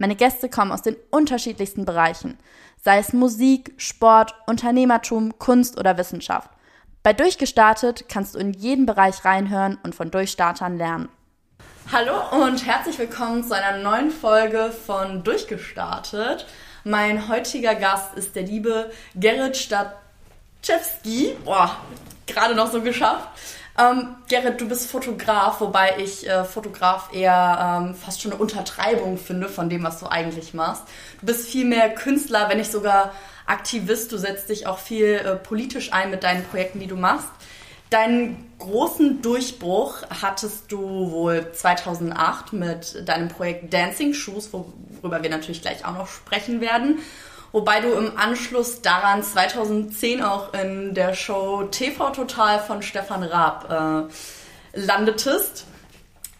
Meine 0.00 0.16
Gäste 0.16 0.48
kommen 0.48 0.72
aus 0.72 0.80
den 0.80 0.96
unterschiedlichsten 1.10 1.84
Bereichen, 1.84 2.38
sei 2.82 2.96
es 2.96 3.12
Musik, 3.12 3.74
Sport, 3.76 4.34
Unternehmertum, 4.46 5.38
Kunst 5.38 5.78
oder 5.78 5.98
Wissenschaft. 5.98 6.48
Bei 7.02 7.12
Durchgestartet 7.12 8.08
kannst 8.08 8.34
du 8.34 8.38
in 8.38 8.54
jeden 8.54 8.86
Bereich 8.86 9.26
reinhören 9.26 9.76
und 9.82 9.94
von 9.94 10.10
Durchstartern 10.10 10.78
lernen. 10.78 11.10
Hallo 11.92 12.14
und 12.30 12.64
herzlich 12.64 12.98
willkommen 12.98 13.44
zu 13.44 13.54
einer 13.54 13.76
neuen 13.82 14.10
Folge 14.10 14.72
von 14.72 15.22
Durchgestartet. 15.22 16.46
Mein 16.82 17.28
heutiger 17.28 17.74
Gast 17.74 18.14
ist 18.14 18.34
der 18.34 18.44
liebe 18.44 18.90
Gerrit 19.16 19.58
Stadczewski. 19.58 21.36
Boah, 21.44 21.76
gerade 22.26 22.54
noch 22.54 22.72
so 22.72 22.80
geschafft. 22.80 23.28
Ähm, 23.78 24.16
Gerrit, 24.28 24.60
du 24.60 24.68
bist 24.68 24.90
Fotograf, 24.90 25.60
wobei 25.60 25.96
ich 25.98 26.28
äh, 26.28 26.44
Fotograf 26.44 27.12
eher 27.12 27.82
ähm, 27.82 27.94
fast 27.94 28.20
schon 28.20 28.32
eine 28.32 28.40
Untertreibung 28.40 29.16
finde 29.16 29.48
von 29.48 29.70
dem, 29.70 29.82
was 29.84 30.00
du 30.00 30.06
eigentlich 30.06 30.54
machst. 30.54 30.82
Du 31.20 31.26
bist 31.26 31.46
viel 31.46 31.64
mehr 31.64 31.90
Künstler, 31.90 32.48
wenn 32.48 32.58
nicht 32.58 32.72
sogar 32.72 33.12
Aktivist. 33.46 34.12
Du 34.12 34.16
setzt 34.16 34.48
dich 34.48 34.66
auch 34.66 34.78
viel 34.78 35.14
äh, 35.14 35.36
politisch 35.36 35.92
ein 35.92 36.10
mit 36.10 36.24
deinen 36.24 36.44
Projekten, 36.44 36.80
die 36.80 36.86
du 36.86 36.96
machst. 36.96 37.28
Deinen 37.90 38.52
großen 38.58 39.20
Durchbruch 39.20 40.02
hattest 40.22 40.70
du 40.70 41.10
wohl 41.10 41.50
2008 41.52 42.52
mit 42.52 43.08
deinem 43.08 43.28
Projekt 43.28 43.74
Dancing 43.74 44.14
Shoes, 44.14 44.52
worüber 44.52 45.24
wir 45.24 45.30
natürlich 45.30 45.60
gleich 45.60 45.84
auch 45.84 45.94
noch 45.94 46.06
sprechen 46.06 46.60
werden. 46.60 47.00
Wobei 47.52 47.80
du 47.80 47.90
im 47.92 48.16
Anschluss 48.16 48.80
daran 48.80 49.22
2010 49.22 50.22
auch 50.22 50.54
in 50.54 50.94
der 50.94 51.14
Show 51.14 51.64
TV 51.64 52.10
Total 52.10 52.60
von 52.60 52.82
Stefan 52.82 53.24
Raab 53.24 54.08
äh, 54.74 54.80
landetest. 54.80 55.66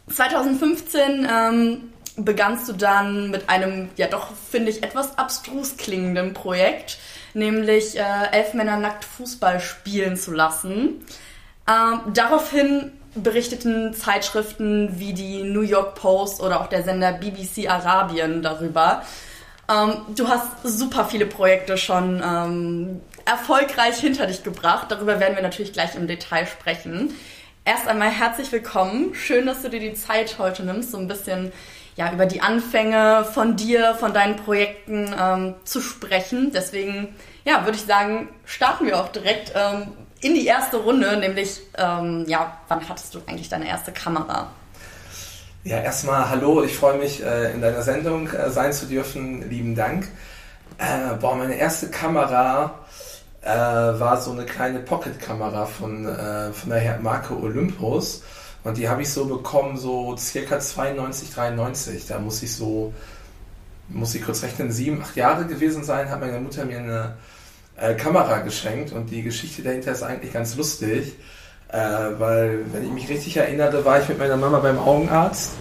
2015 0.08 1.28
ähm, 1.30 1.92
begannst 2.16 2.68
du 2.68 2.72
dann 2.74 3.30
mit 3.30 3.48
einem, 3.48 3.88
ja 3.96 4.06
doch, 4.06 4.28
finde 4.50 4.70
ich, 4.70 4.82
etwas 4.82 5.18
abstrus 5.18 5.76
klingenden 5.76 6.32
Projekt, 6.32 6.98
nämlich 7.34 7.98
äh, 7.98 8.02
elf 8.32 8.54
Männer 8.54 8.76
nackt 8.76 9.04
Fußball 9.04 9.60
spielen 9.60 10.16
zu 10.16 10.32
lassen. 10.32 11.04
Ähm, 11.68 12.00
daraufhin 12.12 12.92
berichteten 13.14 13.94
Zeitschriften 13.94 14.98
wie 14.98 15.12
die 15.12 15.42
New 15.42 15.62
York 15.62 15.96
Post 15.96 16.40
oder 16.40 16.60
auch 16.60 16.68
der 16.68 16.84
Sender 16.84 17.12
BBC 17.12 17.68
Arabien 17.68 18.42
darüber. 18.42 19.02
Ähm, 19.70 20.02
du 20.16 20.28
hast 20.28 20.62
super 20.64 21.04
viele 21.04 21.26
Projekte 21.26 21.76
schon 21.76 22.22
ähm, 22.24 23.00
erfolgreich 23.24 23.98
hinter 23.98 24.26
dich 24.26 24.42
gebracht. 24.42 24.86
Darüber 24.90 25.20
werden 25.20 25.36
wir 25.36 25.42
natürlich 25.42 25.72
gleich 25.72 25.94
im 25.94 26.06
Detail 26.06 26.46
sprechen. 26.46 27.14
Erst 27.64 27.86
einmal 27.86 28.10
herzlich 28.10 28.50
willkommen. 28.50 29.14
Schön, 29.14 29.46
dass 29.46 29.62
du 29.62 29.70
dir 29.70 29.80
die 29.80 29.94
Zeit 29.94 30.38
heute 30.38 30.64
nimmst, 30.64 30.90
so 30.92 30.98
ein 30.98 31.08
bisschen 31.08 31.52
ja, 31.96 32.12
über 32.12 32.26
die 32.26 32.40
Anfänge 32.40 33.26
von 33.32 33.56
dir, 33.56 33.94
von 33.94 34.14
deinen 34.14 34.36
Projekten 34.36 35.14
ähm, 35.18 35.54
zu 35.64 35.80
sprechen. 35.80 36.50
Deswegen 36.52 37.14
ja, 37.44 37.64
würde 37.64 37.76
ich 37.76 37.84
sagen, 37.84 38.28
starten 38.46 38.86
wir 38.86 38.98
auch 38.98 39.08
direkt 39.08 39.52
ähm, 39.54 39.88
in 40.20 40.34
die 40.34 40.46
erste 40.46 40.78
Runde, 40.78 41.16
nämlich 41.18 41.60
ähm, 41.78 42.24
ja, 42.26 42.58
wann 42.68 42.88
hattest 42.88 43.14
du 43.14 43.20
eigentlich 43.26 43.48
deine 43.48 43.68
erste 43.68 43.92
Kamera? 43.92 44.50
Ja, 45.62 45.78
erstmal 45.78 46.30
hallo, 46.30 46.62
ich 46.64 46.74
freue 46.74 46.96
mich, 46.96 47.22
äh, 47.22 47.52
in 47.52 47.60
deiner 47.60 47.82
Sendung 47.82 48.28
äh, 48.28 48.48
sein 48.48 48.72
zu 48.72 48.86
dürfen. 48.86 49.46
Lieben 49.50 49.74
Dank. 49.74 50.08
Äh, 50.78 51.16
boah, 51.20 51.34
meine 51.36 51.54
erste 51.54 51.90
Kamera 51.90 52.78
äh, 53.42 53.48
war 53.50 54.18
so 54.22 54.32
eine 54.32 54.46
kleine 54.46 54.80
Pocket-Kamera 54.80 55.66
von, 55.66 56.06
äh, 56.06 56.50
von 56.54 56.70
der 56.70 56.98
Marke 57.00 57.38
Olympus. 57.38 58.22
Und 58.64 58.78
die 58.78 58.88
habe 58.88 59.02
ich 59.02 59.12
so 59.12 59.26
bekommen, 59.26 59.76
so 59.76 60.16
circa 60.16 60.60
92, 60.60 61.30
93. 61.34 62.06
Da 62.06 62.18
muss 62.18 62.42
ich 62.42 62.54
so, 62.56 62.94
muss 63.88 64.14
ich 64.14 64.24
kurz 64.24 64.42
rechnen, 64.42 64.72
sieben, 64.72 65.02
acht 65.02 65.16
Jahre 65.16 65.44
gewesen 65.46 65.84
sein, 65.84 66.08
hat 66.08 66.20
meine 66.20 66.40
Mutter 66.40 66.64
mir 66.64 66.78
eine 66.78 67.16
äh, 67.76 67.94
Kamera 67.96 68.38
geschenkt. 68.38 68.92
Und 68.92 69.10
die 69.10 69.22
Geschichte 69.22 69.62
dahinter 69.62 69.92
ist 69.92 70.02
eigentlich 70.02 70.32
ganz 70.32 70.56
lustig. 70.56 71.16
Äh, 71.72 72.18
weil, 72.18 72.64
wenn 72.72 72.84
ich 72.84 72.90
mich 72.90 73.08
richtig 73.08 73.36
erinnere, 73.36 73.84
war 73.84 74.00
ich 74.00 74.08
mit 74.08 74.18
meiner 74.18 74.36
Mama 74.36 74.58
beim 74.58 74.78
Augenarzt, 74.78 75.52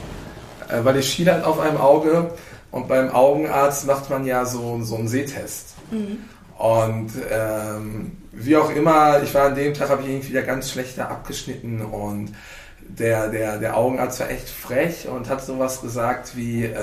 äh, 0.68 0.84
weil 0.84 0.97
ich 0.97 1.09
schiel 1.09 1.31
halt 1.31 1.44
auf 1.44 1.59
einem 1.59 1.78
Auge 1.78 2.31
und 2.72 2.88
beim 2.88 3.12
Augenarzt 3.12 3.86
macht 3.86 4.09
man 4.09 4.25
ja 4.25 4.46
so, 4.46 4.81
so 4.81 4.96
einen 4.96 5.08
Sehtest. 5.08 5.75
Mhm. 5.92 6.18
Und 6.58 7.12
ähm, 7.31 8.18
wie 8.31 8.58
auch 8.58 8.72
immer, 8.72 9.22
ich 9.22 9.34
war 9.34 9.46
an 9.46 9.56
dem 9.56 9.74
Tag, 9.74 9.90
habe 9.90 10.02
ich 10.02 10.09
irgendwie 10.09 10.30
wieder 10.30 10.42
ganz 10.42 10.72
schlecht 10.72 10.97
da 10.97 11.06
abgeschnitten 11.06 11.81
und 11.81 12.34
der, 12.81 13.30
der, 13.30 13.59
der 13.59 13.78
Augenarzt 13.78 14.20
war 14.20 14.30
echt 14.30 14.50
frech 14.50 15.08
und 15.08 15.30
hat 15.30 15.46
sowas 15.46 15.81
gesagt 15.81 16.36
wie, 16.36 16.66
äh, 16.66 16.76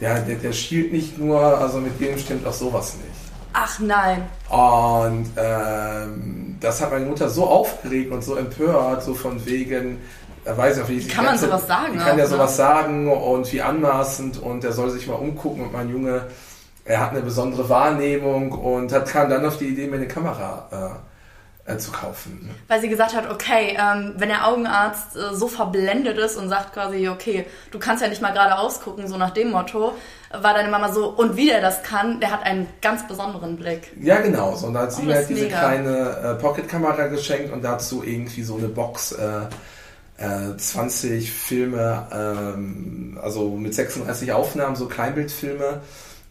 ja, 0.00 0.18
der, 0.20 0.36
der 0.36 0.52
schielt 0.52 0.92
nicht 0.92 1.18
nur, 1.18 1.40
also 1.40 1.78
mit 1.78 1.98
dem 1.98 2.18
stimmt 2.18 2.46
auch 2.46 2.52
sowas 2.52 2.94
nicht. 2.94 3.27
Ach 3.52 3.78
nein. 3.78 4.22
Und 4.50 5.30
ähm, 5.36 6.56
das 6.60 6.80
hat 6.80 6.90
meine 6.90 7.06
Mutter 7.06 7.28
so 7.28 7.46
aufgeregt 7.46 8.12
und 8.12 8.22
so 8.22 8.36
empört, 8.36 9.02
so 9.02 9.14
von 9.14 9.44
wegen, 9.46 9.98
er 10.44 10.56
weiß 10.56 10.78
ja, 10.78 10.88
wie 10.88 11.06
Kann 11.06 11.24
man 11.24 11.38
sowas 11.38 11.66
sagen? 11.66 11.94
Ich 11.96 12.04
kann 12.04 12.18
ja 12.18 12.26
sowas 12.26 12.56
sagen 12.56 13.12
und 13.12 13.52
wie 13.52 13.60
anmaßend 13.60 14.42
und 14.42 14.64
er 14.64 14.72
soll 14.72 14.90
sich 14.90 15.06
mal 15.06 15.14
umgucken 15.14 15.62
und 15.62 15.72
mein 15.72 15.88
Junge, 15.90 16.26
er 16.84 17.00
hat 17.00 17.10
eine 17.10 17.20
besondere 17.20 17.68
Wahrnehmung 17.68 18.52
und 18.52 18.92
hat, 18.92 19.08
kam 19.08 19.28
dann 19.28 19.44
auf 19.44 19.58
die 19.58 19.66
Idee, 19.66 19.86
mir 19.86 19.96
eine 19.96 20.08
Kamera 20.08 20.68
äh, 20.72 20.76
äh, 20.76 20.90
zu 21.76 21.92
kaufen. 21.92 22.50
Weil 22.68 22.80
sie 22.80 22.88
gesagt 22.88 23.14
hat, 23.14 23.30
okay, 23.30 23.76
ähm, 23.78 24.14
wenn 24.16 24.28
der 24.28 24.46
Augenarzt 24.46 25.16
äh, 25.16 25.34
so 25.34 25.48
verblendet 25.48 26.16
ist 26.16 26.36
und 26.36 26.48
sagt 26.48 26.72
quasi, 26.72 27.08
okay, 27.08 27.44
du 27.70 27.78
kannst 27.78 28.02
ja 28.02 28.08
nicht 28.08 28.22
mal 28.22 28.32
gerade 28.32 28.58
ausgucken, 28.58 29.06
so 29.08 29.18
nach 29.18 29.30
dem 29.30 29.50
Motto, 29.50 29.92
war 30.30 30.54
deine 30.54 30.70
Mama 30.70 30.92
so, 30.92 31.08
und 31.08 31.36
wie 31.36 31.46
der 31.46 31.60
das 31.60 31.82
kann, 31.82 32.20
der 32.20 32.30
hat 32.30 32.42
einen 32.44 32.66
ganz 32.80 33.06
besonderen 33.06 33.56
Blick. 33.56 33.92
Ja, 34.00 34.20
genau. 34.20 34.54
So, 34.54 34.68
und 34.68 34.74
da 34.74 34.82
hat 34.82 34.92
sie 34.92 35.02
oh, 35.02 35.06
mir 35.06 35.16
halt 35.16 35.28
diese 35.28 35.44
mega. 35.44 35.58
kleine 35.58 36.08
äh, 36.10 36.34
Pocket-Kamera 36.36 37.08
geschenkt 37.08 37.52
und 37.52 37.62
dazu 37.62 38.02
irgendwie 38.02 38.42
so 38.42 38.56
eine 38.56 38.68
Box. 38.68 39.12
Äh, 39.12 39.48
20 40.18 41.12
äh, 41.12 41.20
Filme, 41.20 42.08
ähm, 42.12 43.18
also 43.22 43.50
mit 43.50 43.72
36 43.72 44.32
Aufnahmen, 44.32 44.74
so 44.74 44.86
Kleinbildfilme. 44.86 45.80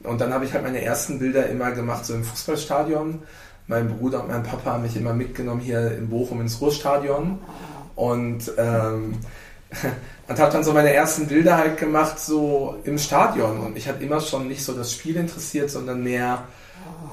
Und 0.04 0.22
dann 0.22 0.34
habe 0.34 0.46
ich 0.46 0.54
halt 0.54 0.64
meine 0.64 0.82
ersten 0.82 1.20
Bilder 1.20 1.48
immer 1.48 1.72
gemacht, 1.72 2.06
so 2.06 2.14
im 2.14 2.24
Fußballstadion 2.24 3.24
mein 3.68 3.90
Bruder 3.90 4.22
und 4.22 4.30
mein 4.30 4.44
Papa 4.44 4.74
haben 4.74 4.84
mich 4.84 4.96
immer 4.96 5.14
mitgenommen 5.14 5.62
hier 5.62 5.92
in 5.98 6.10
Bochum 6.10 6.42
ins 6.42 6.60
Ruhrstadion 6.62 7.40
und, 7.96 8.52
ähm, 8.58 9.18
und 10.28 10.40
habe 10.40 10.52
dann 10.52 10.64
so 10.64 10.74
meine 10.74 10.94
ersten 10.94 11.28
Bilder 11.28 11.58
halt 11.58 11.78
gemacht 11.78 12.20
so 12.20 12.78
im 12.86 12.98
Stadion 12.98 13.60
und 13.60 13.74
mich 13.74 13.88
hat 13.88 14.02
immer 14.02 14.22
schon 14.22 14.48
nicht 14.48 14.64
so 14.64 14.74
das 14.74 14.94
Spiel 14.94 15.18
interessiert, 15.18 15.70
sondern 15.70 16.04
mehr 16.04 16.46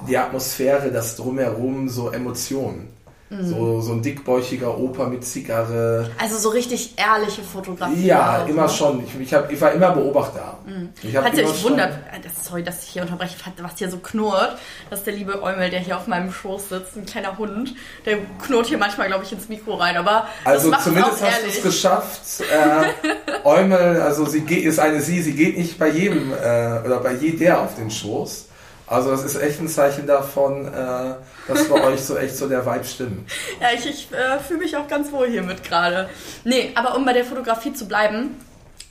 die 0.09 0.17
Atmosphäre, 0.17 0.91
das 0.91 1.17
drumherum, 1.17 1.89
so 1.89 2.11
Emotionen. 2.11 2.89
Mhm. 3.31 3.49
So, 3.49 3.81
so 3.81 3.93
ein 3.93 4.03
dickbäuchiger 4.03 4.77
Opa 4.79 5.07
mit 5.07 5.25
Zigarre. 5.25 6.11
Also 6.19 6.37
so 6.37 6.51
richtig 6.51 6.95
ehrliche 6.97 7.43
Fotografie. 7.43 8.07
Ja, 8.07 8.43
auch, 8.43 8.49
immer 8.49 8.65
ne? 8.65 8.69
schon. 8.69 9.03
Ich, 9.03 9.19
ich, 9.19 9.33
hab, 9.33 9.51
ich 9.51 9.59
war 9.61 9.73
immer 9.73 9.91
Beobachter. 9.93 10.59
Mhm. 10.67 10.91
Ich 11.03 11.15
Falls 11.15 11.39
ihr 11.39 11.49
euch 11.49 11.65
wundert, 11.65 11.93
äh, 12.13 12.21
sorry, 12.43 12.63
dass 12.63 12.85
ich 12.85 12.91
hier 12.91 13.03
unterbreche, 13.03 13.37
was 13.63 13.79
hier 13.79 13.91
so 13.91 13.97
knurrt, 13.99 14.59
das 14.91 15.01
ist 15.01 15.07
der 15.07 15.15
liebe 15.15 15.43
Eumel, 15.43 15.71
der 15.71 15.81
hier 15.81 15.97
auf 15.97 16.07
meinem 16.07 16.33
Schoß 16.33 16.69
sitzt, 16.69 16.97
ein 16.97 17.07
kleiner 17.07 17.39
Hund. 17.39 17.75
Der 18.05 18.19
knurrt 18.45 18.67
hier 18.67 18.79
manchmal, 18.79 19.07
glaube 19.07 19.25
ich, 19.25 19.33
ins 19.33 19.49
Mikro 19.49 19.75
rein. 19.75 19.97
Aber 19.97 20.27
also 20.45 20.71
zumindest 20.83 21.23
hast 21.23 21.43
du 21.43 21.49
es 21.49 21.63
geschafft. 21.63 22.21
Äh, 22.55 23.47
Eumel, 23.47 24.01
also 24.01 24.27
sie 24.27 24.43
geht, 24.43 24.65
ist 24.65 24.79
eine 24.79 25.01
sie, 25.01 25.23
sie 25.23 25.35
geht 25.35 25.57
nicht 25.57 25.79
bei 25.79 25.89
jedem 25.89 26.33
äh, 26.33 26.81
oder 26.85 27.01
bei 27.03 27.15
jeder 27.15 27.61
auf 27.61 27.75
den 27.75 27.91
Schoß. 27.91 28.49
Also 28.87 29.11
das 29.11 29.25
ist 29.25 29.37
echt 29.37 29.61
ein 29.61 29.69
Zeichen 29.69 30.07
davon, 30.07 30.67
äh, 30.67 31.15
dass 31.49 31.69
bei 31.69 31.83
euch 31.85 32.03
so 32.03 32.17
echt 32.17 32.37
so 32.37 32.49
der 32.49 32.67
Vibe 32.67 32.85
stimmt. 32.85 33.31
Ja, 33.61 33.69
ich, 33.75 33.87
ich 33.87 34.09
äh, 34.13 34.39
fühle 34.39 34.61
mich 34.61 34.77
auch 34.77 34.89
ganz 34.89 35.11
wohl 35.11 35.29
hiermit 35.29 35.65
gerade. 35.65 36.09
Nee, 36.45 36.73
aber 36.75 36.97
um 36.97 37.05
bei 37.05 37.15
der 37.15 37.25
Fotografie 37.25 37.73
zu 37.73 37.89
bleiben, 37.89 38.37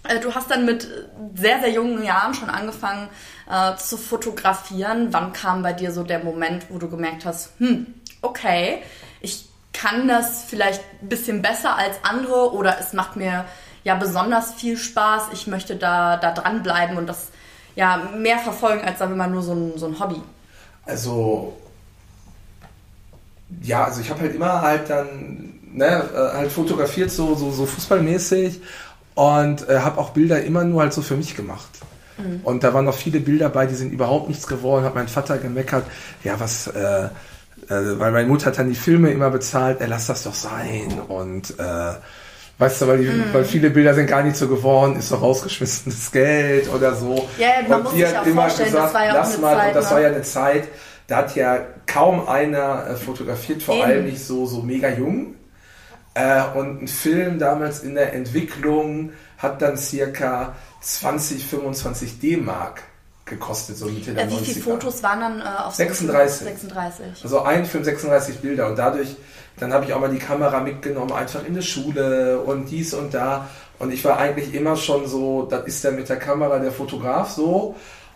äh, 0.07 0.19
du 0.19 0.33
hast 0.33 0.49
dann 0.49 0.65
mit 0.65 0.87
sehr, 1.35 1.59
sehr 1.59 1.69
jungen 1.69 2.03
Jahren 2.03 2.33
schon 2.33 2.49
angefangen 2.49 3.09
äh, 3.49 3.75
zu 3.75 3.97
fotografieren. 3.97 5.09
Wann 5.11 5.31
kam 5.33 5.61
bei 5.61 5.73
dir 5.73 5.91
so 5.91 6.03
der 6.03 6.23
Moment, 6.23 6.65
wo 6.69 6.79
du 6.79 6.89
gemerkt 6.89 7.25
hast, 7.25 7.51
hm, 7.59 7.93
okay, 8.21 8.81
ich 9.21 9.47
kann 9.73 10.07
das 10.07 10.43
vielleicht 10.43 10.81
ein 11.01 11.09
bisschen 11.09 11.41
besser 11.41 11.75
als 11.77 11.97
andere 12.03 12.53
oder 12.53 12.77
es 12.79 12.93
macht 12.93 13.15
mir 13.15 13.45
ja 13.83 13.95
besonders 13.95 14.53
viel 14.53 14.77
Spaß, 14.77 15.27
ich 15.33 15.47
möchte 15.47 15.75
da, 15.75 16.17
da 16.17 16.31
dranbleiben 16.31 16.97
und 16.97 17.07
das 17.07 17.32
ja, 17.75 18.09
mehr 18.17 18.39
verfolgen 18.39 18.81
als 18.81 18.99
sagen 18.99 19.11
wir 19.11 19.17
mal 19.17 19.29
nur 19.29 19.41
so 19.41 19.53
ein, 19.53 19.77
so 19.77 19.87
ein 19.87 19.99
Hobby? 19.99 20.21
Also, 20.85 21.57
ja, 23.61 23.85
also 23.85 24.01
ich 24.01 24.09
habe 24.09 24.21
halt 24.21 24.35
immer 24.35 24.61
halt 24.61 24.89
dann 24.89 25.53
ne, 25.73 25.85
äh, 25.85 26.37
halt 26.37 26.51
fotografiert, 26.51 27.11
so, 27.11 27.35
so, 27.35 27.51
so 27.51 27.65
fußballmäßig 27.65 28.61
und 29.15 29.67
äh, 29.69 29.79
habe 29.79 29.99
auch 29.99 30.11
Bilder 30.11 30.43
immer 30.43 30.63
nur 30.63 30.81
halt 30.81 30.93
so 30.93 31.01
für 31.01 31.15
mich 31.15 31.35
gemacht. 31.35 31.69
Mhm. 32.17 32.41
Und 32.43 32.63
da 32.63 32.73
waren 32.73 32.85
noch 32.85 32.95
viele 32.95 33.19
Bilder 33.19 33.49
bei, 33.49 33.65
die 33.65 33.75
sind 33.75 33.91
überhaupt 33.91 34.29
nichts 34.29 34.47
geworden, 34.47 34.85
hat 34.85 34.95
mein 34.95 35.07
Vater 35.07 35.37
gemeckert, 35.37 35.85
ja, 36.23 36.39
was, 36.39 36.67
äh, 36.67 37.05
äh, 37.05 37.09
weil 37.69 38.11
meine 38.11 38.27
Mutter 38.27 38.47
hat 38.47 38.59
dann 38.59 38.69
die 38.69 38.75
Filme 38.75 39.11
immer 39.11 39.29
bezahlt, 39.29 39.81
er 39.81 39.87
lass 39.87 40.07
das 40.07 40.23
doch 40.23 40.33
sein 40.33 41.01
und 41.07 41.59
äh, 41.59 41.93
Weißt 42.63 42.81
du, 42.81 42.87
weil, 42.87 42.99
die, 42.99 43.09
mm. 43.09 43.33
weil 43.33 43.43
viele 43.43 43.69
Bilder 43.69 43.93
sind 43.93 44.07
gar 44.07 44.23
nicht 44.23 44.37
so 44.37 44.47
geworden, 44.47 44.95
ist 44.95 45.11
doch 45.11 45.21
rausgeschmissenes 45.21 46.09
Geld 46.13 46.73
oder 46.73 46.95
so. 46.95 47.27
Ja, 47.37 47.49
man 47.67 47.79
und 47.79 47.83
muss 47.83 47.93
sich 47.93 48.05
auch 48.05 48.25
immer 48.25 48.43
vorstellen, 48.43 48.71
gesagt, 48.71 48.85
das 48.85 48.93
war 48.93 49.05
ja 49.05 49.13
lass 49.13 49.37
mal, 49.37 49.57
Zeit, 49.57 49.67
und 49.67 49.75
das 49.75 49.91
war 49.91 49.99
ja 49.99 50.07
eine 50.07 50.21
Zeit, 50.21 50.67
da 51.07 51.17
hat 51.17 51.35
ja 51.35 51.59
kaum 51.85 52.25
einer 52.25 52.87
äh, 52.87 52.95
fotografiert, 52.95 53.63
vor 53.63 53.75
Eben. 53.75 53.83
allem 53.83 54.05
nicht 54.05 54.25
so, 54.25 54.45
so 54.45 54.61
mega 54.61 54.89
jung. 54.89 55.35
Äh, 56.13 56.41
und 56.55 56.83
ein 56.83 56.87
Film 56.87 57.37
damals 57.37 57.81
in 57.81 57.95
der 57.95 58.13
Entwicklung 58.13 59.11
hat 59.37 59.61
dann 59.61 59.75
circa 59.75 60.55
20, 60.79 61.45
25 61.45 62.21
D-Mark 62.21 62.81
gekostet, 63.33 63.77
so 63.77 63.85
Mitte 63.85 64.13
der 64.13 64.25
ja, 64.25 64.31
Wie 64.31 64.35
90er. 64.35 64.43
viele 64.43 64.61
Fotos 64.61 65.03
waren 65.03 65.19
dann 65.19 65.41
äh, 65.41 65.63
auf 65.65 65.75
36. 65.75 66.47
36. 66.47 67.05
Also 67.23 67.41
ein 67.43 67.65
Film, 67.65 67.83
36 67.83 68.39
Bilder. 68.39 68.67
Und 68.67 68.77
dadurch, 68.77 69.15
dann 69.57 69.73
habe 69.73 69.85
ich 69.85 69.93
auch 69.93 69.99
mal 69.99 70.09
die 70.09 70.19
Kamera 70.19 70.59
mitgenommen, 70.59 71.11
einfach 71.11 71.45
in 71.45 71.55
die 71.55 71.61
Schule 71.61 72.39
und 72.39 72.69
dies 72.69 72.93
und 72.93 73.13
da. 73.13 73.49
Und 73.79 73.91
ich 73.91 74.03
war 74.05 74.17
eigentlich 74.17 74.53
immer 74.53 74.75
schon 74.75 75.07
so, 75.07 75.43
das 75.43 75.65
ist 75.65 75.83
der 75.83 75.91
mit 75.91 76.07
der 76.09 76.17
Kamera 76.17 76.59
der 76.59 76.71
Fotograf 76.71 77.29
so. 77.29 77.75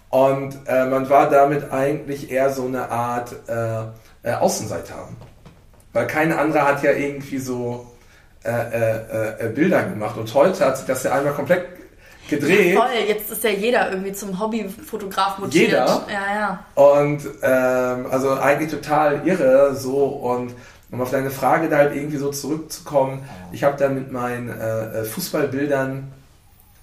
Und 0.09 0.57
äh, 0.67 0.85
man 0.85 1.09
war 1.09 1.29
damit 1.29 1.71
eigentlich 1.71 2.31
eher 2.31 2.51
so 2.51 2.65
eine 2.65 2.89
Art 2.89 3.35
äh, 3.47 3.81
äh, 4.23 4.33
Außenseiter. 4.33 5.09
Weil 5.93 6.07
kein 6.07 6.31
anderer 6.31 6.67
hat 6.67 6.83
ja 6.83 6.91
irgendwie 6.91 7.39
so 7.39 7.87
äh, 8.43 8.51
äh, 8.51 9.45
äh, 9.45 9.49
Bilder 9.49 9.83
gemacht. 9.83 10.17
Und 10.17 10.33
heute 10.33 10.65
hat 10.65 10.77
sich 10.77 10.85
das 10.85 11.03
ja 11.03 11.11
einmal 11.11 11.33
komplett 11.33 11.65
gedreht. 12.27 12.73
Ja, 12.73 12.81
voll, 12.81 12.89
jetzt 13.07 13.31
ist 13.31 13.43
ja 13.43 13.49
jeder 13.49 13.91
irgendwie 13.91 14.13
zum 14.13 14.39
Hobbyfotograf 14.39 15.39
motiviert. 15.39 15.69
Jeder. 15.69 16.07
Ja, 16.11 16.35
ja. 16.35 16.65
Und 16.75 17.21
ähm, 17.41 18.07
also 18.11 18.31
eigentlich 18.31 18.71
total 18.71 19.27
irre 19.27 19.75
so 19.75 20.05
und 20.05 20.53
um 20.89 21.01
auf 21.01 21.11
deine 21.11 21.31
Frage 21.31 21.69
da 21.69 21.77
halt 21.77 21.95
irgendwie 21.95 22.17
so 22.17 22.29
zurückzukommen, 22.31 23.27
ich 23.51 23.63
habe 23.63 23.77
dann 23.77 23.95
mit 23.95 24.11
meinen 24.11 24.49
äh, 24.49 25.03
Fußballbildern 25.03 26.11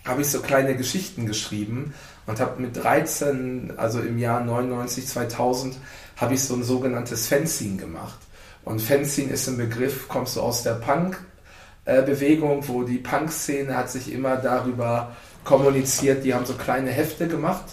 habe 0.04 0.20
ich 0.20 0.30
so 0.30 0.40
kleine 0.40 0.76
Geschichten 0.76 1.26
geschrieben 1.26 1.94
und 2.26 2.40
habe 2.40 2.60
mit 2.60 2.76
13, 2.76 3.74
also 3.76 4.00
im 4.00 4.18
Jahr 4.18 4.40
99, 4.40 5.06
2000, 5.06 5.76
habe 6.16 6.34
ich 6.34 6.42
so 6.42 6.54
ein 6.54 6.62
sogenanntes 6.62 7.26
Fencing 7.26 7.78
gemacht. 7.78 8.18
Und 8.64 8.80
Fencing 8.80 9.28
ist 9.28 9.46
ein 9.48 9.56
Begriff, 9.56 10.08
kommst 10.08 10.36
du 10.36 10.40
aus 10.40 10.62
der 10.62 10.74
Punk-Bewegung, 10.74 12.66
wo 12.68 12.82
die 12.82 12.98
Punk-Szene 12.98 13.76
hat 13.76 13.90
sich 13.90 14.12
immer 14.12 14.36
darüber 14.36 15.12
kommuniziert, 15.44 16.24
die 16.24 16.34
haben 16.34 16.46
so 16.46 16.54
kleine 16.54 16.90
Hefte 16.90 17.28
gemacht, 17.28 17.64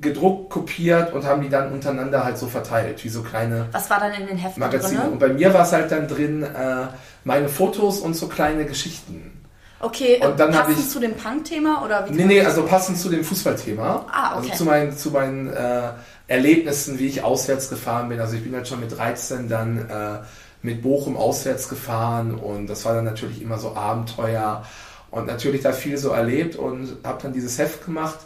gedruckt, 0.00 0.50
kopiert 0.50 1.12
und 1.12 1.24
haben 1.24 1.42
die 1.42 1.48
dann 1.48 1.72
untereinander 1.72 2.24
halt 2.24 2.38
so 2.38 2.46
verteilt, 2.46 3.02
wie 3.04 3.08
so 3.08 3.22
kleine 3.22 3.66
Was 3.72 3.90
war 3.90 4.00
dann 4.00 4.12
in 4.12 4.26
den 4.26 4.36
Heften 4.36 4.60
Magazine. 4.60 5.00
Drin? 5.00 5.12
Und 5.12 5.18
bei 5.18 5.28
mir 5.28 5.52
war 5.52 5.62
es 5.62 5.72
halt 5.72 5.90
dann 5.90 6.08
drin 6.08 6.42
äh, 6.42 6.86
meine 7.24 7.48
Fotos 7.48 8.00
und 8.00 8.14
so 8.14 8.28
kleine 8.28 8.64
Geschichten. 8.64 9.36
Okay, 9.82 10.20
und 10.22 10.38
dann 10.38 10.52
passend 10.52 10.78
ich, 10.78 10.90
zu 10.90 11.00
dem 11.00 11.14
Punk-Thema 11.14 11.82
oder 11.82 12.06
wie? 12.06 12.12
Nee, 12.12 12.26
nee, 12.26 12.40
also 12.42 12.64
passend 12.64 12.98
zu 12.98 13.08
dem 13.08 13.24
Fußballthema. 13.24 14.06
Ah, 14.12 14.36
okay. 14.36 14.50
Also 14.50 14.58
zu 14.58 14.64
meinen, 14.64 14.96
zu 14.96 15.10
meinen 15.10 15.50
äh, 15.50 15.88
Erlebnissen, 16.26 16.98
wie 16.98 17.06
ich 17.06 17.24
auswärts 17.24 17.70
gefahren 17.70 18.10
bin. 18.10 18.20
Also 18.20 18.36
ich 18.36 18.44
bin 18.44 18.54
halt 18.54 18.68
schon 18.68 18.80
mit 18.80 18.96
13 18.96 19.48
dann 19.48 19.78
äh, 19.88 20.18
mit 20.62 20.82
Bochum 20.82 21.16
auswärts 21.16 21.70
gefahren 21.70 22.34
und 22.34 22.66
das 22.66 22.84
war 22.84 22.94
dann 22.94 23.06
natürlich 23.06 23.40
immer 23.40 23.58
so 23.58 23.74
Abenteuer 23.74 24.62
und 25.10 25.26
natürlich 25.26 25.62
da 25.62 25.72
viel 25.72 25.98
so 25.98 26.10
erlebt 26.10 26.56
und 26.56 26.98
habe 27.04 27.22
dann 27.22 27.32
dieses 27.32 27.58
Heft 27.58 27.84
gemacht. 27.84 28.18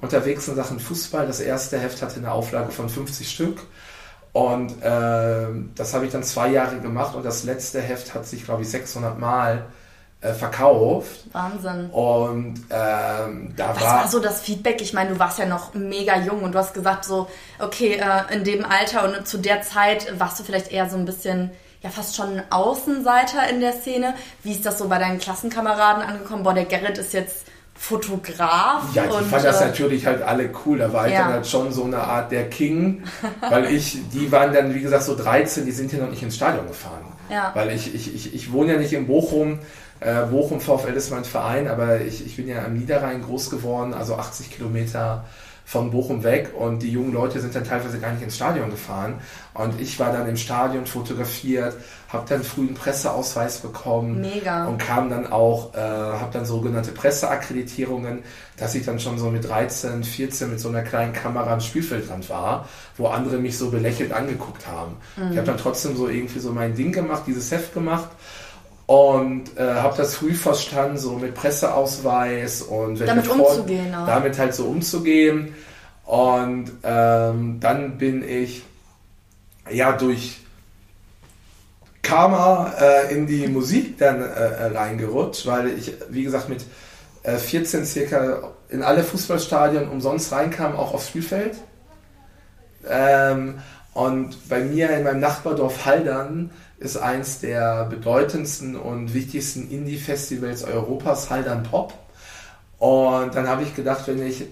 Unterwegs 0.00 0.48
in 0.48 0.54
Sachen 0.54 0.80
Fußball. 0.80 1.26
Das 1.26 1.40
erste 1.40 1.78
Heft 1.78 2.00
hatte 2.00 2.16
eine 2.16 2.32
Auflage 2.32 2.70
von 2.70 2.88
50 2.88 3.30
Stück. 3.30 3.58
Und 4.32 4.82
äh, 4.82 5.46
das 5.74 5.92
habe 5.92 6.06
ich 6.06 6.12
dann 6.12 6.22
zwei 6.22 6.48
Jahre 6.48 6.78
gemacht 6.78 7.14
und 7.16 7.24
das 7.24 7.44
letzte 7.44 7.80
Heft 7.80 8.14
hat 8.14 8.26
sich, 8.26 8.44
glaube 8.44 8.62
ich, 8.62 8.70
600 8.70 9.18
Mal 9.18 9.66
äh, 10.20 10.32
verkauft. 10.32 11.24
Wahnsinn. 11.32 11.90
Und 11.90 12.60
ähm, 12.70 13.52
da 13.56 13.74
Was 13.74 13.82
war. 13.82 13.96
war 13.96 14.08
so 14.08 14.20
das 14.20 14.40
Feedback? 14.40 14.80
Ich 14.82 14.92
meine, 14.92 15.10
du 15.10 15.18
warst 15.18 15.38
ja 15.38 15.46
noch 15.46 15.74
mega 15.74 16.16
jung 16.20 16.42
und 16.44 16.52
du 16.54 16.58
hast 16.58 16.74
gesagt, 16.74 17.04
so, 17.04 17.28
okay, 17.58 17.94
äh, 17.94 18.34
in 18.34 18.44
dem 18.44 18.64
Alter 18.64 19.04
und 19.04 19.26
zu 19.26 19.38
der 19.38 19.62
Zeit 19.62 20.18
warst 20.20 20.38
du 20.38 20.44
vielleicht 20.44 20.70
eher 20.70 20.88
so 20.88 20.96
ein 20.96 21.06
bisschen, 21.06 21.50
ja, 21.82 21.90
fast 21.90 22.14
schon 22.14 22.38
ein 22.38 22.42
Außenseiter 22.50 23.48
in 23.50 23.60
der 23.60 23.72
Szene. 23.72 24.14
Wie 24.42 24.52
ist 24.52 24.66
das 24.66 24.78
so 24.78 24.88
bei 24.88 24.98
deinen 24.98 25.18
Klassenkameraden 25.18 26.02
angekommen? 26.02 26.42
Boah, 26.42 26.54
der 26.54 26.66
Gerrit 26.66 26.98
ist 26.98 27.12
jetzt 27.14 27.46
Fotograf. 27.74 28.94
Ja, 28.94 29.04
ich 29.06 29.26
fand 29.26 29.44
das 29.44 29.62
äh, 29.62 29.66
natürlich 29.66 30.04
halt 30.04 30.20
alle 30.20 30.50
cool. 30.66 30.78
Da 30.78 30.92
war 30.92 31.06
ich 31.06 31.14
ja. 31.14 31.24
dann 31.24 31.32
halt 31.32 31.46
schon 31.46 31.72
so 31.72 31.84
eine 31.84 31.98
Art 31.98 32.30
der 32.30 32.50
King, 32.50 33.04
weil 33.48 33.72
ich, 33.72 33.98
die 34.12 34.30
waren 34.30 34.52
dann, 34.52 34.74
wie 34.74 34.82
gesagt, 34.82 35.04
so 35.04 35.16
13, 35.16 35.64
die 35.64 35.72
sind 35.72 35.90
hier 35.90 36.00
noch 36.00 36.10
nicht 36.10 36.22
ins 36.22 36.36
Stadion 36.36 36.66
gefahren. 36.66 37.06
Ja. 37.30 37.52
Weil 37.54 37.70
ich, 37.70 37.94
ich, 37.94 38.14
ich, 38.14 38.34
ich 38.34 38.52
wohne 38.52 38.74
ja 38.74 38.78
nicht 38.78 38.92
in 38.92 39.06
Bochum, 39.06 39.60
äh, 40.00 40.26
Bochum 40.26 40.60
VfL 40.60 40.92
ist 40.92 41.10
mein 41.10 41.24
Verein, 41.24 41.68
aber 41.68 42.02
ich, 42.02 42.26
ich 42.26 42.36
bin 42.36 42.48
ja 42.48 42.64
am 42.64 42.74
Niederrhein 42.74 43.22
groß 43.22 43.48
geworden, 43.48 43.94
also 43.94 44.16
80 44.16 44.50
Kilometer 44.50 45.24
von 45.70 45.92
Bochum 45.92 46.24
weg 46.24 46.50
und 46.58 46.82
die 46.82 46.90
jungen 46.90 47.12
Leute 47.12 47.38
sind 47.38 47.54
dann 47.54 47.62
teilweise 47.62 48.00
gar 48.00 48.10
nicht 48.10 48.24
ins 48.24 48.34
Stadion 48.34 48.70
gefahren 48.70 49.20
und 49.54 49.80
ich 49.80 50.00
war 50.00 50.12
dann 50.12 50.28
im 50.28 50.36
Stadion 50.36 50.84
fotografiert, 50.84 51.76
habe 52.08 52.28
dann 52.28 52.42
früh 52.42 52.62
einen 52.62 52.74
Presseausweis 52.74 53.58
bekommen 53.58 54.20
Mega. 54.20 54.66
und 54.66 54.78
kam 54.78 55.08
dann 55.08 55.30
auch, 55.30 55.72
äh, 55.74 55.78
habe 55.78 56.32
dann 56.32 56.44
sogenannte 56.44 56.90
Presseakkreditierungen, 56.90 58.24
dass 58.56 58.74
ich 58.74 58.84
dann 58.84 58.98
schon 58.98 59.16
so 59.16 59.30
mit 59.30 59.48
13, 59.48 60.02
14 60.02 60.50
mit 60.50 60.58
so 60.58 60.70
einer 60.70 60.82
kleinen 60.82 61.12
Kamera 61.12 61.52
am 61.52 61.60
Spielfeldrand 61.60 62.28
war, 62.28 62.68
wo 62.96 63.06
andere 63.06 63.38
mich 63.38 63.56
so 63.56 63.70
belächelt 63.70 64.12
angeguckt 64.12 64.66
haben. 64.66 64.96
Mhm. 65.16 65.30
Ich 65.30 65.36
habe 65.36 65.46
dann 65.46 65.58
trotzdem 65.58 65.94
so 65.94 66.08
irgendwie 66.08 66.40
so 66.40 66.50
mein 66.50 66.74
Ding 66.74 66.90
gemacht, 66.90 67.22
dieses 67.28 67.48
Heft 67.52 67.74
gemacht 67.74 68.08
und 68.90 69.56
äh, 69.56 69.74
habe 69.74 69.96
das 69.96 70.16
früh 70.16 70.34
verstanden, 70.34 70.98
so 70.98 71.12
mit 71.12 71.36
Presseausweis 71.36 72.60
und 72.60 73.00
damit 73.00 73.28
umzugehen. 73.28 73.94
Auch. 73.94 74.04
Damit 74.04 74.36
halt 74.36 74.52
so 74.52 74.64
umzugehen. 74.64 75.54
Und 76.04 76.72
ähm, 76.82 77.60
dann 77.60 77.98
bin 77.98 78.28
ich 78.28 78.64
ja 79.70 79.92
durch 79.92 80.40
Karma 82.02 82.74
äh, 82.80 83.14
in 83.14 83.28
die 83.28 83.46
Musik 83.46 83.96
dann 83.98 84.22
äh, 84.22 84.64
reingerutscht, 84.76 85.46
weil 85.46 85.68
ich, 85.68 85.92
wie 86.08 86.24
gesagt, 86.24 86.48
mit 86.48 86.64
äh, 87.22 87.36
14 87.36 87.86
circa 87.86 88.50
in 88.70 88.82
alle 88.82 89.04
Fußballstadien 89.04 89.88
umsonst 89.88 90.32
reinkam, 90.32 90.74
auch 90.74 90.94
aufs 90.94 91.10
Spielfeld. 91.10 91.54
Ähm, 92.88 93.60
und 93.94 94.48
bei 94.48 94.58
mir 94.58 94.90
in 94.90 95.04
meinem 95.04 95.20
Nachbardorf 95.20 95.84
Haldern 95.86 96.50
ist 96.80 96.96
eins 96.96 97.40
der 97.40 97.84
bedeutendsten 97.84 98.74
und 98.74 99.12
wichtigsten 99.12 99.70
Indie-Festivals 99.70 100.64
Europas, 100.64 101.30
Haldern 101.30 101.62
Pop. 101.62 101.92
Und 102.78 103.34
dann 103.34 103.46
habe 103.46 103.62
ich 103.62 103.76
gedacht, 103.76 104.08
wenn 104.08 104.26
ich, 104.26 104.44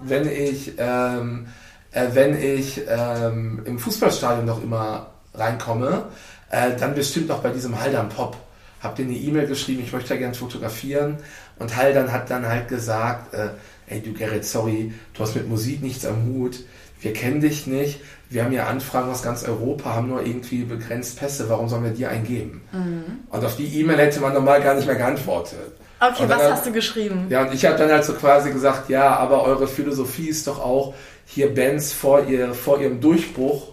wenn 0.00 0.28
ich, 0.28 0.74
ähm, 0.78 1.48
äh, 1.90 2.06
wenn 2.12 2.40
ich 2.40 2.80
ähm, 2.88 3.62
im 3.64 3.80
Fußballstadion 3.80 4.46
noch 4.46 4.62
immer 4.62 5.08
reinkomme, 5.34 6.04
äh, 6.50 6.76
dann 6.78 6.94
bestimmt 6.94 7.28
noch 7.28 7.40
bei 7.40 7.50
diesem 7.50 7.80
Haldern 7.80 8.08
Pop. 8.08 8.36
Hab 8.80 8.94
dir 8.94 9.06
eine 9.06 9.14
E-Mail 9.14 9.48
geschrieben, 9.48 9.82
ich 9.82 9.92
möchte 9.92 10.10
da 10.10 10.16
gerne 10.16 10.34
fotografieren. 10.34 11.16
Und 11.58 11.76
Haldern 11.76 12.12
hat 12.12 12.30
dann 12.30 12.46
halt 12.46 12.68
gesagt, 12.68 13.34
äh, 13.34 13.48
ey 13.88 14.00
du 14.00 14.12
Gerrit, 14.12 14.44
sorry, 14.44 14.92
du 15.12 15.20
hast 15.20 15.34
mit 15.34 15.48
Musik 15.48 15.82
nichts 15.82 16.06
am 16.06 16.24
Hut, 16.26 16.60
wir 17.00 17.12
kennen 17.12 17.40
dich 17.40 17.66
nicht, 17.66 18.00
wir 18.34 18.44
haben 18.44 18.52
ja 18.52 18.66
Anfragen 18.66 19.10
aus 19.10 19.22
ganz 19.22 19.44
Europa, 19.44 19.94
haben 19.94 20.08
nur 20.08 20.26
irgendwie 20.26 20.64
begrenzt 20.64 21.18
Pässe, 21.18 21.48
warum 21.48 21.68
sollen 21.68 21.84
wir 21.84 21.92
dir 21.92 22.10
einen 22.10 22.26
geben? 22.26 22.62
Mhm. 22.72 23.04
Und 23.30 23.44
auf 23.44 23.56
die 23.56 23.80
E-Mail 23.80 23.98
hätte 23.98 24.20
man 24.20 24.34
normal 24.34 24.60
gar 24.60 24.74
nicht 24.74 24.86
mehr 24.86 24.96
geantwortet. 24.96 25.72
Okay, 26.00 26.24
was 26.26 26.42
hat, 26.42 26.52
hast 26.52 26.66
du 26.66 26.72
geschrieben? 26.72 27.26
Ja, 27.30 27.42
und 27.42 27.54
ich 27.54 27.64
habe 27.64 27.78
dann 27.78 27.90
halt 27.90 28.04
so 28.04 28.12
quasi 28.14 28.50
gesagt, 28.50 28.88
ja, 28.90 29.16
aber 29.16 29.44
eure 29.44 29.68
Philosophie 29.68 30.28
ist 30.28 30.48
doch 30.48 30.58
auch, 30.58 30.94
hier 31.26 31.54
Bands 31.54 31.92
vor, 31.92 32.26
ihr, 32.26 32.54
vor 32.54 32.80
ihrem 32.80 33.00
Durchbruch 33.00 33.68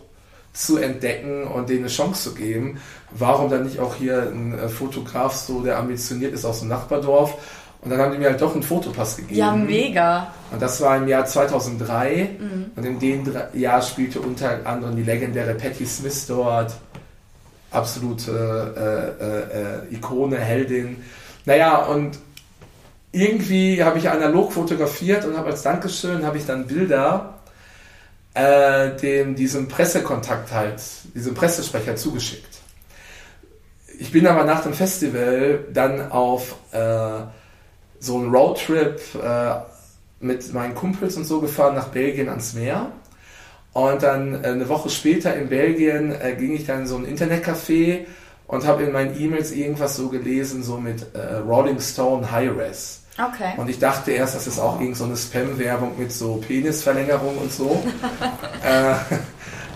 zu 0.53 0.77
entdecken 0.77 1.45
und 1.47 1.69
denen 1.69 1.79
eine 1.79 1.87
Chance 1.87 2.29
zu 2.29 2.35
geben. 2.35 2.79
Warum 3.09 3.49
dann 3.49 3.63
nicht 3.63 3.79
auch 3.79 3.95
hier 3.95 4.31
ein 4.31 4.57
äh, 4.57 4.69
Fotograf 4.69 5.35
so, 5.35 5.61
der 5.61 5.77
ambitioniert 5.79 6.33
ist 6.33 6.45
aus 6.45 6.59
dem 6.59 6.69
Nachbardorf 6.69 7.35
und 7.81 7.89
dann 7.89 7.99
haben 7.99 8.11
die 8.11 8.19
mir 8.19 8.29
halt 8.29 8.41
doch 8.41 8.53
einen 8.53 8.61
Fotopass 8.61 9.17
gegeben. 9.17 9.35
Ja, 9.35 9.55
mega. 9.55 10.31
Und 10.51 10.61
das 10.61 10.79
war 10.81 10.97
im 10.97 11.07
Jahr 11.07 11.25
2003. 11.25 12.29
Mhm. 12.39 12.71
Und 12.75 12.85
in 12.85 12.99
dem 12.99 13.35
Jahr 13.53 13.81
spielte 13.81 14.19
unter 14.19 14.65
anderem 14.65 14.95
die 14.95 15.03
legendäre 15.03 15.55
Patti 15.55 15.85
Smith 15.85 16.27
dort. 16.27 16.75
Absolute 17.71 19.15
äh, 19.19 19.23
äh, 19.23 19.93
äh, 19.93 19.95
Ikone, 19.95 20.37
Heldin. 20.37 21.03
Naja, 21.45 21.77
und 21.85 22.19
irgendwie 23.11 23.83
habe 23.83 23.97
ich 23.97 24.09
analog 24.09 24.53
fotografiert 24.53 25.25
und 25.25 25.35
habe 25.35 25.49
als 25.49 25.63
Dankeschön 25.63 26.23
habe 26.23 26.37
ich 26.37 26.45
dann 26.45 26.67
Bilder 26.67 27.39
äh, 28.35 28.91
dem 28.97 29.35
diesem 29.35 29.67
Pressekontakt 29.67 30.51
halt, 30.51 30.81
diesem 31.15 31.33
Pressesprecher 31.33 31.95
zugeschickt. 31.95 32.59
Ich 33.99 34.11
bin 34.11 34.27
aber 34.27 34.43
nach 34.43 34.63
dem 34.63 34.73
Festival 34.73 35.65
dann 35.73 36.11
auf 36.11 36.55
äh, 36.71 37.21
so 38.01 38.17
einen 38.17 38.33
Roadtrip 38.33 38.99
äh, 39.15 39.53
mit 40.19 40.53
meinen 40.53 40.75
Kumpels 40.75 41.15
und 41.15 41.25
so 41.25 41.39
gefahren 41.39 41.75
nach 41.75 41.87
Belgien 41.89 42.27
ans 42.29 42.53
Meer. 42.53 42.91
Und 43.73 44.03
dann 44.03 44.43
äh, 44.43 44.47
eine 44.47 44.67
Woche 44.67 44.89
später 44.89 45.33
in 45.35 45.47
Belgien 45.47 46.11
äh, 46.11 46.35
ging 46.37 46.53
ich 46.53 46.65
dann 46.65 46.81
in 46.81 46.87
so 46.87 46.97
ein 46.97 47.05
Internetcafé 47.05 48.05
und 48.47 48.65
habe 48.65 48.83
in 48.83 48.91
meinen 48.91 49.19
E-Mails 49.19 49.51
irgendwas 49.51 49.95
so 49.95 50.09
gelesen, 50.09 50.63
so 50.63 50.77
mit 50.77 51.05
äh, 51.13 51.35
Rolling 51.35 51.79
Stone 51.79 52.29
High 52.31 52.49
Res. 52.57 53.03
Okay. 53.17 53.53
Und 53.57 53.69
ich 53.69 53.77
dachte 53.77 54.11
erst, 54.11 54.35
das 54.35 54.47
ist 54.47 54.59
auch 54.59 54.81
irgend 54.81 54.97
so 54.97 55.03
eine 55.05 55.15
Spam-Werbung 55.15 55.97
mit 55.97 56.11
so 56.11 56.35
Penisverlängerung 56.35 57.37
und 57.37 57.51
so. 57.51 57.83
äh, 58.63 58.93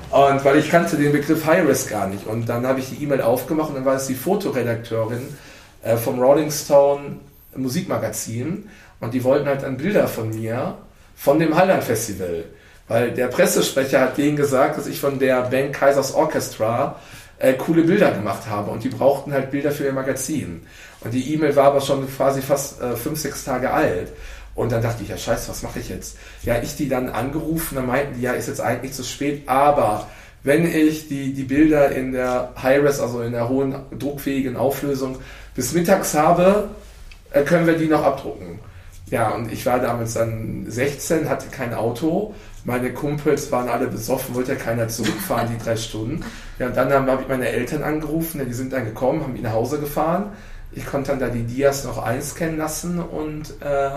und 0.09 0.43
weil 0.43 0.57
ich 0.57 0.69
kannte 0.69 0.97
den 0.97 1.11
Begriff 1.11 1.45
High-Res 1.45 1.87
gar 1.87 2.07
nicht. 2.07 2.25
Und 2.25 2.49
dann 2.49 2.65
habe 2.65 2.79
ich 2.79 2.89
die 2.89 3.03
E-Mail 3.03 3.21
aufgemacht 3.21 3.69
und 3.69 3.75
dann 3.75 3.85
war 3.85 3.95
es 3.95 4.07
die 4.07 4.15
Fotoredakteurin 4.15 5.37
äh, 5.83 5.95
vom 5.95 6.19
Rolling 6.19 6.49
Stone 6.49 7.19
Musikmagazin. 7.55 8.69
Und 8.99 9.13
die 9.13 9.23
wollten 9.23 9.47
halt 9.47 9.63
dann 9.63 9.77
Bilder 9.77 10.07
von 10.07 10.29
mir 10.29 10.77
von 11.15 11.39
dem 11.39 11.55
Halland 11.55 11.83
Festival. 11.83 12.45
Weil 12.87 13.11
der 13.11 13.27
Pressesprecher 13.27 14.01
hat 14.01 14.17
denen 14.17 14.35
gesagt, 14.35 14.77
dass 14.77 14.87
ich 14.87 14.99
von 14.99 15.17
der 15.19 15.41
Band 15.43 15.73
Kaisers 15.73 16.13
Orchestra 16.13 16.99
äh, 17.39 17.53
coole 17.53 17.83
Bilder 17.83 18.11
gemacht 18.11 18.47
habe. 18.47 18.71
Und 18.71 18.83
die 18.83 18.89
brauchten 18.89 19.33
halt 19.33 19.51
Bilder 19.51 19.71
für 19.71 19.85
ihr 19.85 19.93
Magazin. 19.93 20.65
Und 21.01 21.13
die 21.13 21.33
E-Mail 21.33 21.55
war 21.55 21.65
aber 21.65 21.81
schon 21.81 22.07
quasi 22.07 22.41
fast 22.41 22.81
äh, 22.81 22.95
fünf, 22.95 23.19
sechs 23.19 23.43
Tage 23.43 23.71
alt. 23.71 24.11
Und 24.55 24.71
dann 24.71 24.81
dachte 24.81 25.03
ich, 25.03 25.09
ja 25.09 25.17
scheiße, 25.17 25.49
was 25.49 25.63
mache 25.63 25.79
ich 25.79 25.89
jetzt? 25.89 26.17
Ja, 26.43 26.61
ich 26.61 26.75
die 26.75 26.87
dann 26.87 27.09
angerufen, 27.09 27.75
dann 27.75 27.87
meinten 27.87 28.15
die, 28.15 28.21
ja, 28.21 28.31
ist 28.31 28.47
jetzt 28.47 28.61
eigentlich 28.61 28.93
zu 28.93 29.03
spät, 29.03 29.43
aber 29.47 30.07
wenn 30.43 30.65
ich 30.65 31.09
die, 31.09 31.33
die 31.33 31.43
Bilder 31.43 31.91
in 31.91 32.13
der 32.13 32.53
High-Res, 32.61 33.01
also 33.01 33.21
in 33.21 33.33
der 33.33 33.49
hohen 33.49 33.75
druckfähigen 33.97 34.55
Auflösung 34.55 35.17
bis 35.55 35.73
mittags 35.73 36.13
habe, 36.13 36.69
äh, 37.35 37.43
können 37.43 37.67
wir 37.67 37.77
die 37.77 37.87
noch 37.87 38.03
abdrucken. 38.03 38.59
Ja, 39.11 39.29
und 39.29 39.51
ich 39.51 39.65
war 39.65 39.79
damals 39.79 40.13
dann 40.15 40.65
16, 40.67 41.29
hatte 41.29 41.47
kein 41.49 41.73
Auto. 41.73 42.33
Meine 42.63 42.91
Kumpels 42.91 43.51
waren 43.51 43.69
alle 43.69 43.87
besoffen, 43.87 44.33
wollte 44.33 44.53
ja 44.53 44.57
keiner 44.57 44.87
zurückfahren, 44.87 45.49
die 45.51 45.63
drei 45.63 45.75
Stunden. 45.75 46.25
Ja, 46.57 46.67
und 46.67 46.75
dann 46.75 46.91
habe 46.91 47.21
ich 47.21 47.27
meine 47.27 47.47
Eltern 47.49 47.83
angerufen, 47.83 48.41
die 48.47 48.53
sind 48.53 48.73
dann 48.73 48.85
gekommen, 48.85 49.21
haben 49.21 49.33
mich 49.33 49.43
nach 49.43 49.53
Hause 49.53 49.79
gefahren. 49.79 50.31
Ich 50.71 50.85
konnte 50.87 51.11
dann 51.11 51.19
da 51.19 51.27
die 51.27 51.43
Dias 51.43 51.83
noch 51.83 51.99
einscannen 51.99 52.57
lassen 52.57 52.99
und 52.99 53.61
äh, 53.61 53.89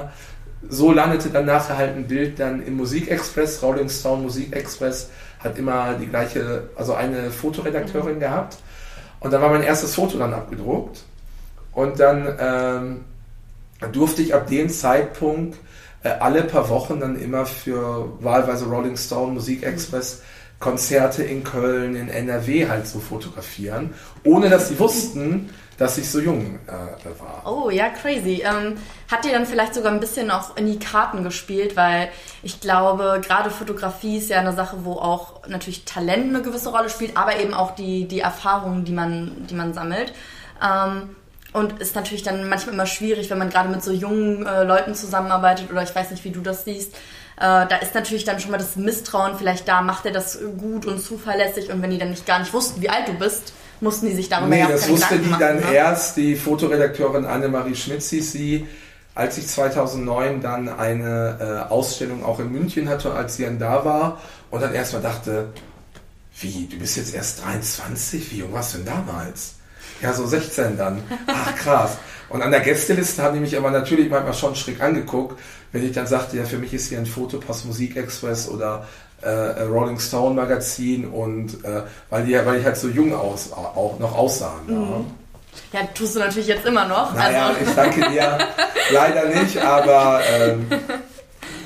so 0.68 0.92
landete 0.92 1.30
dann 1.30 1.47
nachher 1.47 1.78
halt 1.78 1.97
ein 1.97 2.07
Bild 2.07 2.38
dann 2.38 2.62
im 2.66 2.76
Musikexpress, 2.76 3.62
Rolling 3.62 3.88
Stone 3.88 4.23
Musikexpress 4.23 5.09
hat 5.38 5.57
immer 5.57 5.95
die 5.95 6.07
gleiche, 6.07 6.68
also 6.76 6.95
eine 6.95 7.30
Fotoredakteurin 7.30 8.16
mhm. 8.16 8.21
gehabt. 8.21 8.59
Und 9.21 9.33
dann 9.33 9.40
war 9.40 9.50
mein 9.50 9.62
erstes 9.62 9.95
Foto 9.95 10.18
dann 10.18 10.35
abgedruckt. 10.35 11.04
Und 11.73 11.99
dann 12.00 12.37
ähm, 12.40 13.04
durfte 13.87 14.23
ich 14.23 14.35
ab 14.35 14.49
dem 14.49 14.68
Zeitpunkt 14.68 15.58
äh, 16.02 16.11
alle 16.11 16.42
paar 16.44 16.68
Wochen 16.68 17.00
dann 17.00 17.20
immer 17.20 17.47
für 17.47 18.12
wahlweise 18.20 18.66
Rolling 18.66 18.97
Stone 18.97 19.32
Musikexpress 19.32 20.23
Konzerte 20.58 21.23
in 21.23 21.44
Köln, 21.44 21.94
in 21.94 22.08
NRW 22.08 22.68
halt 22.68 22.87
so 22.87 22.99
fotografieren, 22.99 23.94
ohne 24.25 24.50
dass 24.50 24.68
sie 24.68 24.78
wussten, 24.78 25.50
dass 25.76 25.97
ich 25.99 26.11
so 26.11 26.18
jung 26.18 26.58
äh, 26.66 27.20
war. 27.20 27.42
Oh 27.47 27.70
ja, 27.70 27.88
crazy. 27.90 28.42
Ähm, 28.44 28.76
hat 29.08 29.25
dir 29.25 29.30
dann 29.30 29.47
vielleicht 29.47 29.75
sogar 29.75 29.92
ein 29.92 30.00
bisschen 30.00 30.32
auch 30.32 30.56
in 30.56 30.66
die 30.66 30.80
Karten 30.80 31.23
gespielt, 31.23 31.76
weil 31.76 32.08
ich 32.42 32.61
glaube, 32.61 33.20
gerade 33.25 33.50
Fotografie 33.50 34.18
ist 34.18 34.30
ja 34.30 34.40
eine 34.40 34.52
Sache, 34.52 34.78
wo 34.82 34.94
auch 34.94 35.47
natürlich 35.47 35.85
Talent 35.85 36.35
eine 36.35 36.42
gewisse 36.42 36.70
Rolle 36.70 36.90
spielt, 36.90 37.16
aber 37.16 37.38
eben 37.38 37.54
auch 37.54 37.76
die, 37.76 38.08
die 38.08 38.18
Erfahrungen, 38.18 38.85
die 38.85 38.92
man, 38.92 39.47
die 39.49 39.54
man 39.54 39.73
sammelt. 39.73 40.12
Ähm, 40.61 41.11
und 41.52 41.81
ist 41.81 41.95
natürlich 41.95 42.23
dann 42.23 42.49
manchmal 42.49 42.75
immer 42.75 42.87
schwierig, 42.87 43.31
wenn 43.31 43.38
man 43.38 43.50
gerade 43.50 43.69
mit 43.69 43.83
so 43.83 43.93
jungen 43.93 44.45
äh, 44.47 44.64
Leuten 44.64 44.95
zusammenarbeitet 44.95 45.71
oder 45.71 45.83
ich 45.83 45.95
weiß 45.95 46.11
nicht, 46.11 46.25
wie 46.25 46.31
du 46.31 46.40
das 46.40 46.64
siehst. 46.64 46.93
Äh, 46.93 46.99
da 47.40 47.76
ist 47.81 47.95
natürlich 47.95 48.25
dann 48.25 48.40
schon 48.40 48.50
mal 48.50 48.59
das 48.59 48.76
Misstrauen, 48.76 49.38
vielleicht 49.38 49.67
da 49.69 49.81
macht 49.81 50.05
er 50.05 50.12
das 50.12 50.38
gut 50.59 50.87
und 50.87 51.00
zuverlässig 51.00 51.71
und 51.71 51.81
wenn 51.83 51.90
die 51.90 51.99
dann 51.99 52.11
nicht 52.11 52.26
gar 52.26 52.40
nicht 52.40 52.52
wussten, 52.52 52.83
wie 52.83 52.90
alt 52.90 53.09
du 53.09 53.14
bist, 53.14 53.52
mussten 53.81 54.07
die 54.07 54.14
sich 54.14 54.28
darüber 54.28 54.49
nee, 54.49 54.61
ja 54.61 54.69
das 54.69 54.88
wusste 54.88 55.19
die 55.19 55.28
machen, 55.28 55.40
dann 55.40 55.57
ne? 55.57 55.73
erst, 55.73 56.17
die 56.17 56.35
Fotoredakteurin 56.37 57.25
Annemarie 57.25 57.76
Schmitz 57.76 58.11
hieß 58.11 58.33
sie, 58.33 58.67
als 59.14 59.38
ich 59.38 59.47
2009 59.47 60.40
dann 60.40 60.69
eine 60.69 61.67
äh, 61.69 61.73
Ausstellung 61.73 62.25
auch 62.25 62.40
in 62.40 62.52
München 62.52 62.88
hatte, 62.88 63.12
als 63.12 63.37
sie 63.37 63.45
dann 63.45 63.59
da 63.59 63.85
war 63.85 64.21
und 64.50 64.61
dann 64.61 64.75
erstmal 64.75 65.02
dachte, 65.02 65.49
wie, 66.40 66.69
du 66.71 66.78
bist 66.78 66.97
jetzt 66.97 67.14
erst 67.14 67.45
23, 67.45 68.33
wie 68.33 68.38
jung 68.38 68.52
warst 68.52 68.75
du 68.75 68.78
denn 68.78 68.87
damals? 68.87 69.58
Ja, 70.02 70.12
so 70.12 70.26
16 70.26 70.76
dann. 70.76 71.02
Ach 71.26 71.55
krass. 71.57 71.99
Und 72.28 72.43
an 72.43 72.50
der 72.50 72.61
Gästeliste 72.61 73.23
haben 73.23 73.35
die 73.35 73.40
mich 73.40 73.57
aber 73.57 73.71
natürlich 73.71 74.11
manchmal 74.11 74.35
schon 74.35 74.55
schräg 74.55 74.81
angeguckt, 74.83 75.38
wenn 75.73 75.85
ich 75.85 75.93
dann 75.93 76.07
sagte, 76.07 76.37
ja, 76.37 76.45
für 76.45 76.59
mich 76.59 76.75
ist 76.75 76.88
hier 76.88 76.99
ein 76.99 77.07
Fotopass 77.07 77.64
Musikexpress 77.64 78.49
oder 78.49 78.87
äh, 79.23 79.62
Rolling 79.62 79.99
Stone 79.99 80.35
Magazin 80.35 81.09
und 81.09 81.64
äh, 81.64 81.83
weil, 82.11 82.25
die, 82.25 82.35
weil 82.35 82.61
ich 82.61 82.64
halt 82.64 82.76
so 82.76 82.88
jung 82.88 83.14
aus, 83.14 83.52
auch 83.52 83.99
noch 83.99 84.17
aussahen. 84.17 84.67
Mhm. 84.67 85.07
Ja. 85.73 85.81
ja, 85.81 85.87
tust 85.95 86.17
du 86.17 86.21
natürlich 86.21 86.49
jetzt 86.49 86.67
immer 86.67 86.87
noch. 86.87 87.14
Naja, 87.14 87.49
also. 87.49 87.61
ich 87.67 87.75
danke 87.75 88.11
dir. 88.11 88.38
Leider 88.90 89.26
nicht, 89.26 89.59
aber. 89.59 90.21
Ähm, 90.31 90.67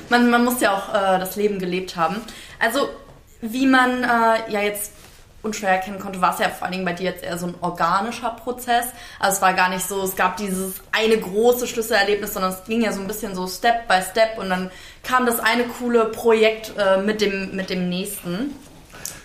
man, 0.09 0.29
man 0.29 0.45
muss 0.45 0.59
ja 0.61 0.73
auch 0.75 0.89
äh, 0.89 1.19
das 1.19 1.35
Leben 1.35 1.59
gelebt 1.59 1.95
haben. 1.95 2.21
Also, 2.59 2.89
wie 3.41 3.67
man 3.67 4.03
äh, 4.03 4.51
ja 4.51 4.61
jetzt 4.61 4.92
unschwer 5.43 5.69
erkennen 5.69 5.99
konnte, 5.99 6.21
war 6.21 6.33
es 6.33 6.39
ja 6.39 6.49
vor 6.49 6.63
allen 6.63 6.71
Dingen 6.71 6.85
bei 6.85 6.93
dir 6.93 7.11
jetzt 7.11 7.23
eher 7.23 7.37
so 7.37 7.47
ein 7.47 7.55
organischer 7.59 8.31
Prozess. 8.31 8.85
Also 9.19 9.35
es 9.35 9.41
war 9.41 9.53
gar 9.53 9.69
nicht 9.69 9.87
so, 9.87 10.01
es 10.01 10.15
gab 10.15 10.37
dieses 10.37 10.75
eine 10.91 11.17
große 11.17 11.67
Schlüsselerlebnis, 11.67 12.33
sondern 12.33 12.53
es 12.53 12.63
ging 12.63 12.81
ja 12.81 12.93
so 12.93 13.01
ein 13.01 13.07
bisschen 13.07 13.35
so 13.35 13.45
Step 13.45 13.87
by 13.87 14.01
Step 14.09 14.37
und 14.37 14.49
dann 14.49 14.71
kam 15.03 15.25
das 15.25 15.39
eine 15.39 15.65
coole 15.65 16.05
Projekt 16.05 16.73
äh, 16.77 17.01
mit, 17.01 17.19
dem, 17.21 17.55
mit 17.55 17.69
dem 17.69 17.89
nächsten. 17.89 18.55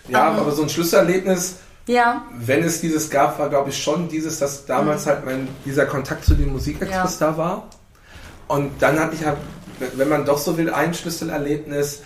Ja, 0.08 0.30
um, 0.30 0.38
aber 0.38 0.50
so 0.52 0.62
ein 0.62 0.68
Schlüsselerlebnis, 0.68 1.60
ja. 1.86 2.24
wenn 2.32 2.64
es 2.64 2.80
dieses 2.80 3.10
gab, 3.10 3.38
war 3.38 3.48
glaube 3.48 3.70
ich 3.70 3.80
schon 3.80 4.08
dieses, 4.08 4.40
dass 4.40 4.66
damals 4.66 5.06
mhm. 5.06 5.10
halt 5.10 5.24
mein, 5.24 5.48
dieser 5.64 5.86
Kontakt 5.86 6.24
zu 6.24 6.34
dem 6.34 6.52
Musikexpress 6.52 7.20
ja. 7.20 7.26
da 7.28 7.36
war. 7.38 7.68
Und 8.48 8.82
dann 8.82 8.98
hatte 8.98 9.14
ich 9.14 9.24
halt, 9.24 9.36
wenn 9.94 10.08
man 10.08 10.24
doch 10.24 10.38
so 10.38 10.56
will, 10.58 10.70
ein 10.70 10.94
Schlüsselerlebnis 10.94 12.02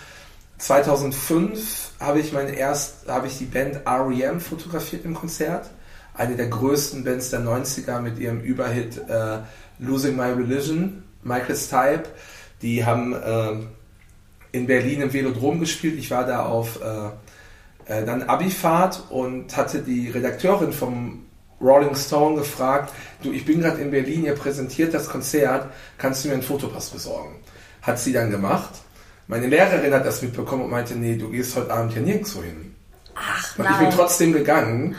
2005 0.59 1.82
habe 2.03 2.21
ich 2.21 2.33
mein 2.33 2.53
erst, 2.53 3.09
habe 3.09 3.27
ich 3.27 3.39
die 3.39 3.45
Band 3.45 3.81
REM 3.87 4.41
fotografiert 4.41 5.05
im 5.05 5.15
Konzert. 5.15 5.71
Eine 6.15 6.37
der 6.37 6.49
größten 6.49 7.05
Bands 7.05 7.31
der 7.31 7.41
90er 7.41 8.01
mit 8.01 8.19
ihrem 8.19 8.41
Überhit 8.41 8.99
äh, 9.09 9.39
Losing 9.79 10.17
My 10.17 10.31
Religion, 10.31 11.05
Michael 11.23 11.57
Stipe. 11.57 12.05
Die 12.61 12.85
haben 12.85 13.15
äh, 13.15 13.53
in 14.53 14.67
Berlin 14.67 15.01
im 15.01 15.13
Velodrom 15.13 15.61
gespielt. 15.61 15.99
Ich 15.99 16.11
war 16.11 16.27
da 16.27 16.45
auf 16.45 16.81
äh, 16.83 17.11
äh, 17.87 18.05
dann 18.05 18.25
Abifahrt 18.25 19.05
und 19.11 19.57
hatte 19.57 19.81
die 19.81 20.11
Redakteurin 20.11 20.73
vom 20.73 21.27
Rolling 21.61 21.95
Stone 21.95 22.37
gefragt, 22.37 22.93
du, 23.23 23.33
ich 23.33 23.45
bin 23.45 23.61
gerade 23.61 23.81
in 23.81 23.91
Berlin, 23.91 24.25
ihr 24.25 24.35
präsentiert 24.35 24.93
das 24.93 25.09
Konzert, 25.09 25.71
kannst 25.97 26.25
du 26.25 26.29
mir 26.29 26.35
einen 26.35 26.43
Fotopass 26.43 26.91
besorgen? 26.91 27.37
Hat 27.81 27.99
sie 27.99 28.13
dann 28.13 28.31
gemacht 28.31 28.82
meine 29.33 29.47
Lehrerin 29.47 29.95
hat 29.95 30.05
das 30.05 30.21
mitbekommen 30.21 30.65
und 30.65 30.71
meinte, 30.71 30.95
nee, 30.95 31.17
du 31.17 31.31
gehst 31.31 31.57
heute 31.57 31.73
Abend 31.73 31.95
hier 31.95 32.03
nirgendwo 32.03 32.43
hin. 32.43 32.75
Ach, 33.15 33.59
und 33.59 33.65
nein. 33.65 33.73
ich 33.73 33.89
bin 33.89 33.91
trotzdem 33.97 34.33
gegangen. 34.35 34.95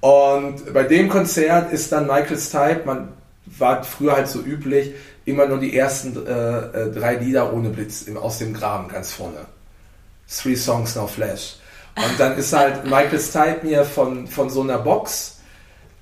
Und 0.00 0.74
bei 0.74 0.82
dem 0.82 1.08
Konzert 1.08 1.72
ist 1.72 1.92
dann 1.92 2.08
Michael 2.08 2.38
Stipe, 2.38 2.82
man 2.84 3.10
war 3.46 3.84
früher 3.84 4.16
halt 4.16 4.26
so 4.26 4.40
üblich, 4.40 4.94
immer 5.26 5.46
nur 5.46 5.60
die 5.60 5.76
ersten 5.76 6.26
äh, 6.26 6.58
äh, 6.58 6.90
drei 6.90 7.14
Lieder 7.14 7.52
ohne 7.52 7.68
Blitz 7.68 8.02
im, 8.02 8.16
aus 8.16 8.38
dem 8.38 8.52
Graben 8.52 8.88
ganz 8.88 9.12
vorne. 9.12 9.46
Three 10.28 10.56
Songs 10.56 10.96
No 10.96 11.06
Flash. 11.06 11.54
Und 11.94 12.18
dann 12.18 12.36
ist 12.36 12.52
halt 12.52 12.82
Michael 12.90 13.20
Stipe 13.20 13.60
mir 13.62 13.84
von, 13.84 14.26
von 14.26 14.50
so 14.50 14.62
einer 14.62 14.78
Box 14.78 15.38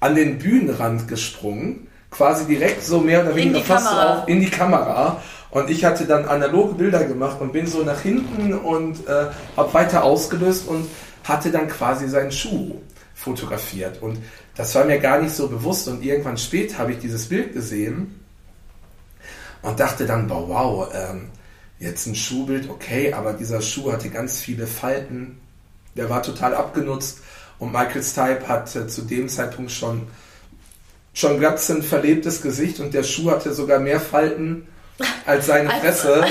an 0.00 0.14
den 0.14 0.38
Bühnenrand 0.38 1.08
gesprungen, 1.08 1.88
quasi 2.10 2.46
direkt 2.46 2.82
so 2.82 3.00
mehr 3.00 3.22
oder 3.22 3.36
weniger 3.36 3.60
fast 3.60 3.90
so 3.90 3.94
auf 3.94 4.28
in 4.28 4.40
die 4.40 4.48
Kamera 4.48 5.20
und 5.56 5.70
ich 5.70 5.86
hatte 5.86 6.04
dann 6.04 6.26
analoge 6.26 6.74
Bilder 6.74 7.04
gemacht 7.04 7.40
und 7.40 7.54
bin 7.54 7.66
so 7.66 7.82
nach 7.82 8.02
hinten 8.02 8.52
und 8.52 9.08
äh, 9.08 9.28
habe 9.56 9.72
weiter 9.72 10.04
ausgelöst 10.04 10.68
und 10.68 10.86
hatte 11.24 11.50
dann 11.50 11.66
quasi 11.66 12.10
seinen 12.10 12.30
Schuh 12.30 12.82
fotografiert. 13.14 14.02
Und 14.02 14.18
das 14.54 14.74
war 14.74 14.84
mir 14.84 14.98
gar 14.98 15.18
nicht 15.18 15.34
so 15.34 15.48
bewusst. 15.48 15.88
Und 15.88 16.04
irgendwann 16.04 16.36
spät 16.36 16.76
habe 16.76 16.92
ich 16.92 16.98
dieses 16.98 17.30
Bild 17.30 17.54
gesehen 17.54 18.20
und 19.62 19.80
dachte 19.80 20.04
dann, 20.04 20.26
boah, 20.26 20.46
wow, 20.46 20.88
ähm, 20.92 21.30
jetzt 21.78 22.06
ein 22.06 22.14
Schuhbild, 22.14 22.68
okay, 22.68 23.14
aber 23.14 23.32
dieser 23.32 23.62
Schuh 23.62 23.90
hatte 23.90 24.10
ganz 24.10 24.38
viele 24.38 24.66
Falten. 24.66 25.40
Der 25.96 26.10
war 26.10 26.22
total 26.22 26.54
abgenutzt. 26.54 27.20
Und 27.58 27.72
Michael 27.72 28.02
Stipe 28.02 28.46
hatte 28.46 28.88
zu 28.88 29.00
dem 29.00 29.30
Zeitpunkt 29.30 29.70
schon, 29.70 30.06
schon 31.14 31.38
glatt 31.38 31.66
ein 31.70 31.82
verlebtes 31.82 32.42
Gesicht 32.42 32.78
und 32.78 32.92
der 32.92 33.04
Schuh 33.04 33.30
hatte 33.30 33.54
sogar 33.54 33.78
mehr 33.78 34.00
Falten 34.00 34.68
als 35.26 35.46
seine 35.46 35.70
Fresse. 35.70 36.24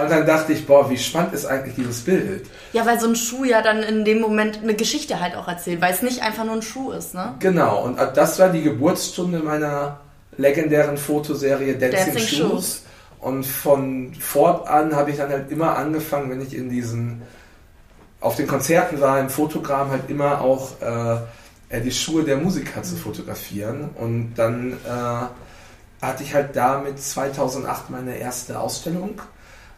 und 0.00 0.10
dann 0.10 0.26
dachte 0.26 0.52
ich, 0.52 0.66
boah, 0.66 0.88
wie 0.88 0.98
spannend 0.98 1.34
ist 1.34 1.46
eigentlich 1.46 1.74
dieses 1.74 2.02
Bild. 2.02 2.46
Ja, 2.72 2.86
weil 2.86 2.98
so 2.98 3.08
ein 3.08 3.16
Schuh 3.16 3.44
ja 3.44 3.62
dann 3.62 3.82
in 3.82 4.04
dem 4.04 4.20
Moment 4.20 4.60
eine 4.62 4.74
Geschichte 4.74 5.20
halt 5.20 5.36
auch 5.36 5.48
erzählt, 5.48 5.80
weil 5.80 5.92
es 5.92 6.02
nicht 6.02 6.22
einfach 6.22 6.44
nur 6.44 6.54
ein 6.54 6.62
Schuh 6.62 6.92
ist, 6.92 7.14
ne? 7.14 7.34
Genau, 7.40 7.84
und 7.84 7.98
das 8.14 8.38
war 8.38 8.48
die 8.48 8.62
Geburtsstunde 8.62 9.40
meiner 9.40 10.00
legendären 10.36 10.96
Fotoserie 10.96 11.74
Dancing, 11.74 12.14
Dancing 12.14 12.26
Shoes. 12.26 12.38
Shoes. 12.38 12.82
Und 13.20 13.44
von 13.44 14.14
fortan 14.14 14.94
habe 14.94 15.10
ich 15.10 15.16
dann 15.16 15.30
halt 15.30 15.50
immer 15.50 15.76
angefangen, 15.76 16.30
wenn 16.30 16.42
ich 16.42 16.54
in 16.54 16.68
diesen 16.68 17.22
auf 18.20 18.36
den 18.36 18.46
Konzerten 18.46 19.00
war, 19.00 19.20
im 19.20 19.28
Fotogramm 19.28 19.90
halt 19.90 20.08
immer 20.08 20.40
auch 20.40 20.80
äh, 20.80 21.80
die 21.80 21.92
Schuhe 21.92 22.24
der 22.24 22.38
Musiker 22.38 22.82
zu 22.82 22.96
fotografieren. 22.96 23.90
Und 23.96 24.34
dann 24.36 24.72
äh, 24.72 25.26
hatte 26.06 26.22
ich 26.22 26.34
halt 26.34 26.56
damit 26.56 26.98
2008 26.98 27.90
meine 27.90 28.16
erste 28.16 28.58
Ausstellung 28.58 29.20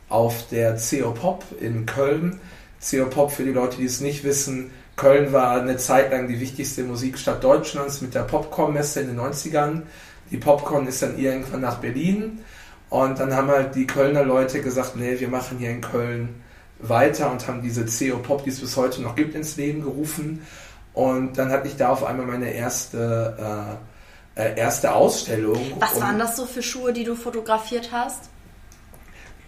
auf 0.08 0.48
der 0.48 0.76
CO 0.76 1.12
Pop 1.12 1.44
in 1.60 1.86
Köln. 1.86 2.40
CO 2.88 3.06
Pop, 3.06 3.32
für 3.32 3.44
die 3.44 3.52
Leute, 3.52 3.78
die 3.78 3.86
es 3.86 4.00
nicht 4.00 4.24
wissen, 4.24 4.70
Köln 4.96 5.32
war 5.32 5.60
eine 5.60 5.76
Zeit 5.76 6.10
lang 6.10 6.26
die 6.26 6.40
wichtigste 6.40 6.82
Musikstadt 6.82 7.44
Deutschlands 7.44 8.00
mit 8.00 8.14
der 8.14 8.22
Popcorn-Messe 8.22 9.00
in 9.00 9.08
den 9.08 9.20
90ern. 9.20 9.82
Die 10.30 10.38
Popcorn 10.38 10.86
ist 10.86 11.02
dann 11.02 11.18
irgendwann 11.18 11.60
nach 11.60 11.78
Berlin. 11.78 12.40
Und 12.88 13.18
dann 13.18 13.34
haben 13.34 13.48
halt 13.48 13.74
die 13.74 13.86
Kölner 13.86 14.24
Leute 14.24 14.62
gesagt, 14.62 14.96
nee, 14.96 15.18
wir 15.20 15.28
machen 15.28 15.58
hier 15.58 15.70
in 15.70 15.80
Köln 15.80 16.42
weiter 16.78 17.30
und 17.30 17.46
haben 17.46 17.60
diese 17.62 17.84
CO 17.84 18.18
Pop, 18.18 18.44
die 18.44 18.50
es 18.50 18.60
bis 18.60 18.76
heute 18.76 19.02
noch 19.02 19.16
gibt, 19.16 19.34
ins 19.34 19.56
Leben 19.56 19.82
gerufen. 19.82 20.46
Und 20.94 21.36
dann 21.36 21.50
hatte 21.50 21.68
ich 21.68 21.76
da 21.76 21.90
auf 21.90 22.04
einmal 22.04 22.26
meine 22.26 22.50
erste, 22.52 23.36
äh, 23.38 23.95
äh, 24.36 24.54
erste 24.56 24.94
Ausstellung. 24.94 25.72
Was 25.80 26.00
waren 26.00 26.18
das 26.18 26.36
so 26.36 26.46
für 26.46 26.62
Schuhe, 26.62 26.92
die 26.92 27.04
du 27.04 27.16
fotografiert 27.16 27.90
hast? 27.90 28.28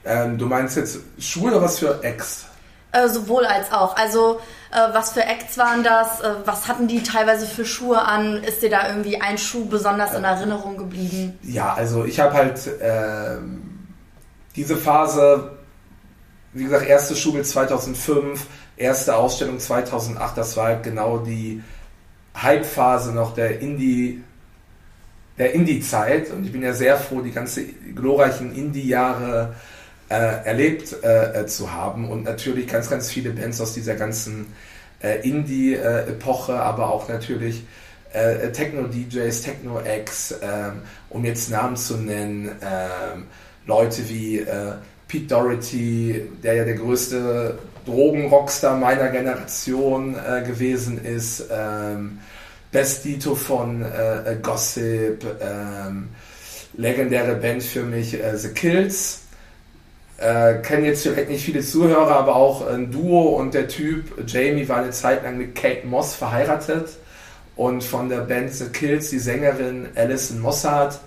Ähm, 0.04 0.38
du 0.38 0.46
meinst 0.46 0.76
jetzt 0.76 0.98
Schuhe 1.18 1.50
oder 1.50 1.62
was 1.62 1.78
für 1.78 2.02
Ex? 2.02 2.46
Äh, 2.90 3.08
sowohl 3.08 3.44
als 3.44 3.70
auch. 3.70 3.96
Also, 3.96 4.40
äh, 4.70 4.94
was 4.94 5.12
für 5.12 5.22
Acts 5.22 5.58
waren 5.58 5.84
das? 5.84 6.20
Äh, 6.20 6.36
was 6.46 6.68
hatten 6.68 6.88
die 6.88 7.02
teilweise 7.02 7.46
für 7.46 7.66
Schuhe 7.66 8.00
an? 8.00 8.42
Ist 8.42 8.62
dir 8.62 8.70
da 8.70 8.88
irgendwie 8.88 9.20
ein 9.20 9.36
Schuh 9.36 9.66
besonders 9.66 10.14
in 10.14 10.24
Erinnerung 10.24 10.78
geblieben? 10.78 11.38
Ja, 11.42 11.74
also 11.74 12.06
ich 12.06 12.18
habe 12.18 12.32
halt 12.32 12.58
ähm, 12.80 13.88
diese 14.56 14.76
Phase, 14.76 15.58
wie 16.54 16.64
gesagt, 16.64 16.86
erste 16.86 17.14
Schule 17.14 17.42
2005, 17.42 18.46
erste 18.78 19.16
Ausstellung 19.16 19.58
2008, 19.58 20.38
das 20.38 20.56
war 20.56 20.68
halt 20.68 20.82
genau 20.82 21.18
die 21.18 21.62
Hype-Phase 22.40 23.12
noch 23.12 23.34
der 23.34 23.60
Indie, 23.60 24.24
der 25.38 25.54
Indie-Zeit 25.54 26.30
und 26.30 26.44
ich 26.44 26.52
bin 26.52 26.62
ja 26.62 26.72
sehr 26.72 26.96
froh, 26.96 27.20
die 27.20 27.30
ganze 27.30 27.64
glorreichen 27.94 28.54
Indie-Jahre 28.54 29.54
äh, 30.08 30.14
erlebt 30.14 30.96
äh, 31.02 31.46
zu 31.46 31.72
haben. 31.72 32.10
Und 32.10 32.24
natürlich 32.24 32.66
ganz, 32.66 32.90
ganz 32.90 33.10
viele 33.10 33.30
Bands 33.30 33.60
aus 33.60 33.74
dieser 33.74 33.94
ganzen 33.94 34.46
äh, 35.02 35.20
Indie-Epoche, 35.28 36.60
aber 36.60 36.90
auch 36.90 37.08
natürlich 37.08 37.64
äh, 38.12 38.50
Techno-DJs, 38.50 39.42
Techno-Acts, 39.42 40.36
ähm, 40.42 40.82
um 41.10 41.24
jetzt 41.24 41.50
Namen 41.50 41.76
zu 41.76 41.96
nennen, 41.98 42.50
ähm, 42.62 43.26
Leute 43.66 44.08
wie 44.08 44.38
äh, 44.38 44.72
Pete 45.06 45.26
Doherty, 45.26 46.22
der 46.42 46.54
ja 46.54 46.64
der 46.64 46.74
größte 46.74 47.58
Drogenrockstar 47.86 48.76
meiner 48.76 49.08
Generation 49.08 50.16
äh, 50.16 50.42
gewesen 50.42 51.02
ist, 51.04 51.44
ähm, 51.50 52.18
Bestito 52.70 53.34
von 53.34 53.82
äh, 53.82 54.36
Gossip, 54.42 55.24
ähm, 55.40 56.10
legendäre 56.74 57.34
Band 57.36 57.62
für 57.62 57.82
mich 57.82 58.14
äh, 58.14 58.36
The 58.36 58.48
Kills. 58.48 59.22
Äh, 60.18 60.56
kennen 60.62 60.84
jetzt 60.84 61.04
vielleicht 61.04 61.28
nicht 61.30 61.44
viele 61.44 61.60
Zuhörer, 61.60 62.16
aber 62.16 62.34
auch 62.34 62.66
ein 62.66 62.90
Duo 62.90 63.36
und 63.36 63.54
der 63.54 63.68
Typ 63.68 64.24
Jamie 64.26 64.68
war 64.68 64.78
eine 64.78 64.90
Zeit 64.90 65.22
lang 65.22 65.38
mit 65.38 65.54
Kate 65.54 65.86
Moss 65.86 66.14
verheiratet 66.14 66.88
und 67.54 67.84
von 67.84 68.08
der 68.08 68.22
Band 68.22 68.52
The 68.52 68.66
Kills 68.66 69.10
die 69.10 69.20
Sängerin 69.20 69.88
Alison 69.94 70.40
Mossad 70.40 71.00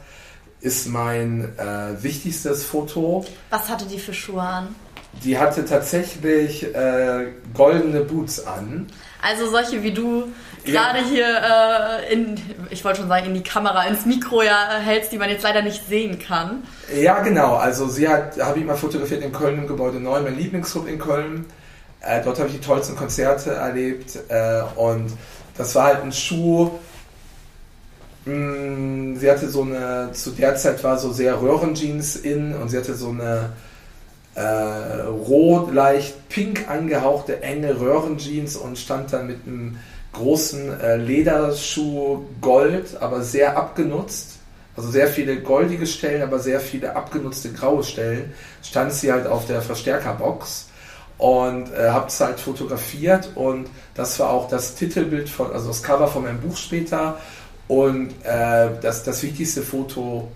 ist 0.61 0.87
mein 0.87 1.49
äh, 1.57 2.01
wichtigstes 2.01 2.63
Foto. 2.63 3.25
Was 3.49 3.67
hatte 3.67 3.85
die 3.85 3.99
für 3.99 4.13
Schuhe 4.13 4.41
an? 4.41 4.75
Die 5.23 5.37
hatte 5.37 5.65
tatsächlich 5.65 6.63
äh, 6.73 7.27
goldene 7.53 8.01
Boots 8.01 8.45
an. 8.45 8.87
Also 9.21 9.49
solche 9.49 9.83
wie 9.83 9.91
du 9.91 10.31
gerade 10.63 10.99
ja. 10.99 11.05
hier 11.05 12.09
äh, 12.09 12.13
in, 12.13 12.39
ich 12.69 12.83
wollte 12.83 12.99
schon 12.99 13.07
sagen, 13.07 13.27
in 13.27 13.33
die 13.33 13.43
Kamera, 13.43 13.85
ins 13.85 14.05
Mikro 14.05 14.41
ja 14.41 14.77
hältst, 14.83 15.11
die 15.11 15.17
man 15.17 15.29
jetzt 15.29 15.43
leider 15.43 15.61
nicht 15.61 15.87
sehen 15.87 16.19
kann. 16.19 16.63
Ja, 16.95 17.19
genau. 17.21 17.55
Also 17.55 17.87
sie 17.87 18.07
hat, 18.07 18.39
habe 18.39 18.59
ich 18.59 18.65
mal 18.65 18.75
fotografiert 18.75 19.23
in 19.23 19.31
Köln 19.31 19.59
im 19.59 19.67
Gebäude 19.67 19.99
9, 19.99 20.23
mein 20.23 20.37
Lieblingsclub 20.37 20.87
in 20.87 20.99
Köln. 20.99 21.45
Äh, 22.01 22.23
dort 22.23 22.39
habe 22.39 22.49
ich 22.49 22.55
die 22.55 22.61
tollsten 22.61 22.95
Konzerte 22.95 23.51
erlebt 23.51 24.17
äh, 24.29 24.61
und 24.75 25.11
das 25.57 25.75
war 25.75 25.85
halt 25.85 26.03
ein 26.03 26.11
Schuh. 26.11 26.71
Mh, 28.25 28.33
mm, 28.33 29.15
sie 29.17 29.29
hatte 29.29 29.49
so 29.49 29.61
eine, 29.63 30.09
zu 30.13 30.31
der 30.31 30.55
Zeit 30.55 30.83
war 30.83 30.97
so 30.97 31.11
sehr 31.11 31.39
Röhrenjeans 31.41 32.15
in 32.15 32.55
und 32.55 32.69
sie 32.69 32.77
hatte 32.77 32.95
so 32.95 33.09
eine 33.09 33.51
äh, 34.35 34.41
rot, 35.01 35.73
leicht 35.73 36.29
pink 36.29 36.69
angehauchte 36.69 37.41
enge 37.41 37.79
Röhrenjeans 37.79 38.55
und 38.55 38.77
stand 38.77 39.11
dann 39.13 39.27
mit 39.27 39.45
einem 39.45 39.77
großen 40.13 40.79
äh, 40.79 40.97
Lederschuh 40.97 42.25
Gold, 42.39 42.97
aber 42.99 43.21
sehr 43.21 43.57
abgenutzt. 43.57 44.37
Also 44.75 44.89
sehr 44.89 45.07
viele 45.07 45.41
goldige 45.41 45.85
Stellen, 45.85 46.21
aber 46.21 46.39
sehr 46.39 46.61
viele 46.61 46.95
abgenutzte 46.95 47.51
graue 47.51 47.83
Stellen. 47.83 48.33
Stand 48.63 48.93
sie 48.93 49.11
halt 49.11 49.27
auf 49.27 49.45
der 49.45 49.61
Verstärkerbox 49.61 50.69
und 51.17 51.71
äh, 51.73 51.89
habe 51.89 52.07
es 52.07 52.19
halt 52.19 52.39
fotografiert 52.39 53.29
und 53.35 53.67
das 53.93 54.19
war 54.19 54.31
auch 54.31 54.47
das 54.47 54.75
Titelbild 54.75 55.29
von, 55.29 55.51
also 55.51 55.67
das 55.67 55.83
Cover 55.83 56.07
von 56.07 56.23
meinem 56.23 56.39
Buch 56.39 56.57
später 56.57 57.17
und 57.67 58.09
äh, 58.23 58.69
das, 58.81 59.03
das 59.03 59.21
wichtigste 59.21 59.61
Foto 59.61 60.29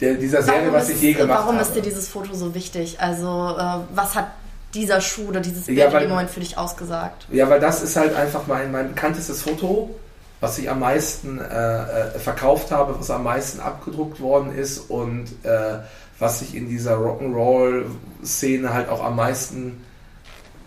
der, 0.00 0.14
dieser 0.14 0.42
Serie, 0.42 0.72
was 0.72 0.88
ich 0.88 1.00
je 1.00 1.12
gemacht 1.12 1.28
warum 1.28 1.46
habe. 1.46 1.56
Warum 1.56 1.68
ist 1.68 1.74
dir 1.74 1.82
dieses 1.82 2.08
Foto 2.08 2.34
so 2.34 2.54
wichtig? 2.54 3.00
Also 3.00 3.56
äh, 3.58 3.78
was 3.94 4.14
hat 4.14 4.28
dieser 4.74 5.00
Schuh 5.00 5.28
oder 5.28 5.40
dieses 5.40 5.66
Bild 5.66 5.78
ja, 5.78 5.92
weil, 5.92 6.02
dem 6.02 6.10
Moment 6.10 6.30
für 6.30 6.40
dich 6.40 6.58
ausgesagt? 6.58 7.26
Ja, 7.32 7.48
weil 7.48 7.60
das 7.60 7.82
ist 7.82 7.96
halt 7.96 8.14
einfach 8.14 8.46
mein, 8.46 8.72
mein 8.72 8.88
bekanntestes 8.88 9.42
Foto, 9.42 9.94
was 10.40 10.58
ich 10.58 10.68
am 10.68 10.80
meisten 10.80 11.40
äh, 11.40 11.44
äh, 11.44 12.18
verkauft 12.18 12.70
habe, 12.70 12.98
was 12.98 13.10
am 13.10 13.24
meisten 13.24 13.60
abgedruckt 13.60 14.20
worden 14.20 14.54
ist 14.54 14.78
und 14.90 15.28
äh, 15.44 15.78
was 16.18 16.40
sich 16.40 16.54
in 16.54 16.68
dieser 16.68 16.96
Rock'n'Roll-Szene 16.96 18.72
halt 18.72 18.88
auch 18.88 19.02
am 19.02 19.16
meisten 19.16 19.84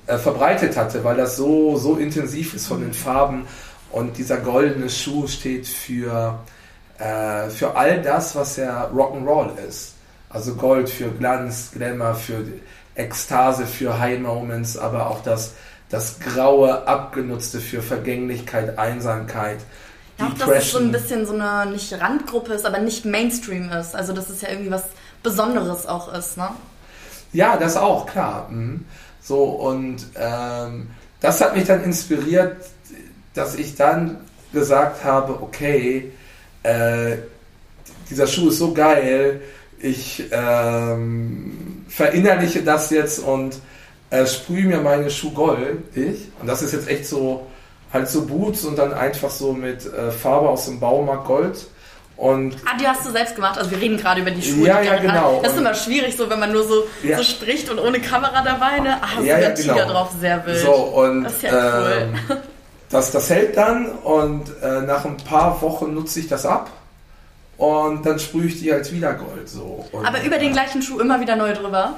äh, 0.07 0.17
verbreitet 0.17 0.75
hatte, 0.75 1.03
weil 1.03 1.17
das 1.17 1.37
so, 1.37 1.77
so 1.77 1.95
intensiv 1.95 2.53
ist 2.53 2.67
von 2.67 2.81
den 2.81 2.93
Farben 2.93 3.47
und 3.91 4.17
dieser 4.17 4.37
goldene 4.37 4.89
Schuh 4.89 5.27
steht 5.27 5.67
für, 5.67 6.39
äh, 6.99 7.49
für 7.49 7.75
all 7.75 8.01
das, 8.01 8.35
was 8.35 8.57
ja 8.57 8.89
Rock'n'Roll 8.93 9.57
ist. 9.67 9.93
Also 10.29 10.53
Gold 10.55 10.89
für 10.89 11.09
Glanz, 11.09 11.71
Glamour, 11.73 12.13
für 12.13 12.45
Ekstase, 12.95 13.65
für 13.65 13.97
High 13.97 14.19
Moments, 14.19 14.77
aber 14.77 15.09
auch 15.09 15.23
das, 15.23 15.53
das 15.89 16.19
Graue, 16.19 16.87
Abgenutzte 16.87 17.59
für 17.59 17.81
Vergänglichkeit, 17.81 18.77
Einsamkeit. 18.77 19.59
Ja, 20.19 20.27
auch, 20.27 20.33
dass 20.33 20.49
es 20.49 20.71
so 20.71 20.79
ein 20.79 20.91
bisschen 20.91 21.25
so 21.25 21.33
eine, 21.33 21.71
nicht 21.71 21.91
Randgruppe 21.99 22.53
ist, 22.53 22.65
aber 22.65 22.79
nicht 22.79 23.05
Mainstream 23.05 23.71
ist. 23.71 23.95
Also, 23.95 24.13
dass 24.13 24.29
es 24.29 24.41
ja 24.41 24.49
irgendwie 24.49 24.71
was 24.71 24.83
Besonderes 25.23 25.87
auch 25.87 26.13
ist, 26.13 26.37
ne? 26.37 26.49
Ja, 27.31 27.57
das 27.57 27.77
auch, 27.77 28.05
klar. 28.05 28.49
Mhm. 28.49 28.85
So, 29.21 29.43
und 29.43 30.05
ähm, 30.15 30.89
das 31.21 31.41
hat 31.41 31.55
mich 31.55 31.65
dann 31.65 31.83
inspiriert, 31.83 32.57
dass 33.33 33.55
ich 33.55 33.75
dann 33.75 34.17
gesagt 34.51 35.03
habe, 35.03 35.41
okay, 35.41 36.11
äh, 36.69 37.17
dieser 38.09 38.27
Schuh 38.27 38.49
ist 38.49 38.57
so 38.57 38.73
geil, 38.73 39.41
ich 39.79 40.25
ähm, 40.31 41.85
verinnerliche 41.87 42.63
das 42.63 42.89
jetzt 42.89 43.19
und 43.19 43.59
äh, 44.09 44.25
sprühe 44.25 44.65
mir 44.65 44.79
meine 44.79 45.09
Schuhe 45.09 45.31
goldig. 45.31 46.31
Und 46.39 46.47
das 46.47 46.61
ist 46.61 46.73
jetzt 46.73 46.89
echt 46.89 47.05
so, 47.05 47.47
halt 47.93 48.09
so 48.09 48.25
Boots 48.25 48.65
und 48.65 48.77
dann 48.77 48.93
einfach 48.93 49.29
so 49.29 49.53
mit 49.53 49.85
äh, 49.85 50.11
Farbe 50.11 50.49
aus 50.49 50.65
dem 50.65 50.79
Baumarkt 50.79 51.25
Gold. 51.25 51.67
Und 52.17 52.57
ah, 52.65 52.75
die 52.77 52.85
hast 52.85 53.05
du 53.05 53.11
selbst 53.11 53.35
gemacht. 53.35 53.57
Also 53.57 53.71
wir 53.71 53.79
reden 53.79 53.95
gerade 53.95 54.19
über 54.19 54.31
die 54.31 54.41
Schuhe. 54.41 54.67
Ja, 54.67 54.81
ja, 54.81 54.97
genau. 54.97 55.39
Das 55.41 55.53
ist 55.53 55.59
immer 55.59 55.73
schwierig, 55.73 56.17
so 56.17 56.29
wenn 56.29 56.39
man 56.39 56.51
nur 56.51 56.67
so, 56.67 56.83
ja. 57.01 57.15
so 57.17 57.23
spricht 57.23 57.69
und 57.69 57.79
ohne 57.79 58.01
Kamera 58.01 58.43
dabei. 58.43 58.81
Ne? 58.81 58.97
Ah, 59.01 59.07
so 59.19 59.23
ja, 59.23 59.39
ja, 59.39 59.51
Tiger 59.51 59.75
genau. 59.75 59.93
drauf, 59.93 60.11
sehr 60.19 60.45
wild. 60.45 60.59
So, 60.59 60.73
und, 60.73 61.23
das 61.23 61.33
ist 61.35 61.43
ja 61.43 61.79
cool. 61.79 62.09
Ähm, 62.29 62.37
das, 62.89 63.11
das 63.11 63.29
hält 63.29 63.55
dann 63.57 63.85
und 63.87 64.45
äh, 64.61 64.81
nach 64.81 65.05
ein 65.05 65.17
paar 65.17 65.61
Wochen 65.61 65.93
nutze 65.93 66.19
ich 66.19 66.27
das 66.27 66.45
ab 66.45 66.69
und 67.57 68.05
dann 68.05 68.17
sprühe 68.19 68.45
ich 68.47 68.59
die 68.59 68.71
als 68.71 68.91
wieder 68.91 69.13
Gold. 69.13 69.47
So. 69.47 69.85
Und, 69.91 70.05
aber 70.05 70.23
über 70.23 70.37
den 70.37 70.53
gleichen 70.53 70.81
Schuh 70.81 70.99
immer 70.99 71.19
wieder 71.19 71.35
neu 71.35 71.53
drüber? 71.53 71.95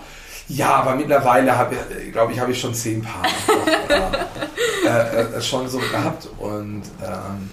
Ja, 0.47 0.75
aber 0.75 0.95
mittlerweile 0.95 1.57
habe 1.57 1.75
ich, 2.05 2.11
glaube 2.11 2.33
ich, 2.33 2.39
habe 2.39 2.51
ich 2.51 2.59
schon 2.59 2.73
zehn 2.73 3.01
Paar 3.01 3.23
äh, 4.85 5.21
äh, 5.37 5.41
schon 5.41 5.69
so 5.69 5.77
gehabt 5.77 6.27
und 6.39 6.83
ähm, 7.03 7.49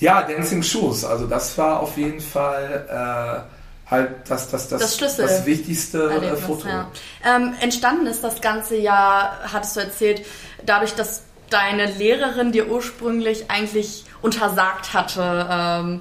ja, 0.00 0.22
Dancing 0.22 0.62
Shoes, 0.62 1.04
also 1.04 1.26
das 1.26 1.58
war 1.58 1.80
auf 1.80 1.96
jeden 1.96 2.20
Fall, 2.20 2.86
äh, 2.88 3.90
halt 3.90 4.10
das, 4.28 4.48
das, 4.50 4.68
das, 4.68 4.80
Das 4.80 4.96
Schlüssel- 4.96 5.26
das 5.26 5.44
wichtigste 5.46 5.98
äh, 6.10 6.14
Erlebnis, 6.14 6.40
Foto. 6.44 6.68
ja. 6.68 6.86
Ähm, 7.26 7.54
entstanden 7.60 8.06
ist 8.06 8.22
das 8.22 8.40
ganze 8.40 8.76
ja, 8.76 9.32
hattest 9.52 9.74
du 9.74 9.80
erzählt, 9.80 10.24
dadurch, 10.64 10.94
dass 10.94 11.22
deine 11.50 11.86
Lehrerin 11.86 12.52
dir 12.52 12.68
ursprünglich 12.68 13.50
eigentlich 13.50 14.04
untersagt 14.22 14.94
hatte, 14.94 15.46
ähm, 15.50 16.00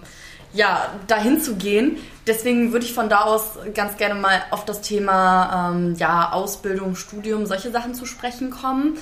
ja, 0.54 0.90
dahin 1.08 1.40
zu 1.40 1.56
gehen. 1.56 1.98
Deswegen 2.26 2.74
würde 2.74 2.86
ich 2.86 2.94
von 2.94 3.10
da 3.10 3.22
aus 3.22 3.58
ganz 3.74 3.98
gerne 3.98 4.16
mal 4.16 4.42
auf 4.52 4.66
das 4.66 4.82
Thema 4.82 5.72
ähm, 5.72 5.96
ja, 5.96 6.32
Ausbildung, 6.32 6.96
Studium, 6.96 7.46
solche 7.46 7.72
Sachen 7.72 7.94
zu 7.94 8.06
sprechen 8.06 8.50
kommen. 8.50 8.98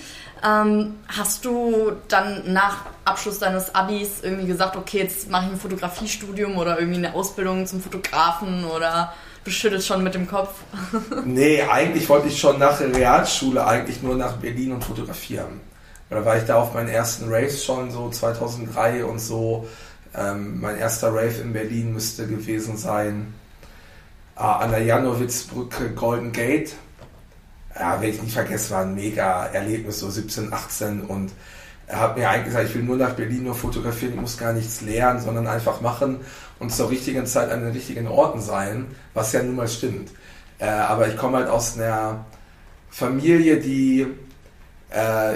Ähm, 0.46 0.96
hast 1.08 1.46
du 1.46 1.94
dann 2.08 2.54
nach 2.54 2.86
Abschluss 3.04 3.40
deines 3.40 3.74
Abis 3.74 4.20
irgendwie 4.22 4.46
gesagt, 4.46 4.76
okay, 4.76 5.00
jetzt 5.00 5.30
mache 5.30 5.46
ich 5.46 5.54
ein 5.54 5.60
Fotografiestudium 5.60 6.58
oder 6.58 6.78
irgendwie 6.78 7.00
eine 7.00 7.16
Ausbildung 7.16 7.66
zum 7.66 7.82
Fotografen 7.82 8.66
oder 8.66 9.14
du 9.44 9.50
schüttelst 9.50 9.88
schon 9.88 10.04
mit 10.04 10.14
dem 10.14 10.28
Kopf? 10.28 10.50
Nee, 11.26 11.64
eigentlich 11.64 12.08
wollte 12.10 12.28
ich 12.28 12.40
schon 12.40 12.60
nach 12.60 12.78
der 12.78 12.94
Realschule 12.94 13.66
eigentlich 13.66 14.04
nur 14.04 14.16
nach 14.16 14.34
Berlin 14.34 14.74
und 14.74 14.84
fotografieren. 14.84 15.62
Da 16.10 16.24
war 16.24 16.38
ich 16.38 16.44
da 16.44 16.56
auf 16.56 16.74
meinen 16.74 16.90
ersten 16.90 17.34
Raves 17.34 17.66
schon 17.66 17.92
so 17.92 18.10
2003 18.10 19.06
und 19.06 19.20
so. 19.20 19.68
Ähm, 20.16 20.62
mein 20.62 20.78
erster 20.78 21.10
Rave 21.10 21.42
in 21.42 21.54
Berlin 21.54 21.94
müsste 21.94 22.28
gewesen 22.28 22.78
sein 22.78 23.34
äh, 24.38 24.42
an 24.42 24.72
der 24.72 24.84
Janowitzbrücke 24.84 25.92
Golden 25.92 26.32
Gate. 26.32 26.74
Ja, 27.78 28.00
werde 28.02 28.16
ich 28.16 28.22
nicht 28.22 28.34
vergessen, 28.34 28.74
war 28.74 28.82
ein 28.84 28.96
mega 28.96 29.48
Erlebnis, 29.48 30.00
so 30.00 30.10
17, 30.10 30.54
18 30.54 31.02
und 31.02 31.32
er 31.88 32.00
hat 32.00 32.18
mir 32.18 32.30
eigentlich 32.30 32.46
gesagt, 32.46 32.70
ich 32.70 32.76
will 32.76 32.84
nur 32.84 32.98
nach 32.98 33.14
Berlin 33.14 33.44
nur 33.44 33.54
fotografieren, 33.54 34.14
ich 34.16 34.22
muss 34.22 34.38
gar 34.38 34.54
nichts 34.54 34.82
lernen, 34.82 35.20
sondern 35.20 35.46
einfach 35.46 35.82
machen 35.82 36.22
und 36.58 36.72
zur 36.72 36.90
richtigen 36.90 37.26
Zeit 37.26 37.52
an 37.52 37.62
den 37.62 37.74
richtigen 37.74 38.08
Orten 38.08 38.42
sein, 38.42 38.88
was 39.14 39.34
ja 39.34 39.44
nun 39.44 39.56
mal 39.56 39.68
stimmt. 39.68 40.12
Äh, 40.58 40.68
aber 40.68 41.10
ich 41.10 41.18
komme 41.18 41.38
halt 41.38 41.50
aus 41.50 41.78
einer 41.78 42.26
Familie, 42.90 43.58
die, 43.60 44.08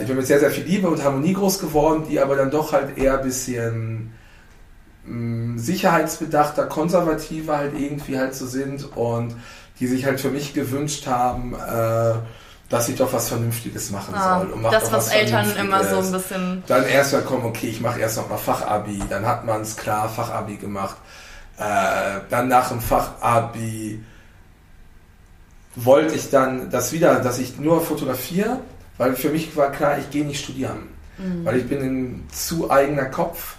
ich 0.01 0.07
bin 0.07 0.15
mit 0.17 0.27
sehr, 0.27 0.39
sehr 0.39 0.51
viel 0.51 0.63
Liebe 0.63 0.87
und 0.89 1.03
Harmonie 1.03 1.33
groß 1.33 1.59
geworden, 1.59 2.05
die 2.09 2.19
aber 2.19 2.35
dann 2.35 2.49
doch 2.51 2.71
halt 2.71 2.97
eher 2.97 3.17
ein 3.19 3.23
bisschen 3.25 4.13
mh, 5.05 5.59
sicherheitsbedachter, 5.59 6.65
konservativer 6.67 7.57
halt 7.57 7.73
irgendwie 7.77 8.17
halt 8.17 8.35
so 8.35 8.45
sind 8.47 8.95
und 8.95 9.35
die 9.79 9.87
sich 9.87 10.05
halt 10.05 10.19
für 10.19 10.29
mich 10.29 10.53
gewünscht 10.53 11.07
haben, 11.07 11.53
äh, 11.55 12.13
dass 12.69 12.87
ich 12.87 12.95
doch 12.97 13.11
was 13.11 13.29
Vernünftiges 13.29 13.89
machen 13.91 14.13
Ah, 14.15 14.39
soll. 14.39 14.51
und 14.51 14.61
mach 14.61 14.71
das, 14.71 14.83
doch 14.85 14.93
was 14.93 15.07
Eltern 15.09 15.51
immer 15.59 15.83
so 15.83 15.97
ein 15.97 16.11
bisschen. 16.11 16.63
Dann 16.67 16.85
erst 16.85 17.13
mal 17.13 17.21
kommen, 17.23 17.45
okay, 17.45 17.67
ich 17.67 17.81
mache 17.81 17.99
erst 17.99 18.17
noch 18.17 18.29
mal 18.29 18.37
Fachabi, 18.37 19.01
dann 19.09 19.25
hat 19.25 19.45
man 19.45 19.61
es 19.61 19.75
klar 19.75 20.07
Fachabi 20.07 20.55
gemacht. 20.57 20.97
Äh, 21.57 22.19
dann 22.29 22.47
nach 22.47 22.69
dem 22.69 22.79
Fachabi 22.79 24.03
wollte 25.75 26.15
ich 26.15 26.29
dann 26.29 26.69
das 26.69 26.91
wieder, 26.91 27.15
dass 27.19 27.39
ich 27.39 27.57
nur 27.59 27.81
fotografiere, 27.81 28.59
weil 28.99 29.15
für 29.15 29.29
mich 29.29 29.55
war 29.55 29.71
klar, 29.71 29.97
ich 29.97 30.11
gehe 30.11 30.25
nicht 30.25 30.43
studieren, 30.43 30.89
weil 31.43 31.57
ich 31.57 31.67
bin 31.67 31.81
ein 31.81 32.27
zu 32.31 32.69
eigener 32.69 33.05
Kopf 33.05 33.55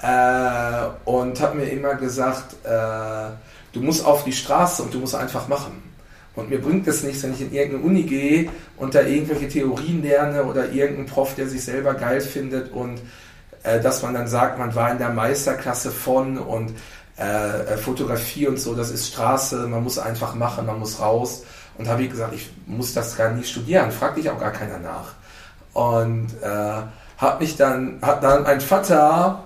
äh, 0.00 0.86
und 1.04 1.40
habe 1.40 1.58
mir 1.58 1.66
immer 1.66 1.94
gesagt, 1.96 2.54
äh, 2.64 3.30
du 3.72 3.80
musst 3.80 4.04
auf 4.04 4.24
die 4.24 4.32
Straße 4.32 4.82
und 4.82 4.94
du 4.94 4.98
musst 4.98 5.14
einfach 5.14 5.46
machen. 5.48 5.82
Und 6.34 6.50
mir 6.50 6.60
bringt 6.60 6.86
es 6.86 7.02
nichts, 7.02 7.22
wenn 7.22 7.32
ich 7.32 7.40
in 7.40 7.52
irgendeine 7.52 7.84
Uni 7.84 8.02
gehe 8.02 8.50
und 8.76 8.94
da 8.94 9.02
irgendwelche 9.02 9.48
Theorien 9.48 10.02
lerne 10.02 10.44
oder 10.44 10.70
irgendein 10.70 11.06
Prof, 11.06 11.34
der 11.34 11.48
sich 11.48 11.64
selber 11.64 11.94
geil 11.94 12.20
findet 12.20 12.72
und 12.72 13.00
äh, 13.62 13.80
dass 13.80 14.02
man 14.02 14.14
dann 14.14 14.28
sagt, 14.28 14.58
man 14.58 14.74
war 14.74 14.92
in 14.92 14.98
der 14.98 15.10
Meisterklasse 15.10 15.90
von 15.90 16.38
und 16.38 16.72
äh, 17.18 17.22
äh, 17.22 17.76
Fotografie 17.78 18.46
und 18.46 18.58
so, 18.58 18.74
das 18.74 18.90
ist 18.90 19.08
Straße, 19.08 19.66
man 19.66 19.82
muss 19.82 19.98
einfach 19.98 20.34
machen, 20.34 20.66
man 20.66 20.78
muss 20.78 21.00
raus. 21.00 21.44
Und 21.78 21.88
habe 21.88 22.02
ich 22.02 22.10
gesagt, 22.10 22.34
ich 22.34 22.50
muss 22.66 22.94
das 22.94 23.16
gar 23.16 23.30
nicht 23.32 23.48
studieren, 23.50 23.90
fragt 23.90 24.16
dich 24.16 24.30
auch 24.30 24.40
gar 24.40 24.52
keiner 24.52 24.78
nach. 24.78 25.12
Und 25.74 26.28
äh, 26.42 26.82
hat 27.18 27.40
mich 27.40 27.56
dann, 27.56 27.98
hat 28.02 28.22
dann 28.22 28.46
ein 28.46 28.60
Vater, 28.60 29.44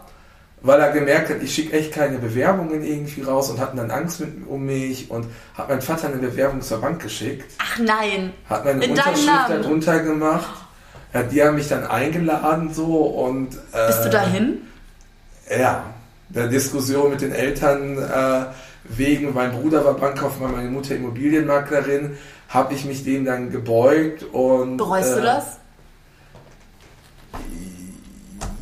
weil 0.63 0.79
er 0.81 0.91
gemerkt 0.93 1.31
hat, 1.31 1.43
ich 1.43 1.55
schicke 1.55 1.77
echt 1.77 1.93
keine 1.93 2.19
Bewerbungen 2.19 2.85
irgendwie 2.85 3.23
raus 3.23 3.51
und 3.51 3.59
hatten 3.61 3.77
dann 3.77 3.91
Angst 3.91 4.21
mit, 4.21 4.47
um 4.47 4.65
mich 4.67 5.11
und 5.11 5.27
hat 5.55 5.69
mein 5.69 5.81
Vater 5.81 6.09
eine 6.09 6.19
Bewerbung 6.19 6.61
zur 6.63 6.81
Bank 6.81 7.03
geschickt, 7.03 7.51
Ach 7.59 7.79
nein. 7.79 8.33
hat 8.49 8.65
meine 8.65 8.85
In 8.85 8.91
Unterschrift 8.91 9.29
darunter 9.49 10.01
gemacht, 10.01 10.55
ja, 11.13 11.23
die 11.25 11.43
haben 11.43 11.57
mich 11.57 11.69
dann 11.69 11.85
eingeladen 11.87 12.73
so 12.73 12.85
und 12.97 13.55
äh, 13.73 13.87
Bist 13.89 14.05
du 14.05 14.11
dahin? 14.11 14.59
ja, 15.51 15.83
der 16.29 16.47
Diskussion 16.47 17.11
mit 17.11 17.21
den 17.23 17.33
Eltern 17.33 17.99
äh, 17.99 18.45
wegen, 18.97 19.35
mein 19.35 19.53
Bruder 19.53 19.85
war 19.85 19.95
Bankkaufmann, 19.95 20.53
meine 20.53 20.71
Mutter 20.71 20.97
Immobilienmaklerin, 20.97 22.17
habe 22.49 22.75
ich 22.75 22.85
mich 22.85 23.05
dem 23.05 23.25
dann 23.25 23.51
gebeugt 23.51 24.25
und 24.33 24.77
Bereust 24.77 25.15
du 25.15 25.21
äh, 25.21 25.23
das? 25.23 25.45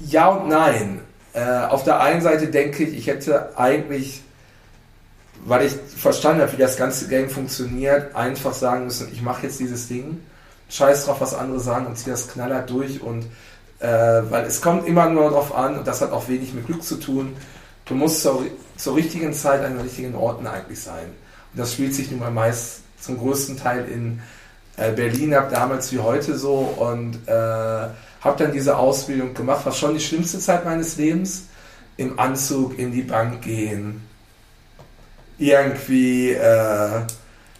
Ja 0.07 0.29
und 0.29 0.49
nein. 0.49 1.01
Äh, 1.33 1.67
auf 1.69 1.85
der 1.85 2.01
einen 2.01 2.21
Seite 2.21 2.49
denke 2.49 2.85
ich, 2.85 2.97
ich 2.97 3.07
hätte 3.07 3.57
eigentlich, 3.59 4.23
weil 5.45 5.67
ich 5.67 5.73
verstanden 5.73 6.43
habe, 6.43 6.53
wie 6.53 6.57
das 6.57 6.77
ganze 6.77 7.09
Game 7.09 7.31
funktioniert, 7.31 8.15
einfach 8.15 8.53
sagen 8.53 8.85
müssen, 8.85 9.09
ich 9.13 9.23
mache 9.23 9.45
jetzt 9.45 9.61
dieses 9.61 9.89
Ding, 9.89 10.21
scheiß 10.69 11.07
drauf, 11.07 11.21
was 11.21 11.35
andere 11.35 11.61
sagen 11.61 11.87
und 11.87 11.97
ziehe 11.97 12.13
das 12.13 12.29
knallhart 12.29 12.69
durch 12.71 13.03
und 13.03 13.27
äh, 13.81 13.87
weil 13.87 14.45
es 14.47 14.61
kommt 14.61 14.87
immer 14.87 15.09
nur 15.09 15.31
darauf 15.31 15.55
an 15.55 15.79
und 15.79 15.87
das 15.87 16.01
hat 16.01 16.13
auch 16.13 16.29
wenig 16.29 16.53
mit 16.53 16.67
Glück 16.67 16.83
zu 16.83 16.97
tun, 16.97 17.37
du 17.89 17.95
musst 17.95 18.23
zur, 18.23 18.45
zur 18.77 18.97
richtigen 18.97 19.33
Zeit 19.33 19.65
an 19.65 19.75
den 19.75 19.81
richtigen 19.83 20.15
Orten 20.15 20.47
eigentlich 20.47 20.81
sein. 20.81 21.07
Und 21.53 21.59
das 21.59 21.73
spielt 21.73 21.95
sich 21.95 22.11
nun 22.11 22.21
mal 22.21 22.31
meist 22.31 22.81
zum 23.01 23.19
größten 23.19 23.57
Teil 23.59 23.87
in 23.87 24.21
äh, 24.77 24.93
Berlin 24.93 25.35
ab, 25.35 25.51
damals 25.51 25.93
wie 25.93 25.99
heute 25.99 26.37
so 26.37 26.57
und 26.57 27.17
äh, 27.27 27.33
habe 27.33 28.37
dann 28.37 28.53
diese 28.53 28.77
Ausbildung 28.77 29.35
gemacht, 29.35 29.65
war 29.65 29.73
schon 29.73 29.95
die 29.95 30.01
schlimmste 30.01 30.39
Zeit 30.39 30.65
meines 30.65 30.97
Lebens. 30.97 31.45
Im 31.97 32.19
Anzug 32.19 32.79
in 32.79 32.93
die 32.93 33.03
Bank 33.03 33.43
gehen. 33.43 34.07
Irgendwie, 35.39 36.31
äh, 36.31 37.01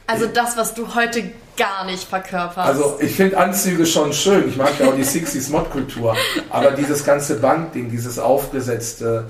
Also 0.07 0.27
das, 0.27 0.57
was 0.57 0.75
du 0.75 0.95
heute 0.95 1.25
gar 1.57 1.85
nicht 1.85 2.05
verkörperst. 2.05 2.69
also 2.69 2.99
ich 3.01 3.17
finde 3.17 3.37
Anzüge 3.37 3.85
schon 3.85 4.13
schön. 4.13 4.49
Ich 4.49 4.57
mag 4.57 4.79
ja 4.79 4.89
auch 4.89 4.95
die 4.95 5.05
60s 5.05 5.51
Mod-Kultur. 5.51 6.17
Aber 6.51 6.71
dieses 6.73 7.05
ganze 7.05 7.37
Bankding, 7.41 7.91
dieses 7.91 8.19
aufgesetzte 8.19 9.27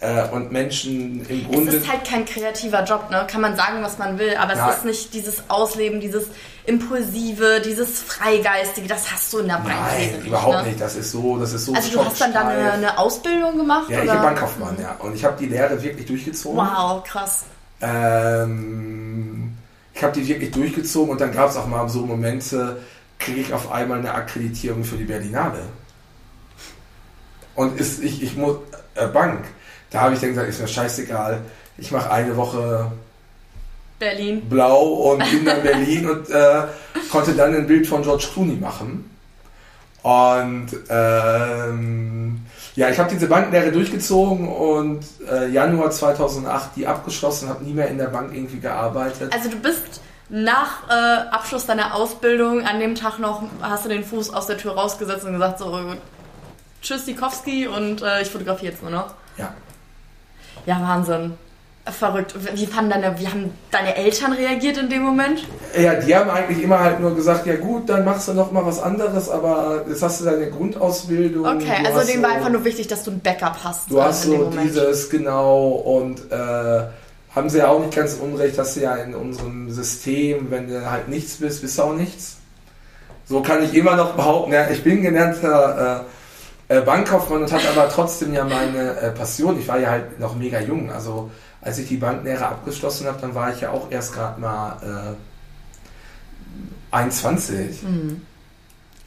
äh, 0.00 0.28
und 0.30 0.50
Menschen 0.50 1.26
im 1.28 1.40
es 1.40 1.48
Grunde. 1.48 1.72
ist 1.72 1.90
halt 1.90 2.04
kein 2.04 2.24
kreativer 2.24 2.84
Job, 2.84 3.10
ne? 3.10 3.26
Kann 3.30 3.40
man 3.42 3.54
sagen, 3.56 3.82
was 3.82 3.98
man 3.98 4.18
will, 4.18 4.34
aber 4.36 4.54
Nein. 4.54 4.70
es 4.70 4.76
ist 4.78 4.84
nicht 4.84 5.14
dieses 5.14 5.42
Ausleben, 5.48 6.00
dieses 6.00 6.28
Impulsive, 6.64 7.60
dieses 7.64 8.00
Freigeistige, 8.00 8.86
das 8.88 9.10
hast 9.12 9.32
du 9.32 9.38
in 9.38 9.48
der 9.48 9.54
Banklese 9.56 10.12
Nein, 10.18 10.26
überhaupt 10.26 10.56
ne? 10.58 10.62
nicht. 10.68 10.80
Das 10.80 10.96
ist 10.96 11.10
so, 11.10 11.38
das 11.38 11.52
ist 11.52 11.66
so 11.66 11.74
Also 11.74 11.90
du 11.92 12.04
hast 12.04 12.20
dann 12.20 12.32
da 12.32 12.46
eine, 12.48 12.72
eine 12.72 12.98
Ausbildung 12.98 13.56
gemacht, 13.58 13.90
Ja, 13.90 13.98
ich 13.98 14.04
oder? 14.04 14.12
bin 14.14 14.22
Bankkaufmann, 14.22 14.76
ja. 14.80 14.96
Und 15.00 15.14
ich 15.14 15.24
habe 15.24 15.36
die 15.38 15.46
Lehre 15.46 15.82
wirklich 15.82 16.06
durchgezogen. 16.06 16.58
Wow, 16.58 17.02
krass. 17.04 17.44
Ähm, 17.80 19.54
ich 19.94 20.02
habe 20.02 20.12
die 20.18 20.26
wirklich 20.26 20.50
durchgezogen 20.50 21.10
und 21.10 21.20
dann 21.20 21.32
gab 21.32 21.50
es 21.50 21.56
auch 21.56 21.66
mal 21.66 21.88
so 21.88 22.06
Momente, 22.06 22.80
kriege 23.18 23.40
ich 23.40 23.52
auf 23.52 23.70
einmal 23.70 23.98
eine 23.98 24.14
Akkreditierung 24.14 24.84
für 24.84 24.96
die 24.96 25.04
Berlinale. 25.04 25.60
Und 27.54 27.78
ist, 27.78 28.02
ich, 28.02 28.22
ich 28.22 28.36
muss, 28.36 28.56
äh, 28.94 29.06
Bank, 29.08 29.44
da 29.90 30.00
habe 30.02 30.14
ich 30.14 30.20
dann 30.20 30.30
gesagt, 30.30 30.48
ist 30.48 30.60
mir 30.60 30.68
scheißegal, 30.68 31.40
ich 31.78 31.90
mache 31.90 32.10
eine 32.10 32.36
Woche 32.36 32.92
Berlin. 33.98 34.48
blau 34.48 34.82
und 35.12 35.30
bin 35.30 35.44
dann 35.44 35.62
Berlin 35.62 36.08
und 36.08 36.30
äh, 36.30 36.62
konnte 37.10 37.32
dann 37.32 37.54
ein 37.54 37.66
Bild 37.66 37.86
von 37.86 38.02
George 38.02 38.28
Clooney 38.32 38.56
machen. 38.56 39.10
Und 40.02 40.68
ähm, 40.88 42.40
ja, 42.74 42.88
ich 42.88 42.98
habe 42.98 43.10
diese 43.10 43.26
Banklehre 43.26 43.70
durchgezogen 43.70 44.48
und 44.48 45.04
äh, 45.30 45.48
Januar 45.48 45.90
2008 45.90 46.70
die 46.76 46.86
abgeschlossen, 46.86 47.48
habe 47.48 47.64
nie 47.64 47.74
mehr 47.74 47.88
in 47.88 47.98
der 47.98 48.06
Bank 48.06 48.34
irgendwie 48.34 48.60
gearbeitet. 48.60 49.32
Also 49.34 49.50
du 49.50 49.56
bist 49.56 50.00
nach 50.30 50.88
äh, 50.88 51.28
Abschluss 51.30 51.66
deiner 51.66 51.94
Ausbildung 51.94 52.64
an 52.64 52.80
dem 52.80 52.94
Tag 52.94 53.18
noch, 53.18 53.42
hast 53.60 53.84
du 53.84 53.88
den 53.88 54.04
Fuß 54.04 54.32
aus 54.32 54.46
der 54.46 54.56
Tür 54.56 54.72
rausgesetzt 54.72 55.24
und 55.26 55.32
gesagt 55.32 55.58
so, 55.58 55.94
tschüss 56.80 57.04
Dikowski 57.04 57.66
und 57.66 58.00
äh, 58.00 58.22
ich 58.22 58.30
fotografiere 58.30 58.72
jetzt 58.72 58.82
nur 58.82 58.92
noch. 58.92 59.14
Ja. 59.36 59.52
Ja, 60.66 60.80
Wahnsinn. 60.80 61.34
Verrückt. 61.86 62.34
Wie 62.54 62.66
fanden 62.66 62.90
deine, 62.90 63.18
wie 63.18 63.26
haben 63.26 63.50
deine 63.70 63.96
Eltern 63.96 64.32
reagiert 64.34 64.76
in 64.76 64.90
dem 64.90 65.02
Moment? 65.02 65.44
Ja, 65.76 65.94
die 65.94 66.14
haben 66.14 66.28
eigentlich 66.30 66.62
immer 66.62 66.78
halt 66.78 67.00
nur 67.00 67.14
gesagt, 67.16 67.46
ja 67.46 67.56
gut, 67.56 67.88
dann 67.88 68.04
machst 68.04 68.28
du 68.28 68.34
noch 68.34 68.52
mal 68.52 68.64
was 68.64 68.80
anderes, 68.80 69.28
aber 69.30 69.84
jetzt 69.88 70.02
hast 70.02 70.20
du 70.20 70.26
deine 70.26 70.50
Grundausbildung. 70.50 71.44
Okay, 71.46 71.84
also 71.84 72.06
denen 72.06 72.22
war 72.22 72.30
so- 72.30 72.36
einfach 72.36 72.50
nur 72.50 72.64
wichtig, 72.64 72.86
dass 72.86 73.02
du 73.02 73.10
ein 73.12 73.20
Backup 73.20 73.56
hast. 73.64 73.90
Du 73.90 74.00
hast 74.00 74.24
so 74.24 74.52
dieses, 74.62 75.08
genau, 75.10 75.68
und 75.68 76.30
äh, 76.30 76.82
haben 77.34 77.48
sie 77.48 77.58
ja 77.58 77.68
auch 77.68 77.80
nicht 77.80 77.96
ganz 77.96 78.14
unrecht, 78.14 78.58
dass 78.58 78.74
sie 78.74 78.82
ja 78.82 78.96
in 78.96 79.14
unserem 79.14 79.70
System, 79.70 80.50
wenn 80.50 80.68
du 80.68 80.88
halt 80.88 81.08
nichts 81.08 81.38
bist, 81.38 81.62
bist 81.62 81.78
du 81.78 81.82
auch 81.82 81.94
nichts. 81.94 82.36
So 83.26 83.40
kann 83.42 83.64
ich 83.64 83.74
immer 83.74 83.96
noch 83.96 84.12
behaupten, 84.14 84.52
ja, 84.52 84.68
ich 84.70 84.84
bin 84.84 85.02
gelernter 85.02 86.04
äh, 86.04 86.04
äh, 86.70 86.80
Bankkaufmann 86.82 87.42
und 87.42 87.52
hatte 87.52 87.68
aber 87.68 87.88
trotzdem 87.88 88.32
ja 88.32 88.44
meine 88.44 88.96
äh, 89.00 89.10
Passion. 89.10 89.58
Ich 89.58 89.66
war 89.66 89.80
ja 89.80 89.90
halt 89.90 90.20
noch 90.20 90.36
mega 90.36 90.60
jung, 90.60 90.92
also 90.92 91.30
als 91.60 91.78
ich 91.78 91.88
die 91.88 91.96
Banklehre 91.96 92.46
abgeschlossen 92.46 93.08
habe, 93.08 93.20
dann 93.20 93.34
war 93.34 93.52
ich 93.52 93.60
ja 93.60 93.70
auch 93.70 93.90
erst 93.90 94.14
gerade 94.14 94.40
mal 94.40 95.16
äh, 96.92 96.94
21. 96.94 97.82
Mhm. 97.82 98.22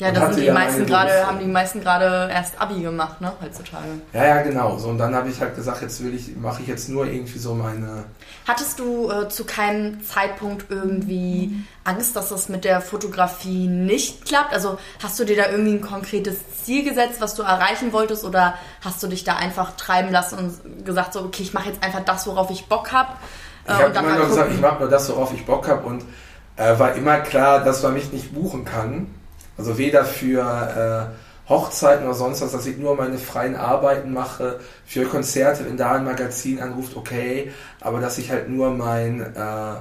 Ja, 0.03 0.11
da 0.11 0.27
sind 0.27 0.41
die 0.41 0.47
ja 0.47 0.53
meisten 0.53 0.85
gerade, 0.85 1.25
haben 1.25 1.39
die 1.39 1.45
meisten 1.45 1.79
gerade 1.79 2.29
erst 2.29 2.59
Abi 2.59 2.81
gemacht, 2.81 3.21
ne, 3.21 3.31
heutzutage. 3.41 3.85
Ja, 4.11 4.25
ja, 4.25 4.41
genau. 4.41 4.77
So, 4.77 4.89
und 4.89 4.97
dann 4.97 5.15
habe 5.15 5.29
ich 5.29 5.39
halt 5.39 5.55
gesagt, 5.55 5.81
jetzt 5.81 6.03
will 6.03 6.13
ich, 6.13 6.35
mache 6.35 6.61
ich 6.61 6.67
jetzt 6.67 6.89
nur 6.89 7.05
irgendwie 7.05 7.39
so 7.39 7.55
meine. 7.55 8.03
Hattest 8.45 8.79
du 8.79 9.09
äh, 9.09 9.29
zu 9.29 9.45
keinem 9.45 10.03
Zeitpunkt 10.03 10.65
irgendwie 10.69 11.63
Angst, 11.85 12.17
dass 12.17 12.29
das 12.29 12.49
mit 12.49 12.65
der 12.65 12.81
Fotografie 12.81 13.67
nicht 13.67 14.25
klappt? 14.25 14.51
Also 14.53 14.77
hast 15.01 15.17
du 15.19 15.23
dir 15.23 15.37
da 15.37 15.49
irgendwie 15.49 15.75
ein 15.75 15.81
konkretes 15.81 16.35
Ziel 16.65 16.83
gesetzt, 16.83 17.21
was 17.21 17.35
du 17.35 17.43
erreichen 17.43 17.93
wolltest, 17.93 18.25
oder 18.25 18.55
hast 18.81 19.01
du 19.03 19.07
dich 19.07 19.23
da 19.23 19.37
einfach 19.37 19.77
treiben 19.77 20.11
lassen 20.11 20.37
und 20.37 20.85
gesagt, 20.85 21.13
so, 21.13 21.21
okay, 21.21 21.43
ich 21.43 21.53
mache 21.53 21.69
jetzt 21.69 21.81
einfach 21.81 22.01
das, 22.03 22.27
worauf 22.27 22.51
ich 22.51 22.65
Bock 22.65 22.91
habe? 22.91 23.13
Äh, 23.65 23.71
ich 23.71 23.79
habe 23.79 23.99
immer 23.99 24.17
nur 24.17 24.27
gesagt, 24.27 24.51
ich 24.51 24.59
mache 24.59 24.79
nur 24.81 24.89
das, 24.89 25.09
worauf 25.09 25.33
ich 25.33 25.45
Bock 25.45 25.69
habe 25.69 25.87
und 25.87 26.03
äh, 26.57 26.77
war 26.77 26.93
immer 26.95 27.21
klar, 27.21 27.63
dass 27.63 27.81
man 27.83 27.93
mich 27.93 28.11
nicht 28.11 28.33
buchen 28.33 28.65
kann 28.65 29.07
also 29.57 29.77
weder 29.77 30.05
für 30.05 31.11
äh, 31.11 31.49
Hochzeiten 31.49 32.05
oder 32.05 32.13
sonst 32.13 32.41
was, 32.41 32.51
dass 32.51 32.65
ich 32.65 32.77
nur 32.77 32.95
meine 32.95 33.17
freien 33.17 33.55
Arbeiten 33.55 34.13
mache, 34.13 34.59
für 34.85 35.05
Konzerte, 35.05 35.65
wenn 35.65 35.77
da 35.77 35.93
ein 35.93 36.05
Magazin 36.05 36.59
anruft, 36.59 36.95
okay, 36.95 37.51
aber 37.81 37.99
dass 37.99 38.17
ich 38.17 38.31
halt 38.31 38.49
nur 38.49 38.71
mein 38.71 39.21
äh, 39.21 39.75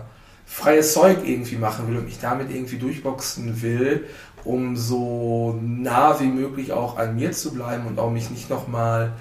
freies 0.45 0.93
Zeug 0.93 1.19
irgendwie 1.25 1.57
machen 1.57 1.89
will 1.89 1.99
und 1.99 2.05
mich 2.05 2.19
damit 2.21 2.51
irgendwie 2.51 2.79
durchboxen 2.79 3.63
will, 3.63 4.07
um 4.45 4.77
so 4.77 5.59
nah 5.63 6.19
wie 6.21 6.27
möglich 6.27 6.73
auch 6.73 6.99
an 6.99 7.15
mir 7.15 7.33
zu 7.33 7.55
bleiben 7.55 7.87
und 7.87 7.99
auch 7.99 8.11
mich 8.11 8.29
nicht 8.31 8.51
nochmal 8.51 9.13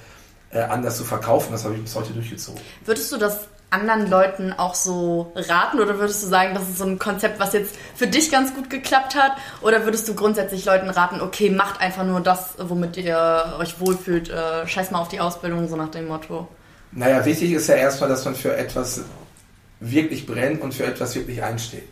äh, 0.52 0.62
anders 0.62 0.98
zu 0.98 1.04
verkaufen. 1.04 1.52
Das 1.52 1.64
habe 1.64 1.76
ich 1.76 1.82
bis 1.82 1.96
heute 1.96 2.12
durchgezogen. 2.12 2.60
Würdest 2.86 3.12
du 3.12 3.18
das 3.18 3.48
anderen 3.72 4.10
Leuten 4.10 4.54
auch 4.54 4.76
so 4.76 5.32
raten? 5.36 5.80
Oder 5.80 5.98
würdest 5.98 6.22
du 6.24 6.28
sagen, 6.28 6.54
das 6.54 6.70
ist 6.70 6.78
so 6.78 6.86
ein 6.86 7.00
Konzept, 7.00 7.40
was 7.40 7.54
jetzt 7.54 7.76
für 7.96 8.08
dich 8.08 8.32
ganz 8.32 8.54
gut 8.54 8.70
geklappt 8.70 9.16
hat? 9.16 9.32
Oder 9.62 9.86
würdest 9.86 10.08
du 10.08 10.14
grundsätzlich 10.14 10.66
Leuten 10.66 10.90
raten, 10.90 11.22
okay, 11.22 11.50
macht 11.50 11.82
einfach 11.82 12.04
nur 12.04 12.22
das, 12.22 12.56
womit 12.60 12.98
ihr 12.98 13.56
euch 13.58 13.80
wohlfühlt, 13.80 14.30
äh, 14.30 14.68
scheiß 14.68 14.92
mal 14.92 15.00
auf 15.00 15.08
die 15.08 15.20
Ausbildung, 15.20 15.68
so 15.68 15.76
nach 15.76 15.90
dem 15.90 16.08
Motto? 16.08 16.48
Naja, 16.92 17.26
wichtig 17.26 17.54
ist 17.54 17.68
ja 17.68 17.76
erstmal, 17.76 18.10
dass 18.10 18.26
man 18.26 18.36
für 18.36 18.56
etwas 18.56 19.02
wirklich 19.80 20.28
brennt 20.28 20.62
und 20.62 20.74
für 20.74 20.86
etwas 20.86 21.16
wirklich 21.16 21.42
einsteht. 21.42 21.90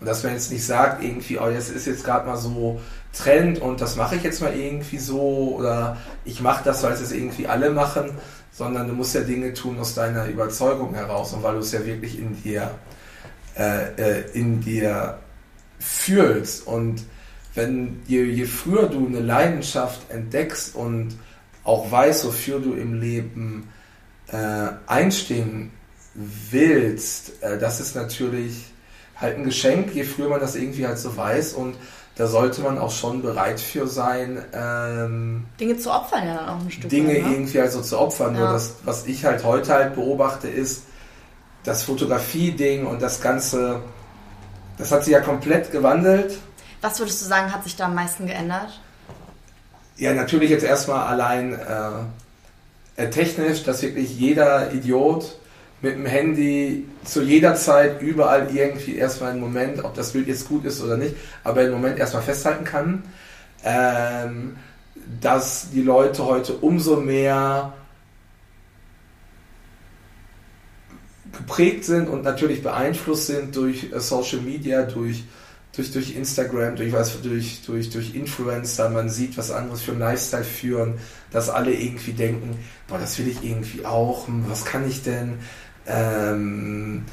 Und 0.00 0.06
dass 0.06 0.24
man 0.24 0.32
jetzt 0.32 0.50
nicht 0.50 0.66
sagt, 0.66 1.04
irgendwie, 1.04 1.38
oh, 1.38 1.50
das 1.50 1.68
ist 1.68 1.86
jetzt 1.86 2.04
gerade 2.04 2.26
mal 2.26 2.36
so 2.36 2.80
Trend 3.12 3.60
und 3.60 3.80
das 3.80 3.96
mache 3.96 4.16
ich 4.16 4.22
jetzt 4.22 4.40
mal 4.40 4.54
irgendwie 4.54 4.98
so 4.98 5.56
oder 5.58 5.96
ich 6.24 6.40
mache 6.40 6.64
das, 6.64 6.82
weil 6.82 6.92
es 6.92 7.00
jetzt 7.00 7.12
irgendwie 7.12 7.46
alle 7.46 7.70
machen, 7.70 8.16
sondern 8.60 8.88
du 8.88 8.92
musst 8.92 9.14
ja 9.14 9.22
Dinge 9.22 9.54
tun 9.54 9.78
aus 9.78 9.94
deiner 9.94 10.26
Überzeugung 10.26 10.92
heraus 10.92 11.32
und 11.32 11.42
weil 11.42 11.54
du 11.54 11.60
es 11.60 11.72
ja 11.72 11.86
wirklich 11.86 12.18
in 12.18 12.42
dir, 12.42 12.70
äh, 13.56 13.84
äh, 13.96 14.30
in 14.34 14.60
dir 14.60 15.18
fühlst. 15.78 16.66
Und 16.66 17.02
wenn 17.54 18.02
je, 18.06 18.22
je 18.24 18.44
früher 18.44 18.86
du 18.86 19.06
eine 19.06 19.20
Leidenschaft 19.20 20.10
entdeckst 20.10 20.74
und 20.74 21.16
auch 21.64 21.90
weißt, 21.90 22.26
wofür 22.26 22.60
du 22.60 22.74
im 22.74 23.00
Leben 23.00 23.72
äh, 24.26 24.68
einstehen 24.86 25.70
willst, 26.14 27.42
äh, 27.42 27.56
das 27.58 27.80
ist 27.80 27.96
natürlich 27.96 28.66
halt 29.16 29.38
ein 29.38 29.44
Geschenk, 29.44 29.94
je 29.94 30.04
früher 30.04 30.28
man 30.28 30.40
das 30.40 30.54
irgendwie 30.54 30.86
halt 30.86 30.98
so 30.98 31.16
weiß 31.16 31.54
und 31.54 31.76
da 32.16 32.26
sollte 32.26 32.60
man 32.60 32.78
auch 32.78 32.90
schon 32.90 33.22
bereit 33.22 33.60
für 33.60 33.86
sein. 33.86 34.44
Ähm, 34.52 35.46
Dinge 35.58 35.78
zu 35.78 35.90
opfern 35.90 36.26
ja 36.26 36.34
dann 36.34 36.48
auch 36.48 36.60
ein 36.60 36.70
Stück. 36.70 36.90
Dinge 36.90 37.14
weit, 37.14 37.22
ne? 37.22 37.32
irgendwie 37.32 37.60
also 37.60 37.80
zu 37.80 37.98
opfern. 37.98 38.34
Ja. 38.34 38.40
Nur 38.40 38.52
das, 38.52 38.74
was 38.84 39.06
ich 39.06 39.24
halt 39.24 39.44
heute 39.44 39.72
halt 39.72 39.94
beobachte, 39.94 40.48
ist 40.48 40.84
das 41.64 41.82
Fotografie-Ding 41.82 42.86
und 42.86 43.00
das 43.02 43.20
Ganze, 43.20 43.80
das 44.78 44.92
hat 44.92 45.04
sich 45.04 45.12
ja 45.12 45.20
komplett 45.20 45.72
gewandelt. 45.72 46.38
Was 46.80 46.98
würdest 46.98 47.20
du 47.22 47.26
sagen, 47.26 47.52
hat 47.52 47.64
sich 47.64 47.76
da 47.76 47.86
am 47.86 47.94
meisten 47.94 48.26
geändert? 48.26 48.80
Ja, 49.96 50.14
natürlich 50.14 50.50
jetzt 50.50 50.64
erstmal 50.64 51.06
allein 51.06 51.58
äh, 52.96 53.10
technisch, 53.10 53.64
dass 53.64 53.82
wirklich 53.82 54.18
jeder 54.18 54.72
Idiot 54.72 55.36
mit 55.82 55.94
dem 55.94 56.06
Handy 56.06 56.86
zu 57.04 57.22
jeder 57.22 57.54
Zeit 57.54 58.02
überall 58.02 58.54
irgendwie 58.54 58.96
erstmal 58.96 59.30
einen 59.30 59.40
Moment, 59.40 59.82
ob 59.84 59.94
das 59.94 60.12
Bild 60.12 60.28
jetzt 60.28 60.48
gut 60.48 60.64
ist 60.64 60.82
oder 60.82 60.96
nicht, 60.96 61.14
aber 61.42 61.62
einen 61.62 61.72
Moment 61.72 61.98
erstmal 61.98 62.22
festhalten 62.22 62.64
kann. 62.64 63.02
Ähm, 63.64 64.56
dass 65.20 65.70
die 65.70 65.82
Leute 65.82 66.24
heute 66.24 66.54
umso 66.54 66.96
mehr 66.96 67.72
geprägt 71.32 71.84
sind 71.84 72.08
und 72.08 72.22
natürlich 72.22 72.62
beeinflusst 72.62 73.26
sind 73.26 73.56
durch 73.56 73.92
äh, 73.92 74.00
Social 74.00 74.40
Media, 74.40 74.82
durch, 74.82 75.24
durch, 75.74 75.92
durch 75.92 76.16
Instagram, 76.16 76.76
durch, 76.76 76.92
was, 76.92 77.20
durch, 77.22 77.62
durch, 77.64 77.90
durch 77.90 78.14
Influencer. 78.14 78.88
Man 78.90 79.08
sieht, 79.08 79.36
was 79.36 79.50
anderes 79.50 79.82
für 79.82 79.92
einen 79.92 80.00
Lifestyle 80.00 80.44
führen, 80.44 80.94
dass 81.30 81.48
alle 81.48 81.72
irgendwie 81.72 82.12
denken, 82.12 82.58
boah, 82.88 82.98
das 82.98 83.18
will 83.18 83.28
ich 83.28 83.42
irgendwie 83.42 83.84
auch, 83.84 84.26
hm, 84.26 84.44
was 84.48 84.64
kann 84.64 84.88
ich 84.88 85.02
denn? 85.02 85.38
Ähm, 85.86 87.04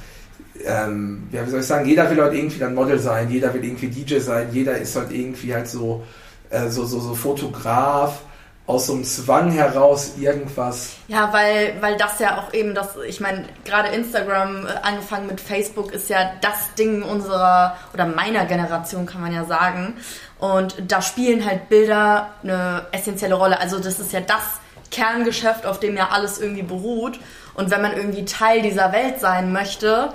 ähm, 0.65 1.27
ja, 1.32 1.45
wie 1.45 1.49
soll 1.49 1.60
ich 1.60 1.65
sagen, 1.65 1.88
jeder 1.88 2.10
will 2.10 2.21
halt 2.21 2.34
irgendwie 2.34 2.60
dann 2.60 2.75
Model 2.75 2.99
sein, 2.99 3.30
jeder 3.30 3.53
will 3.53 3.63
irgendwie 3.63 3.88
DJ 3.88 4.19
sein, 4.19 4.49
jeder 4.51 4.77
ist 4.77 4.95
halt 4.95 5.12
irgendwie 5.12 5.53
halt 5.53 5.67
so, 5.67 6.03
äh, 6.49 6.69
so, 6.69 6.86
so, 6.86 6.99
so 6.99 7.13
Fotograf 7.13 8.21
aus 8.67 8.88
so 8.88 8.93
einem 8.93 9.06
Zwang 9.06 9.49
heraus 9.51 10.13
irgendwas. 10.19 10.97
Ja, 11.08 11.32
weil, 11.32 11.75
weil 11.80 11.95
das 11.95 12.19
ja 12.19 12.38
auch 12.38 12.53
eben 12.53 12.75
das, 12.75 12.89
ich 13.08 13.21
meine, 13.21 13.45
gerade 13.63 13.89
Instagram, 13.89 14.65
äh, 14.65 14.69
angefangen 14.84 15.27
mit 15.27 15.39
Facebook, 15.39 15.93
ist 15.93 16.10
ja 16.10 16.32
das 16.41 16.73
Ding 16.77 17.01
unserer 17.01 17.77
oder 17.93 18.06
meiner 18.06 18.45
Generation, 18.45 19.06
kann 19.06 19.21
man 19.21 19.34
ja 19.34 19.45
sagen. 19.45 19.93
Und 20.38 20.75
da 20.86 21.01
spielen 21.01 21.45
halt 21.45 21.69
Bilder 21.69 22.32
eine 22.43 22.86
essentielle 22.91 23.36
Rolle. 23.36 23.60
Also 23.60 23.80
das 23.80 23.99
ist 24.01 24.12
ja 24.12 24.19
das 24.19 24.43
Kerngeschäft, 24.91 25.65
auf 25.65 25.80
dem 25.80 25.95
ja 25.95 26.10
alles 26.10 26.39
irgendwie 26.39 26.63
beruht. 26.63 27.19
Und 27.57 27.69
wenn 27.69 27.81
man 27.81 27.97
irgendwie 27.97 28.23
Teil 28.23 28.61
dieser 28.61 28.93
Welt 28.93 29.19
sein 29.19 29.51
möchte, 29.51 30.13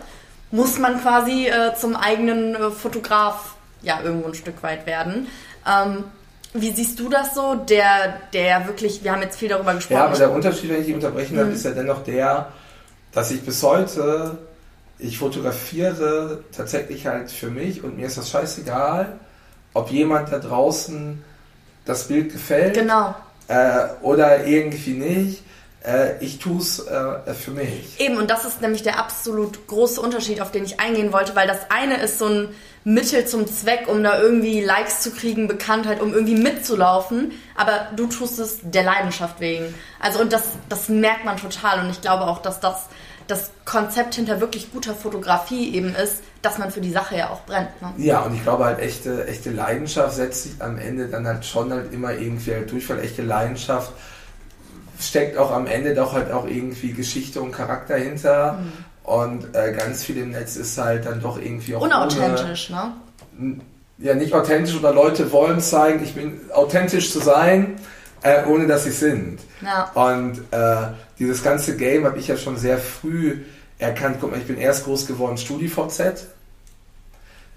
muss 0.50 0.78
man 0.78 1.02
quasi 1.02 1.48
äh, 1.48 1.74
zum 1.74 1.94
eigenen 1.94 2.54
äh, 2.54 2.70
Fotograf 2.70 3.56
ja 3.82 4.00
irgendwo 4.02 4.28
ein 4.28 4.34
Stück 4.34 4.62
weit 4.62 4.86
werden. 4.86 5.26
Ähm, 5.66 6.04
wie 6.54 6.70
siehst 6.70 6.98
du 6.98 7.10
das 7.10 7.34
so? 7.34 7.54
Der, 7.54 8.20
der 8.32 8.66
wirklich, 8.66 9.04
wir 9.04 9.12
haben 9.12 9.22
jetzt 9.22 9.38
viel 9.38 9.48
darüber 9.48 9.74
gesprochen. 9.74 9.98
Ja, 9.98 10.06
aber 10.06 10.16
der 10.16 10.30
Unterschied, 10.30 10.70
wenn 10.70 10.80
ich 10.80 10.86
dich 10.86 10.94
unterbrechen 10.94 11.36
darf, 11.36 11.48
mhm. 11.48 11.54
ist 11.54 11.64
ja 11.64 11.72
dennoch 11.72 12.02
der, 12.04 12.48
dass 13.12 13.30
ich 13.30 13.42
bis 13.42 13.62
heute, 13.62 14.38
ich 14.98 15.18
fotografiere 15.18 16.44
tatsächlich 16.56 17.06
halt 17.06 17.30
für 17.30 17.50
mich 17.50 17.82
und 17.82 17.98
mir 17.98 18.06
ist 18.06 18.16
das 18.16 18.30
scheißegal, 18.30 19.18
ob 19.74 19.90
jemand 19.90 20.32
da 20.32 20.38
draußen 20.38 21.22
das 21.84 22.08
Bild 22.08 22.32
gefällt. 22.32 22.74
Genau 22.74 23.14
äh, 23.48 23.88
oder 24.02 24.46
irgendwie 24.46 24.94
nicht. 24.94 25.42
Äh, 25.84 26.22
ich 26.22 26.38
tue 26.38 26.58
es 26.58 26.78
äh, 26.78 27.34
für 27.34 27.50
mich. 27.50 27.98
Eben, 28.00 28.16
und 28.16 28.30
das 28.30 28.44
ist 28.44 28.60
nämlich 28.60 28.82
der 28.82 28.98
absolut 28.98 29.66
große 29.66 30.00
Unterschied, 30.00 30.40
auf 30.40 30.50
den 30.50 30.64
ich 30.64 30.80
eingehen 30.80 31.12
wollte, 31.12 31.34
weil 31.34 31.48
das 31.48 31.70
eine 31.70 32.00
ist 32.00 32.18
so 32.18 32.26
ein 32.26 32.48
Mittel 32.84 33.26
zum 33.26 33.46
Zweck, 33.46 33.86
um 33.86 34.02
da 34.02 34.20
irgendwie 34.20 34.60
Likes 34.60 35.00
zu 35.00 35.12
kriegen, 35.12 35.46
Bekanntheit, 35.46 36.00
um 36.00 36.12
irgendwie 36.12 36.34
mitzulaufen, 36.34 37.32
aber 37.56 37.88
du 37.94 38.06
tust 38.06 38.38
es 38.40 38.58
der 38.62 38.82
Leidenschaft 38.82 39.40
wegen. 39.40 39.72
Also, 40.00 40.20
und 40.20 40.32
das, 40.32 40.42
das 40.68 40.88
merkt 40.88 41.24
man 41.24 41.36
total 41.36 41.84
und 41.84 41.90
ich 41.90 42.00
glaube 42.00 42.26
auch, 42.26 42.42
dass 42.42 42.60
das 42.60 42.88
das 43.28 43.52
Konzept 43.64 44.16
hinter 44.16 44.40
wirklich 44.40 44.72
guter 44.72 44.94
Fotografie 44.94 45.74
eben 45.74 45.94
ist, 45.94 46.22
dass 46.42 46.58
man 46.58 46.70
für 46.70 46.80
die 46.80 46.90
Sache 46.90 47.16
ja 47.16 47.30
auch 47.30 47.42
brennt. 47.42 47.70
Ne? 47.80 47.92
Ja, 47.98 48.20
und 48.20 48.34
ich 48.34 48.42
glaube 48.42 48.64
halt, 48.64 48.80
echte, 48.80 49.26
echte 49.26 49.50
Leidenschaft 49.50 50.16
setzt 50.16 50.42
sich 50.42 50.52
am 50.60 50.76
Ende 50.78 51.08
dann 51.08 51.26
halt 51.26 51.44
schon 51.44 51.72
halt 51.72 51.92
immer 51.92 52.12
irgendwie 52.12 52.52
halt 52.52 52.70
durch, 52.70 52.88
weil 52.90 53.00
echte 53.00 53.22
Leidenschaft 53.22 53.92
steckt 55.08 55.36
auch 55.36 55.50
am 55.50 55.66
Ende 55.66 55.94
doch 55.94 56.12
halt 56.12 56.30
auch 56.30 56.46
irgendwie 56.46 56.92
Geschichte 56.92 57.40
und 57.40 57.52
Charakter 57.52 57.96
hinter. 57.96 58.54
Mhm. 58.54 58.72
Und 59.04 59.54
äh, 59.54 59.72
ganz 59.72 60.04
viel 60.04 60.18
im 60.18 60.30
Netz 60.30 60.56
ist 60.56 60.78
halt 60.78 61.06
dann 61.06 61.20
doch 61.20 61.40
irgendwie 61.40 61.74
auch. 61.74 61.82
Unauthentisch, 61.82 62.70
ohne, 62.70 63.56
ne? 63.56 63.60
Ja, 63.98 64.14
nicht 64.14 64.32
authentisch 64.32 64.76
oder 64.76 64.92
Leute 64.92 65.30
wollen 65.32 65.60
zeigen, 65.60 66.02
ich 66.02 66.14
bin 66.14 66.40
authentisch 66.52 67.12
zu 67.12 67.20
sein, 67.20 67.76
äh, 68.22 68.44
ohne 68.46 68.66
dass 68.66 68.84
sie 68.84 68.90
sind. 68.90 69.40
Ja. 69.60 69.90
Und 69.94 70.38
äh, 70.50 70.76
dieses 71.18 71.42
ganze 71.42 71.76
Game 71.76 72.04
habe 72.04 72.18
ich 72.18 72.28
ja 72.28 72.36
schon 72.36 72.56
sehr 72.56 72.78
früh 72.78 73.38
erkannt. 73.78 74.18
Guck 74.20 74.30
mal, 74.30 74.38
ich 74.38 74.46
bin 74.46 74.58
erst 74.58 74.84
groß 74.84 75.06
geworden 75.06 75.36
StudiVZ. 75.36 76.26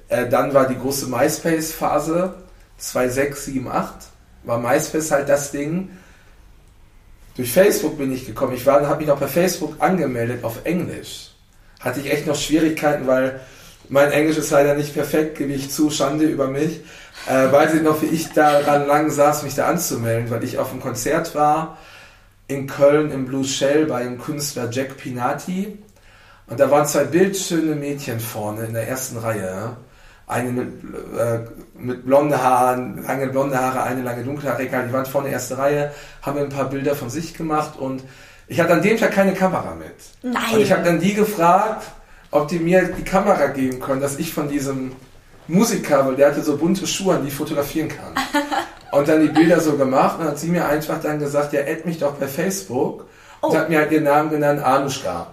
Äh, 0.08 0.28
dann 0.30 0.54
war 0.54 0.68
die 0.68 0.78
große 0.78 1.08
MySpace-Phase 1.08 2.34
2.6, 2.80 3.36
7, 3.36 3.68
8. 3.68 3.94
War 4.44 4.60
MySpace 4.60 5.12
halt 5.12 5.30
das 5.30 5.52
Ding. 5.52 5.90
Durch 7.36 7.52
Facebook 7.52 7.98
bin 7.98 8.14
ich 8.14 8.26
gekommen. 8.26 8.54
Ich 8.56 8.66
habe 8.66 8.98
mich 8.98 9.08
noch 9.08 9.20
bei 9.20 9.28
Facebook 9.28 9.76
angemeldet 9.80 10.44
auf 10.44 10.60
Englisch. 10.64 11.32
Hatte 11.80 12.00
ich 12.00 12.12
echt 12.12 12.28
noch 12.28 12.36
Schwierigkeiten, 12.36 13.08
weil 13.08 13.42
mein 13.90 14.12
Englisch 14.12 14.38
ist 14.38 14.52
leider 14.52 14.74
nicht 14.74 14.94
perfekt, 14.94 15.38
gebe 15.38 15.54
ich 15.54 15.70
zu, 15.70 15.90
Schande 15.90 16.26
über 16.26 16.48
mich. 16.48 16.82
Äh, 17.28 17.52
weiß 17.52 17.76
ich 17.76 17.82
noch, 17.82 18.02
wie 18.02 18.08
ich 18.08 18.32
daran 18.32 18.88
lang 18.88 19.10
saß, 19.12 19.44
mich 19.44 19.56
da 19.56 19.68
anzumelden, 19.68 20.32
weil 20.32 20.44
ich 20.44 20.58
auf 20.58 20.72
einem 20.72 20.82
Konzert 20.82 21.36
war 21.36 21.78
in 22.48 22.68
Köln 22.68 23.12
im 23.12 23.26
Blue 23.26 23.44
Shell 23.44 23.86
bei 23.88 24.04
dem 24.04 24.20
Künstler 24.20 24.70
Jack 24.72 24.98
Pinati. 24.98 25.78
Und 26.48 26.60
da 26.60 26.70
waren 26.70 26.86
zwei 26.86 27.06
bildschöne 27.06 27.76
Mädchen 27.76 28.20
vorne 28.20 28.66
in 28.66 28.74
der 28.74 28.88
ersten 28.88 29.18
Reihe. 29.18 29.78
Eine 30.28 30.52
mit, 30.52 30.68
äh, 31.18 31.40
mit 31.78 32.06
blonden 32.06 32.42
Haaren, 32.42 33.04
lange 33.04 33.28
blonde 33.28 33.60
Haare, 33.60 33.84
eine 33.84 34.02
lange 34.02 34.24
dunkle 34.24 34.50
Haare, 34.50 34.64
egal, 34.64 34.88
die 34.88 34.94
waren 34.94 35.06
vorne 35.06 35.30
ersten 35.30 35.54
Reihe, 35.54 35.92
haben 36.24 36.40
ein 36.40 36.50
paar 36.50 36.70
Bilder 36.70 36.96
von 36.96 37.10
sich 37.10 37.36
gemacht 37.36 37.78
und 37.78 38.04
ich 38.48 38.60
hatte 38.60 38.74
an 38.74 38.82
dem 38.82 38.98
Tag 38.98 39.12
keine 39.12 39.34
Kamera 39.34 39.76
mit. 39.76 39.96
Nein. 40.22 40.44
Und 40.54 40.62
ich 40.62 40.72
habe 40.72 40.84
dann 40.84 41.00
die 41.00 41.14
gefragt, 41.14 41.86
ob 42.32 42.48
die 42.48 42.60
mir 42.60 42.84
die 42.84 43.04
Kamera 43.04 43.48
geben 43.48 43.80
können, 43.80 44.02
dass 44.02 44.18
ich 44.18 44.34
von 44.34 44.50
diesem 44.50 44.92
Musiker, 45.48 46.06
weil 46.08 46.16
der 46.16 46.30
hatte 46.30 46.42
so 46.42 46.58
bunte 46.58 46.88
Schuhe, 46.88 47.16
an 47.16 47.26
die 47.26 47.32
fotografieren 47.32 47.90
kann. 47.90 48.14
und 48.92 49.08
dann 49.08 49.22
die 49.22 49.30
Bilder 49.30 49.60
so 49.60 49.78
gemacht 49.78 50.20
und 50.20 50.26
hat 50.26 50.40
sie 50.40 50.48
mir 50.48 50.68
einfach 50.68 51.02
dann 51.02 51.20
gesagt, 51.20 51.54
ja, 51.54 51.62
add 51.62 51.84
mich 51.86 52.00
doch 52.00 52.14
bei 52.14 52.28
Facebook. 52.28 53.06
Oh. 53.42 53.48
Und 53.48 53.58
hat 53.58 53.70
mir 53.70 53.80
halt 53.80 53.92
ihren 53.92 54.04
Namen 54.04 54.30
genannt, 54.30 54.64
Anushka. 54.64 55.28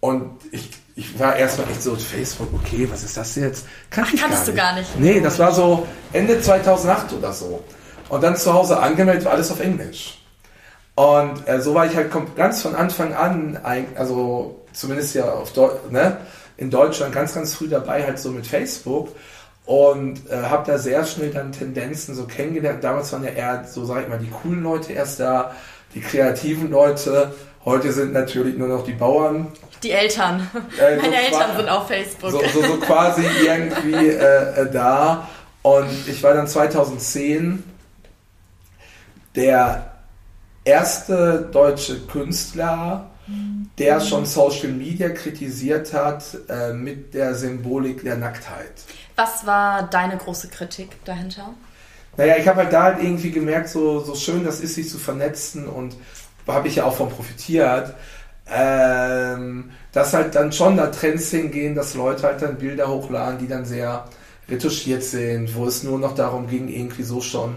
Und 0.00 0.32
ich, 0.50 0.70
ich 1.02 1.18
war 1.18 1.36
erstmal 1.36 1.68
echt 1.68 1.82
so, 1.82 1.96
Facebook, 1.96 2.48
okay, 2.54 2.88
was 2.90 3.02
ist 3.02 3.16
das 3.16 3.34
jetzt? 3.34 3.66
Kannte 3.90 4.10
Ach, 4.10 4.14
ich 4.14 4.20
kanntest 4.20 4.48
du 4.48 4.54
gar 4.54 4.74
nicht. 4.74 4.98
Nee, 4.98 5.20
das 5.20 5.38
war 5.38 5.52
so 5.52 5.86
Ende 6.12 6.40
2008 6.40 7.12
oder 7.14 7.32
so. 7.32 7.64
Und 8.08 8.22
dann 8.22 8.36
zu 8.36 8.52
Hause 8.52 8.78
angemeldet, 8.78 9.24
war 9.24 9.32
alles 9.32 9.50
auf 9.50 9.60
Englisch. 9.60 10.22
Und 10.94 11.48
äh, 11.48 11.60
so 11.60 11.74
war 11.74 11.86
ich 11.86 11.96
halt 11.96 12.12
ganz 12.36 12.62
von 12.62 12.74
Anfang 12.74 13.14
an, 13.14 13.58
also 13.96 14.64
zumindest 14.72 15.14
ja 15.14 15.24
auf 15.24 15.52
Deu 15.52 15.70
ne, 15.90 16.18
in 16.56 16.70
Deutschland 16.70 17.14
ganz, 17.14 17.34
ganz 17.34 17.54
früh 17.54 17.68
dabei, 17.68 18.04
halt 18.04 18.18
so 18.18 18.30
mit 18.30 18.46
Facebook. 18.46 19.08
Und 19.64 20.28
äh, 20.30 20.42
habe 20.42 20.70
da 20.70 20.78
sehr 20.78 21.04
schnell 21.04 21.30
dann 21.30 21.52
Tendenzen 21.52 22.14
so 22.14 22.26
kennengelernt. 22.26 22.82
Damals 22.84 23.12
waren 23.12 23.24
ja 23.24 23.30
eher, 23.30 23.64
so 23.64 23.84
sag 23.84 24.02
ich 24.02 24.08
mal, 24.08 24.18
die 24.18 24.30
coolen 24.30 24.62
Leute 24.62 24.92
erst 24.92 25.20
da, 25.20 25.54
die 25.94 26.00
kreativen 26.00 26.70
Leute. 26.70 27.32
Heute 27.64 27.92
sind 27.92 28.12
natürlich 28.12 28.56
nur 28.58 28.68
noch 28.68 28.84
die 28.84 28.92
Bauern. 28.92 29.48
Die 29.82 29.92
Eltern. 29.92 30.48
Äh, 30.78 30.96
so 30.96 31.02
Meine 31.02 31.16
Eltern 31.22 31.40
qua- 31.50 31.56
sind 31.56 31.68
auf 31.68 31.86
Facebook. 31.88 32.30
So, 32.30 32.40
so, 32.52 32.62
so 32.62 32.76
quasi 32.78 33.22
irgendwie 33.44 34.08
äh, 34.08 34.62
äh, 34.62 34.70
da. 34.70 35.28
Und 35.62 35.88
ich 36.08 36.22
war 36.22 36.34
dann 36.34 36.48
2010 36.48 37.62
der 39.36 39.92
erste 40.64 41.48
deutsche 41.52 42.00
Künstler, 42.00 43.10
der 43.78 44.00
schon 44.00 44.26
Social 44.26 44.68
Media 44.68 45.08
kritisiert 45.08 45.92
hat 45.92 46.24
äh, 46.48 46.72
mit 46.72 47.14
der 47.14 47.34
Symbolik 47.34 48.02
der 48.02 48.16
Nacktheit. 48.16 48.72
Was 49.16 49.46
war 49.46 49.84
deine 49.88 50.16
große 50.16 50.48
Kritik 50.48 51.04
dahinter? 51.04 51.54
Naja, 52.16 52.36
ich 52.38 52.46
habe 52.46 52.62
halt 52.64 52.72
da 52.72 52.82
halt 52.82 53.02
irgendwie 53.02 53.30
gemerkt, 53.30 53.68
so, 53.68 54.00
so 54.00 54.14
schön 54.14 54.44
das 54.44 54.60
ist, 54.60 54.74
sich 54.74 54.88
zu 54.90 54.98
vernetzen 54.98 55.66
und 55.66 55.96
habe 56.46 56.68
ich 56.68 56.76
ja 56.76 56.84
auch 56.84 56.96
von 56.96 57.08
profitiert, 57.08 57.94
ähm, 58.50 59.70
dass 59.92 60.12
halt 60.12 60.34
dann 60.34 60.52
schon 60.52 60.76
da 60.76 60.88
Trends 60.88 61.30
hingehen, 61.30 61.74
dass 61.74 61.94
Leute 61.94 62.24
halt 62.24 62.42
dann 62.42 62.56
Bilder 62.56 62.88
hochladen, 62.88 63.38
die 63.38 63.48
dann 63.48 63.64
sehr 63.64 64.04
retuschiert 64.48 65.02
sind, 65.02 65.54
wo 65.54 65.66
es 65.66 65.82
nur 65.82 65.98
noch 65.98 66.14
darum 66.14 66.48
ging, 66.48 66.68
irgendwie 66.68 67.04
so 67.04 67.20
schon 67.20 67.56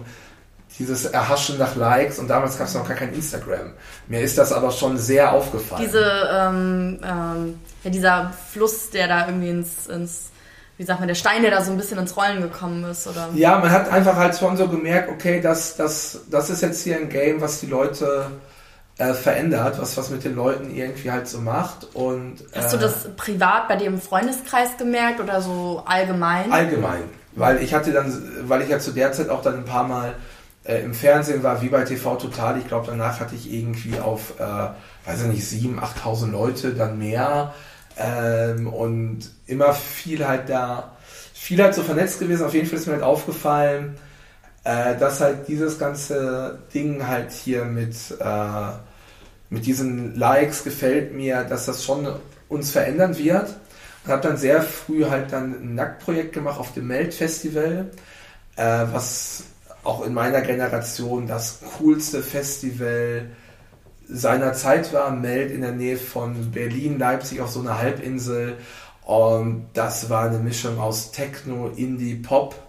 dieses 0.78 1.06
Erhaschen 1.06 1.58
nach 1.58 1.76
Likes 1.76 2.20
und 2.20 2.28
damals 2.28 2.58
gab 2.58 2.68
es 2.68 2.74
noch 2.74 2.88
gar 2.88 2.98
kein 2.98 3.14
Instagram. 3.14 3.72
Mir 4.08 4.22
ist 4.22 4.38
das 4.38 4.52
aber 4.52 4.72
schon 4.72 4.98
sehr 4.98 5.32
aufgefallen. 5.32 5.84
Diese, 5.86 6.04
ähm, 6.32 7.00
ähm, 7.04 7.60
ja, 7.84 7.90
dieser 7.90 8.34
Fluss, 8.52 8.90
der 8.90 9.08
da 9.08 9.28
irgendwie 9.28 9.50
ins, 9.50 9.88
ins, 9.88 10.32
wie 10.78 10.84
sagt 10.84 11.00
man, 11.00 11.08
der 11.08 11.16
Stein, 11.16 11.44
der 11.44 11.52
da 11.52 11.64
so 11.64 11.72
ein 11.72 11.78
bisschen 11.78 11.98
ins 11.98 12.18
Rollen 12.18 12.42
gekommen 12.42 12.84
ist, 12.84 13.08
oder? 13.08 13.30
Ja, 13.36 13.58
man 13.60 13.72
hat 13.72 13.90
einfach 13.90 14.18
halt 14.18 14.38
schon 14.38 14.58
so 14.58 14.68
gemerkt, 14.68 15.10
okay, 15.10 15.40
das, 15.40 15.78
das, 15.78 16.20
das 16.30 16.50
ist 16.50 16.62
jetzt 16.62 16.84
hier 16.84 16.98
ein 16.98 17.08
Game, 17.08 17.40
was 17.40 17.62
die 17.62 17.68
Leute 17.68 18.28
äh, 18.98 19.14
verändert, 19.14 19.80
was 19.80 19.98
was 19.98 20.10
mit 20.10 20.24
den 20.24 20.36
Leuten 20.36 20.74
irgendwie 20.74 21.12
halt 21.12 21.28
so 21.28 21.40
macht. 21.40 21.96
Und, 21.96 22.38
Hast 22.54 22.74
du 22.74 22.78
äh, 22.78 22.82
das 22.82 23.10
privat 23.18 23.68
bei 23.68 23.76
dir 23.76 23.88
im 23.88 24.00
Freundeskreis 24.00 24.78
gemerkt 24.78 25.20
oder 25.20 25.42
so 25.42 25.84
allgemein? 25.86 26.52
Allgemein. 26.52 27.04
Weil 27.34 27.62
ich 27.62 27.74
hatte 27.74 27.92
dann, 27.92 28.14
weil 28.44 28.62
ich 28.62 28.70
ja 28.70 28.80
zu 28.80 28.92
der 28.92 29.12
Zeit 29.12 29.30
auch 29.30 29.42
dann 29.42 29.56
ein 29.56 29.66
paar 29.66 29.86
Mal 29.86 30.16
äh, 30.64 30.82
im 30.82 30.94
Fernsehen 30.94 31.44
war, 31.44 31.62
wie 31.62 31.68
bei 31.68 31.84
TV 31.84 32.16
Total. 32.16 32.58
Ich 32.58 32.68
glaube, 32.68 32.88
danach 32.88 33.20
hatte 33.20 33.36
ich 33.36 33.52
irgendwie 33.52 34.00
auf, 34.00 34.40
äh, 34.40 34.44
weiß 35.10 35.24
ich 35.24 35.28
nicht, 35.28 35.44
7.000, 35.44 35.80
8.000 36.04 36.32
Leute, 36.32 36.74
dann 36.74 36.98
mehr. 36.98 37.54
Ähm, 37.98 38.68
und 38.68 39.30
immer 39.48 39.74
viel 39.74 40.26
halt 40.28 40.50
da, 40.50 40.96
viel 41.34 41.62
halt 41.62 41.76
so 41.76 41.84
vernetzt 41.84 42.20
gewesen. 42.20 42.46
Auf 42.46 42.54
jeden 42.54 42.68
Fall 42.68 42.80
ist 42.80 42.88
mir 42.88 42.94
halt 42.94 43.04
aufgefallen, 43.04 43.98
äh, 44.66 44.98
dass 44.98 45.22
halt 45.22 45.48
dieses 45.48 45.78
ganze 45.80 46.60
Ding 46.74 47.08
halt 47.08 47.32
hier 47.32 47.66
mit, 47.66 47.96
äh, 48.20 48.72
mit 49.50 49.66
diesen 49.66 50.16
Likes 50.16 50.64
gefällt 50.64 51.14
mir, 51.14 51.44
dass 51.44 51.68
das 51.68 51.84
schon 51.84 52.08
uns 52.50 52.72
verändern 52.72 53.16
wird. 53.18 53.56
Und 54.04 54.12
habe 54.12 54.28
dann 54.28 54.38
sehr 54.38 54.62
früh 54.62 55.06
halt 55.06 55.32
dann 55.32 55.54
ein 55.54 55.76
Nacktprojekt 55.76 56.34
gemacht 56.34 56.60
auf 56.60 56.74
dem 56.74 56.88
Melt-Festival, 56.88 57.92
äh, 58.56 58.86
was 58.92 59.44
auch 59.84 60.04
in 60.04 60.14
meiner 60.16 60.42
Generation 60.42 61.28
das 61.28 61.60
coolste 61.78 62.24
Festival 62.24 63.30
seiner 64.10 64.54
Zeit 64.54 64.92
war. 64.94 65.12
Melt 65.12 65.52
in 65.52 65.62
der 65.62 65.74
Nähe 65.74 65.98
von 65.98 66.52
Berlin, 66.52 66.98
Leipzig 66.98 67.40
auf 67.40 67.52
so 67.52 67.60
einer 67.60 67.78
Halbinsel. 67.78 68.58
Und 69.04 69.68
das 69.74 70.10
war 70.10 70.28
eine 70.28 70.40
Mischung 70.40 70.80
aus 70.80 71.12
Techno, 71.12 71.70
Indie, 71.76 72.16
Pop. 72.16 72.65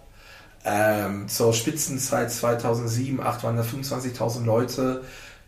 Ähm, 0.69 1.29
zur 1.29 1.53
Spitzenzeit 1.53 2.29
2007, 2.29 3.19
2008 3.19 3.43
waren 3.43 3.55
da 3.55 3.63
25.000 3.63 4.43
Leute. 4.43 5.01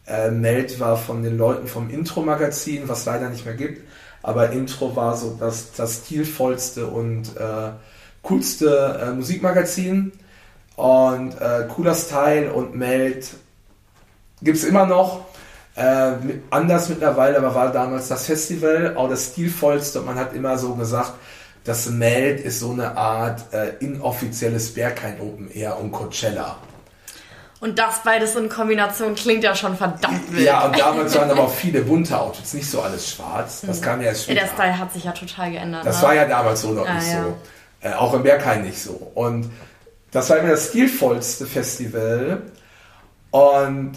Äh, 0.08 0.32
Melt 0.32 0.80
war 0.80 0.96
von 0.96 1.24
den 1.24 1.38
Leuten 1.38 1.68
vom 1.68 1.90
Intro-Magazin, 1.90 2.88
was 2.88 3.06
leider 3.06 3.30
nicht 3.30 3.44
mehr 3.44 3.56
gibt. 3.56 3.86
Aber 4.24 4.52
Intro 4.52 4.96
war 4.96 5.18
so 5.18 5.36
das, 5.38 5.74
das 5.74 6.04
stilvollste 6.06 6.88
und 6.88 7.36
äh, 7.36 7.72
coolste 8.24 9.02
äh, 9.04 9.12
Musikmagazin. 9.12 10.14
Und 10.78 11.34
äh, 11.42 11.68
cooler 11.68 11.96
Style 11.96 12.54
und 12.54 12.76
Melt 12.76 13.32
gibt's 14.42 14.64
immer 14.64 14.86
noch. 14.86 15.26
Äh, 15.76 16.12
mit, 16.12 16.44
anders 16.50 16.88
mittlerweile, 16.88 17.38
aber 17.40 17.54
war 17.54 17.74
damals 17.74 18.08
das 18.08 18.26
Festival 18.26 18.96
auch 18.96 19.10
das 19.10 19.34
stilvollste. 19.34 20.00
Und 20.00 20.06
man 20.06 20.16
hat 20.16 20.34
immer 20.34 20.58
so 20.58 20.76
gesagt, 20.76 21.12
das 21.70 21.88
Melt 21.88 22.40
ist 22.40 22.62
so 22.62 22.72
eine 22.72 22.98
Art 22.98 23.54
äh, 23.54 23.76
inoffizielles 23.80 24.74
Berghain 24.74 25.22
Open 25.22 25.52
Air 25.52 25.80
um 25.80 25.92
Coachella. 25.92 26.58
Und 27.60 27.78
das 27.78 28.02
beides 28.04 28.36
in 28.36 28.50
Kombination 28.50 29.14
klingt 29.14 29.44
ja 29.44 29.54
schon 29.54 29.78
verdammt 29.78 30.34
wild. 30.34 30.48
Ja, 30.48 30.66
und 30.66 30.80
damals 30.80 31.16
waren 31.16 31.30
aber 31.30 31.44
auch 31.44 31.54
viele 31.54 31.82
bunte 31.82 32.20
Outfits, 32.20 32.56
nicht 32.56 32.68
so 32.68 32.82
alles 32.82 33.12
schwarz. 33.12 33.62
Das 33.68 33.84
kam 33.84 34.02
ja 34.02 34.08
erst 34.08 34.22
Ja, 34.28 34.34
später. 34.34 34.48
der 34.48 34.54
Style 34.56 34.80
hat 34.80 34.94
sich 34.94 35.04
ja 35.04 35.12
total 35.12 35.52
geändert. 35.52 35.86
Das 35.86 36.02
ne? 36.02 36.08
war 36.08 36.16
ja 36.16 36.26
damals 36.26 36.62
so 36.62 36.72
noch 36.72 36.88
Ah, 36.88 36.96
nicht 36.96 37.08
ja. 37.12 37.24
so. 37.24 37.38
Äh, 37.82 37.94
auch 37.94 38.16
im 38.16 38.24
Berghain 38.24 38.64
nicht 38.64 38.82
so. 38.82 39.12
Und 39.14 39.52
das 40.10 40.28
war 40.32 40.38
immer 40.38 40.50
das 40.50 40.70
stilvollste 40.70 41.46
Festival. 41.46 42.42
Und 43.30 43.92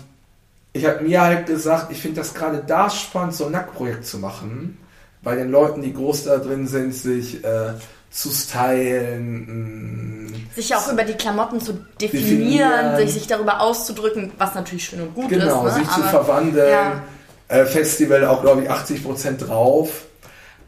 ich 0.74 0.85
habe 0.85 1.00
mir 1.00 1.22
halt 1.22 1.46
gesagt, 1.46 1.90
ich 1.90 2.02
finde 2.02 2.20
das 2.20 2.35
gerade 2.35 2.62
da 2.66 2.90
spannend, 2.90 3.35
so 3.35 3.46
ein 3.46 3.52
Nacktprojekt 3.52 4.04
zu 4.04 4.18
machen. 4.18 4.76
Bei 5.22 5.37
den 5.37 5.50
Leuten, 5.50 5.82
die 5.82 5.92
groß 5.94 6.24
da 6.24 6.38
drin 6.38 6.66
sind, 6.66 6.94
sich 6.94 7.44
äh, 7.44 7.74
zu 8.11 8.30
stylen. 8.30 10.26
mh, 10.26 10.32
sich 10.56 10.68
ja 10.70 10.78
auch 10.78 10.92
über 10.92 11.04
die 11.04 11.14
Klamotten 11.14 11.61
zu 11.61 11.74
definieren, 12.00 12.38
Definieren. 12.40 12.96
sich, 12.96 13.12
sich 13.14 13.26
darüber 13.26 13.61
auszudrücken, 13.61 14.32
was 14.38 14.54
natürlich 14.54 14.85
schön 14.85 15.00
und 15.00 15.14
gut 15.14 15.28
Genau, 15.28 15.66
ist. 15.66 15.74
Ne? 15.76 15.80
sich 15.85 15.88
zu 15.90 16.00
Aber- 16.00 16.08
verwandeln. 16.11 16.70
ja. 16.70 17.02
Äh, 17.48 17.66
Festival 17.66 18.24
auch, 18.24 18.40
glaube 18.42 18.62
ich, 18.62 18.70
80% 18.70 19.37
drauf. 19.46 20.04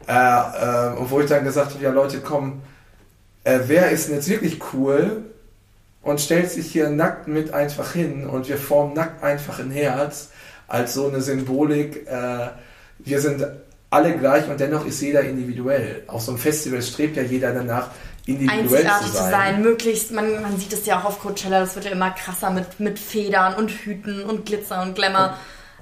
Äh, 0.07 0.13
äh, 0.13 0.97
und 0.97 1.09
wo 1.09 1.19
ich 1.19 1.27
dann 1.27 1.43
gesagt 1.43 1.73
habe, 1.73 1.83
ja 1.83 1.89
Leute, 1.91 2.19
komm, 2.19 2.61
äh, 3.43 3.59
wer 3.65 3.89
ist 3.89 4.07
denn 4.07 4.15
jetzt 4.15 4.29
wirklich 4.29 4.59
cool 4.73 5.23
und 6.03 6.21
stellt 6.21 6.51
sich 6.51 6.67
hier 6.71 6.89
nackt 6.89 7.27
mit 7.27 7.53
einfach 7.55 7.93
hin 7.93 8.27
und 8.27 8.47
wir 8.47 8.57
formen 8.57 8.93
nackt 8.93 9.23
einfach 9.23 9.57
ein 9.59 9.71
Herz 9.71 10.29
als 10.67 10.93
so 10.93 11.07
eine 11.07 11.21
Symbolik. 11.21 12.07
Äh, 12.07 12.49
wir 12.99 13.19
sind 13.19 13.45
alle 13.95 14.17
gleich 14.17 14.47
und 14.47 14.59
dennoch 14.59 14.85
ist 14.85 15.01
jeder 15.01 15.21
individuell. 15.21 16.03
Auf 16.07 16.21
so 16.21 16.31
einem 16.31 16.39
Festival 16.39 16.81
strebt 16.81 17.15
ja 17.17 17.23
jeder 17.23 17.53
danach, 17.53 17.89
individuell 18.25 18.63
einzigartig 18.63 19.11
zu 19.11 19.17
sein. 19.17 19.61
möglichst, 19.61 20.11
man, 20.11 20.41
man 20.41 20.57
sieht 20.57 20.73
es 20.73 20.85
ja 20.85 20.99
auch 20.99 21.05
auf 21.05 21.19
Coachella, 21.19 21.61
das 21.61 21.75
wird 21.75 21.85
ja 21.85 21.91
immer 21.91 22.11
krasser 22.11 22.49
mit, 22.49 22.79
mit 22.79 22.99
Federn 22.99 23.55
und 23.55 23.71
Hüten 23.71 24.23
und 24.23 24.45
Glitzer 24.45 24.81
und 24.81 24.95
Glamour. 24.95 25.37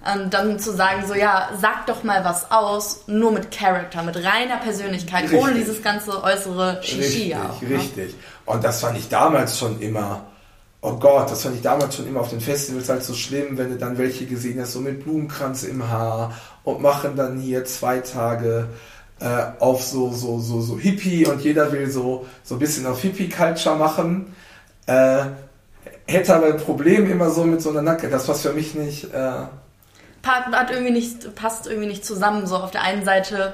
Ähm, 0.05 0.29
dann 0.29 0.59
zu 0.59 0.73
sagen, 0.73 1.05
so 1.07 1.13
ja, 1.13 1.49
sag 1.61 1.87
doch 1.87 2.03
mal 2.03 2.25
was 2.25 2.51
aus, 2.51 3.05
nur 3.07 3.31
mit 3.31 3.51
Charakter, 3.51 4.03
mit 4.03 4.17
reiner 4.17 4.57
Persönlichkeit, 4.57 5.23
Richtig. 5.23 5.39
ohne 5.39 5.53
dieses 5.53 5.81
ganze 5.81 6.21
äußere 6.21 6.79
Shishi 6.83 7.01
Richtig, 7.01 7.35
auch. 7.37 7.61
Ne? 7.61 7.69
richtig. 7.69 8.15
Und 8.45 8.65
das 8.65 8.81
fand 8.81 8.97
ich 8.97 9.07
damals 9.07 9.57
schon 9.57 9.79
immer, 9.79 10.25
oh 10.83 10.97
Gott, 10.97 11.31
das 11.31 11.43
fand 11.43 11.55
ich 11.55 11.61
damals 11.61 11.95
schon 11.95 12.07
immer 12.07 12.19
auf 12.19 12.29
den 12.29 12.41
Festivals 12.41 12.89
halt 12.89 13.03
so 13.03 13.13
schlimm, 13.13 13.57
wenn 13.57 13.69
du 13.69 13.77
dann 13.77 13.97
welche 13.97 14.25
gesehen 14.25 14.59
hast, 14.59 14.73
so 14.73 14.81
mit 14.81 15.03
Blumenkranz 15.03 15.63
im 15.63 15.89
Haar 15.89 16.37
und 16.65 16.81
machen 16.81 17.15
dann 17.15 17.39
hier 17.39 17.63
zwei 17.63 17.99
Tage 17.99 18.67
äh, 19.21 19.45
auf 19.59 19.81
so, 19.81 20.11
so, 20.11 20.39
so, 20.39 20.59
so 20.61 20.77
Hippie 20.77 21.25
und 21.25 21.41
jeder 21.41 21.71
will 21.71 21.89
so, 21.89 22.25
so 22.43 22.55
ein 22.55 22.59
bisschen 22.59 22.85
auf 22.85 23.01
Hippie-Culture 23.01 23.77
machen. 23.77 24.35
Äh, 24.85 25.23
hätte 26.05 26.35
aber 26.35 26.47
ein 26.47 26.57
Problem 26.57 27.09
immer 27.09 27.29
so 27.29 27.45
mit 27.45 27.61
so 27.61 27.69
einer 27.69 27.81
Nacke. 27.81 28.09
Das 28.09 28.27
was 28.27 28.41
für 28.41 28.51
mich 28.51 28.75
nicht, 28.75 29.05
äh, 29.13 29.45
Hat 30.25 30.69
irgendwie 30.69 30.91
nicht, 30.91 31.33
passt 31.35 31.65
irgendwie 31.65 31.87
nicht 31.87 32.03
zusammen. 32.03 32.45
So 32.45 32.57
auf 32.57 32.71
der 32.71 32.81
einen 32.81 33.05
Seite 33.05 33.53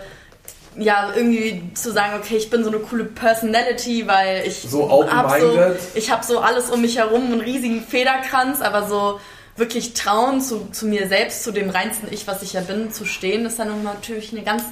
ja, 0.80 1.12
irgendwie 1.16 1.62
zu 1.74 1.92
sagen, 1.92 2.14
okay, 2.20 2.38
ich 2.38 2.50
bin 2.50 2.64
so 2.64 2.70
eine 2.70 2.80
coole 2.80 3.06
Personality, 3.06 4.08
weil 4.08 4.44
ich 4.46 4.62
so 4.62 5.06
hab 5.12 5.40
so, 5.40 5.60
ich 5.96 6.12
habe 6.12 6.26
so 6.26 6.40
alles 6.40 6.70
um 6.70 6.82
mich 6.82 6.98
herum, 6.98 7.26
einen 7.26 7.42
riesigen 7.42 7.82
Federkranz, 7.82 8.62
aber 8.62 8.88
so 8.88 9.20
wirklich 9.58 9.94
trauen, 9.94 10.42
zu, 10.42 10.70
zu 10.72 10.88
mir 10.88 11.08
selbst, 11.08 11.44
zu 11.44 11.52
dem 11.52 11.70
reinsten 11.70 12.08
Ich, 12.12 12.28
was 12.28 12.42
ich 12.42 12.54
ja 12.54 12.62
bin, 12.62 12.92
zu 12.92 13.06
stehen, 13.06 13.46
ist 13.46 13.60
dann 13.60 13.84
natürlich 13.84 14.32
eine 14.32 14.44
ganz, 14.44 14.64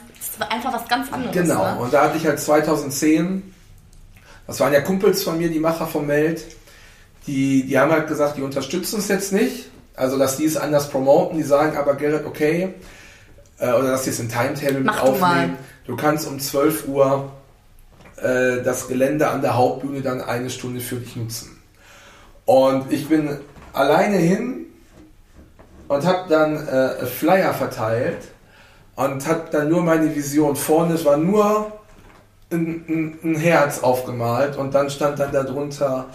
einfach 0.50 0.74
was 0.74 0.88
ganz 0.88 1.12
anderes. 1.12 1.36
Genau, 1.36 1.64
ne? 1.64 1.80
und 1.80 1.94
da 1.94 2.04
hatte 2.04 2.18
ich 2.18 2.26
halt 2.26 2.40
2010, 2.40 3.54
das 4.48 4.60
waren 4.60 4.74
ja 4.74 4.82
Kumpels 4.82 5.24
von 5.24 5.38
mir, 5.38 5.50
die 5.50 5.60
Macher 5.60 5.88
vom 5.88 6.08
Meld, 6.08 6.44
die, 7.28 7.64
die 7.64 7.78
haben 7.78 7.92
halt 7.92 8.08
gesagt, 8.08 8.38
die 8.38 8.42
unterstützen 8.42 9.00
es 9.00 9.10
jetzt 9.10 9.34
nicht, 9.34 9.70
also 9.96 10.18
dass 10.18 10.38
die 10.38 10.46
es 10.46 10.56
anders 10.56 10.90
promoten, 10.90 11.38
die 11.38 11.44
sagen 11.44 11.76
aber, 11.76 11.96
Gerrit, 11.96 12.26
okay, 12.26 12.74
äh, 13.60 13.72
oder 13.72 13.92
dass 13.92 14.06
sie 14.06 14.12
es 14.12 14.20
in 14.20 14.30
Timetable 14.30 14.80
mit 14.80 14.98
aufnehmen. 14.98 15.58
Du, 15.88 15.96
kannst 15.96 16.28
um 16.28 16.38
12 16.38 16.90
Uhr 16.90 17.32
äh, 18.18 18.62
das 18.62 18.90
Gelände 18.90 19.30
an 19.30 19.42
der 19.42 19.56
Hauptbühne 19.56 20.02
dann 20.02 20.22
eine 20.22 20.50
Stunde 20.50 20.82
für 20.82 20.98
dich 20.98 21.16
nutzen. 21.16 21.62
Und 22.46 22.92
ich 22.92 23.08
bin 23.08 23.40
alleine 23.72 24.18
hin 24.18 24.66
und 25.88 26.06
habe 26.06 26.28
dann 26.28 26.68
äh, 26.68 27.06
Flyer 27.06 27.54
verteilt 27.54 28.20
und 28.98 29.26
habe 29.28 29.46
dann 29.50 29.70
nur 29.70 29.82
meine 29.82 30.14
Vision 30.14 30.58
vorne. 30.58 30.96
Es 30.96 31.06
war 31.06 31.16
nur 31.16 31.72
ein, 32.52 32.86
ein, 32.90 33.20
ein, 33.24 33.36
Herz 33.36 33.80
aufgemalt 33.80 34.58
und 34.58 34.74
dann 34.76 34.90
stand 34.90 35.20
dann 35.20 35.32
darunter 35.32 36.10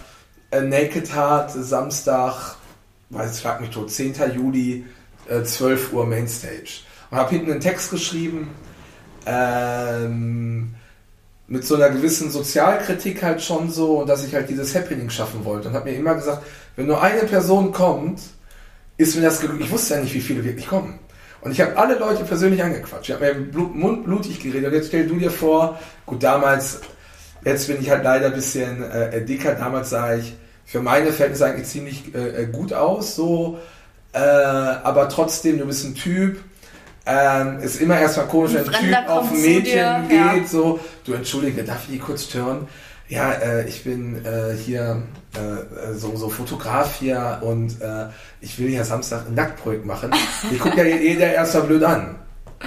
äh, 0.51 0.61
Naked 0.61 1.15
Heart 1.15 1.51
Samstag, 1.51 2.57
weiß 3.09 3.37
ich, 3.37 3.43
frag 3.43 3.63
mich 3.63 3.71
tot, 3.71 3.91
10. 3.91 4.15
Juli, 4.35 4.85
äh, 5.29 5.43
12 5.43 5.95
Uhr 5.95 6.07
Mainstage. 6.07 6.81
Und 7.11 7.17
habe 7.19 7.31
hinten 7.31 7.53
einen 7.53 7.61
Text 7.61 7.91
geschrieben, 7.91 8.51
ähm, 9.27 10.75
mit 11.49 11.65
so 11.65 11.75
einer 11.75 11.91
gewissen 11.91 12.31
Sozialkritik 12.31 13.23
halt 13.23 13.43
schon 13.43 13.71
so 13.71 14.05
dass 14.05 14.25
ich 14.25 14.35
halt 14.35 14.49
dieses 14.49 14.75
Happening 14.75 15.11
schaffen 15.11 15.45
wollte 15.45 15.69
und 15.69 15.75
habe 15.75 15.91
mir 15.91 15.97
immer 15.97 16.15
gesagt, 16.15 16.43
wenn 16.77 16.87
nur 16.87 17.03
eine 17.03 17.23
Person 17.23 17.73
kommt, 17.73 18.21
ist 18.97 19.17
mir 19.17 19.23
das 19.23 19.41
gelungen. 19.41 19.61
Ich 19.61 19.71
wusste 19.71 19.95
ja 19.95 20.01
nicht, 20.01 20.15
wie 20.15 20.21
viele 20.21 20.45
wirklich 20.45 20.67
kommen. 20.67 20.99
Und 21.43 21.51
ich 21.51 21.61
habe 21.61 21.77
alle 21.77 21.99
Leute 21.99 22.25
persönlich 22.25 22.63
angequatscht. 22.63 23.09
Ich 23.09 23.15
habe 23.15 23.35
mir 23.35 23.35
Blut, 23.35 23.75
Mund 23.75 24.07
geredet. 24.07 24.67
Und 24.67 24.73
jetzt 24.73 24.89
stell 24.89 25.07
du 25.07 25.17
dir 25.17 25.31
vor, 25.31 25.79
gut, 26.07 26.23
damals, 26.23 26.81
jetzt 27.45 27.67
bin 27.67 27.81
ich 27.81 27.91
halt 27.91 28.05
leider 28.05 28.27
ein 28.27 28.35
bisschen 28.35 28.83
äh, 28.83 29.25
dicker. 29.25 29.55
Damals 29.55 29.91
sah 29.91 30.15
ich 30.15 30.35
für 30.65 30.81
meine 30.81 31.13
Verhältnisse 31.13 31.47
eigentlich 31.47 31.69
ziemlich 31.69 32.15
äh 32.15 32.47
gut 32.47 32.73
aus, 32.73 33.17
so, 33.17 33.59
äh, 34.13 34.19
aber 34.19 35.09
trotzdem, 35.09 35.59
du 35.59 35.67
bist 35.67 35.85
ein 35.85 35.95
Typ, 35.95 36.39
ähm, 37.05 37.59
ist 37.61 37.81
immer 37.81 37.99
erstmal 37.99 38.27
komisch, 38.27 38.55
wenn 38.55 38.69
ein 38.69 38.85
Typ 38.85 39.09
auf 39.09 39.31
ein 39.31 39.41
Mädchen 39.41 39.65
dir, 39.65 40.05
geht, 40.09 40.43
ja. 40.43 40.47
so, 40.47 40.79
du 41.05 41.15
entschuldige, 41.15 41.65
darf 41.65 41.83
ich 41.85 41.95
die 41.95 41.99
kurz 41.99 42.25
stören? 42.25 42.69
Ja, 43.09 43.33
äh, 43.33 43.69
ich 43.69 43.85
bin 43.85 44.25
äh, 44.25 44.57
hier 44.57 45.03
äh, 45.35 45.95
so, 45.95 46.17
so 46.17 46.31
Fotograf 46.31 46.97
hier 46.99 47.41
und 47.43 47.81
äh, 47.83 48.07
ich 48.41 48.59
will 48.59 48.69
hier 48.69 48.85
Samstag 48.85 49.27
ein 49.27 49.35
Nacktprojekt 49.35 49.85
machen. 49.85 50.11
Ich 50.51 50.59
gucke 50.59 50.79
ja 50.79 50.85
jeder 50.85 51.33
erstmal 51.33 51.65
blöd 51.65 51.83
an. 51.83 52.17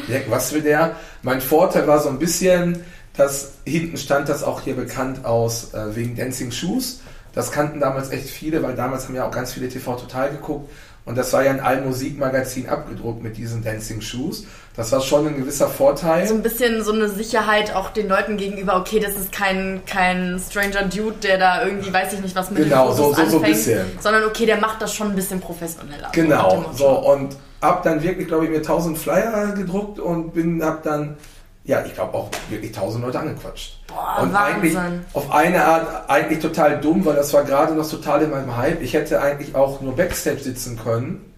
Denke, 0.09 0.29
was 0.29 0.53
will 0.53 0.61
der? 0.61 0.95
Mein 1.23 1.39
Vorteil 1.39 1.87
war 1.87 1.99
so 1.99 2.09
ein 2.09 2.19
bisschen, 2.19 2.83
dass 3.15 3.53
hinten 3.63 3.97
stand 3.97 4.27
das 4.27 4.43
auch 4.43 4.61
hier 4.61 4.75
bekannt 4.75 5.25
aus 5.25 5.73
äh, 5.73 5.95
wegen 5.95 6.15
Dancing 6.15 6.51
Shoes. 6.51 6.99
Das 7.33 7.51
kannten 7.51 7.79
damals 7.79 8.11
echt 8.11 8.29
viele, 8.29 8.61
weil 8.63 8.75
damals 8.75 9.07
haben 9.07 9.15
ja 9.15 9.27
auch 9.27 9.31
ganz 9.31 9.53
viele 9.53 9.69
TV 9.69 9.95
Total 9.95 10.29
geguckt 10.29 10.69
und 11.05 11.17
das 11.17 11.31
war 11.33 11.43
ja 11.43 11.51
in 11.51 11.59
allen 11.59 11.85
Musikmagazinen 11.85 12.69
abgedruckt 12.69 13.21
mit 13.21 13.37
diesen 13.37 13.63
Dancing 13.63 14.01
Shoes. 14.01 14.45
Das 14.75 14.91
war 14.91 15.01
schon 15.01 15.27
ein 15.27 15.37
gewisser 15.37 15.67
Vorteil. 15.67 16.27
So 16.27 16.33
ein 16.33 16.41
bisschen 16.41 16.83
so 16.83 16.91
eine 16.91 17.07
Sicherheit 17.07 17.75
auch 17.75 17.91
den 17.91 18.09
Leuten 18.09 18.37
gegenüber, 18.37 18.75
okay, 18.75 18.99
das 18.99 19.15
ist 19.15 19.31
kein, 19.31 19.83
kein 19.85 20.39
Stranger 20.39 20.83
Dude, 20.83 21.17
der 21.21 21.37
da 21.37 21.63
irgendwie, 21.63 21.93
weiß 21.93 22.13
ich 22.13 22.21
nicht, 22.21 22.35
was 22.35 22.49
mit 22.49 22.63
genau, 22.63 22.87
den 22.87 22.97
Fotos 22.97 23.17
so, 23.17 23.23
so, 23.23 23.29
so 23.29 23.37
ein 23.37 23.51
bisschen. 23.51 23.85
Sondern 23.99 24.25
okay, 24.25 24.47
der 24.47 24.57
macht 24.57 24.81
das 24.81 24.93
schon 24.93 25.09
ein 25.09 25.15
bisschen 25.15 25.39
professioneller. 25.39 26.09
Genau, 26.11 26.65
so 26.75 26.87
und 26.87 27.37
hab 27.61 27.83
dann 27.83 28.01
wirklich, 28.03 28.27
glaube 28.27 28.45
ich, 28.45 28.51
mir 28.51 28.57
1000 28.57 28.97
Flyer 28.97 29.53
gedruckt 29.53 29.99
und 29.99 30.33
bin, 30.33 30.63
hab 30.63 30.83
dann 30.83 31.17
ja, 31.65 31.83
ich 31.83 31.95
glaube 31.95 32.13
auch 32.13 32.29
wirklich 32.49 32.71
tausend 32.71 33.03
Leute 33.03 33.19
angequatscht. 33.19 33.79
Boah, 33.87 34.21
und 34.21 34.33
Wahnsinn. 34.33 34.77
eigentlich 34.77 34.77
auf 35.13 35.31
eine 35.31 35.65
Art 35.65 36.09
eigentlich 36.09 36.39
total 36.39 36.79
dumm, 36.79 37.03
weil 37.05 37.15
das 37.15 37.33
war 37.33 37.43
gerade 37.43 37.73
noch 37.73 37.89
total 37.89 38.21
in 38.21 38.29
meinem 38.29 38.55
Hype. 38.55 38.81
Ich 38.81 38.93
hätte 38.93 39.19
eigentlich 39.21 39.55
auch 39.55 39.81
nur 39.81 39.95
Backstage 39.95 40.39
sitzen 40.39 40.79
können 40.81 41.33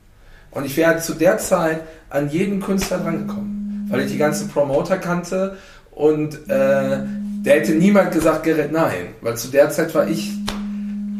und 0.51 0.65
ich 0.65 0.75
wäre 0.75 0.99
zu 0.99 1.13
der 1.13 1.37
Zeit 1.37 1.81
an 2.09 2.29
jeden 2.29 2.61
Künstler 2.61 2.97
drangekommen, 2.97 3.87
weil 3.89 4.01
ich 4.01 4.11
die 4.11 4.17
ganzen 4.17 4.49
Promoter 4.49 4.97
kannte 4.97 5.57
und 5.91 6.49
äh, 6.49 6.99
der 6.99 7.55
hätte 7.55 7.71
niemand 7.71 8.11
gesagt, 8.11 8.43
Gerrit, 8.43 8.73
nein, 8.73 9.15
weil 9.21 9.37
zu 9.37 9.47
der 9.47 9.69
Zeit 9.69 9.95
war 9.95 10.07
ich, 10.07 10.33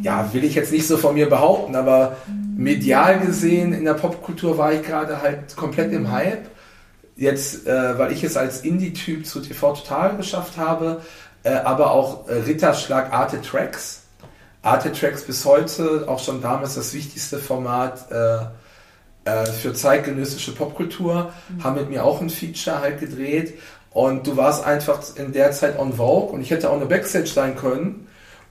ja, 0.01 0.34
will 0.34 0.43
ich 0.43 0.55
jetzt 0.55 0.74
nicht 0.74 0.86
so 0.86 0.97
von 0.97 1.14
mir 1.14 1.30
behaupten, 1.30 1.76
aber 1.78 2.18
medial 2.58 3.20
gesehen 3.20 3.72
in 3.72 3.86
der 3.86 3.93
Popkultur 3.93 4.58
war 4.58 4.74
ich 4.74 4.84
gerade 4.84 5.22
halt 5.22 5.55
komplett 5.55 5.93
im 5.93 6.12
Hype 6.12 6.49
jetzt, 7.18 7.68
äh, 7.68 7.97
weil 7.97 8.11
ich 8.13 8.24
es 8.24 8.38
als 8.38 8.61
Indie-Typ 8.61 9.26
zu 9.26 9.41
TV 9.41 9.74
Total 9.74 10.15
geschafft 10.15 10.57
habe, 10.57 11.01
äh, 11.43 11.51
aber 11.51 11.91
auch 11.91 12.28
äh, 12.30 12.34
Ritterschlag 12.34 13.11
Arte 13.11 13.41
Tracks. 13.41 14.03
Arte 14.61 14.91
Tracks 14.91 15.24
bis 15.24 15.43
heute, 15.45 16.05
auch 16.07 16.20
schon 16.20 16.41
damals 16.41 16.76
das 16.76 16.93
wichtigste 16.93 17.39
Format 17.39 18.11
äh, 18.11 18.38
äh, 19.26 19.45
für 19.45 19.74
zeitgenössische 19.74 20.53
Popkultur, 20.53 21.32
mhm. 21.49 21.63
haben 21.63 21.76
mit 21.76 21.89
mir 21.89 22.03
auch 22.03 22.22
ein 22.22 22.30
Feature 22.30 22.80
halt 22.80 22.99
gedreht. 22.99 23.59
Und 23.91 24.28
du 24.28 24.38
warst 24.38 24.63
einfach 24.63 25.01
in 25.15 25.34
der 25.34 25.51
Zeit 25.51 25.80
on 25.80 25.93
Vogue 25.93 26.30
und 26.30 26.41
ich 26.41 26.51
hätte 26.51 26.70
auch 26.70 26.76
eine 26.76 26.86
Backstage 26.86 27.28
sein 27.28 27.55
können. 27.55 28.07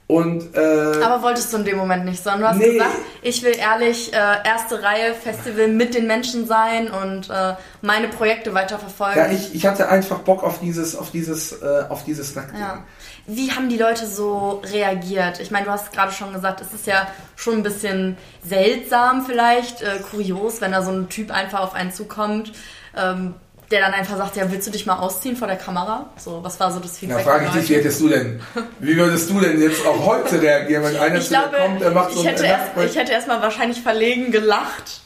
Und, 0.07 0.55
äh, 0.55 1.03
Aber 1.03 1.21
wolltest 1.21 1.51
du 1.51 1.57
in 1.57 1.65
dem 1.65 1.75
Moment 1.75 2.05
nicht, 2.05 2.23
sondern 2.23 2.41
du 2.41 2.47
hast 2.47 2.57
nee. 2.59 2.73
gesagt, 2.73 2.95
ich 3.21 3.43
will 3.43 3.57
ehrlich 3.57 4.13
äh, 4.13 4.15
erste 4.15 4.81
Reihe 4.81 5.13
Festival 5.13 5.67
mit 5.67 5.95
den 5.95 6.07
Menschen 6.07 6.47
sein 6.47 6.89
und 6.89 7.29
äh, 7.29 7.55
meine 7.81 8.07
Projekte 8.07 8.53
weiterverfolgen. 8.53 9.17
Ja, 9.17 9.29
ich, 9.29 9.53
ich 9.53 9.65
hatte 9.65 9.89
einfach 9.89 10.19
Bock 10.19 10.43
auf 10.43 10.61
dieses, 10.61 10.95
auf 10.95 11.11
dieses, 11.11 11.51
äh, 11.61 11.83
auf 11.89 12.05
dieses 12.05 12.35
Nackte. 12.35 12.57
Ja. 12.57 12.85
Wie 13.25 13.51
haben 13.51 13.67
die 13.67 13.77
Leute 13.77 14.07
so 14.07 14.61
reagiert? 14.71 15.41
Ich 15.41 15.51
meine, 15.51 15.65
du 15.65 15.71
hast 15.71 15.91
gerade 15.91 16.13
schon 16.13 16.31
gesagt, 16.31 16.61
es 16.61 16.73
ist 16.73 16.87
ja 16.87 17.07
schon 17.35 17.55
ein 17.55 17.63
bisschen 17.63 18.17
seltsam 18.47 19.25
vielleicht, 19.25 19.81
äh, 19.81 19.99
kurios, 20.09 20.61
wenn 20.61 20.71
da 20.71 20.83
so 20.83 20.91
ein 20.91 21.09
Typ 21.09 21.31
einfach 21.31 21.59
auf 21.59 21.73
einen 21.73 21.91
zukommt. 21.91 22.53
Ähm, 22.95 23.33
der 23.71 23.81
dann 23.81 23.93
einfach 23.93 24.17
sagt, 24.17 24.37
ja, 24.37 24.49
willst 24.49 24.67
du 24.67 24.71
dich 24.71 24.85
mal 24.85 24.97
ausziehen 24.97 25.35
vor 25.35 25.47
der 25.47 25.57
Kamera? 25.57 26.09
So, 26.17 26.43
was 26.43 26.59
war 26.59 26.71
so 26.71 26.79
das 26.79 26.97
Feedback? 26.97 27.23
Na, 27.25 27.31
frage 27.31 27.45
ich 27.45 27.51
dich, 27.51 27.69
wie 27.69 27.75
hättest 27.75 27.99
du 27.99 28.07
denn, 28.07 28.41
wie 28.79 28.95
würdest 28.95 29.29
du 29.29 29.39
denn 29.39 29.61
jetzt 29.61 29.85
auch 29.85 30.05
heute 30.05 30.41
reagieren, 30.41 30.83
wenn 30.83 30.95
einer 30.95 31.19
ich 31.19 31.27
glaube, 31.27 31.57
kommt, 31.57 31.81
der 31.81 31.91
macht 31.91 32.11
so 32.11 32.21
ich 32.21 32.27
hätte, 32.27 32.45
erst, 32.45 32.71
ich 32.77 32.95
hätte 32.95 33.11
erstmal 33.11 33.41
wahrscheinlich 33.41 33.81
verlegen 33.81 34.31
gelacht. 34.31 35.01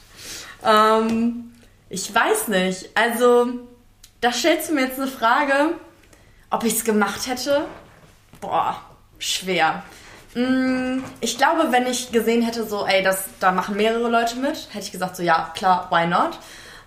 Ähm, 0.64 1.52
ich 1.88 2.14
weiß 2.14 2.48
nicht. 2.48 2.90
Also, 2.94 3.48
da 4.20 4.32
stellst 4.32 4.70
du 4.70 4.74
mir 4.74 4.82
jetzt 4.82 4.98
eine 4.98 5.08
Frage, 5.08 5.72
ob 6.50 6.62
ich 6.64 6.74
es 6.74 6.84
gemacht 6.84 7.26
hätte. 7.26 7.64
Boah, 8.40 8.76
schwer. 9.18 9.82
Mm, 10.34 11.00
ich 11.20 11.36
glaube, 11.36 11.72
wenn 11.72 11.86
ich 11.86 12.12
gesehen 12.12 12.42
hätte, 12.42 12.64
so, 12.64 12.86
ey, 12.86 13.02
das, 13.02 13.24
da 13.40 13.50
machen 13.50 13.76
mehrere 13.76 14.08
Leute 14.08 14.36
mit, 14.36 14.68
hätte 14.72 14.84
ich 14.84 14.92
gesagt, 14.92 15.16
so, 15.16 15.22
ja, 15.22 15.52
klar, 15.54 15.88
why 15.90 16.06
not? 16.06 16.38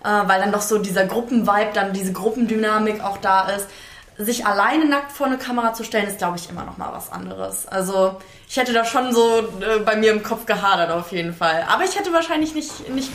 Äh, 0.06 0.28
weil 0.28 0.40
dann 0.40 0.52
doch 0.52 0.60
so 0.60 0.78
dieser 0.78 1.04
Gruppenvibe, 1.04 1.70
dann 1.74 1.92
diese 1.92 2.12
Gruppendynamik 2.12 3.02
auch 3.02 3.16
da 3.18 3.48
ist. 3.48 3.66
Sich 4.18 4.46
alleine 4.46 4.86
nackt 4.86 5.12
vor 5.12 5.26
eine 5.26 5.36
Kamera 5.36 5.74
zu 5.74 5.84
stellen, 5.84 6.06
ist, 6.06 6.18
glaube 6.18 6.38
ich, 6.38 6.48
immer 6.48 6.64
noch 6.64 6.78
mal 6.78 6.90
was 6.92 7.12
anderes. 7.12 7.66
Also 7.66 8.16
ich 8.48 8.56
hätte 8.56 8.72
da 8.72 8.84
schon 8.84 9.12
so 9.12 9.40
äh, 9.40 9.80
bei 9.84 9.96
mir 9.96 10.12
im 10.12 10.22
Kopf 10.22 10.46
gehadert 10.46 10.90
auf 10.90 11.12
jeden 11.12 11.34
Fall. 11.34 11.66
Aber 11.68 11.84
ich 11.84 11.98
hätte 11.98 12.12
wahrscheinlich 12.12 12.54
nicht, 12.54 12.88
nicht 12.88 13.10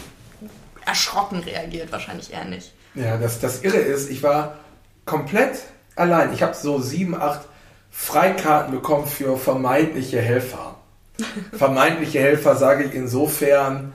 erschrocken 0.86 1.40
reagiert, 1.40 1.92
wahrscheinlich 1.92 2.34
eher 2.34 2.46
nicht. 2.46 2.74
Ja, 2.94 3.18
das, 3.18 3.40
das 3.40 3.64
Irre 3.64 3.78
ist, 3.78 4.12
ich 4.12 4.22
war 4.22 4.58
komplett 5.06 5.60
allein. 5.96 6.34
Ich 6.34 6.44
habe 6.44 6.54
so 6.54 6.80
sieben, 6.80 7.20
acht 7.20 7.42
Freikarten 7.90 8.74
bekommen 8.74 9.08
für 9.08 9.38
vermeintliche 9.38 10.20
Helfer. 10.20 10.76
vermeintliche 11.54 12.20
Helfer 12.20 12.56
sage 12.56 12.84
ich 12.84 12.94
insofern, 12.94 13.94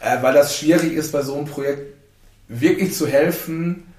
äh, 0.00 0.22
weil 0.22 0.32
das 0.32 0.56
schwierig 0.56 0.92
ist 0.92 1.12
bei 1.12 1.22
so 1.22 1.34
einem 1.36 1.46
Projekt 1.46 1.95
wirklich 2.48 2.94
zu 2.94 3.06
helfen, 3.06 3.92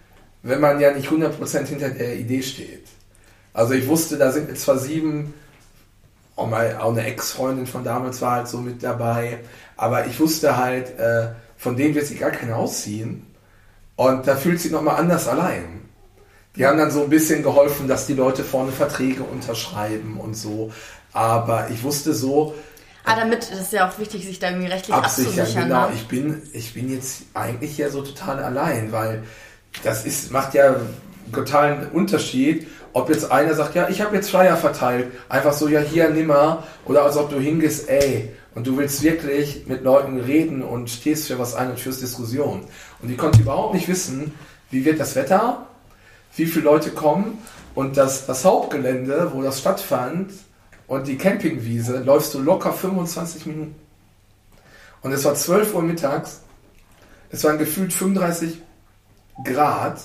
wenn 0.44 0.62
man 0.62 0.80
ja 0.80 0.92
nicht 0.92 1.10
100% 1.10 1.66
hinter 1.66 1.90
der 1.90 2.16
Idee 2.16 2.42
steht. 2.42 2.88
Also 3.54 3.74
ich 3.74 3.88
wusste, 3.88 4.18
da 4.18 4.32
sind 4.32 4.50
jetzt 4.50 4.62
zwar 4.62 4.78
sieben, 4.78 5.34
auch, 6.36 6.48
mal, 6.48 6.78
auch 6.78 6.92
eine 6.92 7.06
Ex-Freundin 7.06 7.66
von 7.66 7.84
damals 7.84 8.22
war 8.22 8.34
halt 8.34 8.48
so 8.48 8.60
mit 8.60 8.84
dabei, 8.84 9.40
aber 9.76 10.06
ich 10.06 10.20
wusste 10.20 10.58
halt, 10.58 10.98
äh, 11.00 11.30
von 11.58 11.76
denen 11.76 11.96
wird 11.96 12.06
sich 12.06 12.20
gar 12.20 12.32
keiner 12.32 12.58
ausziehen. 12.58 13.26
Und 13.96 14.28
da 14.28 14.36
fühlt 14.36 14.62
sich 14.62 14.72
nochmal 14.72 14.98
anders 14.98 15.28
allein. 15.28 15.82
Die 16.56 16.66
haben 16.66 16.78
dann 16.78 16.92
so 16.92 17.04
ein 17.04 17.10
bisschen 17.10 17.42
geholfen, 17.42 17.88
dass 17.88 18.06
die 18.06 18.14
Leute 18.14 18.44
vorne 18.44 18.72
Verträge 18.72 19.24
unterschreiben 19.24 20.20
und 20.20 20.36
so. 20.36 20.72
Aber 21.14 21.70
ich 21.72 21.84
wusste 21.84 22.14
so, 22.14 22.54
Ah, 23.08 23.16
damit 23.16 23.50
ist 23.50 23.72
ja 23.72 23.88
auch 23.88 23.98
wichtig, 24.00 24.26
sich 24.26 24.38
da 24.38 24.50
irgendwie 24.50 24.68
rechtlich 24.68 24.94
absichern. 24.94 25.40
abzusichern. 25.40 25.64
Genau, 25.70 25.88
ne? 25.88 25.94
ich, 25.96 26.08
bin, 26.10 26.42
ich 26.52 26.74
bin 26.74 26.92
jetzt 26.92 27.22
eigentlich 27.34 27.78
ja 27.78 27.90
so 27.90 28.02
total 28.02 28.44
allein, 28.44 28.92
weil 28.92 29.24
das 29.82 30.06
ist, 30.06 30.30
macht 30.30 30.54
ja 30.54 30.76
totalen 31.32 31.90
Unterschied, 31.92 32.68
ob 32.92 33.10
jetzt 33.10 33.32
einer 33.32 33.54
sagt, 33.54 33.76
ja, 33.76 33.88
ich 33.88 34.02
habe 34.02 34.14
jetzt 34.14 34.30
Flyer 34.30 34.58
verteilt, 34.58 35.08
einfach 35.30 35.54
so, 35.54 35.70
ja, 35.70 35.80
hier, 35.80 36.10
nimmer, 36.10 36.64
oder 36.84 37.04
als 37.04 37.16
ob 37.16 37.30
du 37.30 37.40
hingehst, 37.40 37.88
ey, 37.88 38.30
und 38.56 38.68
du 38.68 38.76
willst 38.78 39.02
wirklich 39.02 39.68
mit 39.68 39.86
Leuten 39.86 40.20
reden 40.20 40.62
und 40.62 40.90
stehst 40.90 41.28
für 41.28 41.40
was 41.40 41.56
ein 41.56 41.70
und 41.70 41.80
führst 41.80 42.02
Diskussion. 42.02 42.66
Und 43.02 43.08
die 43.08 43.16
konnten 43.16 43.40
überhaupt 43.40 43.74
nicht 43.74 43.88
wissen, 43.88 44.34
wie 44.70 44.84
wird 44.84 45.00
das 45.00 45.16
Wetter, 45.16 45.66
wie 46.36 46.46
viele 46.46 46.66
Leute 46.66 46.90
kommen 46.90 47.38
und 47.74 47.96
das, 47.96 48.26
das 48.26 48.44
Hauptgelände, 48.44 49.32
wo 49.34 49.42
das 49.42 49.62
stattfand 49.62 50.32
und 50.88 51.08
die 51.08 51.18
Campingwiese, 51.18 52.00
läufst 52.00 52.34
du 52.34 52.40
locker 52.40 52.74
25 52.74 53.46
Minuten. 53.46 53.76
Und 55.02 55.12
es 55.12 55.24
war 55.26 55.36
12 55.36 55.76
Uhr 55.76 55.84
mittags, 55.84 56.42
es 57.30 57.44
waren 57.44 57.58
gefühlt 57.58 57.94
35 57.94 58.62
Grad 59.44 60.00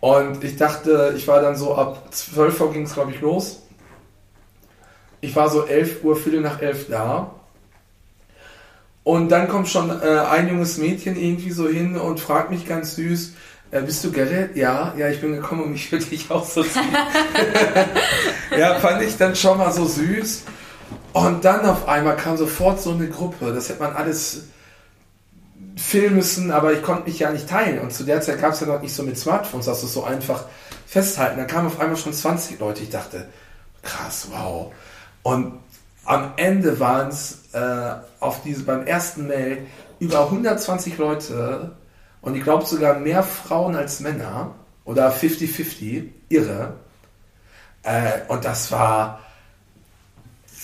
und 0.00 0.42
ich 0.42 0.56
dachte, 0.56 1.14
ich 1.16 1.28
war 1.28 1.42
dann 1.42 1.56
so 1.56 1.74
ab 1.74 2.12
12 2.12 2.60
Uhr 2.60 2.72
ging 2.72 2.82
es, 2.84 2.94
glaube 2.94 3.12
ich, 3.12 3.20
los. 3.20 3.62
Ich 5.20 5.36
war 5.36 5.50
so 5.50 5.66
11 5.66 6.02
Uhr, 6.02 6.16
Viertel 6.16 6.40
nach 6.40 6.60
11 6.62 6.88
da. 6.88 7.34
Und 9.04 9.28
dann 9.30 9.48
kommt 9.48 9.68
schon 9.68 9.90
äh, 9.90 10.18
ein 10.30 10.48
junges 10.48 10.78
Mädchen 10.78 11.16
irgendwie 11.16 11.50
so 11.50 11.68
hin 11.68 11.96
und 11.96 12.20
fragt 12.20 12.50
mich 12.50 12.66
ganz 12.66 12.96
süß, 12.96 13.34
äh, 13.70 13.82
bist 13.82 14.02
du 14.04 14.10
Gerrit? 14.10 14.56
Ja, 14.56 14.94
ja, 14.96 15.08
ich 15.08 15.20
bin 15.20 15.32
gekommen, 15.32 15.64
um 15.64 15.72
mich 15.72 15.88
für 15.90 15.98
dich 15.98 16.30
auszuziehen. 16.30 16.84
ja, 18.58 18.74
fand 18.76 19.02
ich 19.02 19.16
dann 19.16 19.36
schon 19.36 19.58
mal 19.58 19.72
so 19.72 19.86
süß. 19.86 20.42
Und 21.12 21.44
dann 21.44 21.64
auf 21.66 21.88
einmal 21.88 22.16
kam 22.16 22.36
sofort 22.36 22.80
so 22.80 22.92
eine 22.92 23.08
Gruppe. 23.08 23.52
Das 23.52 23.68
hätte 23.68 23.82
man 23.82 23.94
alles 23.94 24.44
filmen 25.76 26.16
müssen, 26.16 26.50
aber 26.50 26.72
ich 26.72 26.82
konnte 26.82 27.08
mich 27.08 27.18
ja 27.18 27.30
nicht 27.30 27.48
teilen. 27.48 27.80
Und 27.80 27.92
zu 27.92 28.04
der 28.04 28.20
Zeit 28.20 28.40
gab 28.40 28.52
es 28.52 28.60
ja 28.60 28.66
noch 28.66 28.80
nicht 28.80 28.94
so 28.94 29.02
mit 29.02 29.18
Smartphones, 29.18 29.66
dass 29.66 29.80
du 29.80 29.86
so 29.86 30.04
einfach 30.04 30.44
festhalten. 30.86 31.38
Dann 31.38 31.46
kamen 31.46 31.66
auf 31.68 31.80
einmal 31.80 31.96
schon 31.96 32.12
20 32.12 32.60
Leute. 32.60 32.82
Ich 32.82 32.90
dachte, 32.90 33.28
krass, 33.82 34.28
wow. 34.30 34.72
Und 35.22 35.58
am 36.04 36.32
Ende 36.36 36.80
waren 36.80 37.08
es 37.08 37.38
äh, 37.52 37.92
auf 38.20 38.42
diese, 38.42 38.64
beim 38.64 38.86
ersten 38.86 39.26
Mail 39.26 39.66
über 39.98 40.24
120 40.24 40.98
Leute 40.98 41.72
und 42.22 42.36
ich 42.36 42.42
glaube 42.42 42.66
sogar 42.66 42.98
mehr 42.98 43.22
Frauen 43.22 43.74
als 43.76 44.00
Männer 44.00 44.54
oder 44.84 45.12
50-50, 45.12 46.08
irre. 46.28 46.74
Äh, 47.82 48.20
und 48.28 48.44
das 48.44 48.70
war, 48.72 49.20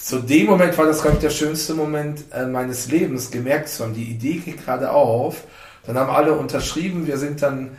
zu 0.03 0.21
dem 0.21 0.47
Moment 0.47 0.77
war 0.77 0.87
das, 0.87 1.03
glaube 1.03 1.17
ich, 1.17 1.23
der 1.23 1.31
schönste 1.31 1.75
Moment 1.75 2.25
äh, 2.33 2.47
meines 2.47 2.89
Lebens, 2.91 3.31
gemerkt 3.31 3.69
zu 3.69 3.85
haben, 3.85 3.95
die 3.95 4.05
Idee 4.05 4.39
geht 4.39 4.65
gerade 4.65 4.91
auf. 4.91 5.45
Dann 5.87 5.97
haben 5.97 6.11
alle 6.11 6.33
unterschrieben, 6.33 7.07
wir 7.07 7.17
sind 7.17 7.43
dann 7.43 7.77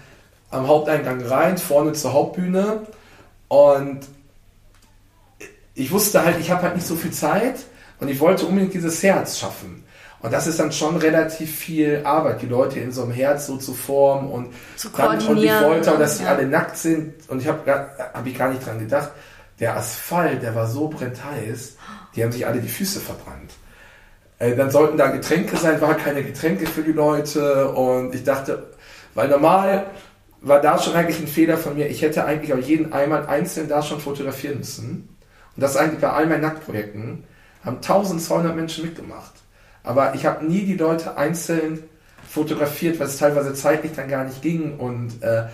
am 0.50 0.68
Haupteingang 0.68 1.22
rein, 1.26 1.58
vorne 1.58 1.94
zur 1.94 2.14
Hauptbühne 2.14 2.88
und 3.50 4.08
ich 5.76 5.92
wusste 5.92 6.24
halt, 6.24 6.40
ich 6.40 6.50
habe 6.50 6.64
halt 6.64 6.76
nicht 6.76 6.88
so 6.88 6.96
viel 6.96 7.12
Zeit 7.12 7.60
und 8.00 8.08
ich 8.08 8.20
wollte 8.20 8.46
unbedingt 8.46 8.74
dieses 8.74 9.04
Herz 9.04 9.38
schaffen. 9.38 9.84
Und 10.28 10.34
das 10.34 10.46
ist 10.46 10.60
dann 10.60 10.74
schon 10.74 10.98
relativ 10.98 11.56
viel 11.56 12.02
Arbeit, 12.04 12.42
die 12.42 12.48
Leute 12.48 12.82
in 12.82 12.92
so 12.92 13.04
einem 13.04 13.14
Herz 13.14 13.48
so 13.48 13.56
zu 13.56 13.74
formen 13.74 14.30
und 14.30 14.54
zu 14.76 14.90
dann, 14.90 15.26
und 15.26 15.42
ich 15.42 15.50
wollte 15.62 15.94
auch, 15.94 15.98
dass 15.98 16.18
sie 16.18 16.26
ja. 16.26 16.32
alle 16.36 16.46
nackt 16.46 16.76
sind 16.76 17.14
und 17.30 17.42
ich 17.42 17.48
habe 17.48 17.90
hab 18.14 18.26
ich 18.26 18.38
gar 18.38 18.50
nicht 18.50 18.66
dran 18.66 18.78
gedacht. 18.78 19.12
Der 19.62 19.78
Asphalt, 19.78 20.44
der 20.44 20.54
war 20.54 20.68
so 20.68 20.90
brennt-heiß, 20.90 21.78
die 22.14 22.24
haben 22.26 22.34
sich 22.34 22.46
alle 22.46 22.60
die 22.60 22.68
Füße 22.68 23.00
verbrannt. 23.00 23.54
Äh, 24.38 24.58
dann 24.58 24.70
sollten 24.70 24.98
da 24.98 25.08
Getränke 25.08 25.56
sein, 25.56 25.80
war 25.80 25.96
keine 25.96 26.22
Getränke 26.22 26.68
für 26.68 26.82
die 26.82 26.92
Leute 26.92 27.70
und 27.70 28.14
ich 28.14 28.26
dachte, 28.26 28.72
weil 29.14 29.30
normal 29.30 29.86
war 30.42 30.60
da 30.60 30.78
schon 30.78 30.94
eigentlich 30.94 31.22
ein 31.22 31.28
Fehler 31.28 31.56
von 31.56 31.76
mir. 31.76 31.88
Ich 31.88 32.02
hätte 32.02 32.26
eigentlich 32.26 32.54
auch 32.54 32.58
jeden 32.58 32.92
einmal 32.92 33.28
einzeln 33.28 33.70
da 33.70 33.82
schon 33.82 34.02
fotografieren 34.02 34.58
müssen. 34.58 35.08
Und 35.56 35.64
das 35.64 35.78
eigentlich 35.78 36.02
bei 36.02 36.10
all 36.10 36.26
meinen 36.26 36.42
Nacktprojekten 36.42 37.24
haben 37.64 37.78
1200 37.78 38.54
Menschen 38.54 38.84
mitgemacht. 38.84 39.32
Aber 39.88 40.16
ich 40.16 40.26
habe 40.26 40.46
nie 40.46 40.66
die 40.66 40.76
Leute 40.76 41.16
einzeln 41.18 41.84
fotografiert, 42.28 43.00
weil 43.00 43.08
es 43.08 43.18
teilweise 43.18 43.54
zeitlich 43.54 43.94
dann 43.96 44.10
gar 44.10 44.26
nicht 44.26 44.42
ging. 44.42 44.78
Und 44.78 45.24
äh, 45.24 45.46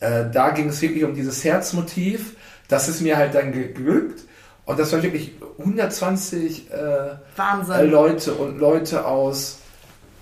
äh, 0.00 0.30
da 0.32 0.50
ging 0.50 0.70
es 0.70 0.80
wirklich 0.80 1.04
um 1.04 1.14
dieses 1.14 1.44
Herzmotiv. 1.44 2.34
Das 2.68 2.88
ist 2.88 3.02
mir 3.02 3.18
halt 3.18 3.34
dann 3.34 3.52
geglückt. 3.52 4.22
Und 4.64 4.78
das 4.78 4.90
waren 4.92 5.02
wirklich 5.02 5.32
120 5.58 6.70
äh, 6.72 7.82
Leute 7.84 8.32
und 8.32 8.58
Leute 8.58 9.04
aus 9.04 9.58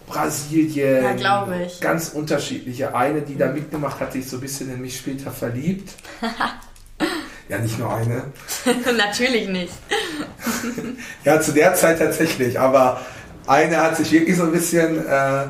Brasilien. 0.08 1.04
Ja, 1.04 1.12
glaube 1.12 1.62
ich. 1.64 1.80
Ganz 1.80 2.08
unterschiedliche. 2.08 2.96
Eine, 2.96 3.22
die 3.22 3.36
da 3.36 3.52
mitgemacht 3.52 4.00
hat, 4.00 4.12
sich 4.12 4.28
so 4.28 4.38
ein 4.38 4.40
bisschen 4.40 4.74
in 4.74 4.80
mich 4.80 4.98
später 4.98 5.30
verliebt. 5.30 5.94
ja, 7.48 7.58
nicht 7.58 7.78
nur 7.78 7.94
eine. 7.94 8.24
Natürlich 8.96 9.48
nicht. 9.48 9.72
Ja, 11.24 11.40
zu 11.40 11.52
der 11.52 11.74
Zeit 11.74 11.98
tatsächlich, 11.98 12.58
aber 12.58 13.00
eine 13.46 13.78
hat 13.78 13.96
sich 13.96 14.12
wirklich 14.12 14.36
so 14.36 14.44
ein 14.44 14.52
bisschen 14.52 15.04
äh, 15.06 15.44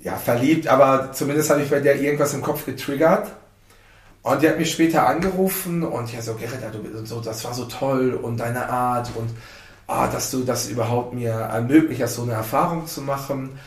ja, 0.00 0.16
verliebt, 0.16 0.66
aber 0.66 1.12
zumindest 1.12 1.50
habe 1.50 1.62
ich 1.62 1.70
bei 1.70 1.80
der 1.80 2.00
irgendwas 2.00 2.34
im 2.34 2.42
Kopf 2.42 2.66
getriggert. 2.66 3.28
Und 4.22 4.40
die 4.42 4.48
hat 4.48 4.58
mich 4.58 4.70
später 4.70 5.08
angerufen 5.08 5.82
und 5.82 6.12
ja, 6.12 6.22
so, 6.22 6.34
Gerrit, 6.34 6.60
du 6.72 7.04
so, 7.04 7.20
das 7.20 7.44
war 7.44 7.54
so 7.54 7.64
toll 7.64 8.14
und 8.14 8.36
deine 8.36 8.68
Art 8.68 9.10
und 9.16 9.30
ah, 9.88 10.06
dass 10.06 10.30
du 10.30 10.44
das 10.44 10.68
überhaupt 10.68 11.12
mir 11.12 11.32
ermöglicht 11.32 12.02
hast, 12.02 12.14
so 12.16 12.22
eine 12.22 12.32
Erfahrung 12.32 12.86
zu 12.86 13.00
machen. 13.02 13.58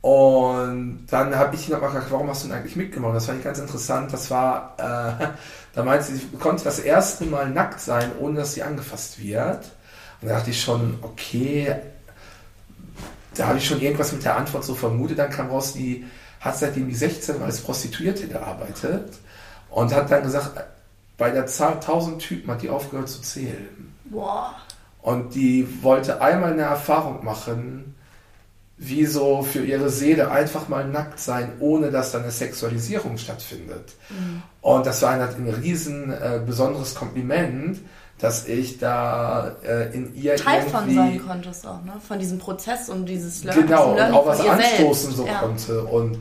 Und 0.00 1.06
dann 1.10 1.36
habe 1.36 1.54
ich 1.54 1.68
noch 1.68 1.80
mal 1.80 1.88
gefragt, 1.88 2.06
warum 2.10 2.30
hast 2.30 2.44
du 2.44 2.48
denn 2.48 2.56
eigentlich 2.56 2.76
mitgemacht? 2.76 3.14
Das 3.14 3.26
fand 3.26 3.38
ich 3.38 3.44
ganz 3.44 3.58
interessant. 3.58 4.10
Das 4.12 4.30
war, 4.30 4.74
äh, 4.78 5.26
da 5.74 5.84
meinte 5.84 6.06
sie, 6.06 6.16
sie 6.16 6.36
konnte 6.38 6.64
das 6.64 6.78
erste 6.78 7.26
Mal 7.26 7.50
nackt 7.50 7.80
sein, 7.80 8.10
ohne 8.18 8.40
dass 8.40 8.54
sie 8.54 8.62
angefasst 8.62 9.22
wird. 9.22 9.70
Und 10.22 10.28
da 10.28 10.36
dachte 10.36 10.50
ich 10.50 10.62
schon, 10.62 10.98
okay, 11.02 11.76
da 13.34 13.48
habe 13.48 13.58
ich 13.58 13.66
schon 13.66 13.80
irgendwas 13.80 14.12
mit 14.12 14.24
der 14.24 14.36
Antwort 14.36 14.64
so 14.64 14.74
vermutet. 14.74 15.18
Dann 15.18 15.30
kam 15.30 15.48
raus, 15.48 15.72
die 15.72 16.04
hat 16.40 16.56
seitdem 16.56 16.88
die 16.88 16.94
16 16.94 17.38
war 17.38 17.46
als 17.46 17.60
Prostituierte 17.60 18.26
gearbeitet 18.26 19.12
und 19.68 19.94
hat 19.94 20.10
dann 20.10 20.22
gesagt, 20.22 20.52
bei 21.16 21.30
der 21.30 21.46
Zahl 21.46 21.74
1000 21.74 22.20
Typen 22.20 22.50
hat 22.50 22.62
die 22.62 22.70
aufgehört 22.70 23.08
zu 23.08 23.20
zählen. 23.20 23.94
Boah. 24.04 24.54
Und 25.02 25.34
die 25.34 25.82
wollte 25.82 26.20
einmal 26.20 26.52
eine 26.52 26.62
Erfahrung 26.62 27.24
machen, 27.24 27.94
wie 28.76 29.04
so 29.04 29.42
für 29.42 29.62
ihre 29.62 29.90
Seele 29.90 30.30
einfach 30.30 30.68
mal 30.68 30.86
nackt 30.88 31.20
sein, 31.20 31.52
ohne 31.60 31.90
dass 31.90 32.12
da 32.12 32.18
eine 32.18 32.30
Sexualisierung 32.30 33.18
stattfindet. 33.18 33.92
Mhm. 34.08 34.42
Und 34.62 34.86
das 34.86 35.02
war 35.02 35.10
ein, 35.10 35.20
ein 35.20 35.54
riesen 35.62 36.10
äh, 36.10 36.40
besonderes 36.44 36.94
Kompliment, 36.94 37.78
dass 38.20 38.46
ich 38.46 38.78
da 38.78 39.56
äh, 39.62 39.94
in 39.94 40.14
ihr 40.14 40.36
Teil 40.36 40.62
von 40.62 40.94
sein 40.94 41.22
konntest 41.26 41.66
auch, 41.66 41.82
ne? 41.84 41.92
Von 42.06 42.18
diesem 42.18 42.38
Prozess 42.38 42.88
und 42.88 43.06
dieses 43.06 43.44
Learn 43.44 43.62
genau 43.62 43.76
diesem 43.76 43.90
und 43.90 43.96
Learning 43.96 44.14
auch 44.14 44.26
was 44.26 44.40
anstoßen 44.40 45.14
selbst. 45.14 45.16
so 45.16 45.26
ja. 45.26 45.38
konnte 45.38 45.84
und 45.84 46.18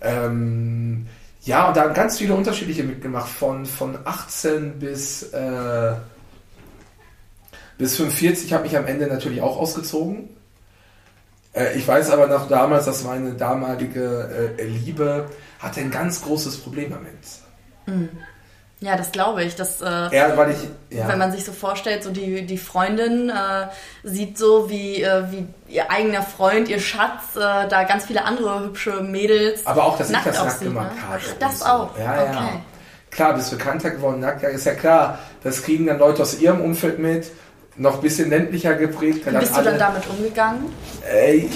ähm, 0.00 1.06
ja 1.42 1.68
und 1.68 1.76
da 1.76 1.82
haben 1.82 1.94
ganz 1.94 2.18
viele 2.18 2.34
unterschiedliche 2.34 2.84
mitgemacht 2.84 3.28
von 3.28 3.66
von 3.66 3.98
18 4.04 4.78
bis 4.78 5.24
äh, 5.32 5.94
bis 7.76 7.96
45 7.96 8.52
habe 8.52 8.66
ich 8.66 8.76
am 8.76 8.86
Ende 8.86 9.06
natürlich 9.06 9.42
auch 9.42 9.58
ausgezogen 9.58 10.30
äh, 11.52 11.76
ich 11.76 11.86
weiß 11.86 12.10
aber 12.10 12.28
noch 12.28 12.48
damals 12.48 12.86
dass 12.86 13.04
meine 13.04 13.34
damalige 13.34 14.56
äh, 14.58 14.64
Liebe 14.64 15.28
hatte 15.58 15.80
ein 15.80 15.90
ganz 15.90 16.22
großes 16.22 16.58
Problem 16.58 16.90
damit 16.90 17.12
Ja, 18.82 18.96
das 18.96 19.12
glaube 19.12 19.44
ich. 19.44 19.54
Das, 19.54 19.80
äh, 19.80 19.84
er 19.84 20.36
weil 20.36 20.50
ich 20.50 20.58
ja 20.90 21.06
Wenn 21.06 21.18
man 21.18 21.30
sich 21.30 21.44
so 21.44 21.52
vorstellt, 21.52 22.02
so 22.02 22.10
die, 22.10 22.44
die 22.44 22.58
Freundin 22.58 23.30
äh, 23.30 23.68
sieht 24.02 24.36
so, 24.36 24.68
wie, 24.68 25.02
äh, 25.02 25.22
wie 25.30 25.46
ihr 25.72 25.88
eigener 25.90 26.22
Freund, 26.22 26.68
ihr 26.68 26.80
Schatz, 26.80 27.36
äh, 27.36 27.68
da 27.68 27.84
ganz 27.84 28.06
viele 28.06 28.24
andere 28.24 28.64
hübsche 28.64 29.00
Mädels. 29.00 29.64
aber 29.66 29.84
auch 29.84 29.96
dass 29.98 30.08
ich 30.08 30.12
nackt 30.12 30.26
das 30.26 30.44
nackt 30.44 30.60
gemacht 30.60 30.96
ne? 30.96 31.02
habe 31.08 31.20
Ach, 31.24 31.34
das 31.38 31.60
so. 31.60 31.64
auch. 31.64 31.98
ja 31.98 32.16
ja 32.16 32.30
Okay. 32.30 32.60
Klar, 33.12 33.34
bist 33.34 33.50
bekannter 33.50 33.90
geworden, 33.90 34.20
nackt, 34.20 34.42
ja, 34.42 34.48
ist 34.48 34.64
ja 34.64 34.74
klar. 34.74 35.18
Das 35.44 35.62
kriegen 35.62 35.86
dann 35.86 35.98
Leute 35.98 36.22
aus 36.22 36.40
ihrem 36.40 36.60
Umfeld 36.60 36.98
mit, 36.98 37.30
noch 37.76 37.96
ein 37.96 38.00
bisschen 38.00 38.30
ländlicher 38.30 38.74
geprägt. 38.74 39.26
Wie 39.26 39.36
bist 39.36 39.56
du 39.56 39.62
dann 39.62 39.78
damit 39.78 40.02
umgegangen? 40.08 40.72
Ey, 41.08 41.50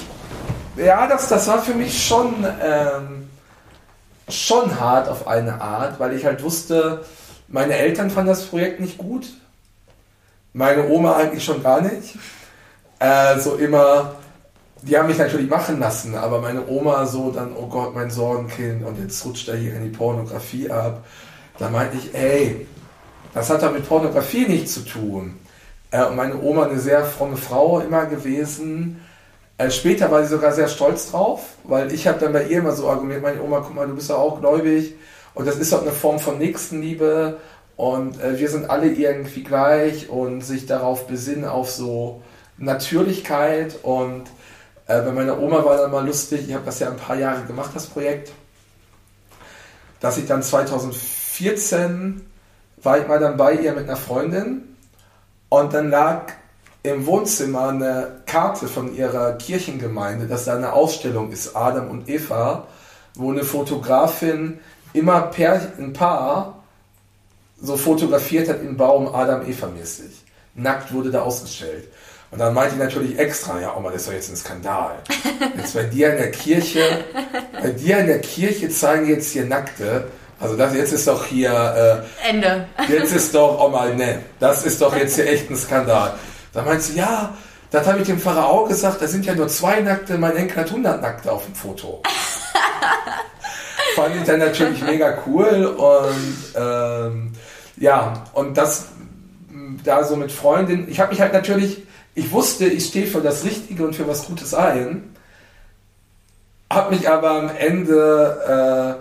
ja, 0.76 1.06
das, 1.06 1.28
das 1.28 1.48
war 1.48 1.60
für 1.60 1.74
mich 1.74 2.06
schon, 2.06 2.46
ähm, 2.62 3.28
schon 4.28 4.78
hart 4.80 5.08
auf 5.08 5.26
eine 5.26 5.60
Art, 5.60 6.00
weil 6.00 6.14
ich 6.14 6.24
halt 6.24 6.42
wusste, 6.42 7.04
meine 7.48 7.74
Eltern 7.74 8.10
fanden 8.10 8.30
das 8.30 8.46
Projekt 8.46 8.80
nicht 8.80 8.98
gut. 8.98 9.28
Meine 10.52 10.88
Oma 10.88 11.16
eigentlich 11.16 11.44
schon 11.44 11.62
gar 11.62 11.80
nicht. 11.80 12.16
Äh, 12.98 13.38
so 13.38 13.56
immer, 13.56 14.16
die 14.82 14.96
haben 14.96 15.08
mich 15.08 15.18
natürlich 15.18 15.48
machen 15.48 15.78
lassen, 15.78 16.14
aber 16.14 16.40
meine 16.40 16.66
Oma 16.66 17.06
so 17.06 17.30
dann, 17.30 17.54
oh 17.54 17.66
Gott, 17.66 17.94
mein 17.94 18.10
Sorgenkind 18.10 18.84
und 18.84 18.98
jetzt 18.98 19.24
rutscht 19.24 19.48
er 19.48 19.56
hier 19.56 19.74
in 19.76 19.84
die 19.84 19.96
Pornografie 19.96 20.70
ab. 20.70 21.04
Da 21.58 21.68
meinte 21.68 21.96
ich, 21.96 22.14
ey, 22.14 22.66
das 23.34 23.50
hat 23.50 23.62
doch 23.62 23.72
mit 23.72 23.86
Pornografie 23.86 24.46
nichts 24.46 24.74
zu 24.74 24.80
tun. 24.80 25.38
Äh, 25.90 26.04
und 26.04 26.16
meine 26.16 26.40
Oma 26.40 26.64
eine 26.64 26.78
sehr 26.78 27.04
fromme 27.04 27.36
Frau 27.36 27.80
immer 27.80 28.06
gewesen. 28.06 29.00
Äh, 29.58 29.70
später 29.70 30.10
war 30.10 30.22
sie 30.22 30.28
sogar 30.28 30.52
sehr 30.52 30.68
stolz 30.68 31.10
drauf, 31.10 31.54
weil 31.64 31.92
ich 31.92 32.06
habe 32.06 32.18
dann 32.18 32.32
bei 32.32 32.44
ihr 32.44 32.58
immer 32.58 32.72
so 32.72 32.88
argumentiert, 32.88 33.22
meine 33.22 33.42
Oma, 33.42 33.60
guck 33.60 33.74
mal, 33.74 33.86
du 33.86 33.94
bist 33.94 34.10
ja 34.10 34.16
auch 34.16 34.40
gläubig. 34.40 34.94
Und 35.34 35.46
das 35.46 35.56
ist 35.56 35.72
auch 35.72 35.82
eine 35.82 35.92
Form 35.92 36.18
von 36.18 36.38
Nächstenliebe. 36.38 37.38
Und 37.76 38.20
äh, 38.22 38.38
wir 38.38 38.48
sind 38.48 38.70
alle 38.70 38.88
irgendwie 38.88 39.42
gleich 39.42 40.08
und 40.08 40.42
sich 40.42 40.66
darauf 40.66 41.06
besinnen, 41.06 41.44
auf 41.44 41.70
so 41.70 42.22
Natürlichkeit. 42.58 43.78
Und 43.82 44.24
äh, 44.86 45.00
bei 45.02 45.12
meiner 45.12 45.38
Oma 45.40 45.64
war 45.64 45.76
dann 45.78 45.90
mal 45.90 46.06
lustig, 46.06 46.48
ich 46.48 46.54
habe 46.54 46.64
das 46.64 46.80
ja 46.80 46.88
ein 46.90 46.96
paar 46.96 47.16
Jahre 47.16 47.44
gemacht, 47.44 47.70
das 47.74 47.86
Projekt, 47.86 48.32
dass 50.00 50.18
ich 50.18 50.26
dann 50.26 50.42
2014 50.42 52.26
war 52.82 52.98
ich 52.98 53.08
mal 53.08 53.18
dann 53.18 53.36
bei 53.36 53.54
ihr 53.54 53.72
mit 53.72 53.84
einer 53.84 53.96
Freundin. 53.96 54.76
Und 55.48 55.72
dann 55.74 55.90
lag 55.90 56.32
im 56.92 57.06
Wohnzimmer 57.06 57.68
eine 57.68 58.22
Karte 58.26 58.68
von 58.68 58.94
ihrer 58.94 59.32
Kirchengemeinde, 59.32 60.26
dass 60.26 60.44
da 60.44 60.56
eine 60.56 60.72
Ausstellung 60.72 61.30
ist, 61.32 61.56
Adam 61.56 61.90
und 61.90 62.08
Eva, 62.08 62.66
wo 63.14 63.30
eine 63.30 63.44
Fotografin 63.44 64.58
immer 64.92 65.22
per 65.22 65.60
ein 65.78 65.92
Paar 65.92 66.62
so 67.60 67.76
fotografiert 67.76 68.48
hat 68.48 68.60
im 68.60 68.76
Baum 68.76 69.14
Adam-Eva-mäßig. 69.14 70.24
Nackt 70.54 70.92
wurde 70.92 71.10
da 71.10 71.22
ausgestellt. 71.22 71.88
Und 72.30 72.40
dann 72.40 72.54
meinte 72.54 72.74
ich 72.74 72.80
natürlich 72.80 73.18
extra, 73.18 73.60
ja, 73.60 73.74
Oma, 73.76 73.90
das 73.90 74.02
ist 74.02 74.08
doch 74.08 74.14
jetzt 74.14 74.30
ein 74.30 74.36
Skandal. 74.36 74.96
Jetzt 75.56 75.74
bei 75.74 75.84
dir 75.84 76.10
in 76.10 76.16
der 76.16 76.30
Kirche, 76.32 77.04
bei 77.62 77.70
dir 77.70 77.98
in 77.98 78.08
der 78.08 78.20
Kirche 78.20 78.68
zeigen 78.68 79.08
jetzt 79.08 79.32
hier 79.32 79.44
Nackte. 79.44 80.08
Also 80.38 80.56
das 80.56 80.74
jetzt 80.74 80.92
ist 80.92 81.08
doch 81.08 81.24
hier 81.24 82.04
äh, 82.24 82.28
Ende. 82.28 82.66
Jetzt 82.88 83.14
ist 83.14 83.34
doch, 83.34 83.58
Oma, 83.64 83.86
ne, 83.86 84.20
das 84.38 84.66
ist 84.66 84.82
doch 84.82 84.94
jetzt 84.94 85.14
hier 85.14 85.26
echt 85.26 85.50
ein 85.50 85.56
Skandal. 85.56 86.14
Da 86.56 86.62
meint 86.62 86.80
sie, 86.80 86.96
ja, 86.96 87.34
das 87.70 87.86
habe 87.86 87.98
ich 87.98 88.06
dem 88.06 88.18
Pfarrer 88.18 88.46
auch 88.46 88.66
gesagt, 88.66 89.02
da 89.02 89.06
sind 89.06 89.26
ja 89.26 89.34
nur 89.34 89.46
zwei 89.48 89.80
Nackte, 89.80 90.16
mein 90.16 90.34
Enkel 90.36 90.56
hat 90.62 90.70
100 90.70 91.02
Nackte 91.02 91.30
auf 91.30 91.44
dem 91.44 91.54
Foto. 91.54 92.02
Fand 93.94 94.16
ich 94.16 94.22
dann 94.22 94.38
natürlich 94.38 94.82
mega 94.82 95.18
cool 95.26 95.66
und 95.66 96.54
ähm, 96.58 97.32
ja, 97.76 98.24
und 98.32 98.56
das 98.56 98.86
da 99.84 100.02
so 100.02 100.16
mit 100.16 100.32
Freundin, 100.32 100.88
ich 100.88 100.98
habe 100.98 101.10
mich 101.10 101.20
halt 101.20 101.34
natürlich, 101.34 101.82
ich 102.14 102.32
wusste, 102.32 102.64
ich 102.64 102.86
stehe 102.86 103.06
für 103.06 103.20
das 103.20 103.44
Richtige 103.44 103.84
und 103.84 103.94
für 103.94 104.08
was 104.08 104.26
Gutes 104.26 104.54
ein, 104.54 105.14
habe 106.72 106.94
mich 106.94 107.06
aber 107.06 107.32
am 107.32 107.50
Ende 107.54 108.96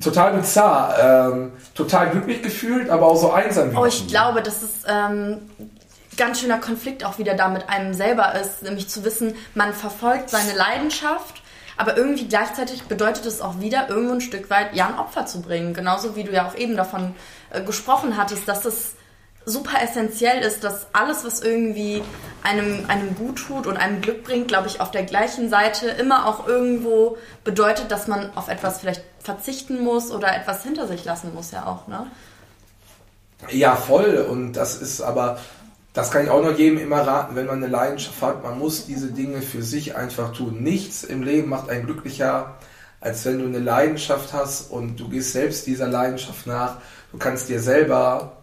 äh, 0.00 0.02
total 0.02 0.32
bizarr, 0.32 1.30
ähm, 1.32 1.52
total 1.76 2.10
glücklich 2.10 2.42
gefühlt, 2.42 2.90
aber 2.90 3.06
auch 3.06 3.16
so 3.16 3.30
einsam. 3.30 3.70
Oh, 3.76 3.86
ich 3.86 4.08
glaube, 4.08 4.42
das 4.42 4.64
ist 4.64 4.84
ähm, 4.88 5.38
ganz 6.16 6.40
schöner 6.40 6.58
Konflikt 6.58 7.04
auch 7.04 7.18
wieder 7.18 7.34
da 7.34 7.48
mit 7.48 7.68
einem 7.68 7.94
selber 7.94 8.34
ist, 8.34 8.62
nämlich 8.62 8.88
zu 8.88 9.04
wissen, 9.04 9.34
man 9.54 9.72
verfolgt 9.72 10.30
seine 10.30 10.54
Leidenschaft 10.54 11.42
aber 11.76 11.96
irgendwie 11.96 12.26
gleichzeitig 12.26 12.84
bedeutet 12.84 13.26
es 13.26 13.40
auch 13.40 13.60
wieder, 13.60 13.88
irgendwo 13.88 14.14
ein 14.14 14.20
Stück 14.20 14.48
weit 14.48 14.74
ja 14.74 14.88
ein 14.88 14.98
Opfer 14.98 15.26
zu 15.26 15.42
bringen. 15.42 15.74
Genauso 15.74 16.16
wie 16.16 16.24
du 16.24 16.32
ja 16.32 16.48
auch 16.48 16.56
eben 16.56 16.76
davon 16.76 17.14
äh, 17.50 17.62
gesprochen 17.62 18.16
hattest, 18.16 18.48
dass 18.48 18.64
es 18.64 18.94
super 19.44 19.80
essentiell 19.82 20.42
ist, 20.42 20.64
dass 20.64 20.88
alles, 20.92 21.24
was 21.24 21.40
irgendwie 21.40 22.02
einem, 22.42 22.86
einem 22.88 23.14
gut 23.14 23.38
tut 23.46 23.66
und 23.66 23.76
einem 23.76 24.00
Glück 24.00 24.24
bringt, 24.24 24.48
glaube 24.48 24.66
ich, 24.66 24.80
auf 24.80 24.90
der 24.90 25.04
gleichen 25.04 25.50
Seite 25.50 25.88
immer 25.88 26.26
auch 26.26 26.48
irgendwo 26.48 27.16
bedeutet, 27.44 27.92
dass 27.92 28.08
man 28.08 28.36
auf 28.36 28.48
etwas 28.48 28.80
vielleicht 28.80 29.02
verzichten 29.20 29.84
muss 29.84 30.10
oder 30.10 30.34
etwas 30.34 30.62
hinter 30.62 30.88
sich 30.88 31.04
lassen 31.04 31.32
muss, 31.34 31.52
ja 31.52 31.66
auch, 31.66 31.86
ne? 31.86 32.06
Ja, 33.50 33.76
voll. 33.76 34.26
Und 34.28 34.54
das 34.54 34.76
ist 34.76 35.02
aber 35.02 35.38
das 35.96 36.10
kann 36.10 36.24
ich 36.24 36.30
auch 36.30 36.42
noch 36.42 36.58
jedem 36.58 36.76
immer 36.76 37.06
raten, 37.06 37.36
wenn 37.36 37.46
man 37.46 37.56
eine 37.56 37.68
Leidenschaft 37.68 38.20
hat, 38.20 38.42
man 38.42 38.58
muss 38.58 38.84
diese 38.84 39.12
Dinge 39.12 39.40
für 39.40 39.62
sich 39.62 39.96
einfach 39.96 40.30
tun. 40.34 40.62
Nichts 40.62 41.04
im 41.04 41.22
Leben 41.22 41.48
macht 41.48 41.70
einen 41.70 41.86
glücklicher, 41.86 42.58
als 43.00 43.24
wenn 43.24 43.38
du 43.38 43.46
eine 43.46 43.60
Leidenschaft 43.60 44.34
hast 44.34 44.70
und 44.70 45.00
du 45.00 45.08
gehst 45.08 45.32
selbst 45.32 45.66
dieser 45.66 45.88
Leidenschaft 45.88 46.46
nach. 46.46 46.76
Du 47.12 47.16
kannst 47.16 47.48
dir 47.48 47.60
selber 47.60 48.42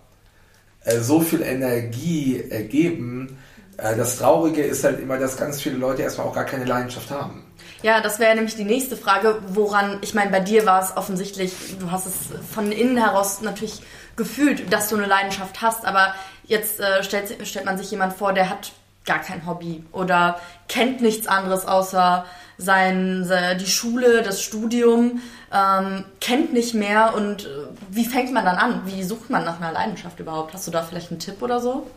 äh, 0.84 0.98
so 0.98 1.22
viel 1.22 1.44
Energie 1.44 2.38
äh, 2.38 2.64
geben. 2.64 3.38
Äh, 3.78 3.98
das 3.98 4.18
Traurige 4.18 4.64
ist 4.64 4.84
halt 4.84 5.00
immer, 5.00 5.20
dass 5.20 5.38
ganz 5.38 5.62
viele 5.62 5.78
Leute 5.78 6.02
erstmal 6.02 6.26
auch 6.26 6.34
gar 6.34 6.46
keine 6.46 6.66
Leidenschaft 6.66 7.12
haben. 7.12 7.44
Ja, 7.84 8.02
das 8.02 8.18
wäre 8.18 8.34
nämlich 8.34 8.56
die 8.56 8.64
nächste 8.64 8.98
Frage, 8.98 9.38
woran, 9.50 10.00
ich 10.02 10.16
meine, 10.16 10.32
bei 10.32 10.40
dir 10.40 10.66
war 10.66 10.82
es 10.82 10.98
offensichtlich, 10.98 11.54
du 11.80 11.92
hast 11.92 12.08
es 12.08 12.14
von 12.52 12.72
innen 12.72 12.98
heraus 12.98 13.42
natürlich 13.42 13.84
gefühlt, 14.16 14.74
dass 14.74 14.90
du 14.90 14.96
eine 14.96 15.06
Leidenschaft 15.06 15.62
hast, 15.62 15.86
aber 15.86 16.16
jetzt 16.44 16.80
äh, 16.80 17.04
stellt, 17.04 17.48
stellt 17.48 17.66
man 17.66 17.78
sich 17.78 17.92
jemand 17.92 18.14
vor, 18.14 18.34
der 18.34 18.50
hat 18.50 18.72
gar 19.06 19.20
kein 19.20 19.46
Hobby 19.46 19.84
oder 19.92 20.40
kennt 20.68 21.02
nichts 21.02 21.28
anderes 21.28 21.66
außer 21.66 22.26
sein, 22.58 23.30
die 23.60 23.68
Schule, 23.68 24.22
das 24.22 24.42
Studium, 24.42 25.22
ähm, 25.52 26.06
kennt 26.22 26.54
nicht 26.54 26.74
mehr 26.74 27.14
und 27.16 27.46
äh, 27.46 27.50
wie 27.90 28.06
fängt 28.06 28.32
man 28.32 28.46
dann 28.46 28.56
an? 28.56 28.84
Wie 28.86 29.04
sucht 29.04 29.30
man 29.30 29.44
nach 29.44 29.60
einer 29.60 29.72
Leidenschaft 29.72 30.20
überhaupt? 30.20 30.54
Hast 30.54 30.68
du 30.68 30.72
da 30.72 30.84
vielleicht 30.84 31.12
einen 31.12 31.20
Tipp 31.20 31.42
oder 31.42 31.60
so? 31.60 31.88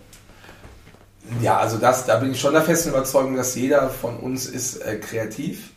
Ja, 1.41 1.59
also 1.59 1.79
das, 1.79 2.07
da 2.07 2.17
bin 2.17 2.33
ich 2.33 2.41
schon 2.41 2.53
der 2.53 2.63
festen 2.63 2.91
Überzeugung, 2.91 3.37
dass 3.37 3.55
jeder 3.55 3.91
von 3.91 4.17
uns 4.19 4.47
ist 4.47 4.77
äh, 4.79 4.97
kreativ. 4.97 5.71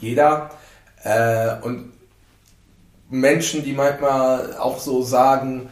Jeder. 0.00 0.50
Äh, 1.02 1.56
und 1.62 1.92
Menschen, 3.08 3.62
die 3.62 3.72
manchmal 3.72 4.56
auch 4.56 4.78
so 4.80 5.02
sagen, 5.02 5.68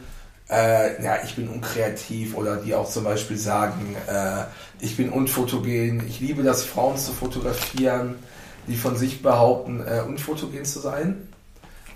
äh, 0.50 1.02
ja, 1.02 1.18
ich 1.24 1.36
bin 1.36 1.48
unkreativ 1.48 2.36
oder 2.36 2.56
die 2.56 2.74
auch 2.74 2.88
zum 2.88 3.04
Beispiel 3.04 3.38
sagen, 3.38 3.96
äh, 4.06 4.44
ich 4.80 4.96
bin 4.96 5.10
unfotogen, 5.10 6.06
ich 6.06 6.20
liebe 6.20 6.42
das, 6.42 6.64
Frauen 6.64 6.98
zu 6.98 7.12
fotografieren, 7.12 8.16
die 8.66 8.76
von 8.76 8.96
sich 8.96 9.22
behaupten, 9.22 9.80
äh, 9.86 10.02
unfotogen 10.06 10.64
zu 10.64 10.80
sein. 10.80 11.28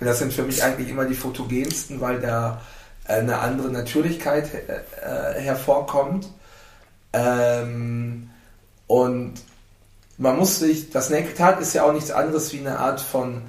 Das 0.01 0.19
sind 0.19 0.33
für 0.33 0.45
mich 0.45 0.63
eigentlich 0.63 0.89
immer 0.89 1.05
die 1.05 1.15
fotogensten, 1.15 2.01
weil 2.01 2.21
da 2.21 2.61
äh, 3.07 3.15
eine 3.15 3.39
andere 3.39 3.71
Natürlichkeit 3.71 4.51
äh, 4.55 5.41
hervorkommt. 5.41 6.29
Ähm, 7.13 8.31
und 8.87 9.35
man 10.17 10.37
muss 10.37 10.59
sich, 10.59 10.91
das 10.91 11.11
Naked 11.11 11.41
Art 11.41 11.61
ist 11.61 11.75
ja 11.75 11.85
auch 11.85 11.93
nichts 11.93 12.11
anderes 12.11 12.53
wie 12.53 12.61
eine 12.61 12.79
Art 12.79 13.01
von 13.01 13.43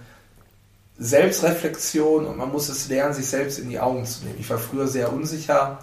Selbstreflexion 1.00 2.26
und 2.26 2.38
man 2.38 2.52
muss 2.52 2.68
es 2.68 2.90
lernen, 2.90 3.14
sich 3.14 3.28
selbst 3.28 3.58
in 3.58 3.70
die 3.70 3.80
Augen 3.80 4.06
zu 4.06 4.26
nehmen. 4.26 4.38
Ich 4.40 4.50
war 4.50 4.58
früher 4.58 4.88
sehr 4.88 5.14
unsicher, 5.14 5.80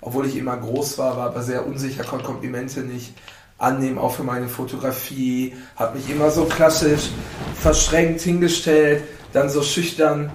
obwohl 0.00 0.26
ich 0.26 0.36
immer 0.36 0.56
groß 0.56 0.98
war, 0.98 1.16
war 1.16 1.26
aber 1.26 1.42
sehr 1.42 1.66
unsicher, 1.66 2.04
konnte 2.04 2.26
Komplimente 2.26 2.80
nicht 2.80 3.14
annehmen, 3.56 3.98
auch 3.98 4.14
für 4.14 4.22
meine 4.22 4.48
Fotografie, 4.48 5.56
habe 5.74 5.96
mich 5.96 6.08
immer 6.10 6.30
so 6.30 6.44
klassisch 6.44 7.10
verschränkt 7.60 8.20
hingestellt, 8.20 9.02
dann 9.32 9.48
so 9.48 9.62
schüchtern 9.62 10.30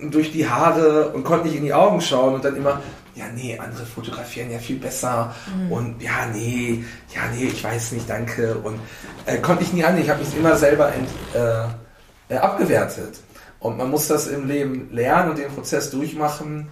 durch 0.00 0.32
die 0.32 0.48
Haare 0.48 1.10
und 1.10 1.24
konnte 1.24 1.46
nicht 1.46 1.56
in 1.56 1.64
die 1.64 1.72
Augen 1.72 2.00
schauen 2.00 2.34
und 2.34 2.44
dann 2.44 2.56
immer, 2.56 2.82
ja, 3.14 3.26
nee, 3.34 3.58
andere 3.58 3.86
fotografieren 3.86 4.50
ja 4.50 4.58
viel 4.58 4.78
besser 4.78 5.34
mhm. 5.54 5.72
und 5.72 6.02
ja, 6.02 6.26
nee, 6.32 6.84
ja, 7.14 7.22
nee, 7.34 7.46
ich 7.46 7.62
weiß 7.62 7.92
nicht, 7.92 8.08
danke 8.10 8.56
und 8.56 8.80
äh, 9.26 9.38
konnte 9.38 9.62
ich 9.62 9.72
nie 9.72 9.84
annehmen, 9.84 10.04
ich 10.04 10.10
habe 10.10 10.24
mich 10.24 10.36
immer 10.36 10.56
selber 10.56 10.92
ent, 10.92 11.08
äh, 11.34 12.34
äh, 12.34 12.38
abgewertet. 12.38 13.20
Und 13.60 13.76
man 13.76 13.90
muss 13.90 14.08
das 14.08 14.26
im 14.26 14.48
Leben 14.48 14.88
lernen 14.90 15.30
und 15.30 15.38
den 15.38 15.50
Prozess 15.50 15.90
durchmachen, 15.90 16.68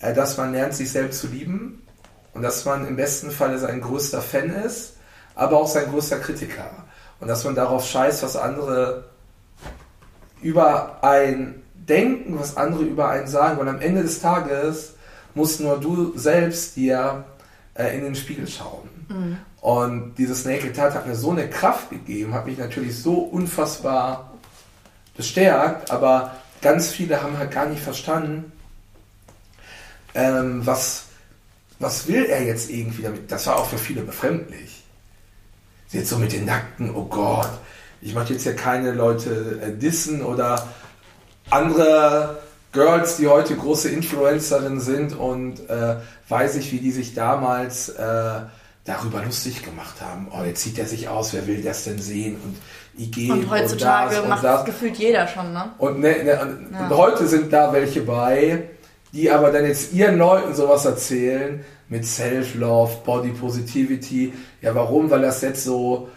äh, 0.00 0.12
dass 0.12 0.36
man 0.36 0.52
lernt, 0.52 0.74
sich 0.74 0.90
selbst 0.90 1.20
zu 1.20 1.28
lieben 1.28 1.82
und 2.34 2.42
dass 2.42 2.64
man 2.64 2.86
im 2.86 2.96
besten 2.96 3.30
Falle 3.30 3.58
sein 3.58 3.80
größter 3.80 4.20
Fan 4.20 4.50
ist, 4.50 4.96
aber 5.34 5.56
auch 5.56 5.68
sein 5.68 5.90
größter 5.90 6.18
Kritiker. 6.18 6.70
Und 7.20 7.28
dass 7.28 7.44
man 7.44 7.54
darauf 7.54 7.86
scheißt, 7.86 8.22
was 8.22 8.36
andere 8.36 9.04
über 10.42 11.02
ein 11.02 11.62
denken, 11.74 12.38
was 12.38 12.56
andere 12.56 12.82
über 12.82 13.08
einen 13.08 13.26
sagen, 13.26 13.58
weil 13.58 13.68
am 13.68 13.80
Ende 13.80 14.02
des 14.02 14.20
Tages 14.20 14.94
musst 15.34 15.60
nur 15.60 15.78
du 15.78 16.16
selbst 16.16 16.76
dir 16.76 17.24
äh, 17.74 17.96
in 17.96 18.04
den 18.04 18.14
Spiegel 18.14 18.46
schauen. 18.46 18.88
Mhm. 19.08 19.38
Und 19.60 20.14
dieses 20.18 20.44
Naked 20.44 20.76
Tat 20.76 20.94
hat 20.94 21.06
mir 21.06 21.14
so 21.14 21.30
eine 21.30 21.48
Kraft 21.48 21.90
gegeben, 21.90 22.34
hat 22.34 22.46
mich 22.46 22.58
natürlich 22.58 23.00
so 23.00 23.14
unfassbar 23.14 24.33
bestärkt, 25.16 25.90
aber 25.90 26.36
ganz 26.60 26.90
viele 26.90 27.22
haben 27.22 27.38
halt 27.38 27.50
gar 27.50 27.66
nicht 27.66 27.82
verstanden, 27.82 28.52
ähm, 30.14 30.64
was, 30.64 31.04
was 31.78 32.06
will 32.08 32.24
er 32.24 32.42
jetzt 32.44 32.70
irgendwie 32.70 33.02
damit. 33.02 33.30
Das 33.30 33.46
war 33.46 33.56
auch 33.56 33.68
für 33.68 33.78
viele 33.78 34.02
befremdlich. 34.02 34.84
Jetzt 35.90 36.08
so 36.08 36.18
mit 36.18 36.32
den 36.32 36.44
Nackten, 36.44 36.94
oh 36.94 37.04
Gott, 37.04 37.50
ich 38.00 38.14
möchte 38.14 38.32
jetzt 38.32 38.44
ja 38.44 38.52
keine 38.52 38.92
Leute 38.92 39.60
äh, 39.62 39.72
dissen 39.72 40.22
oder 40.22 40.68
andere 41.50 42.42
Girls, 42.72 43.16
die 43.16 43.28
heute 43.28 43.54
große 43.54 43.88
Influencerinnen 43.88 44.80
sind 44.80 45.14
und 45.14 45.68
äh, 45.70 45.96
weiß 46.28 46.56
ich, 46.56 46.72
wie 46.72 46.78
die 46.78 46.90
sich 46.90 47.14
damals 47.14 47.90
äh, 47.90 48.40
darüber 48.84 49.22
lustig 49.22 49.62
gemacht 49.62 50.00
haben. 50.00 50.28
Oh, 50.32 50.42
jetzt 50.44 50.62
sieht 50.62 50.78
er 50.78 50.86
sich 50.86 51.08
aus, 51.08 51.32
wer 51.32 51.46
will 51.46 51.62
das 51.62 51.84
denn 51.84 51.98
sehen? 51.98 52.36
Und 52.44 52.56
IG 52.98 53.30
und 53.30 53.50
heutzutage 53.50 54.22
und 54.22 54.28
macht 54.28 54.44
das 54.44 54.64
gefühlt 54.64 54.96
jeder 54.96 55.26
schon, 55.26 55.52
ne? 55.52 55.70
Und, 55.78 56.00
ne, 56.00 56.22
ne, 56.24 56.40
und 56.42 56.72
ja. 56.72 56.96
heute 56.96 57.26
sind 57.26 57.52
da 57.52 57.72
welche 57.72 58.02
bei, 58.02 58.68
die 59.12 59.30
aber 59.30 59.50
dann 59.50 59.66
jetzt 59.66 59.92
ihren 59.92 60.18
Leuten 60.18 60.54
sowas 60.54 60.84
erzählen 60.84 61.64
mit 61.88 62.06
Self-Love, 62.06 62.98
Body 63.04 63.30
Positivity. 63.30 64.32
Ja, 64.60 64.74
warum? 64.74 65.10
Weil 65.10 65.22
das 65.22 65.42
jetzt 65.42 65.64
so 65.64 66.08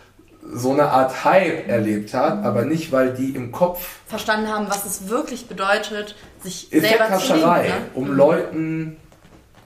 so 0.54 0.72
eine 0.72 0.90
Art 0.90 1.26
Hype 1.26 1.68
erlebt 1.68 2.14
hat, 2.14 2.44
aber 2.44 2.64
nicht, 2.64 2.92
weil 2.92 3.14
die 3.14 3.32
im 3.32 3.52
Kopf 3.52 4.00
verstanden 4.06 4.48
haben, 4.48 4.70
was 4.70 4.86
es 4.86 5.10
wirklich 5.10 5.48
bedeutet, 5.48 6.16
sich 6.42 6.70
selber 6.72 7.18
zu 7.18 7.34
lieben, 7.34 7.46
ne? 7.46 7.74
um 7.94 8.10
mhm. 8.10 8.16
Leuten 8.16 8.98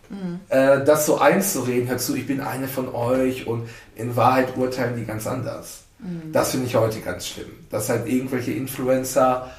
mhm. 0.09 0.39
äh, 0.49 0.83
das 0.83 1.05
so 1.05 1.19
einzureden, 1.19 1.87
hör 1.87 1.97
zu, 1.97 2.15
ich 2.15 2.25
bin 2.25 2.41
eine 2.41 2.67
von 2.67 2.93
euch 2.93 3.47
und 3.47 3.69
in 3.95 4.15
Wahrheit 4.15 4.57
urteilen 4.57 4.95
die 4.95 5.05
ganz 5.05 5.27
anders. 5.27 5.80
Mhm. 6.01 6.31
Das 6.31 6.51
finde 6.51 6.67
ich 6.67 6.75
heute 6.75 6.99
ganz 7.01 7.27
schlimm. 7.27 7.51
Dass 7.69 7.89
halt 7.89 8.07
irgendwelche 8.07 8.51
Influencer 8.51 9.51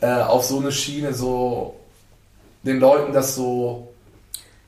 äh, 0.00 0.06
auf 0.06 0.44
so 0.44 0.58
eine 0.58 0.72
Schiene 0.72 1.14
so 1.14 1.76
den 2.62 2.80
Leuten 2.80 3.12
das 3.12 3.34
so 3.34 3.94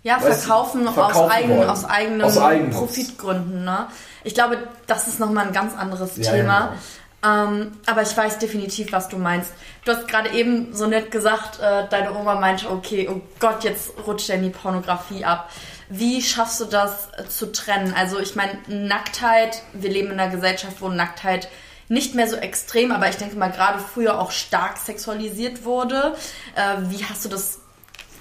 ja, 0.03 0.21
verkaufen, 0.21 0.85
verkaufen 0.85 1.19
aus, 1.19 1.31
eigen, 1.33 1.64
aus, 1.64 1.85
eigenen 1.85 2.23
aus 2.23 2.39
eigenen 2.39 2.71
Profitgründen. 2.71 3.64
Ne? 3.64 3.89
Ich 4.23 4.35
glaube, 4.35 4.59
das 4.87 5.09
ist 5.09 5.19
nochmal 5.19 5.49
ein 5.49 5.53
ganz 5.53 5.77
anderes 5.77 6.17
ja, 6.17 6.31
Thema. 6.31 6.77
Ja, 7.23 7.37
genau. 7.49 7.51
ähm, 7.51 7.73
aber 7.87 8.03
ich 8.03 8.17
weiß 8.17 8.39
definitiv, 8.39 8.93
was 8.93 9.09
du 9.09 9.17
meinst. 9.19 9.53
Du 9.85 9.91
hast 9.91 10.07
gerade 10.07 10.31
eben 10.31 10.73
so 10.73 10.87
nett 10.87 11.11
gesagt, 11.11 11.59
äh, 11.59 11.89
deine 11.91 12.14
Oma 12.14 12.37
meinte, 12.37 12.71
okay, 12.71 13.09
oh 13.11 13.21
Gott, 13.41 13.64
jetzt 13.64 13.95
rutscht 14.07 14.31
er 14.31 14.37
in 14.37 14.45
die 14.45 14.51
Pornografie 14.51 15.25
ab. 15.25 15.51
Wie 15.89 16.22
schaffst 16.22 16.61
du 16.61 16.64
das 16.64 17.09
äh, 17.16 17.28
zu 17.28 17.53
trennen? 17.53 17.95
Also 17.97 18.18
ich 18.18 18.34
meine, 18.34 18.59
Nacktheit, 18.68 19.62
wir 19.72 19.91
leben 19.91 20.11
in 20.11 20.20
einer 20.20 20.32
Gesellschaft, 20.32 20.80
wo 20.80 20.89
Nacktheit 20.89 21.49
nicht 21.89 22.14
mehr 22.14 22.28
so 22.28 22.37
extrem, 22.37 22.91
aber 22.91 23.09
ich 23.09 23.16
denke 23.16 23.37
mal 23.37 23.51
gerade 23.53 23.78
früher 23.78 24.18
auch 24.18 24.32
stark 24.32 24.76
sexualisiert 24.78 25.64
wurde. 25.64 26.16
Äh, 26.57 26.91
wie 26.91 27.05
hast 27.05 27.24
du 27.24 27.28
das 27.28 27.61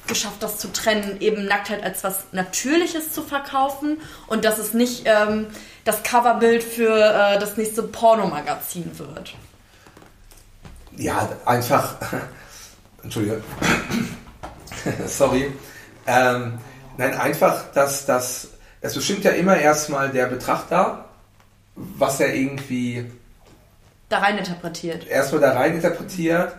geschafft, 0.08 0.44
das 0.44 0.60
zu 0.60 0.72
trennen, 0.72 1.20
eben 1.20 1.46
Nacktheit 1.46 1.84
als 1.84 2.04
was 2.04 2.26
Natürliches 2.32 3.12
zu 3.12 3.24
verkaufen 3.24 3.98
und 4.28 4.46
dass 4.46 4.60
es 4.60 4.74
nicht 4.74 5.04
ähm, 5.06 5.48
das 5.84 6.04
Coverbild 6.04 6.64
für 6.64 6.96
äh, 6.96 7.40
das 7.40 7.58
nächste 7.58 7.82
Pornomagazin 7.84 8.98
wird. 9.00 9.34
Ja, 10.96 11.28
einfach. 11.46 11.96
Entschuldige. 13.04 13.42
Sorry. 15.08 15.52
Ähm, 16.06 16.60
nein, 16.98 17.14
einfach, 17.14 17.72
dass 17.74 18.06
das. 18.06 18.50
Es 18.82 18.94
bestimmt 18.94 19.24
ja 19.24 19.32
immer 19.32 19.58
erstmal 19.58 20.12
der 20.12 20.28
Betrachter, 20.28 21.06
was 21.76 22.20
er 22.20 22.34
irgendwie. 22.36 23.10
Da 24.10 24.20
rein 24.20 24.38
interpretiert. 24.38 25.08
Erstmal 25.08 25.42
da 25.42 25.54
rein 25.54 25.76
interpretiert 25.76 26.54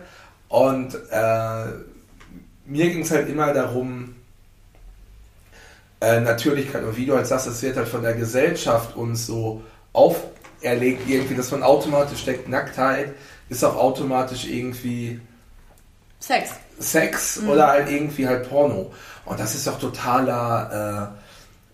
und. 0.49 0.95
Äh, 1.11 1.65
mir 2.67 2.89
ging 2.89 3.01
es 3.01 3.11
halt 3.11 3.29
immer 3.29 3.53
darum, 3.53 4.15
äh, 6.01 6.19
Natürlichkeit 6.19 6.83
und 6.83 6.95
wie 6.97 7.05
du 7.05 7.15
halt 7.15 7.27
sagst, 7.27 7.47
es 7.47 7.61
wird 7.61 7.77
halt 7.77 7.87
von 7.87 8.03
der 8.03 8.13
Gesellschaft 8.13 8.95
uns 8.95 9.25
so 9.25 9.63
auferlegt, 9.93 11.07
irgendwie, 11.07 11.35
dass 11.35 11.51
man 11.51 11.63
automatisch 11.63 12.25
denkt, 12.25 12.49
Nacktheit 12.49 13.15
ist 13.49 13.63
auch 13.63 13.75
automatisch 13.75 14.45
irgendwie 14.45 15.19
Sex. 16.19 16.51
Sex 16.79 17.41
mhm. 17.41 17.49
oder 17.49 17.67
halt 17.67 17.89
irgendwie 17.89 18.27
halt 18.27 18.49
Porno. 18.49 18.91
Und 19.25 19.39
das 19.39 19.55
ist 19.55 19.67
doch 19.67 19.79
totaler 19.79 21.15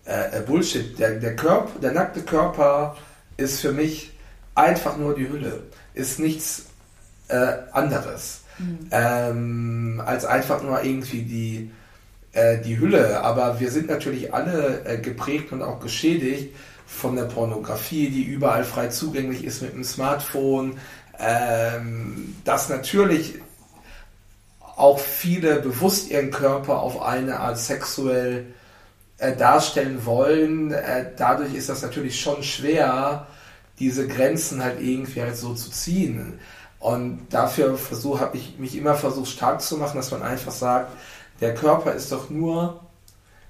äh, 0.05 0.37
äh, 0.37 0.41
Bullshit. 0.41 0.97
Der, 0.97 1.19
der, 1.19 1.35
Körper, 1.35 1.79
der 1.79 1.91
nackte 1.91 2.21
Körper 2.21 2.95
ist 3.37 3.61
für 3.61 3.71
mich 3.71 4.11
einfach 4.55 4.97
nur 4.97 5.15
die 5.15 5.29
Hülle, 5.29 5.63
ist 5.93 6.19
nichts 6.19 6.65
äh, 7.27 7.53
anderes 7.71 8.43
mhm. 8.59 8.87
ähm, 8.91 10.03
als 10.05 10.25
einfach 10.25 10.61
nur 10.61 10.83
irgendwie 10.83 11.23
die, 11.23 11.71
äh, 12.33 12.59
die 12.59 12.79
Hülle. 12.79 13.21
Aber 13.21 13.59
wir 13.59 13.71
sind 13.71 13.89
natürlich 13.89 14.33
alle 14.33 14.83
äh, 14.85 14.97
geprägt 14.97 15.51
und 15.51 15.61
auch 15.61 15.79
geschädigt 15.79 16.55
von 16.85 17.15
der 17.15 17.23
Pornografie, 17.23 18.09
die 18.09 18.23
überall 18.23 18.63
frei 18.63 18.87
zugänglich 18.87 19.43
ist 19.43 19.61
mit 19.61 19.73
dem 19.73 19.83
Smartphone. 19.83 20.77
Ähm, 21.19 22.35
dass 22.43 22.69
natürlich 22.69 23.35
auch 24.76 24.99
viele 24.99 25.59
bewusst 25.59 26.09
ihren 26.09 26.32
Körper 26.32 26.82
auf 26.82 27.01
eine 27.01 27.39
Art 27.39 27.57
sexuell 27.57 28.45
äh, 29.17 29.36
darstellen 29.36 30.05
wollen. 30.05 30.71
Äh, 30.71 31.11
dadurch 31.15 31.53
ist 31.53 31.69
das 31.69 31.82
natürlich 31.82 32.19
schon 32.19 32.43
schwer, 32.43 33.28
diese 33.80 34.07
Grenzen 34.07 34.63
halt 34.63 34.82
irgendwie 34.82 35.21
halt 35.21 35.38
so 35.38 35.53
zu 35.53 35.71
ziehen. 35.71 36.39
Und 36.80 37.28
dafür 37.30 37.78
habe 38.19 38.38
ich 38.38 38.59
mich 38.59 38.76
immer 38.76 38.95
versucht 38.95 39.30
stark 39.30 39.61
zu 39.61 39.78
machen, 39.78 39.97
dass 39.97 40.11
man 40.11 40.21
einfach 40.21 40.51
sagt, 40.51 40.91
der 41.39 41.53
Körper 41.53 41.93
ist 41.93 42.11
doch 42.11 42.30
nur, 42.30 42.82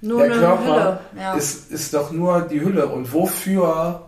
nur 0.00 0.26
der 0.26 0.36
Körper 0.36 1.00
ja. 1.16 1.34
ist, 1.34 1.70
ist 1.70 1.94
doch 1.94 2.12
nur 2.12 2.42
die 2.42 2.60
Hülle. 2.60 2.86
Und 2.86 3.12
wofür 3.12 4.02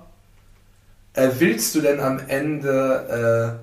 äh, 1.15 1.29
willst 1.39 1.75
du 1.75 1.81
denn 1.81 1.99
am 2.01 2.21
Ende 2.29 3.59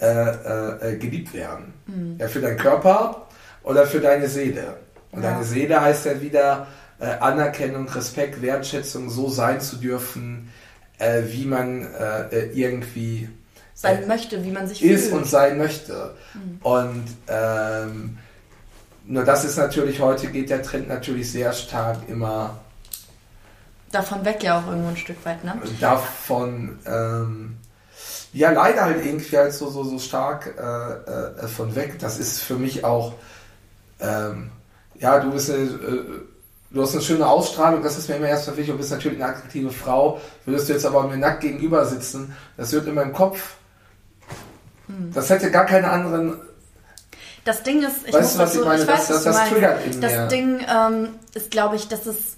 äh, 0.00 0.04
äh, 0.04 0.92
äh 0.92 0.96
geliebt 0.96 1.34
werden? 1.34 1.75
Mhm. 1.86 2.16
Ja, 2.18 2.28
für 2.28 2.40
deinen 2.40 2.58
Körper 2.58 3.26
oder 3.62 3.86
für 3.86 4.00
deine 4.00 4.28
Seele? 4.28 4.78
Und 5.12 5.22
ja. 5.22 5.30
deine 5.30 5.44
Seele 5.44 5.80
heißt 5.80 6.06
ja 6.06 6.20
wieder 6.20 6.66
äh, 6.98 7.06
Anerkennung, 7.20 7.88
Respekt, 7.88 8.42
Wertschätzung, 8.42 9.10
so 9.10 9.28
sein 9.28 9.60
zu 9.60 9.76
dürfen, 9.76 10.50
äh, 10.98 11.22
wie 11.26 11.44
man 11.44 11.88
irgendwie 12.54 13.28
sein 13.74 14.04
äh, 14.04 14.06
möchte, 14.06 14.44
wie 14.44 14.50
man 14.50 14.66
sich 14.66 14.82
ist 14.82 15.08
fühlt. 15.08 15.14
und 15.14 15.26
sein 15.26 15.58
möchte. 15.58 16.14
Mhm. 16.34 16.58
Und 16.62 17.04
ähm, 17.28 18.18
nur 19.04 19.24
das 19.24 19.44
ist 19.44 19.56
natürlich, 19.56 20.00
heute 20.00 20.28
geht 20.28 20.50
der 20.50 20.62
Trend 20.62 20.88
natürlich 20.88 21.30
sehr 21.30 21.52
stark 21.52 21.98
immer 22.08 22.58
davon 23.96 24.24
weg 24.24 24.42
ja 24.42 24.58
auch 24.58 24.66
irgendwo 24.66 24.88
ein 24.88 24.96
Stück 24.96 25.24
weit, 25.24 25.44
ne? 25.44 25.54
Davon, 25.80 26.78
ähm, 26.86 27.56
ja, 28.36 28.50
leider 28.50 28.84
halt 28.84 29.04
irgendwie 29.04 29.36
halt 29.36 29.52
so, 29.52 29.70
so, 29.70 29.84
so 29.84 29.98
stark 29.98 30.54
äh, 30.58 31.44
äh, 31.44 31.48
von 31.48 31.74
weg. 31.74 31.98
Das 31.98 32.18
ist 32.18 32.42
für 32.42 32.54
mich 32.54 32.84
auch, 32.84 33.14
ähm, 34.00 34.50
ja, 34.98 35.18
du 35.20 35.30
bist 35.30 35.50
eine, 35.50 35.62
äh, 35.62 36.04
du 36.70 36.82
hast 36.82 36.92
eine 36.92 37.02
schöne 37.02 37.26
Ausstrahlung, 37.26 37.82
das 37.82 37.96
ist 37.96 38.08
mir 38.08 38.16
immer 38.16 38.28
erst 38.28 38.48
wichtig, 38.48 38.68
du 38.68 38.76
bist 38.76 38.90
natürlich 38.90 39.22
eine 39.22 39.32
attraktive 39.32 39.70
Frau, 39.70 40.20
würdest 40.44 40.68
du 40.68 40.74
jetzt 40.74 40.84
aber 40.84 41.04
mir 41.04 41.16
nackt 41.16 41.40
gegenüber 41.40 41.84
sitzen, 41.86 42.36
das 42.56 42.72
wird 42.72 42.86
in 42.86 42.94
meinem 42.94 43.12
Kopf 43.12 43.56
hm. 44.86 45.12
Das 45.12 45.30
hätte 45.30 45.50
gar 45.50 45.66
keine 45.66 45.90
anderen. 45.90 46.40
Das 47.44 47.62
Ding 47.62 47.82
ist, 47.82 48.06
ich 48.06 48.12
weißt 48.12 48.34
du, 48.34 48.38
was 48.38 48.54
ich 48.54 48.64
meine? 48.64 48.82
Ich 48.82 48.88
weiß, 48.88 49.08
das, 49.08 49.24
das, 49.24 49.36
das 49.36 49.48
triggert 49.48 49.86
in 49.86 50.00
Das 50.00 50.12
mir. 50.12 50.26
Ding 50.28 50.60
ähm, 50.68 51.08
ist, 51.34 51.50
glaube 51.50 51.76
ich, 51.76 51.88
dass 51.88 52.06
es 52.06 52.35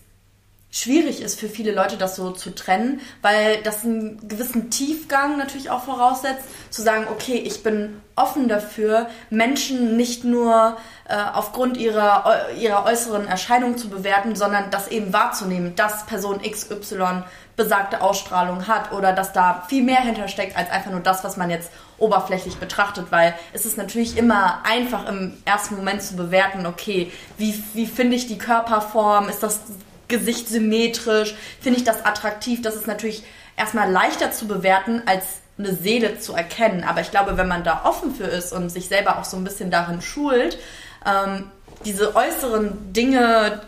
schwierig 0.70 1.22
ist 1.22 1.40
für 1.40 1.48
viele 1.48 1.72
Leute, 1.72 1.96
das 1.96 2.16
so 2.16 2.30
zu 2.30 2.54
trennen, 2.54 3.00
weil 3.22 3.62
das 3.62 3.84
einen 3.84 4.28
gewissen 4.28 4.70
Tiefgang 4.70 5.38
natürlich 5.38 5.70
auch 5.70 5.82
voraussetzt, 5.82 6.44
zu 6.70 6.82
sagen, 6.82 7.06
okay, 7.10 7.36
ich 7.36 7.62
bin 7.62 8.00
offen 8.16 8.48
dafür, 8.48 9.08
Menschen 9.30 9.96
nicht 9.96 10.24
nur 10.24 10.76
äh, 11.08 11.16
aufgrund 11.32 11.78
ihrer, 11.78 12.50
ihrer 12.58 12.84
äußeren 12.84 13.26
Erscheinung 13.26 13.78
zu 13.78 13.88
bewerten, 13.88 14.36
sondern 14.36 14.70
das 14.70 14.88
eben 14.88 15.12
wahrzunehmen, 15.12 15.74
dass 15.74 16.04
Person 16.04 16.42
XY 16.42 17.22
besagte 17.56 18.02
Ausstrahlung 18.02 18.68
hat 18.68 18.92
oder 18.92 19.12
dass 19.12 19.32
da 19.32 19.64
viel 19.68 19.82
mehr 19.82 20.00
hintersteckt 20.00 20.56
als 20.56 20.70
einfach 20.70 20.90
nur 20.90 21.00
das, 21.00 21.24
was 21.24 21.36
man 21.36 21.50
jetzt 21.50 21.72
oberflächlich 21.96 22.58
betrachtet, 22.58 23.06
weil 23.10 23.34
es 23.52 23.66
ist 23.66 23.76
natürlich 23.76 24.16
immer 24.16 24.60
einfach 24.64 25.08
im 25.08 25.36
ersten 25.44 25.76
Moment 25.76 26.02
zu 26.02 26.14
bewerten, 26.14 26.66
okay, 26.66 27.10
wie, 27.36 27.60
wie 27.74 27.86
finde 27.86 28.14
ich 28.14 28.28
die 28.28 28.38
Körperform, 28.38 29.28
ist 29.28 29.42
das 29.42 29.60
Gesicht 30.08 30.48
symmetrisch, 30.48 31.34
finde 31.60 31.78
ich 31.78 31.84
das 31.84 32.04
attraktiv, 32.04 32.62
das 32.62 32.74
ist 32.74 32.86
natürlich 32.86 33.24
erstmal 33.56 33.90
leichter 33.90 34.32
zu 34.32 34.46
bewerten 34.46 35.02
als 35.06 35.24
eine 35.58 35.74
Seele 35.74 36.18
zu 36.18 36.34
erkennen. 36.34 36.84
Aber 36.84 37.00
ich 37.00 37.10
glaube, 37.10 37.36
wenn 37.36 37.48
man 37.48 37.64
da 37.64 37.82
offen 37.84 38.14
für 38.14 38.24
ist 38.24 38.52
und 38.52 38.70
sich 38.70 38.88
selber 38.88 39.18
auch 39.18 39.24
so 39.24 39.36
ein 39.36 39.44
bisschen 39.44 39.70
darin 39.70 40.00
schult, 40.00 40.58
ähm, 41.06 41.50
diese 41.84 42.14
äußeren 42.16 42.92
Dinge, 42.92 43.60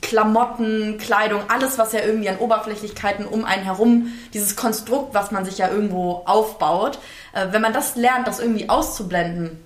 Klamotten, 0.00 0.98
Kleidung, 0.98 1.42
alles, 1.48 1.78
was 1.78 1.92
ja 1.92 2.00
irgendwie 2.00 2.28
an 2.28 2.38
Oberflächlichkeiten 2.38 3.26
um 3.26 3.44
einen 3.44 3.64
herum, 3.64 4.12
dieses 4.32 4.56
Konstrukt, 4.56 5.14
was 5.14 5.32
man 5.32 5.44
sich 5.44 5.58
ja 5.58 5.68
irgendwo 5.68 6.22
aufbaut, 6.24 6.98
äh, 7.32 7.46
wenn 7.50 7.62
man 7.62 7.72
das 7.72 7.96
lernt, 7.96 8.26
das 8.26 8.40
irgendwie 8.40 8.68
auszublenden, 8.68 9.58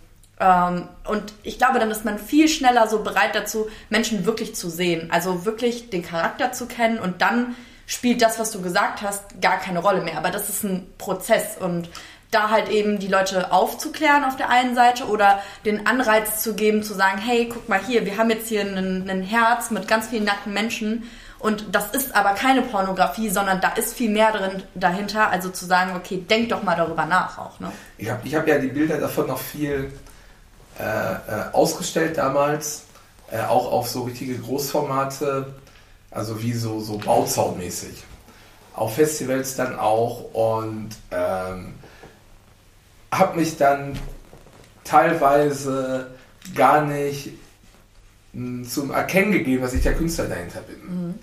und 0.42 1.34
ich 1.42 1.58
glaube, 1.58 1.78
dann 1.78 1.90
ist 1.90 2.04
man 2.04 2.18
viel 2.18 2.48
schneller 2.48 2.88
so 2.88 3.02
bereit 3.02 3.34
dazu, 3.34 3.68
Menschen 3.90 4.24
wirklich 4.26 4.54
zu 4.54 4.70
sehen, 4.70 5.10
also 5.10 5.44
wirklich 5.44 5.90
den 5.90 6.02
Charakter 6.02 6.52
zu 6.52 6.66
kennen 6.66 6.98
und 6.98 7.22
dann 7.22 7.54
spielt 7.86 8.22
das, 8.22 8.38
was 8.38 8.50
du 8.50 8.62
gesagt 8.62 9.02
hast, 9.02 9.40
gar 9.40 9.58
keine 9.58 9.80
Rolle 9.80 10.00
mehr. 10.00 10.16
Aber 10.16 10.30
das 10.30 10.48
ist 10.48 10.64
ein 10.64 10.86
Prozess 10.98 11.58
und 11.60 11.88
da 12.30 12.48
halt 12.48 12.70
eben 12.70 12.98
die 12.98 13.08
Leute 13.08 13.52
aufzuklären 13.52 14.24
auf 14.24 14.36
der 14.36 14.48
einen 14.48 14.74
Seite 14.74 15.04
oder 15.04 15.42
den 15.66 15.86
Anreiz 15.86 16.42
zu 16.42 16.54
geben, 16.54 16.82
zu 16.82 16.94
sagen, 16.94 17.18
hey, 17.18 17.48
guck 17.52 17.68
mal 17.68 17.80
hier, 17.86 18.06
wir 18.06 18.16
haben 18.16 18.30
jetzt 18.30 18.48
hier 18.48 18.62
ein 18.62 19.22
Herz 19.22 19.70
mit 19.70 19.86
ganz 19.86 20.08
vielen 20.08 20.24
nackten 20.24 20.54
Menschen 20.54 21.04
und 21.42 21.74
das 21.74 21.90
ist 21.90 22.14
aber 22.14 22.34
keine 22.34 22.62
Pornografie, 22.62 23.28
sondern 23.28 23.60
da 23.60 23.70
ist 23.70 23.94
viel 23.94 24.10
mehr 24.10 24.30
drin 24.30 24.62
dahinter. 24.76 25.28
Also 25.28 25.50
zu 25.50 25.66
sagen, 25.66 25.96
okay, 25.96 26.24
denk 26.30 26.50
doch 26.50 26.62
mal 26.62 26.76
darüber 26.76 27.04
nach 27.04 27.36
auch. 27.36 27.58
Ne? 27.58 27.72
Ich 27.98 28.08
habe 28.08 28.20
ich 28.24 28.34
hab 28.36 28.46
ja 28.46 28.58
die 28.58 28.68
Bilder 28.68 28.98
davon 28.98 29.26
noch 29.26 29.40
viel 29.40 29.92
äh, 30.82 30.84
äh, 30.84 31.16
ausgestellt 31.52 32.18
damals, 32.18 32.82
äh, 33.30 33.40
auch 33.40 33.70
auf 33.70 33.88
so 33.88 34.02
richtige 34.02 34.36
Großformate, 34.36 35.54
also 36.10 36.42
wie 36.42 36.52
so, 36.52 36.80
so 36.80 36.98
Bauzaunmäßig. 36.98 38.02
auf 38.74 38.94
Festivals 38.94 39.54
dann 39.56 39.78
auch 39.78 40.24
und 40.32 40.90
ähm, 41.10 41.74
habe 43.12 43.38
mich 43.38 43.56
dann 43.56 43.98
teilweise 44.84 46.08
gar 46.54 46.84
nicht 46.84 47.30
mh, 48.32 48.68
zum 48.68 48.90
Erkennen 48.90 49.32
gegeben, 49.32 49.62
dass 49.62 49.74
ich 49.74 49.82
der 49.82 49.94
Künstler 49.94 50.24
dahinter 50.24 50.60
bin. 50.62 50.78
Mhm. 51.06 51.14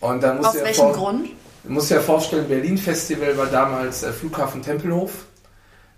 Und 0.00 0.22
dann 0.22 0.44
Aus 0.44 0.54
welchem 0.54 0.92
Grund? 0.92 1.28
Du 1.64 1.72
musst 1.72 1.90
dir 1.90 2.00
vorstellen, 2.00 2.48
Berlin 2.48 2.78
Festival 2.78 3.36
war 3.36 3.46
damals 3.46 4.02
äh, 4.02 4.12
Flughafen 4.12 4.62
Tempelhof. 4.62 5.26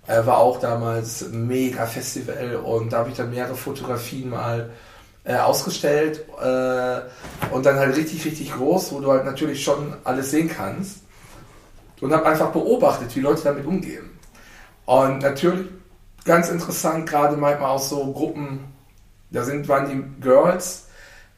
Äh, 0.09 0.25
war 0.25 0.39
auch 0.39 0.59
damals 0.59 1.29
mega 1.31 1.87
Festival 1.87 2.57
und 2.57 2.93
da 2.93 2.99
habe 2.99 3.11
ich 3.11 3.17
dann 3.17 3.31
mehrere 3.31 3.55
Fotografien 3.55 4.31
mal 4.31 4.71
äh, 5.25 5.37
ausgestellt 5.37 6.25
äh, 6.43 7.01
und 7.53 7.67
dann 7.67 7.77
halt 7.77 7.95
richtig, 7.95 8.25
richtig 8.25 8.53
groß, 8.55 8.93
wo 8.93 9.01
du 9.01 9.13
halt 9.13 9.27
natürlich 9.27 9.63
schon 9.63 9.95
alles 10.05 10.31
sehen 10.31 10.49
kannst. 10.49 11.01
Und 12.01 12.13
habe 12.13 12.27
einfach 12.27 12.53
beobachtet, 12.53 13.15
wie 13.17 13.21
Leute 13.21 13.43
damit 13.43 13.67
umgehen. 13.67 14.09
Und 14.87 15.19
natürlich 15.19 15.67
ganz 16.25 16.49
interessant, 16.49 17.09
gerade 17.09 17.37
manchmal 17.37 17.71
auch 17.71 17.83
so 17.83 18.13
Gruppen, 18.13 18.61
da 19.31 19.43
sind, 19.43 19.69
waren 19.69 19.91
die 19.91 20.23
Girls 20.23 20.87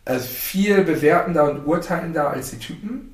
äh, 0.04 0.18
viel 0.18 0.84
bewertender 0.84 1.50
und 1.50 1.66
urteilender 1.66 2.30
als 2.30 2.50
die 2.50 2.58
Typen. 2.58 3.09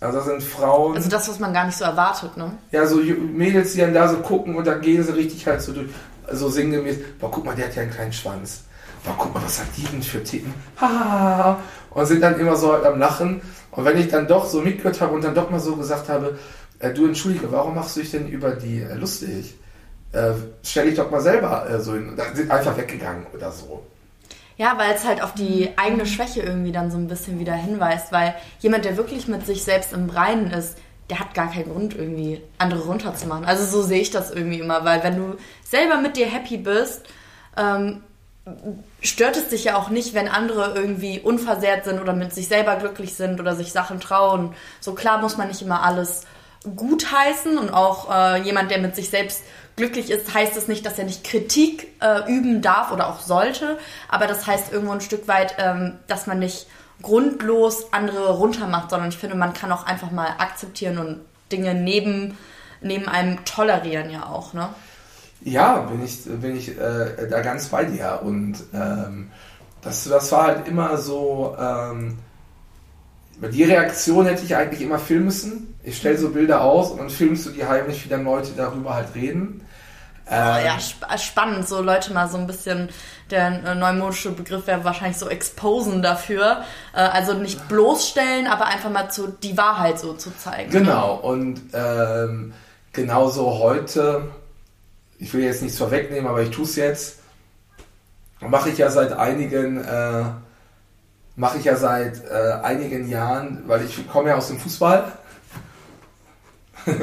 Also 0.00 0.18
das 0.18 0.26
sind 0.26 0.42
Frauen. 0.42 0.96
Also 0.96 1.10
das, 1.10 1.28
was 1.28 1.38
man 1.38 1.52
gar 1.52 1.66
nicht 1.66 1.76
so 1.76 1.84
erwartet, 1.84 2.36
ne? 2.36 2.52
Ja, 2.72 2.86
so 2.86 2.96
Mädels, 2.96 3.72
die 3.72 3.80
dann 3.80 3.92
da 3.92 4.08
so 4.08 4.16
gucken 4.16 4.56
und 4.56 4.66
dann 4.66 4.80
gehen 4.80 5.02
sie 5.02 5.14
richtig 5.14 5.46
halt 5.46 5.60
so 5.60 5.72
durch, 5.72 5.88
so 6.32 6.48
sinngemäß, 6.48 6.96
boah, 7.18 7.30
guck 7.30 7.44
mal, 7.44 7.54
der 7.54 7.66
hat 7.66 7.76
ja 7.76 7.82
einen 7.82 7.90
kleinen 7.90 8.12
Schwanz. 8.12 8.62
Boah, 9.04 9.14
guck 9.18 9.34
mal, 9.34 9.42
was 9.44 9.60
hat 9.60 9.68
die 9.76 9.84
denn 9.84 10.02
für 10.02 10.22
Titten? 10.22 10.54
Ha! 10.80 11.58
Und 11.90 12.06
sind 12.06 12.22
dann 12.22 12.38
immer 12.40 12.56
so 12.56 12.72
halt 12.72 12.84
am 12.84 12.98
Lachen. 12.98 13.42
Und 13.72 13.84
wenn 13.84 13.98
ich 13.98 14.08
dann 14.08 14.26
doch 14.26 14.46
so 14.46 14.60
mitgehört 14.60 15.00
habe 15.00 15.14
und 15.14 15.22
dann 15.22 15.34
doch 15.34 15.50
mal 15.50 15.60
so 15.60 15.76
gesagt 15.76 16.08
habe, 16.08 16.38
äh, 16.78 16.92
du 16.92 17.06
entschuldige, 17.06 17.52
warum 17.52 17.74
machst 17.74 17.96
du 17.96 18.00
dich 18.00 18.10
denn 18.10 18.28
über 18.28 18.52
die 18.52 18.80
äh, 18.80 18.94
lustig? 18.94 19.54
Äh, 20.12 20.32
stell 20.62 20.86
dich 20.86 20.96
doch 20.96 21.10
mal 21.10 21.20
selber 21.20 21.68
äh, 21.68 21.78
so 21.80 21.94
hin. 21.94 22.14
Da 22.16 22.24
sind 22.34 22.50
einfach 22.50 22.76
weggegangen 22.76 23.26
oder 23.34 23.52
so. 23.52 23.84
Ja, 24.60 24.76
weil 24.76 24.92
es 24.94 25.06
halt 25.06 25.22
auf 25.22 25.32
die 25.32 25.70
eigene 25.78 26.04
Schwäche 26.04 26.42
irgendwie 26.42 26.70
dann 26.70 26.90
so 26.90 26.98
ein 26.98 27.08
bisschen 27.08 27.38
wieder 27.38 27.54
hinweist, 27.54 28.12
weil 28.12 28.34
jemand, 28.58 28.84
der 28.84 28.98
wirklich 28.98 29.26
mit 29.26 29.46
sich 29.46 29.64
selbst 29.64 29.94
im 29.94 30.10
Reinen 30.10 30.50
ist, 30.50 30.76
der 31.08 31.18
hat 31.18 31.32
gar 31.32 31.50
keinen 31.50 31.72
Grund, 31.72 31.96
irgendwie 31.96 32.42
andere 32.58 32.80
runterzumachen. 32.82 33.46
Also 33.46 33.64
so 33.64 33.80
sehe 33.80 34.02
ich 34.02 34.10
das 34.10 34.30
irgendwie 34.30 34.58
immer, 34.58 34.84
weil 34.84 35.02
wenn 35.02 35.16
du 35.16 35.38
selber 35.64 35.96
mit 35.96 36.18
dir 36.18 36.26
happy 36.26 36.58
bist, 36.58 37.06
ähm, 37.56 38.02
stört 39.00 39.38
es 39.38 39.48
dich 39.48 39.64
ja 39.64 39.76
auch 39.76 39.88
nicht, 39.88 40.12
wenn 40.12 40.28
andere 40.28 40.74
irgendwie 40.74 41.20
unversehrt 41.20 41.86
sind 41.86 41.98
oder 41.98 42.12
mit 42.12 42.34
sich 42.34 42.46
selber 42.46 42.76
glücklich 42.76 43.14
sind 43.14 43.40
oder 43.40 43.56
sich 43.56 43.72
Sachen 43.72 43.98
trauen. 43.98 44.54
So 44.78 44.92
klar 44.92 45.22
muss 45.22 45.38
man 45.38 45.48
nicht 45.48 45.62
immer 45.62 45.82
alles 45.82 46.26
gutheißen 46.76 47.56
und 47.56 47.70
auch 47.70 48.10
äh, 48.14 48.42
jemand, 48.42 48.70
der 48.70 48.80
mit 48.80 48.94
sich 48.94 49.08
selbst 49.08 49.42
glücklich 49.80 50.10
ist, 50.10 50.34
heißt 50.34 50.58
es 50.58 50.68
nicht, 50.68 50.84
dass 50.84 50.98
er 50.98 51.06
nicht 51.06 51.24
Kritik 51.24 51.88
äh, 52.02 52.30
üben 52.30 52.60
darf 52.60 52.92
oder 52.92 53.08
auch 53.08 53.20
sollte, 53.20 53.78
aber 54.10 54.26
das 54.26 54.46
heißt 54.46 54.70
irgendwo 54.72 54.92
ein 54.92 55.00
Stück 55.00 55.26
weit, 55.26 55.54
ähm, 55.58 55.94
dass 56.06 56.26
man 56.26 56.38
nicht 56.38 56.66
grundlos 57.00 57.90
andere 57.90 58.36
runtermacht, 58.36 58.90
sondern 58.90 59.08
ich 59.08 59.16
finde, 59.16 59.36
man 59.36 59.54
kann 59.54 59.72
auch 59.72 59.86
einfach 59.86 60.10
mal 60.10 60.28
akzeptieren 60.36 60.98
und 60.98 61.20
Dinge 61.50 61.74
neben, 61.74 62.36
neben 62.82 63.08
einem 63.08 63.42
tolerieren 63.46 64.10
ja 64.10 64.26
auch, 64.26 64.52
ne? 64.52 64.68
Ja, 65.42 65.78
bin 65.78 66.04
ich, 66.04 66.24
bin 66.24 66.54
ich 66.54 66.78
äh, 66.78 67.26
da 67.30 67.40
ganz 67.40 67.68
bei 67.68 67.86
dir 67.86 68.20
und 68.22 68.56
ähm, 68.74 69.30
das, 69.80 70.04
das 70.04 70.30
war 70.30 70.48
halt 70.48 70.68
immer 70.68 70.98
so, 70.98 71.56
ähm, 71.58 72.18
die 73.40 73.64
Reaktion 73.64 74.26
hätte 74.26 74.44
ich 74.44 74.54
eigentlich 74.54 74.82
immer 74.82 74.98
filmen 74.98 75.24
müssen. 75.24 75.74
Ich 75.82 75.96
stelle 75.96 76.18
so 76.18 76.28
Bilder 76.28 76.60
aus 76.60 76.90
und 76.90 76.98
dann 76.98 77.08
filmst 77.08 77.46
du 77.46 77.50
die 77.50 77.64
heimlich, 77.64 78.04
wie 78.04 78.10
dann 78.10 78.24
Leute 78.24 78.50
darüber 78.54 78.92
halt 78.92 79.14
reden. 79.14 79.62
Ähm, 80.30 80.64
ja, 80.64 80.76
sp 80.78 81.02
spannend, 81.18 81.68
so 81.68 81.82
Leute 81.82 82.12
mal 82.12 82.28
so 82.28 82.38
ein 82.38 82.46
bisschen, 82.46 82.88
der 83.30 83.64
äh, 83.64 83.74
neumodische 83.74 84.30
Begriff 84.30 84.68
wäre 84.68 84.84
wahrscheinlich 84.84 85.18
so 85.18 85.28
exposen 85.28 86.02
dafür. 86.02 86.62
Äh, 86.94 87.00
also 87.00 87.34
nicht 87.34 87.66
bloßstellen, 87.68 88.46
aber 88.46 88.66
einfach 88.66 88.90
mal 88.90 89.10
zu, 89.10 89.26
die 89.26 89.56
Wahrheit 89.56 89.98
so 89.98 90.12
zu 90.12 90.30
zeigen. 90.36 90.70
Genau, 90.70 91.16
und 91.16 91.60
ähm, 91.72 92.52
genauso 92.92 93.58
heute, 93.58 94.30
ich 95.18 95.34
will 95.34 95.42
jetzt 95.42 95.62
nichts 95.62 95.78
vorwegnehmen, 95.78 96.28
aber 96.28 96.42
ich 96.42 96.50
tue 96.50 96.64
es 96.64 96.76
jetzt, 96.76 97.18
mache 98.38 98.70
ich 98.70 98.78
ja 98.78 98.88
seit 98.88 99.12
einigen, 99.12 99.82
äh, 99.84 100.24
mache 101.34 101.58
ich 101.58 101.64
ja 101.64 101.74
seit 101.74 102.24
äh, 102.30 102.52
einigen 102.62 103.08
Jahren, 103.08 103.64
weil 103.66 103.84
ich 103.84 104.08
komme 104.08 104.28
ja 104.28 104.36
aus 104.36 104.46
dem 104.46 104.60
Fußball. 104.60 105.10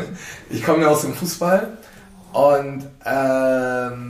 ich 0.50 0.64
komme 0.64 0.84
ja 0.84 0.88
aus 0.88 1.02
dem 1.02 1.14
Fußball 1.14 1.78
und 2.34 2.88
ähm, 3.06 4.08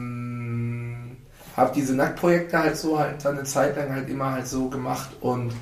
habe 1.56 1.72
diese 1.76 1.96
Nacktprojekte 1.96 2.60
halt 2.60 2.78
so 2.78 3.00
halt 3.00 3.24
dann 3.24 3.38
eine 3.38 3.46
Zeit 3.46 3.76
lang 3.76 3.94
halt 3.94 4.10
immer 4.10 4.32
halt 4.32 4.48
so 4.48 4.70
gemacht 4.70 5.10
und 5.22 5.54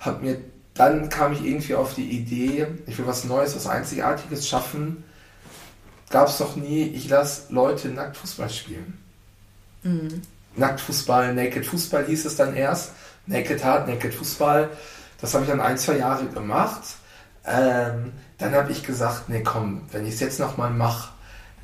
habe 0.00 0.24
mir 0.24 0.38
dann 0.74 1.08
kam 1.08 1.32
ich 1.32 1.44
irgendwie 1.44 1.76
auf 1.76 1.94
die 1.94 2.10
Idee, 2.10 2.66
ich 2.86 2.98
will 2.98 3.06
was 3.06 3.24
Neues, 3.24 3.54
was 3.54 3.68
Einzigartiges 3.68 4.48
schaffen. 4.48 5.04
Gab 6.10 6.28
es 6.28 6.38
doch 6.38 6.56
nie, 6.56 6.82
ich 6.82 7.08
lasse 7.08 7.52
Leute 7.52 7.88
nackt 7.88 8.16
Fußball 8.16 8.50
spielen. 8.50 8.98
Mhm. 9.84 10.22
Nackt 10.56 10.80
Fußball, 10.80 11.32
Naked 11.34 11.64
Fußball 11.66 12.06
hieß 12.06 12.24
es 12.24 12.36
dann 12.36 12.56
erst. 12.56 12.92
Naked 13.26 13.64
Hard, 13.64 13.88
Naked 13.88 14.12
Fußball. 14.14 14.68
Das 15.20 15.32
habe 15.34 15.44
ich 15.44 15.50
dann 15.50 15.60
ein, 15.60 15.78
zwei 15.78 15.98
Jahre 15.98 16.26
gemacht. 16.26 16.82
Ähm, 17.46 18.12
dann 18.38 18.52
habe 18.54 18.72
ich 18.72 18.82
gesagt, 18.82 19.28
nee 19.28 19.42
komm, 19.42 19.82
wenn 19.92 20.06
ich 20.06 20.14
es 20.14 20.20
jetzt 20.20 20.40
nochmal 20.40 20.70
mache, 20.70 21.13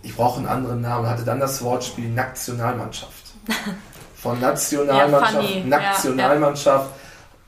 ich 0.03 0.17
brauche 0.17 0.39
einen 0.39 0.49
anderen 0.49 0.81
Namen, 0.81 1.09
hatte 1.09 1.25
dann 1.25 1.41
das 1.41 1.63
Wortspiel 1.63 2.09
Nationalmannschaft. 2.09 3.35
Von 4.15 4.39
Nationalmannschaft, 4.39 5.51
ja, 5.51 5.65
Nationalmannschaft, 5.65 6.91
ja, 6.91 6.97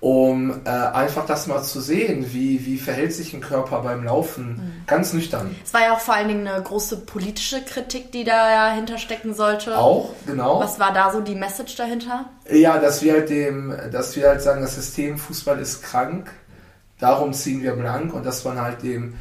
um 0.03 0.63
äh, 0.65 0.69
einfach 0.69 1.27
das 1.27 1.47
mal 1.47 1.63
zu 1.63 1.81
sehen, 1.81 2.33
wie, 2.33 2.67
wie 2.67 2.79
verhält 2.79 3.13
sich 3.13 3.35
ein 3.35 3.41
Körper 3.41 3.83
beim 3.83 4.03
Laufen, 4.03 4.49
mhm. 4.49 4.87
ganz 4.87 5.13
nüchtern. 5.13 5.55
Es 5.65 5.73
war 5.73 5.83
ja 5.83 5.95
auch 5.95 6.01
vor 6.01 6.15
allen 6.15 6.29
Dingen 6.29 6.49
eine 6.49 6.61
große 6.61 7.03
politische 7.03 7.63
Kritik, 7.63 8.11
die 8.11 8.25
dahinter 8.25 8.99
stecken 8.99 9.33
sollte. 9.33 9.79
Auch, 9.79 10.11
genau. 10.27 10.61
Was 10.61 10.81
war 10.81 10.93
da 10.93 11.13
so 11.13 11.21
die 11.21 11.37
Message 11.37 11.77
dahinter? 11.77 12.25
Ja, 12.51 12.79
dass 12.79 13.03
wir 13.03 13.13
halt 13.13 13.31
dem, 13.31 13.73
dass 13.93 14.17
wir 14.17 14.29
halt 14.29 14.43
sagen, 14.43 14.63
das 14.63 14.75
System 14.75 15.19
Fußball 15.19 15.61
ist 15.61 15.83
krank, 15.85 16.33
darum 16.99 17.33
ziehen 17.33 17.63
wir 17.63 17.75
blank 17.75 18.13
und 18.13 18.27
dass 18.27 18.45
man 18.45 18.61
halt 18.61 18.83
dem 18.83 19.15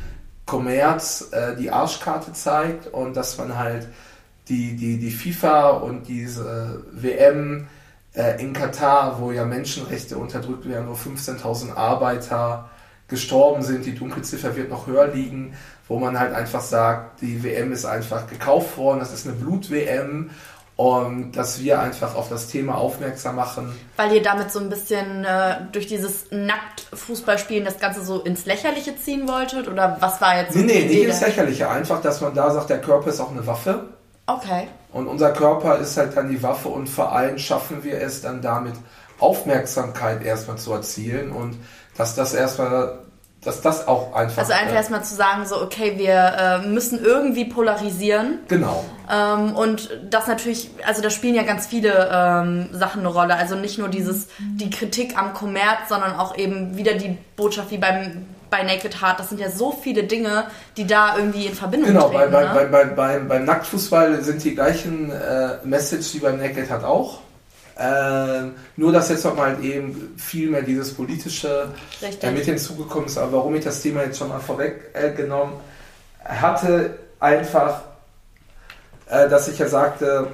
Kommerz 0.45 1.29
äh, 1.31 1.55
die 1.55 1.71
Arschkarte 1.71 2.33
zeigt 2.33 2.87
und 2.87 3.15
dass 3.15 3.37
man 3.37 3.57
halt 3.57 3.87
die, 4.49 4.75
die, 4.75 4.97
die 4.97 5.11
FIFA 5.11 5.69
und 5.69 6.07
diese 6.07 6.83
WM 6.91 7.67
äh, 8.15 8.41
in 8.41 8.53
Katar, 8.53 9.19
wo 9.19 9.31
ja 9.31 9.45
Menschenrechte 9.45 10.17
unterdrückt 10.17 10.67
werden, 10.67 10.87
wo 10.89 10.93
15.000 10.93 11.75
Arbeiter 11.75 12.69
gestorben 13.07 13.61
sind, 13.61 13.85
die 13.85 13.95
Dunkelziffer 13.95 14.55
wird 14.55 14.69
noch 14.69 14.87
höher 14.87 15.07
liegen, 15.07 15.53
wo 15.87 15.99
man 15.99 16.17
halt 16.17 16.33
einfach 16.33 16.61
sagt, 16.61 17.21
die 17.21 17.43
WM 17.43 17.71
ist 17.73 17.85
einfach 17.85 18.27
gekauft 18.27 18.77
worden, 18.77 18.99
das 18.99 19.13
ist 19.13 19.27
eine 19.27 19.35
Blut-WM 19.35 20.29
und 20.81 21.33
dass 21.33 21.59
wir 21.59 21.79
einfach 21.79 22.15
auf 22.15 22.27
das 22.27 22.47
Thema 22.47 22.75
aufmerksam 22.75 23.35
machen. 23.35 23.71
Weil 23.97 24.13
ihr 24.13 24.23
damit 24.23 24.51
so 24.51 24.57
ein 24.57 24.67
bisschen 24.67 25.23
äh, 25.23 25.57
durch 25.71 25.85
dieses 25.85 26.31
Nackt-Fußballspielen 26.31 27.63
das 27.63 27.77
Ganze 27.77 28.03
so 28.03 28.21
ins 28.21 28.47
Lächerliche 28.47 28.97
ziehen 28.97 29.27
wolltet? 29.27 29.67
Oder 29.67 29.97
was 29.99 30.19
war 30.21 30.37
jetzt 30.37 30.53
so 30.53 30.59
Nee, 30.59 30.65
nee, 30.65 30.85
nicht 30.85 31.03
ins 31.03 31.21
Lächerliche. 31.21 31.69
Einfach, 31.69 32.01
dass 32.01 32.19
man 32.21 32.33
da 32.33 32.49
sagt, 32.49 32.71
der 32.71 32.81
Körper 32.81 33.11
ist 33.11 33.19
auch 33.19 33.29
eine 33.29 33.45
Waffe. 33.45 33.89
Okay. 34.25 34.69
Und 34.91 35.05
unser 35.05 35.31
Körper 35.33 35.77
ist 35.77 35.97
halt 35.97 36.17
dann 36.17 36.31
die 36.31 36.41
Waffe 36.41 36.69
und 36.69 36.89
vor 36.89 37.11
allem 37.11 37.37
schaffen 37.37 37.83
wir 37.83 38.01
es 38.01 38.21
dann 38.21 38.41
damit, 38.41 38.73
Aufmerksamkeit 39.19 40.23
erstmal 40.23 40.57
zu 40.57 40.73
erzielen 40.73 41.31
und 41.31 41.57
dass 41.95 42.15
das 42.15 42.33
erstmal 42.33 42.97
dass 43.43 43.61
das 43.61 43.87
auch 43.87 44.13
einfach. 44.13 44.37
Also 44.37 44.53
einfach 44.53 44.73
äh, 44.73 44.75
erstmal 44.75 45.03
zu 45.03 45.15
sagen, 45.15 45.45
so, 45.45 45.59
okay, 45.61 45.93
wir 45.97 46.61
äh, 46.63 46.67
müssen 46.67 47.03
irgendwie 47.03 47.45
polarisieren. 47.45 48.39
Genau. 48.47 48.85
Ähm, 49.11 49.55
und 49.55 49.89
das 50.09 50.27
natürlich, 50.27 50.69
also 50.85 51.01
da 51.01 51.09
spielen 51.09 51.33
ja 51.33 51.43
ganz 51.43 51.65
viele 51.65 52.09
ähm, 52.13 52.69
Sachen 52.71 52.99
eine 52.99 53.09
Rolle. 53.09 53.35
Also 53.35 53.55
nicht 53.55 53.79
nur 53.79 53.89
dieses, 53.89 54.27
die 54.39 54.69
Kritik 54.69 55.17
am 55.17 55.33
Kommerz, 55.33 55.89
sondern 55.89 56.15
auch 56.15 56.37
eben 56.37 56.77
wieder 56.77 56.93
die 56.93 57.17
Botschaft 57.35 57.71
wie 57.71 57.77
beim 57.77 58.25
bei 58.51 58.63
Naked 58.63 59.01
Heart. 59.01 59.19
Das 59.19 59.29
sind 59.29 59.39
ja 59.39 59.49
so 59.49 59.71
viele 59.71 60.03
Dinge, 60.03 60.43
die 60.77 60.85
da 60.85 61.17
irgendwie 61.17 61.45
in 61.47 61.55
Verbindung 61.55 61.93
genau, 61.93 62.09
treten. 62.09 62.25
Genau, 62.25 62.53
bei, 62.53 62.63
ne? 62.63 62.69
bei, 62.69 62.83
bei, 62.83 62.85
beim, 62.93 63.27
beim 63.27 63.45
Nacktfußball 63.45 64.21
sind 64.21 64.43
die 64.43 64.53
gleichen 64.53 65.09
äh, 65.09 65.55
Message 65.63 66.13
wie 66.13 66.19
beim 66.19 66.37
Naked 66.37 66.69
Heart 66.69 66.83
auch. 66.83 67.21
Ähm, 67.77 68.53
nur, 68.75 68.91
dass 68.91 69.09
jetzt 69.09 69.23
nochmal 69.23 69.63
eben 69.63 70.13
viel 70.17 70.49
mehr 70.49 70.61
dieses 70.61 70.93
politische 70.93 71.69
äh, 72.01 72.31
mit 72.31 72.45
hinzugekommen 72.45 73.07
ist. 73.07 73.17
Aber 73.17 73.33
warum 73.33 73.55
ich 73.55 73.63
das 73.63 73.81
Thema 73.81 74.03
jetzt 74.03 74.19
schon 74.19 74.29
mal 74.29 74.39
vorweggenommen 74.39 75.55
äh, 76.23 76.29
hatte, 76.29 76.99
einfach, 77.19 77.81
äh, 79.07 79.29
dass 79.29 79.47
ich 79.47 79.57
ja 79.57 79.67
sagte, 79.67 80.27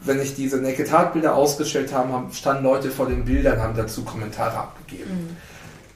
wenn 0.00 0.20
ich 0.20 0.34
diese 0.34 0.58
Naked 0.58 0.90
Heart 0.90 1.12
Bilder 1.12 1.34
ausgestellt 1.34 1.92
habe, 1.92 2.32
standen 2.32 2.64
Leute 2.64 2.90
vor 2.90 3.06
den 3.06 3.24
Bildern, 3.24 3.60
haben 3.60 3.76
dazu 3.76 4.04
Kommentare 4.04 4.56
abgegeben. 4.56 5.10
Mhm. 5.10 5.36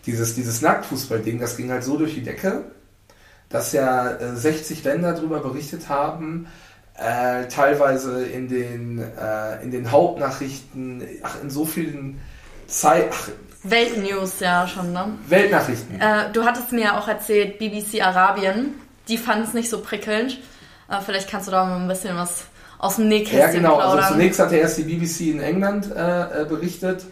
dieses, 0.06 0.34
dieses 0.34 0.60
Nacktfußball-Ding, 0.60 1.38
das 1.38 1.56
ging 1.56 1.70
halt 1.70 1.84
so 1.84 1.96
durch 1.96 2.14
die 2.14 2.22
Decke, 2.22 2.64
dass 3.48 3.72
ja 3.72 4.10
äh, 4.12 4.36
60 4.36 4.82
Länder 4.84 5.12
darüber 5.12 5.40
berichtet 5.40 5.88
haben, 5.88 6.46
äh, 6.94 7.48
teilweise 7.48 8.24
in 8.24 8.48
den, 8.48 8.98
äh, 8.98 9.62
in 9.62 9.70
den 9.70 9.90
Hauptnachrichten, 9.90 11.02
ach, 11.22 11.36
in 11.42 11.50
so 11.50 11.64
vielen 11.64 12.20
Zeit, 12.66 13.08
ach, 13.12 13.28
Weltnews, 13.64 14.40
ja, 14.40 14.66
schon, 14.66 14.92
ne? 14.92 15.06
Weltnachrichten. 15.28 16.00
Äh, 16.00 16.32
du 16.32 16.44
hattest 16.44 16.72
mir 16.72 16.84
ja 16.84 16.98
auch 16.98 17.06
erzählt, 17.06 17.58
BBC 17.58 18.02
Arabien, 18.02 18.74
die 19.08 19.16
fanden 19.18 19.44
es 19.44 19.54
nicht 19.54 19.70
so 19.70 19.80
prickelnd. 19.80 20.38
Äh, 20.90 21.00
vielleicht 21.04 21.30
kannst 21.30 21.46
du 21.46 21.52
da 21.52 21.64
mal 21.64 21.76
ein 21.78 21.88
bisschen 21.88 22.16
was 22.16 22.44
aus 22.78 22.96
dem 22.96 23.08
Nähkästchen 23.08 23.38
Ja, 23.38 23.52
genau. 23.52 23.76
plaudern. 23.76 23.98
Also 24.00 24.14
zunächst 24.14 24.40
hatte 24.40 24.56
erst 24.56 24.78
die 24.78 24.82
BBC 24.82 25.30
in 25.30 25.40
England 25.40 25.90
äh, 25.94 26.42
äh, 26.42 26.44
berichtet 26.44 27.04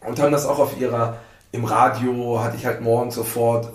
und 0.00 0.20
haben 0.20 0.30
das 0.30 0.46
auch 0.46 0.60
auf 0.60 0.80
ihrer, 0.80 1.16
im 1.50 1.64
Radio 1.64 2.40
hatte 2.42 2.56
ich 2.56 2.64
halt 2.64 2.80
morgens 2.80 3.16
sofort 3.16 3.74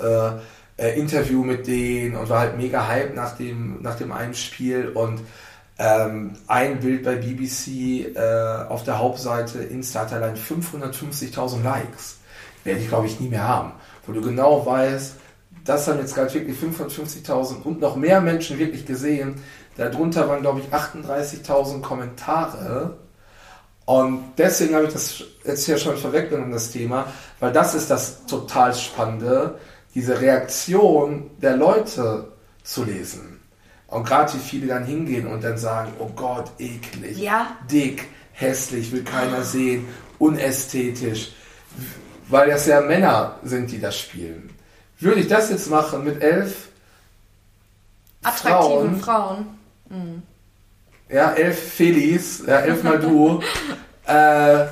äh, 0.81 0.99
Interview 0.99 1.43
mit 1.43 1.67
denen 1.67 2.15
und 2.15 2.29
war 2.29 2.39
halt 2.39 2.57
mega 2.57 2.87
hype 2.87 3.15
nach 3.15 3.37
dem, 3.37 3.81
nach 3.81 3.95
dem 3.95 4.11
einen 4.11 4.33
Spiel 4.33 4.89
und 4.89 5.21
ähm, 5.77 6.33
ein 6.47 6.79
Bild 6.79 7.03
bei 7.03 7.15
BBC 7.15 8.15
äh, 8.15 8.65
auf 8.67 8.83
der 8.83 8.97
Hauptseite 8.97 9.59
Insta 9.59 10.01
hat 10.01 10.13
allein 10.13 10.35
550.000 10.35 11.63
Likes. 11.63 12.19
Werde 12.63 12.79
ich 12.79 12.87
glaube 12.87 13.07
ich 13.07 13.19
nie 13.19 13.29
mehr 13.29 13.47
haben. 13.47 13.73
Wo 14.05 14.11
du 14.11 14.21
genau 14.21 14.65
weißt, 14.65 15.15
das 15.65 15.87
haben 15.87 15.99
jetzt 15.99 16.15
gerade 16.15 16.33
wirklich 16.33 16.57
550.000 16.57 17.61
und 17.61 17.79
noch 17.79 17.95
mehr 17.95 18.19
Menschen 18.19 18.57
wirklich 18.57 18.85
gesehen. 18.85 19.35
Darunter 19.77 20.27
waren 20.27 20.41
glaube 20.41 20.61
ich 20.61 20.73
38.000 20.73 21.81
Kommentare. 21.81 22.97
Und 23.85 24.33
deswegen 24.37 24.75
habe 24.75 24.85
ich 24.85 24.93
das 24.93 25.23
jetzt 25.43 25.65
hier 25.65 25.77
schon 25.77 25.97
vorweggenommen, 25.97 26.51
das 26.51 26.71
Thema, 26.71 27.07
weil 27.39 27.51
das 27.51 27.75
ist 27.75 27.89
das 27.89 28.25
total 28.25 28.73
Spannende, 28.73 29.55
diese 29.93 30.19
Reaktion 30.21 31.29
der 31.41 31.57
Leute 31.57 32.31
zu 32.63 32.83
lesen. 32.83 33.39
Und 33.87 34.05
gerade 34.07 34.33
wie 34.33 34.37
viele 34.39 34.67
dann 34.67 34.85
hingehen 34.85 35.27
und 35.27 35.43
dann 35.43 35.57
sagen, 35.57 35.91
oh 35.99 36.09
Gott, 36.15 36.49
eklig, 36.59 37.17
Ja. 37.17 37.57
dick, 37.69 38.07
hässlich, 38.31 38.91
will 38.91 39.03
keiner 39.03 39.43
sehen, 39.43 39.85
unästhetisch. 40.17 41.31
Weil 42.29 42.49
das 42.49 42.67
ja 42.67 42.79
Männer 42.79 43.37
sind, 43.43 43.69
die 43.71 43.79
das 43.79 43.99
spielen. 43.99 44.49
Würde 44.99 45.19
ich 45.21 45.27
das 45.27 45.49
jetzt 45.49 45.69
machen 45.69 46.03
mit 46.05 46.21
elf 46.23 46.69
Attraktiven 48.23 49.01
Frauen, 49.01 49.47
Frauen. 49.89 50.23
ja, 51.09 51.31
elf 51.33 51.73
Felis, 51.73 52.43
ja, 52.47 52.59
elfmal 52.59 52.99
du, 53.01 53.41
äh, 54.05 54.65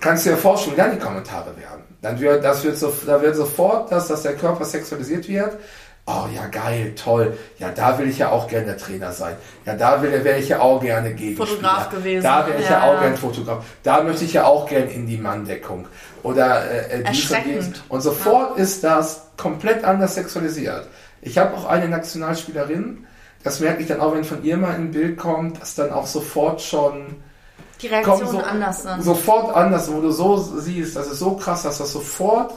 kannst 0.00 0.26
du 0.26 0.30
dir 0.30 0.36
vorstellen, 0.36 0.76
wie 0.76 0.80
dann 0.80 0.92
die 0.92 0.98
Kommentare 1.04 1.54
werden. 1.56 1.71
Dann 2.02 2.20
wird, 2.20 2.44
das 2.44 2.64
wird 2.64 2.76
so, 2.76 2.92
da 3.06 3.22
wird 3.22 3.36
sofort, 3.36 3.90
dass, 3.90 4.08
dass 4.08 4.22
der 4.22 4.34
Körper 4.34 4.64
sexualisiert 4.64 5.28
wird. 5.28 5.56
Oh 6.04 6.26
ja, 6.34 6.46
geil, 6.46 6.94
toll. 6.96 7.38
Ja, 7.60 7.70
da 7.70 7.96
will 7.96 8.08
ich 8.08 8.18
ja 8.18 8.30
auch 8.30 8.48
gerne 8.48 8.76
Trainer 8.76 9.12
sein. 9.12 9.36
Ja, 9.64 9.74
da 9.76 10.02
will, 10.02 10.24
wäre 10.24 10.36
ich 10.40 10.48
ja 10.48 10.58
auch 10.58 10.80
gerne 10.80 11.14
Gegenspieler. 11.14 11.46
Fotograf 11.46 11.90
gewesen. 11.90 12.24
Da 12.24 12.44
wäre 12.44 12.58
ich 12.58 12.68
ja, 12.68 12.84
Ja. 12.84 12.92
auch 12.92 13.00
gerne 13.00 13.16
Fotograf. 13.16 13.64
Da 13.84 14.02
möchte 14.02 14.24
ich 14.24 14.32
ja 14.32 14.44
auch 14.44 14.66
gerne 14.68 14.90
in 14.90 15.06
die 15.06 15.16
Manndeckung. 15.16 15.86
Oder 16.24 16.68
äh, 16.90 17.04
dies 17.04 17.30
und 17.30 17.46
jenes. 17.46 17.70
Und 17.88 18.00
sofort 18.00 18.58
ist 18.58 18.82
das 18.82 19.28
komplett 19.36 19.84
anders 19.84 20.16
sexualisiert. 20.16 20.88
Ich 21.20 21.38
habe 21.38 21.56
auch 21.56 21.66
eine 21.66 21.88
Nationalspielerin, 21.88 23.06
das 23.44 23.60
merke 23.60 23.82
ich 23.82 23.88
dann 23.88 24.00
auch, 24.00 24.12
wenn 24.12 24.24
von 24.24 24.42
ihr 24.42 24.56
mal 24.56 24.74
ein 24.74 24.90
Bild 24.90 25.16
kommt, 25.18 25.60
dass 25.62 25.76
dann 25.76 25.92
auch 25.92 26.08
sofort 26.08 26.60
schon 26.62 27.14
Die 27.82 27.88
kommen 27.88 28.04
Reaktionen 28.04 28.30
so, 28.30 28.38
anders 28.38 28.82
sind. 28.82 29.02
sofort 29.02 29.56
anders, 29.56 29.92
wo 29.92 30.00
du 30.00 30.10
so 30.10 30.36
siehst, 30.36 30.96
das 30.96 31.08
ist 31.08 31.18
so 31.18 31.36
krass, 31.36 31.64
dass 31.64 31.78
das 31.78 31.92
sofort 31.92 32.54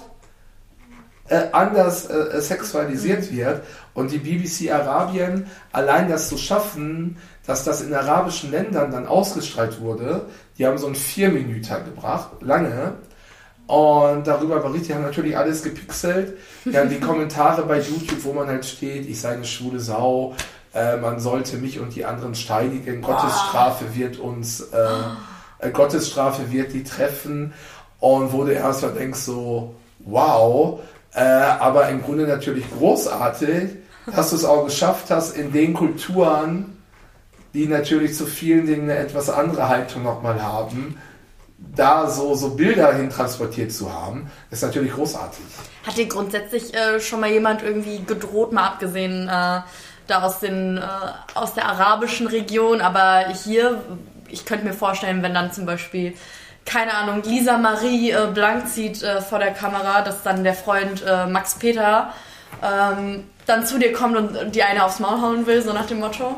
äh, 1.27 1.47
anders 1.51 2.07
äh, 2.09 2.39
sexualisiert 2.39 3.31
wird 3.31 3.63
und 3.93 4.11
die 4.11 4.19
BBC 4.19 4.71
Arabien 4.71 5.47
allein 5.71 6.07
das 6.09 6.29
zu 6.29 6.37
schaffen, 6.37 7.17
dass 7.47 7.63
das 7.63 7.81
in 7.81 7.93
arabischen 7.93 8.51
Ländern 8.51 8.91
dann 8.91 9.07
ausgestrahlt 9.07 9.81
wurde, 9.81 10.27
die 10.57 10.65
haben 10.65 10.77
so 10.77 10.87
ein 10.87 10.95
vier 10.95 11.29
Minüter 11.29 11.81
gebracht, 11.81 12.29
lange, 12.41 12.93
und 13.67 14.27
darüber 14.27 14.59
berichtet, 14.59 14.89
die 14.89 14.93
haben 14.93 15.03
natürlich 15.03 15.35
alles 15.35 15.63
gepixelt. 15.63 16.37
Die 16.65 16.77
haben 16.77 16.89
die 16.89 16.99
Kommentare 16.99 17.63
bei 17.63 17.79
YouTube, 17.79 18.23
wo 18.23 18.33
man 18.33 18.47
halt 18.47 18.63
steht, 18.63 19.09
ich 19.09 19.19
sei 19.19 19.33
eine 19.33 19.45
schwule 19.45 19.79
Sau, 19.79 20.35
äh, 20.75 20.97
man 20.97 21.19
sollte 21.19 21.57
mich 21.57 21.79
und 21.79 21.95
die 21.95 22.05
anderen 22.05 22.35
steinigen, 22.35 23.01
Gottes 23.01 23.33
Strafe 23.47 23.95
wird 23.95 24.17
uns, 24.17 24.59
äh, 24.59 25.67
äh, 25.67 25.71
Gottes 25.71 26.09
Strafe 26.09 26.51
wird 26.51 26.73
die 26.73 26.83
treffen. 26.83 27.53
Und 27.99 28.33
wo 28.33 28.43
du 28.43 28.51
erstmal 28.51 28.91
denkst 28.91 29.19
so, 29.19 29.75
wow, 29.99 30.81
äh, 31.13 31.21
aber 31.21 31.87
im 31.89 32.03
Grunde 32.03 32.27
natürlich 32.27 32.65
großartig, 32.77 33.69
dass 34.13 34.31
du 34.31 34.35
es 34.35 34.45
auch 34.45 34.65
geschafft 34.65 35.09
hast, 35.09 35.35
in 35.37 35.53
den 35.53 35.73
Kulturen, 35.73 36.77
die 37.53 37.67
natürlich 37.67 38.13
zu 38.13 38.25
vielen 38.25 38.67
Dingen 38.67 38.89
eine 38.89 38.99
etwas 38.99 39.29
andere 39.29 39.69
Haltung 39.69 40.03
nochmal 40.03 40.43
haben, 40.43 40.97
da 41.57 42.09
so, 42.09 42.35
so 42.35 42.49
Bilder 42.49 42.93
hin 42.93 43.09
transportiert 43.09 43.71
zu 43.71 43.91
haben, 43.91 44.29
ist 44.51 44.61
natürlich 44.61 44.91
großartig. 44.91 45.45
Hat 45.87 45.97
dir 45.97 46.07
grundsätzlich 46.07 46.73
äh, 46.73 46.99
schon 46.99 47.21
mal 47.21 47.31
jemand 47.31 47.63
irgendwie 47.63 48.03
gedroht, 48.03 48.51
mal 48.51 48.65
abgesehen 48.67 49.29
äh, 49.29 49.61
da 50.07 50.23
aus, 50.23 50.39
den, 50.39 50.77
äh, 50.77 50.81
aus 51.33 51.53
der 51.53 51.65
arabischen 51.67 52.27
Region, 52.27 52.81
aber 52.81 53.25
hier, 53.43 53.81
ich 54.29 54.45
könnte 54.45 54.65
mir 54.65 54.73
vorstellen, 54.73 55.23
wenn 55.23 55.33
dann 55.33 55.51
zum 55.51 55.65
Beispiel, 55.65 56.13
keine 56.65 56.93
Ahnung, 56.93 57.23
Lisa 57.23 57.57
Marie 57.57 58.11
äh, 58.11 58.27
blank 58.33 58.67
zieht 58.67 59.03
äh, 59.03 59.21
vor 59.21 59.39
der 59.39 59.51
Kamera, 59.51 60.01
dass 60.01 60.23
dann 60.23 60.43
der 60.43 60.55
Freund 60.55 61.03
äh, 61.05 61.27
Max 61.27 61.55
Peter 61.55 62.11
ähm, 62.63 63.25
dann 63.45 63.65
zu 63.65 63.77
dir 63.77 63.93
kommt 63.93 64.17
und 64.17 64.55
die 64.55 64.63
eine 64.63 64.83
aufs 64.83 64.99
Maul 64.99 65.21
hauen 65.21 65.45
will, 65.45 65.61
so 65.61 65.73
nach 65.73 65.85
dem 65.85 65.99
Motto. 65.99 66.35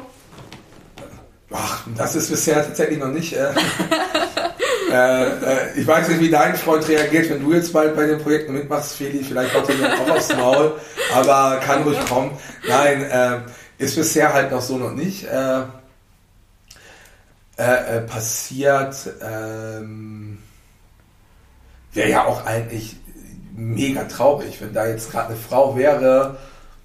Ach, 1.52 1.84
das 1.98 2.16
ist 2.16 2.30
bisher 2.30 2.56
tatsächlich 2.56 3.00
noch 3.00 3.08
nicht. 3.08 3.34
Äh, 3.34 3.52
äh, 4.92 5.24
äh, 5.24 5.80
ich 5.80 5.88
weiß 5.88 6.10
nicht, 6.10 6.20
wie 6.20 6.30
dein 6.30 6.56
Freund 6.56 6.88
reagiert, 6.88 7.30
wenn 7.30 7.42
du 7.42 7.54
jetzt 7.54 7.72
bald 7.72 7.96
bei 7.96 8.06
den 8.06 8.20
Projekten 8.20 8.54
mitmachst, 8.54 8.96
Feli. 8.96 9.24
Vielleicht 9.24 9.54
kommt 9.54 9.70
er 9.70 9.94
auch 9.94 10.10
aufs 10.10 10.36
Maul, 10.36 10.74
aber 11.16 11.62
kann 11.66 11.84
ruhig 11.84 12.00
kommen. 12.06 12.38
Nein, 12.68 13.04
äh, 13.04 13.40
ist 13.78 13.96
bisher 13.96 14.34
halt 14.34 14.52
noch 14.52 14.62
so 14.62 14.78
noch 14.78 14.94
nicht 14.94 15.26
äh, 15.26 15.62
äh, 17.58 17.98
äh, 17.98 18.02
passiert. 18.02 18.96
Ähm, 19.22 20.40
Wäre 21.94 22.10
ja 22.10 22.26
auch 22.26 22.46
eigentlich 22.46 22.96
mega 23.56 24.04
traurig, 24.04 24.62
wenn 24.62 24.74
da 24.74 24.88
jetzt 24.88 25.12
gerade 25.12 25.30
eine 25.30 25.38
Frau 25.38 25.76
wäre, 25.76 26.38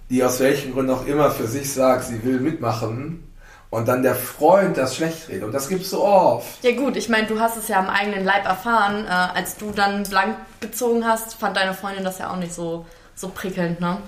die 0.09 0.25
aus 0.25 0.41
welchen 0.41 0.73
Gründen 0.73 0.93
auch 0.93 1.07
immer 1.07 1.31
für 1.31 1.47
sich 1.47 1.73
sagt, 1.73 2.05
sie 2.05 2.25
will 2.25 2.41
mitmachen 2.41 3.33
und 3.69 3.89
dann 3.89 4.03
der 4.03 4.15
Freund 4.15 4.77
das 4.77 4.97
schlecht 4.97 5.29
redet. 5.29 5.45
Und 5.45 5.53
das 5.53 5.69
gibt's 5.69 5.91
so 5.91 6.05
oft. 6.05 6.63
Ja 6.63 6.77
gut, 6.77 6.97
ich 6.97 7.09
meine, 7.09 7.27
du 7.27 7.41
hast 7.41 7.57
es 7.57 7.69
ja 7.69 7.79
am 7.79 7.89
eigenen 7.89 8.25
Leib 8.25 8.45
erfahren. 8.45 9.07
Äh, 9.07 9.09
als 9.09 9.57
du 9.57 9.71
dann 9.71 10.03
blank 10.03 10.37
gezogen 10.61 11.07
hast, 11.07 11.35
fand 11.35 11.57
deine 11.57 11.73
Freundin 11.73 12.05
das 12.05 12.19
ja 12.19 12.31
auch 12.31 12.37
nicht 12.37 12.53
so, 12.53 12.85
so 13.15 13.29
prickelnd, 13.29 13.81
ne? 13.81 13.99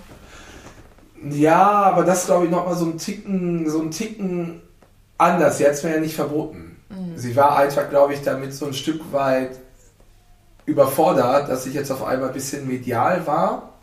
Ja, 1.30 1.82
aber 1.82 2.04
das 2.04 2.26
glaube 2.26 2.46
ich 2.46 2.50
nochmal 2.50 2.76
so 2.76 2.86
ein 2.86 2.98
Ticken, 2.98 3.68
so 3.70 3.80
ein 3.80 3.90
Ticken 3.90 4.60
anders. 5.18 5.58
Sie 5.58 5.64
hat 5.64 5.72
es 5.72 5.82
mir 5.82 5.94
ja 5.94 6.00
nicht 6.00 6.14
verboten. 6.14 6.76
Sie 7.16 7.36
war 7.36 7.56
einfach, 7.56 7.88
glaube 7.90 8.14
ich, 8.14 8.22
damit 8.22 8.52
so 8.52 8.66
ein 8.66 8.74
Stück 8.74 9.12
weit 9.12 9.58
überfordert, 10.66 11.48
dass 11.48 11.66
ich 11.66 11.74
jetzt 11.74 11.90
auf 11.90 12.04
einmal 12.04 12.28
ein 12.28 12.34
bisschen 12.34 12.66
medial 12.66 13.26
war. 13.26 13.74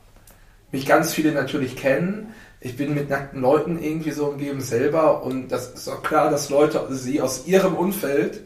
Mich 0.71 0.85
ganz 0.85 1.13
viele 1.13 1.31
natürlich 1.31 1.75
kennen. 1.75 2.33
Ich 2.59 2.77
bin 2.77 2.93
mit 2.93 3.09
nackten 3.09 3.41
Leuten 3.41 3.81
irgendwie 3.81 4.11
so 4.11 4.27
umgeben 4.27 4.61
selber 4.61 5.23
und 5.23 5.49
das 5.49 5.73
ist 5.73 5.87
auch 5.89 6.03
klar, 6.03 6.29
dass 6.29 6.49
Leute 6.49 6.85
sie 6.91 7.21
aus 7.21 7.47
ihrem 7.47 7.75
Umfeld, 7.75 8.41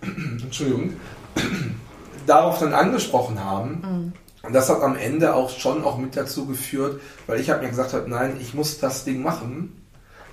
Entschuldigung, 0.42 0.94
darauf 2.26 2.58
dann 2.58 2.72
angesprochen 2.72 3.42
haben. 3.42 4.12
Und 4.42 4.52
das 4.52 4.68
hat 4.68 4.82
am 4.82 4.96
Ende 4.96 5.34
auch 5.34 5.50
schon 5.50 5.84
auch 5.84 5.98
mit 5.98 6.16
dazu 6.16 6.46
geführt, 6.46 7.00
weil 7.26 7.40
ich 7.40 7.50
habe 7.50 7.62
mir 7.62 7.68
gesagt 7.68 7.92
habe, 7.92 8.10
nein, 8.10 8.36
ich 8.40 8.54
muss 8.54 8.78
das 8.78 9.04
Ding 9.04 9.22
machen. 9.22 9.86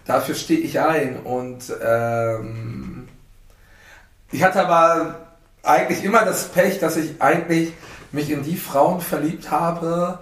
Dafür 0.05 0.33
stehe 0.33 0.59
ich 0.59 0.79
ein. 0.79 1.19
Und 1.19 1.71
ähm, 1.81 3.07
ich 4.31 4.43
hatte 4.43 4.65
aber 4.65 5.27
eigentlich 5.63 6.03
immer 6.03 6.25
das 6.25 6.47
Pech, 6.47 6.79
dass 6.79 6.97
ich 6.97 7.21
eigentlich 7.21 7.73
mich 8.11 8.31
in 8.31 8.43
die 8.43 8.57
Frauen 8.57 9.01
verliebt 9.01 9.51
habe, 9.51 10.19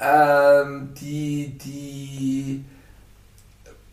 ähm, 0.00 0.92
die, 1.00 1.58
die, 1.58 2.64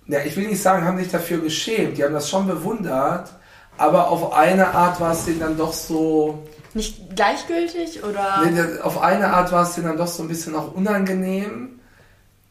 ja, 0.08 0.20
ich 0.24 0.36
will 0.36 0.48
nicht 0.48 0.62
sagen, 0.62 0.86
haben 0.86 0.98
sich 0.98 1.12
dafür 1.12 1.40
geschämt, 1.40 1.98
die 1.98 2.04
haben 2.04 2.14
das 2.14 2.30
schon 2.30 2.48
bewundert, 2.48 3.32
aber 3.78 4.10
auf 4.10 4.34
eine 4.34 4.68
Art 4.68 5.00
war 5.00 5.14
es 5.14 5.26
denen 5.26 5.40
dann 5.40 5.58
doch 5.58 5.74
so, 5.74 6.46
Nicht 6.74 7.16
gleichgültig 7.16 8.04
oder? 8.04 8.44
Nee, 8.46 8.80
auf 8.82 9.02
eine 9.02 9.34
Art 9.34 9.52
war 9.52 9.64
es 9.64 9.76
denen 9.76 9.88
dann 9.88 9.98
doch 9.98 10.08
so 10.08 10.24
ein 10.24 10.28
bisschen 10.28 10.56
auch 10.56 10.74
unangenehm, 10.74 11.80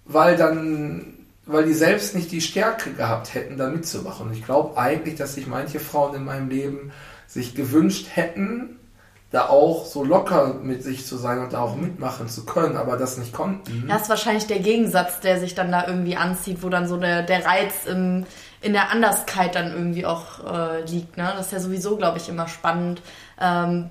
weil 0.04 0.36
dann, 0.36 1.14
weil 1.46 1.64
die 1.64 1.74
selbst 1.74 2.14
nicht 2.14 2.30
die 2.30 2.40
Stärke 2.40 2.92
gehabt 2.92 3.34
hätten, 3.34 3.56
da 3.56 3.68
mitzumachen. 3.68 4.28
Und 4.28 4.32
ich 4.32 4.44
glaube 4.44 4.78
eigentlich, 4.78 5.16
dass 5.16 5.34
sich 5.34 5.46
manche 5.46 5.80
Frauen 5.80 6.14
in 6.14 6.24
meinem 6.24 6.48
Leben 6.48 6.92
sich 7.26 7.54
gewünscht 7.54 8.08
hätten, 8.14 8.78
da 9.32 9.48
auch 9.48 9.86
so 9.86 10.04
locker 10.04 10.54
mit 10.62 10.82
sich 10.82 11.06
zu 11.06 11.16
sein 11.16 11.38
und 11.38 11.54
da 11.54 11.62
auch 11.62 11.74
mitmachen 11.74 12.28
zu 12.28 12.44
können, 12.44 12.76
aber 12.76 12.98
das 12.98 13.16
nicht 13.16 13.32
konnten. 13.32 13.86
Das 13.88 14.02
ist 14.02 14.08
wahrscheinlich 14.10 14.46
der 14.46 14.58
Gegensatz, 14.58 15.20
der 15.20 15.40
sich 15.40 15.54
dann 15.54 15.72
da 15.72 15.86
irgendwie 15.86 16.16
anzieht, 16.16 16.62
wo 16.62 16.68
dann 16.68 16.86
so 16.86 16.98
der, 16.98 17.22
der 17.22 17.46
Reiz 17.46 17.86
im, 17.86 18.26
in 18.62 18.72
der 18.72 18.90
Anderskeit 18.90 19.54
dann 19.54 19.72
irgendwie 19.72 20.06
auch 20.06 20.44
äh, 20.44 20.82
liegt. 20.84 21.16
Ne? 21.16 21.32
Das 21.36 21.46
ist 21.46 21.52
ja 21.52 21.60
sowieso, 21.60 21.96
glaube 21.96 22.18
ich, 22.18 22.28
immer 22.28 22.48
spannend. 22.48 23.02
Ähm, 23.40 23.90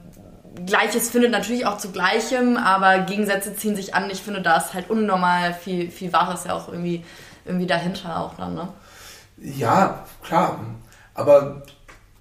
Gleiches 0.65 1.09
findet 1.09 1.31
natürlich 1.31 1.65
auch 1.65 1.77
zu 1.77 1.91
Gleichem, 1.91 2.57
aber 2.57 2.99
Gegensätze 2.99 3.55
ziehen 3.55 3.75
sich 3.75 3.95
an. 3.95 4.09
Ich 4.09 4.21
finde, 4.21 4.41
da 4.41 4.57
ist 4.57 4.73
halt 4.73 4.89
unnormal 4.89 5.53
viel, 5.53 5.89
viel 5.91 6.11
Wahres 6.11 6.45
ja 6.45 6.53
auch 6.53 6.67
irgendwie, 6.67 7.05
irgendwie 7.45 7.67
dahinter 7.67 8.19
auch 8.19 8.35
dann, 8.35 8.55
ne? 8.55 8.67
Ja, 9.37 10.05
klar. 10.23 10.59
Aber 11.13 11.63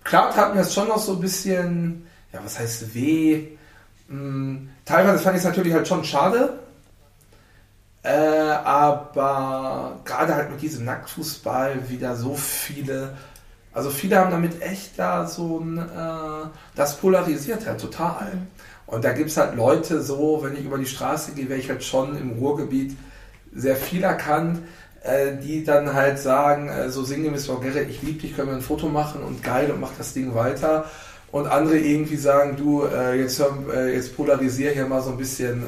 klar 0.05 0.31
tat 0.33 0.55
mir 0.55 0.61
das 0.61 0.75
schon 0.75 0.89
noch 0.89 0.99
so 0.99 1.15
ein 1.15 1.21
bisschen, 1.21 2.07
ja, 2.33 2.41
was 2.43 2.59
heißt 2.59 2.95
weh? 2.95 3.49
Hm, 4.09 4.71
teilweise 4.85 5.23
fand 5.23 5.37
ich 5.37 5.43
es 5.43 5.49
natürlich 5.49 5.75
halt 5.75 5.87
schon 5.87 6.05
schade. 6.05 6.61
Äh, 8.03 8.11
aber 8.11 10.01
gerade 10.05 10.35
halt 10.35 10.51
mit 10.51 10.63
diesem 10.63 10.85
Nacktfußball 10.87 11.89
wieder 11.91 12.17
so 12.17 12.35
viele 12.35 13.15
also 13.73 13.91
viele 13.91 14.17
haben 14.17 14.31
damit 14.31 14.63
echt 14.63 14.99
da 14.99 15.27
so 15.27 15.61
ein, 15.61 15.79
äh, 15.79 16.49
das 16.75 16.97
polarisiert 16.97 17.67
halt 17.67 17.81
total. 17.81 18.33
Und 18.87 19.05
da 19.05 19.13
gibt 19.13 19.31
es 19.31 19.37
halt 19.37 19.55
Leute 19.55 20.03
so, 20.03 20.41
wenn 20.43 20.55
ich 20.55 20.65
über 20.65 20.79
die 20.79 20.87
Straße 20.87 21.33
gehe, 21.33 21.49
wäre 21.49 21.61
ich 21.61 21.69
halt 21.71 21.85
schon 21.85 22.17
im 22.19 22.31
Ruhrgebiet 22.31 22.97
sehr 23.55 23.77
viel 23.77 24.03
erkannt, 24.03 24.59
äh, 25.03 25.37
die 25.41 25.63
dann 25.63 25.95
halt 25.95 26.19
sagen, 26.19 26.69
äh, 26.69 26.91
so 26.91 27.05
sinngemäß, 27.05 27.47
Frau 27.47 27.57
Gerrit, 27.57 27.89
ich 27.89 28.03
liebe 28.03 28.21
dich, 28.21 28.35
können 28.35 28.49
wir 28.49 28.57
ein 28.57 28.61
Foto 28.61 28.89
machen 28.89 29.23
und 29.23 29.43
geil 29.45 29.71
und 29.71 29.81
mach 29.81 29.93
das 29.97 30.13
Ding 30.13 30.35
weiter. 30.35 30.87
Und 31.31 31.47
andere 31.47 31.79
irgendwie 31.79 32.17
sagen, 32.17 32.57
du, 32.57 32.85
äh, 32.85 33.21
jetzt, 33.21 33.41
äh, 33.41 33.95
jetzt 33.95 34.17
polarisier 34.17 34.73
hier 34.73 34.87
mal 34.87 35.01
so 35.01 35.11
ein 35.11 35.17
bisschen 35.17 35.63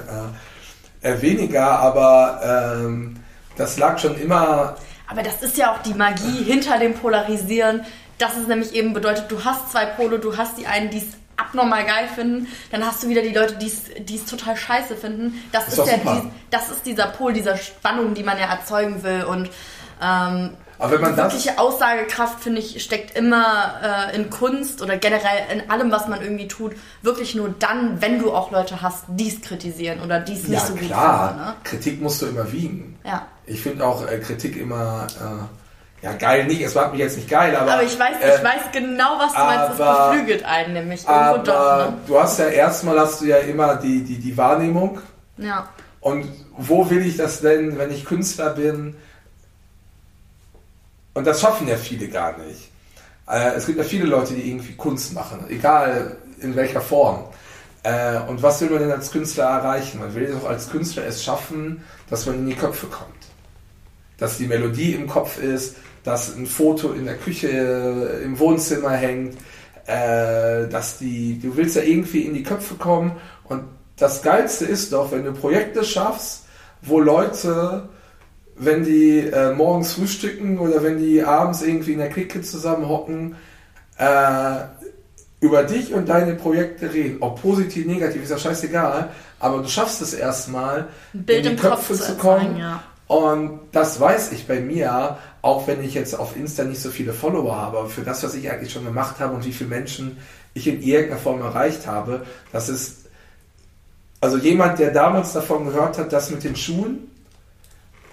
äh, 1.03 1.21
weniger, 1.21 1.79
aber 1.79 2.77
ähm, 2.85 3.17
das 3.57 3.79
lag 3.79 3.99
schon 3.99 4.19
immer 4.21 4.77
aber 5.13 5.23
das 5.23 5.43
ist 5.43 5.59
ja 5.59 5.73
auch 5.73 5.83
die 5.83 5.93
Magie 5.93 6.43
hinter 6.43 6.79
dem 6.79 6.95
Polarisieren. 6.95 7.85
Das 8.17 8.39
ist 8.39 8.49
nämlich 8.49 8.73
eben 8.73 8.95
bedeutet, 8.95 9.31
du 9.31 9.45
hast 9.45 9.71
zwei 9.71 9.85
Pole, 9.85 10.19
du 10.19 10.39
hast 10.39 10.57
die 10.57 10.67
einen, 10.67 10.89
die 10.89 10.99
es 10.99 11.05
abnormal 11.37 11.85
geil 11.85 12.09
finden, 12.15 12.49
dann 12.71 12.87
hast 12.87 13.03
du 13.03 13.09
wieder 13.09 13.21
die 13.21 13.35
Leute, 13.35 13.57
die 13.59 14.15
es 14.15 14.25
total 14.25 14.57
scheiße 14.57 14.97
finden. 14.97 15.43
Das, 15.53 15.67
das 15.67 15.79
ist, 15.79 15.87
ja 15.87 15.99
die, 15.99 16.29
das 16.51 16.71
ist 16.71 16.87
dieser 16.87 17.07
Pol, 17.09 17.35
dieser 17.35 17.59
Spannung, 17.59 18.15
die 18.15 18.23
man 18.23 18.39
ja 18.39 18.47
erzeugen 18.47 19.03
will. 19.03 19.25
Und 19.25 19.51
ähm, 20.03 20.57
aber 20.83 20.95
wenn 20.95 21.01
man 21.01 21.13
die 21.13 21.19
wirkliche 21.19 21.59
Aussagekraft, 21.59 22.41
finde 22.41 22.61
ich, 22.61 22.83
steckt 22.83 23.17
immer 23.17 24.11
äh, 24.11 24.17
in 24.17 24.31
Kunst 24.31 24.83
oder 24.83 24.97
generell 24.97 25.47
in 25.53 25.71
allem, 25.71 25.93
was 25.93 26.09
man 26.09 26.21
irgendwie 26.21 26.49
tut, 26.49 26.73
wirklich 27.03 27.37
nur 27.37 27.55
dann, 27.57 28.03
wenn 28.03 28.19
du 28.19 28.33
auch 28.33 28.51
Leute 28.51 28.83
hast, 28.83 29.05
die 29.07 29.29
es 29.29 29.41
kritisieren 29.41 30.01
oder 30.01 30.19
die 30.19 30.33
es 30.33 30.49
nicht 30.49 30.61
ja, 30.61 30.67
so 30.67 30.75
gut 30.75 30.89
klar. 30.89 31.29
finden. 31.29 31.45
Ne? 31.45 31.55
Kritik 31.63 32.03
musst 32.03 32.21
du 32.21 32.27
immer 32.27 32.51
wiegen. 32.51 32.99
Ja. 33.05 33.27
Ich 33.47 33.61
finde 33.61 33.87
auch 33.87 34.05
äh, 34.09 34.19
Kritik 34.19 34.57
immer, 34.57 35.07
äh, 35.21 36.05
ja 36.05 36.15
geil 36.15 36.47
nicht, 36.47 36.61
es 36.63 36.75
macht 36.75 36.91
mich 36.91 37.01
jetzt 37.01 37.17
nicht 37.17 37.31
geil, 37.31 37.55
aber... 37.55 37.75
Aber 37.75 37.83
ich 37.85 37.97
weiß, 37.97 38.17
äh, 38.21 38.37
ich 38.37 38.43
weiß 38.43 38.63
genau, 38.73 39.19
was 39.19 39.35
du 39.35 39.39
meinst, 39.39 39.73
es 39.73 39.79
beflügelt 39.79 40.45
einen 40.45 40.73
nämlich 40.73 41.07
irgendwo 41.07 41.21
aber 41.21 41.39
doch. 41.39 41.77
Ne? 41.91 41.99
Du 42.09 42.21
hast 42.21 42.41
ja 42.41 42.47
erstmal 42.47 42.99
hast 42.99 43.21
du 43.21 43.27
ja 43.27 43.37
immer 43.37 43.77
die, 43.77 44.03
die, 44.03 44.19
die 44.19 44.37
Wahrnehmung. 44.37 44.99
Ja. 45.37 45.69
Und 46.01 46.27
wo 46.57 46.91
will 46.91 47.07
ich 47.07 47.17
das 47.17 47.41
denn, 47.41 47.79
wenn 47.79 47.93
ich 47.93 48.05
Künstler 48.05 48.51
bin, 48.51 48.97
und 51.15 51.27
das 51.27 51.41
schaffen 51.41 51.69
ja 51.69 51.77
viele 51.77 52.09
gar 52.09 52.37
nicht. 52.39 52.71
Äh, 53.29 53.55
es 53.57 53.67
gibt 53.67 53.79
ja 53.79 53.85
viele 53.85 54.07
Leute, 54.07 54.35
die 54.35 54.49
irgendwie 54.49 54.75
Kunst 54.75 55.13
machen, 55.15 55.45
egal 55.49 56.17
in 56.41 56.57
welcher 56.57 56.81
Form. 56.81 57.25
Äh, 57.83 58.21
und 58.29 58.43
was 58.43 58.61
will 58.61 58.71
man 58.71 58.81
denn 58.81 58.93
als 58.93 59.11
Künstler 59.11 59.45
erreichen? 59.45 60.01
Man 60.01 60.15
will 60.15 60.33
doch 60.33 60.49
als 60.49 60.71
Künstler 60.71 61.05
es 61.07 61.23
schaffen, 61.23 61.83
dass 62.09 62.27
man 62.27 62.37
in 62.37 62.47
die 62.47 62.55
Köpfe 62.55 62.87
kommt. 62.87 63.11
Dass 64.19 64.39
die 64.39 64.47
Melodie 64.47 64.95
im 64.95 65.09
Kopf 65.09 65.39
ist, 65.39 65.77
dass 66.05 66.35
ein 66.35 66.47
Foto 66.47 66.93
in 66.93 67.05
der 67.05 67.17
Küche, 67.17 67.49
im 68.25 68.39
Wohnzimmer 68.39 68.91
hängt, 68.91 69.37
äh, 69.87 70.69
dass 70.69 70.99
die, 70.99 71.39
du 71.41 71.57
willst 71.57 71.77
ja 71.77 71.83
irgendwie 71.83 72.23
in 72.23 72.35
die 72.35 72.43
Köpfe 72.43 72.75
kommen. 72.75 73.13
Und 73.45 73.65
das 73.97 74.23
Geilste 74.23 74.65
ist 74.65 74.93
doch, 74.93 75.13
wenn 75.13 75.25
du 75.25 75.33
Projekte 75.33 75.85
schaffst, 75.85 76.45
wo 76.83 77.01
Leute 77.01 77.89
wenn 78.57 78.85
die 78.85 79.19
äh, 79.19 79.55
morgens 79.55 79.95
frühstücken 79.95 80.59
oder 80.59 80.83
wenn 80.83 80.99
die 80.99 81.23
abends 81.23 81.63
irgendwie 81.63 81.93
in 81.93 81.99
der 81.99 82.11
Clique 82.11 82.43
zusammenhocken, 82.43 83.37
äh, 83.99 84.57
über 85.41 85.65
dich 85.65 85.93
und 85.93 86.09
deine 86.09 86.35
Projekte 86.35 86.93
reden. 86.93 87.17
Ob 87.21 87.43
positiv, 87.43 87.85
negativ, 87.85 88.23
ist 88.23 88.31
ja 88.31 88.39
scheißegal. 88.39 89.11
Aber 89.41 89.59
du 89.59 89.69
schaffst 89.69 90.01
es 90.01 90.15
erstmal, 90.15 90.87
in 91.13 91.27
die 91.27 91.57
Köpfe 91.57 91.95
zu 91.95 92.15
kommen. 92.17 92.57
Ja. 92.57 92.83
Und 93.09 93.59
das 93.73 93.99
weiß 93.99 94.33
ich 94.33 94.47
bei 94.47 94.61
mir, 94.61 95.19
auch 95.43 95.67
wenn 95.67 95.83
ich 95.83 95.95
jetzt 95.95 96.19
auf 96.19 96.37
Insta 96.37 96.63
nicht 96.63 96.81
so 96.81 96.91
viele 96.91 97.13
Follower 97.13 97.57
habe, 97.57 97.89
für 97.89 98.03
das, 98.03 98.23
was 98.23 98.35
ich 98.35 98.51
eigentlich 98.51 98.73
schon 98.73 98.85
gemacht 98.85 99.19
habe 99.19 99.35
und 99.35 99.45
wie 99.45 99.53
viele 99.53 99.69
Menschen 99.69 100.19
ich 100.55 100.69
in 100.69 100.81
irgendeiner 100.81 101.21
Form 101.21 101.41
erreicht 101.41 101.87
habe, 101.89 102.25
das 102.53 102.69
ist, 102.69 103.07
also 104.21 104.39
jemand, 104.39 104.79
der 104.79 104.93
damals 104.93 105.33
davon 105.33 105.65
gehört 105.65 105.99
hat, 105.99 106.13
das 106.13 106.31
mit 106.31 106.45
den 106.45 106.55
Schuhen, 106.55 107.11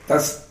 das 0.09 0.43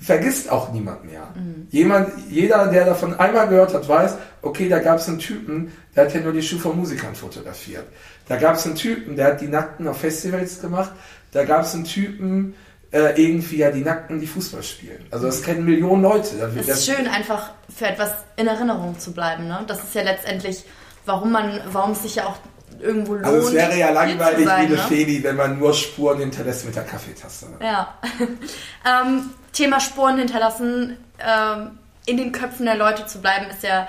vergisst 0.00 0.50
auch 0.50 0.72
niemand 0.72 1.04
mehr. 1.04 1.28
Mhm. 1.34 1.68
Jemand, 1.70 2.10
jeder, 2.28 2.66
der 2.66 2.84
davon 2.84 3.18
einmal 3.18 3.48
gehört 3.48 3.72
hat, 3.72 3.88
weiß, 3.88 4.16
okay, 4.42 4.68
da 4.68 4.78
gab 4.78 4.98
es 4.98 5.08
einen 5.08 5.18
Typen, 5.18 5.72
der 5.94 6.04
hat 6.04 6.14
ja 6.14 6.20
nur 6.20 6.32
die 6.32 6.42
Schuhe 6.42 6.58
von 6.58 6.76
Musikern 6.76 7.14
fotografiert. 7.14 7.86
Da 8.28 8.36
gab 8.36 8.56
es 8.56 8.66
einen 8.66 8.74
Typen, 8.74 9.16
der 9.16 9.28
hat 9.28 9.40
die 9.40 9.48
Nackten 9.48 9.88
auf 9.88 9.98
Festivals 10.00 10.60
gemacht. 10.60 10.92
Da 11.32 11.44
gab 11.44 11.62
es 11.62 11.74
einen 11.74 11.84
Typen, 11.84 12.54
äh, 12.92 13.22
irgendwie 13.22 13.58
ja 13.58 13.70
die 13.70 13.82
Nackten, 13.82 14.20
die 14.20 14.26
Fußball 14.26 14.62
spielen. 14.62 15.04
Also 15.10 15.26
das 15.26 15.42
kennen 15.42 15.64
Millionen 15.64 16.02
Leute. 16.02 16.36
Es 16.58 16.68
ist 16.68 16.86
schön, 16.86 17.06
einfach 17.06 17.50
für 17.74 17.86
etwas 17.86 18.12
in 18.36 18.48
Erinnerung 18.48 18.98
zu 18.98 19.12
bleiben. 19.12 19.46
Ne? 19.46 19.60
Das 19.66 19.82
ist 19.82 19.94
ja 19.94 20.02
letztendlich, 20.02 20.64
warum 21.06 21.32
man, 21.32 21.60
warum 21.72 21.92
es 21.92 22.02
sich 22.02 22.16
ja 22.16 22.26
auch 22.26 22.36
irgendwo 22.80 23.14
lohnt. 23.14 23.26
Also 23.26 23.48
es 23.48 23.54
wäre 23.54 23.78
ja 23.78 23.90
langweilig 23.90 24.46
sein, 24.46 24.62
wie 24.62 24.74
eine 24.74 24.76
ne? 24.76 24.88
Feli, 24.88 25.22
wenn 25.22 25.36
man 25.36 25.58
nur 25.58 25.74
Spuren 25.74 26.18
hinterlässt 26.18 26.64
mit 26.64 26.76
der 26.76 26.84
Kaffeetasse. 26.84 27.48
Ja. 27.60 27.94
ähm, 29.02 29.30
Thema 29.52 29.80
Spuren 29.80 30.18
hinterlassen, 30.18 30.96
ähm, 31.18 31.78
in 32.06 32.16
den 32.16 32.32
Köpfen 32.32 32.66
der 32.66 32.76
Leute 32.76 33.06
zu 33.06 33.20
bleiben, 33.20 33.46
ist 33.50 33.62
ja 33.62 33.86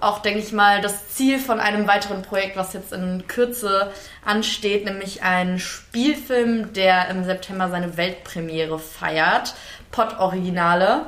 auch, 0.00 0.18
denke 0.18 0.40
ich 0.40 0.52
mal, 0.52 0.80
das 0.80 1.08
Ziel 1.08 1.38
von 1.38 1.60
einem 1.60 1.86
weiteren 1.86 2.22
Projekt, 2.22 2.56
was 2.56 2.72
jetzt 2.74 2.92
in 2.92 3.26
Kürze 3.26 3.92
ansteht, 4.24 4.84
nämlich 4.84 5.22
ein 5.22 5.58
Spielfilm, 5.58 6.72
der 6.74 7.08
im 7.08 7.24
September 7.24 7.70
seine 7.70 7.96
Weltpremiere 7.96 8.78
feiert. 8.78 9.54
Pod-Originale. 9.90 11.06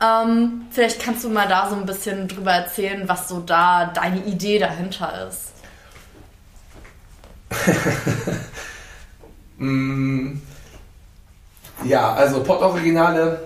Ähm, 0.00 0.66
vielleicht 0.70 1.00
kannst 1.02 1.24
du 1.24 1.30
mal 1.30 1.48
da 1.48 1.68
so 1.70 1.76
ein 1.76 1.86
bisschen 1.86 2.28
drüber 2.28 2.52
erzählen, 2.52 3.08
was 3.08 3.28
so 3.28 3.40
da 3.40 3.86
deine 3.86 4.24
Idee 4.24 4.58
dahinter 4.58 5.26
ist. 5.28 5.55
mm, 9.58 10.32
ja, 11.84 12.14
also 12.14 12.42
Pott-Originale 12.42 13.40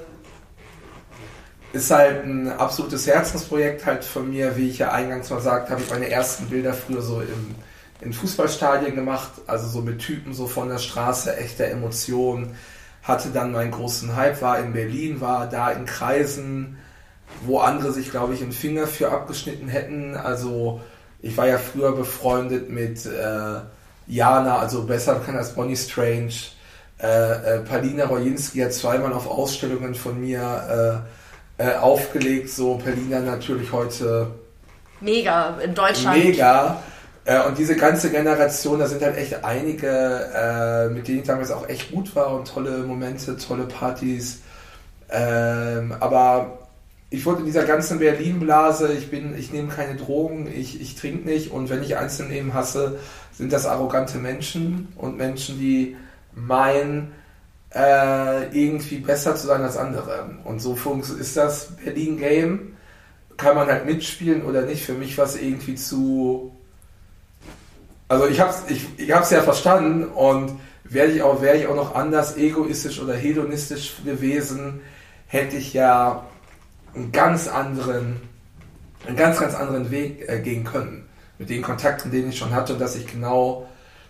ist 1.72 1.90
halt 1.90 2.24
ein 2.24 2.48
absolutes 2.48 3.06
Herzensprojekt 3.06 3.86
halt 3.86 4.04
von 4.04 4.30
mir, 4.30 4.56
wie 4.56 4.68
ich 4.68 4.78
ja 4.78 4.92
eingangs 4.92 5.30
mal 5.30 5.36
gesagt 5.36 5.70
habe, 5.70 5.80
ich 5.80 5.90
meine 5.90 6.08
ersten 6.08 6.46
Bilder 6.46 6.74
früher 6.74 7.02
so 7.02 7.20
im, 7.20 7.54
in 8.00 8.12
Fußballstadien 8.12 8.94
gemacht, 8.94 9.30
also 9.46 9.68
so 9.68 9.80
mit 9.80 10.00
Typen 10.00 10.34
so 10.34 10.46
von 10.46 10.68
der 10.68 10.78
Straße, 10.78 11.36
echter 11.36 11.66
Emotionen. 11.66 12.56
Hatte 13.02 13.30
dann 13.30 13.52
meinen 13.52 13.70
großen 13.70 14.16
Hype, 14.16 14.42
war 14.42 14.58
in 14.58 14.72
Berlin, 14.72 15.20
war 15.20 15.48
da 15.48 15.70
in 15.70 15.86
Kreisen, 15.86 16.76
wo 17.42 17.58
andere 17.58 17.92
sich, 17.92 18.10
glaube 18.10 18.34
ich, 18.34 18.42
einen 18.42 18.52
Finger 18.52 18.86
für 18.86 19.10
abgeschnitten 19.10 19.68
hätten. 19.68 20.16
Also 20.16 20.80
ich 21.22 21.36
war 21.36 21.46
ja 21.46 21.58
früher 21.58 21.92
befreundet 21.92 22.68
mit 22.68 23.06
äh, 23.06 23.60
Jana, 24.10 24.58
also 24.58 24.82
besser 24.84 25.14
bekannt 25.14 25.38
als 25.38 25.54
Bonnie 25.54 25.76
Strange 25.76 26.32
äh, 27.02 27.56
äh, 27.56 27.58
Palina 27.60 28.04
Rojinski 28.04 28.58
hat 28.60 28.74
zweimal 28.74 29.12
auf 29.12 29.26
Ausstellungen 29.26 29.94
von 29.94 30.20
mir 30.20 31.04
äh, 31.58 31.66
äh, 31.66 31.76
aufgelegt. 31.76 32.50
So, 32.50 32.76
Palina 32.76 33.20
natürlich 33.20 33.72
heute 33.72 34.30
mega 35.00 35.58
in 35.64 35.74
Deutschland. 35.74 36.22
Mega. 36.22 36.82
Äh, 37.24 37.42
und 37.46 37.56
diese 37.56 37.76
ganze 37.76 38.10
Generation, 38.10 38.78
da 38.78 38.86
sind 38.86 39.02
halt 39.02 39.16
echt 39.16 39.44
einige, 39.44 39.88
äh, 39.88 40.88
mit 40.92 41.08
denen 41.08 41.20
ich 41.20 41.26
damals 41.26 41.50
auch 41.50 41.68
echt 41.68 41.90
gut 41.90 42.14
war 42.14 42.34
und 42.34 42.48
tolle 42.48 42.78
Momente, 42.78 43.36
tolle 43.36 43.64
Partys. 43.64 44.40
Ähm, 45.10 45.94
aber 46.00 46.59
ich 47.10 47.26
wurde 47.26 47.40
in 47.40 47.46
dieser 47.46 47.64
ganzen 47.64 47.98
Berlin-Blase, 47.98 48.92
ich 48.92 49.10
bin, 49.10 49.36
ich 49.36 49.52
nehme 49.52 49.68
keine 49.68 49.96
Drogen, 49.96 50.46
ich, 50.46 50.80
ich 50.80 50.94
trinke 50.94 51.28
nicht 51.28 51.50
und 51.50 51.68
wenn 51.68 51.82
ich 51.82 51.96
Einzelnehmen 51.96 52.54
hasse, 52.54 52.98
sind 53.32 53.52
das 53.52 53.66
arrogante 53.66 54.18
Menschen 54.18 54.88
und 54.96 55.16
Menschen, 55.16 55.58
die 55.58 55.96
meinen, 56.34 57.12
äh, 57.74 58.46
irgendwie 58.56 58.98
besser 58.98 59.34
zu 59.36 59.46
sein 59.46 59.62
als 59.62 59.76
andere. 59.76 60.36
Und 60.44 60.60
so 60.60 60.78
ist 61.18 61.36
das 61.36 61.76
Berlin 61.84 62.18
Game. 62.18 62.76
Kann 63.36 63.56
man 63.56 63.68
halt 63.68 63.86
mitspielen 63.86 64.44
oder 64.44 64.62
nicht. 64.62 64.84
Für 64.84 64.92
mich 64.92 65.16
war 65.18 65.24
es 65.24 65.40
irgendwie 65.40 65.74
zu 65.74 66.52
also 68.10 68.26
ich 68.26 68.40
habe 68.40 68.50
es 68.50 68.64
ich, 68.68 68.88
ich 68.96 69.12
hab's 69.12 69.30
ja 69.30 69.40
verstanden 69.40 70.02
und 70.04 70.58
wäre 70.82 71.06
ich, 71.06 71.22
wär 71.22 71.54
ich 71.54 71.68
auch 71.68 71.76
noch 71.76 71.94
anders 71.94 72.36
egoistisch 72.36 73.00
oder 73.00 73.14
hedonistisch 73.14 73.98
gewesen, 74.04 74.80
hätte 75.28 75.56
ich 75.56 75.72
ja 75.72 76.26
einen 76.94 77.12
ganz 77.12 77.48
anderen, 77.48 78.20
einen 79.06 79.16
ganz, 79.16 79.38
ganz 79.38 79.54
anderen 79.54 79.90
Weg 79.90 80.28
äh, 80.28 80.40
gehen 80.40 80.64
können. 80.64 81.06
Mit 81.38 81.48
den 81.48 81.62
Kontakten, 81.62 82.10
den 82.10 82.28
ich 82.28 82.38
schon 82.38 82.54
hatte 82.54 82.74
und 82.74 82.80
dass 82.80 82.96
ich 82.96 83.06
genau 83.06 83.66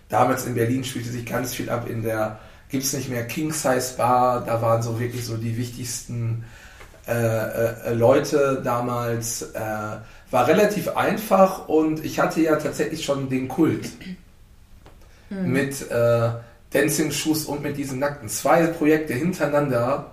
damals 0.09 0.45
in 0.45 0.55
Berlin 0.55 0.83
spielte 0.83 1.09
sich 1.09 1.25
ganz 1.25 1.53
viel 1.53 1.69
ab 1.69 1.89
in 1.89 2.03
der, 2.03 2.39
gibt 2.69 2.83
es 2.83 2.93
nicht 2.93 3.09
mehr 3.09 3.25
King 3.25 3.53
Size 3.53 3.93
Bar, 3.95 4.43
da 4.45 4.61
waren 4.61 4.81
so 4.81 4.99
wirklich 4.99 5.25
so 5.25 5.37
die 5.37 5.57
wichtigsten 5.57 6.43
äh, 7.07 7.13
äh, 7.13 7.93
Leute 7.93 8.61
damals. 8.63 9.43
Äh, 9.53 9.97
war 10.31 10.47
relativ 10.47 10.95
einfach 10.95 11.67
und 11.67 12.03
ich 12.05 12.19
hatte 12.19 12.41
ja 12.41 12.55
tatsächlich 12.55 13.03
schon 13.03 13.29
den 13.29 13.49
Kult 13.49 13.89
mhm. 15.29 15.51
mit 15.51 15.91
äh, 15.91 16.29
Dancing 16.71 17.11
Shoes 17.11 17.45
und 17.45 17.61
mit 17.61 17.77
diesen 17.77 17.99
Nackten. 17.99 18.29
Zwei 18.29 18.65
Projekte 18.67 19.13
hintereinander, 19.13 20.11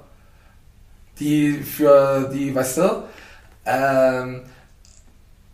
die 1.20 1.54
für 1.54 2.30
die, 2.32 2.54
weißt 2.54 2.78
du, 2.78 3.02
ähm, 3.66 4.42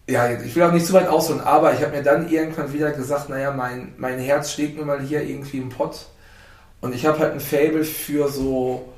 ja, 0.06 0.30
ich 0.30 0.54
will 0.54 0.62
auch 0.62 0.72
nicht 0.72 0.86
zu 0.86 0.92
weit 0.92 1.08
ausholen, 1.08 1.40
aber 1.40 1.72
ich 1.72 1.80
habe 1.82 1.96
mir 1.96 2.02
dann 2.02 2.28
irgendwann 2.30 2.72
wieder 2.72 2.92
gesagt, 2.92 3.30
naja, 3.30 3.52
mein, 3.52 3.94
mein 3.96 4.18
Herz 4.18 4.52
schlägt 4.52 4.76
mir 4.76 4.84
mal 4.84 5.00
hier 5.00 5.22
irgendwie 5.22 5.58
im 5.58 5.70
Pott. 5.70 6.06
Und 6.80 6.94
ich 6.94 7.06
habe 7.06 7.18
halt 7.18 7.32
ein 7.32 7.40
Fable 7.40 7.84
für 7.84 8.28
so 8.28 8.92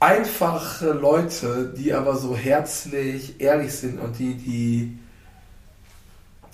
einfache 0.00 0.90
Leute, 0.90 1.72
die 1.76 1.94
aber 1.94 2.16
so 2.16 2.36
herzlich, 2.36 3.40
ehrlich 3.40 3.72
sind 3.72 4.00
und 4.00 4.18
die, 4.18 4.34
die, 4.34 4.98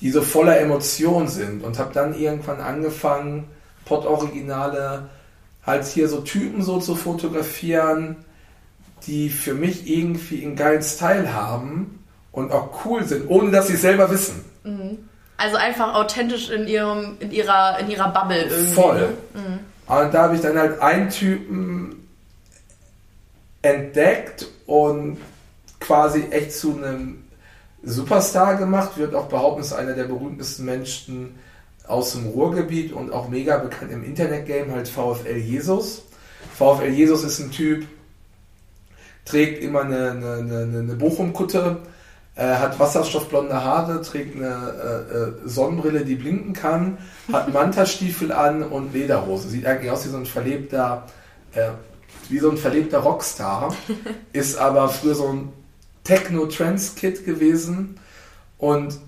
die 0.00 0.10
so 0.10 0.20
voller 0.20 0.60
Emotion 0.60 1.28
sind. 1.28 1.64
Und 1.64 1.78
habe 1.78 1.94
dann 1.94 2.14
irgendwann 2.18 2.60
angefangen, 2.60 3.48
Pott-Originale 3.86 5.08
halt 5.64 5.86
hier 5.86 6.08
so 6.08 6.20
Typen 6.20 6.62
so 6.62 6.78
zu 6.78 6.94
fotografieren, 6.94 8.16
die 9.06 9.30
für 9.30 9.54
mich 9.54 9.88
irgendwie 9.88 10.44
einen 10.44 10.56
geilen 10.56 10.82
Style 10.82 11.32
haben 11.32 12.04
und 12.32 12.52
auch 12.52 12.84
cool 12.84 13.04
sind, 13.04 13.28
ohne 13.28 13.50
dass 13.50 13.68
sie 13.68 13.74
es 13.74 13.82
selber 13.82 14.10
wissen. 14.10 14.44
Mhm. 14.64 14.98
Also 15.36 15.56
einfach 15.56 15.94
authentisch 15.94 16.50
in 16.50 16.66
ihrem, 16.68 17.16
in 17.20 17.30
ihrer, 17.30 17.78
in 17.80 17.90
ihrer 17.90 18.12
Bubble 18.12 18.44
irgendwie. 18.44 18.72
Voll. 18.72 19.00
Ne? 19.00 19.08
Mhm. 19.34 19.58
Und 19.86 20.14
da 20.14 20.22
habe 20.22 20.34
ich 20.36 20.40
dann 20.40 20.58
halt 20.58 20.80
einen 20.80 21.10
Typen 21.10 22.08
entdeckt 23.62 24.46
und 24.66 25.18
quasi 25.80 26.24
echt 26.30 26.52
zu 26.52 26.76
einem 26.76 27.24
Superstar 27.82 28.56
gemacht, 28.56 28.96
wird 28.96 29.14
auch 29.14 29.26
behaupten, 29.26 29.60
ist 29.60 29.72
einer 29.72 29.92
der 29.92 30.04
berühmtesten 30.04 30.64
Menschen 30.64 31.38
aus 31.86 32.12
dem 32.12 32.28
Ruhrgebiet 32.28 32.92
und 32.92 33.12
auch 33.12 33.28
mega 33.28 33.58
bekannt 33.58 33.92
im 33.92 34.04
Internetgame, 34.04 34.72
halt 34.72 34.88
VfL 34.88 35.36
Jesus. 35.36 36.02
VfL 36.56 36.88
Jesus 36.88 37.24
ist 37.24 37.40
ein 37.40 37.50
Typ, 37.50 37.86
trägt 39.24 39.62
immer 39.62 39.82
eine, 39.82 40.10
eine, 40.10 40.34
eine, 40.36 40.78
eine 40.78 40.94
Bochum-Kutte, 40.94 41.78
äh, 42.36 42.54
hat 42.56 42.78
wasserstoffblonde 42.78 43.62
Haare, 43.62 44.02
trägt 44.02 44.36
eine 44.36 44.48
äh, 44.48 45.16
äh, 45.16 45.48
Sonnenbrille, 45.48 46.04
die 46.04 46.16
blinken 46.16 46.52
kann, 46.52 46.98
hat 47.32 47.52
Mantastiefel 47.52 48.32
an 48.32 48.62
und 48.62 48.92
Lederhose. 48.92 49.48
Sieht 49.48 49.66
eigentlich 49.66 49.90
aus 49.90 50.04
wie 50.04 50.10
so 50.10 50.16
ein 50.16 50.26
verlebter, 50.26 51.06
äh, 51.54 51.68
wie 52.28 52.38
so 52.38 52.50
ein 52.50 52.58
verlebter 52.58 52.98
Rockstar. 52.98 53.74
ist 54.32 54.58
aber 54.58 54.88
früher 54.88 55.14
so 55.14 55.28
ein 55.28 55.52
Techno-Trance-Kid 56.02 57.24
gewesen 57.24 57.98
und 58.58 58.98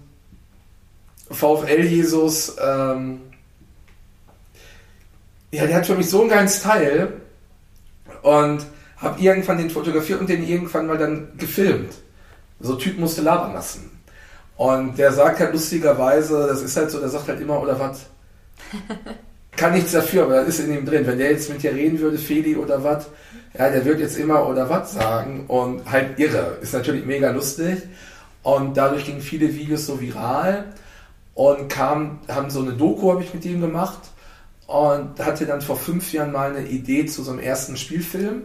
VfL 1.31 1.85
Jesus, 1.85 2.57
ähm, 2.63 3.21
ja, 5.51 5.67
der 5.67 5.77
hat 5.77 5.87
für 5.87 5.97
mich 5.97 6.09
so 6.09 6.21
einen 6.21 6.31
geilen 6.31 6.49
Style 6.49 7.13
und 8.23 8.67
habe 8.97 9.21
irgendwann 9.21 9.59
den 9.59 9.71
fotografiert 9.71 10.21
und 10.21 10.29
den 10.29 10.47
irgendwann 10.47 10.87
mal 10.87 10.99
dann 10.99 11.29
gefilmt. 11.37 11.95
So 12.61 12.77
Typ 12.77 12.99
musste 12.99 13.23
labern 13.23 13.53
lassen. 13.53 13.91
Und 14.57 14.97
der 14.99 15.13
sagt 15.13 15.41
halt 15.41 15.53
lustigerweise, 15.53 16.47
das 16.49 16.63
ist 16.63 16.77
halt 16.77 16.91
so, 16.91 16.99
der 16.99 17.11
sagt 17.11 17.29
halt 17.29 17.41
immer, 17.41 17.61
oder 17.61 17.79
was? 17.79 18.07
Kann 19.57 19.73
nichts 19.73 19.93
dafür, 19.93 20.25
aber 20.25 20.37
das 20.37 20.49
ist 20.49 20.61
in 20.61 20.75
ihm 20.75 20.87
drin. 20.87 21.07
Wenn 21.07 21.19
der 21.19 21.31
jetzt 21.31 21.51
mit 21.51 21.63
dir 21.63 21.75
reden 21.75 21.99
würde, 21.99 22.19
Feli 22.19 22.57
oder 22.57 22.83
was, 22.83 23.07
ja, 23.59 23.71
der 23.71 23.85
wird 23.85 24.01
jetzt 24.01 24.19
immer 24.19 24.47
oder 24.47 24.69
was 24.69 24.93
sagen 24.93 25.45
und 25.49 25.91
halt 25.91 26.19
irre. 26.19 26.59
Ist 26.61 26.75
natürlich 26.75 27.05
mega 27.05 27.31
lustig. 27.31 27.83
Und 28.43 28.77
dadurch 28.77 29.05
gingen 29.05 29.21
viele 29.21 29.55
Videos 29.55 29.87
so 29.87 30.01
viral 30.01 30.73
und 31.35 31.69
kam, 31.69 32.21
haben 32.29 32.51
so 32.51 32.61
eine 32.61 32.73
Doku 32.73 33.11
habe 33.11 33.23
ich 33.23 33.35
mit 33.35 33.45
ihm 33.45 33.61
gemacht 33.61 34.01
und 34.67 35.19
hatte 35.25 35.47
dann 35.47 35.61
vor 35.61 35.77
fünf 35.77 36.13
Jahren 36.13 36.33
mal 36.33 36.55
eine 36.55 36.67
Idee 36.67 37.07
zu 37.07 37.23
so 37.23 37.31
einem 37.31 37.41
ersten 37.41 37.77
Spielfilm 37.77 38.43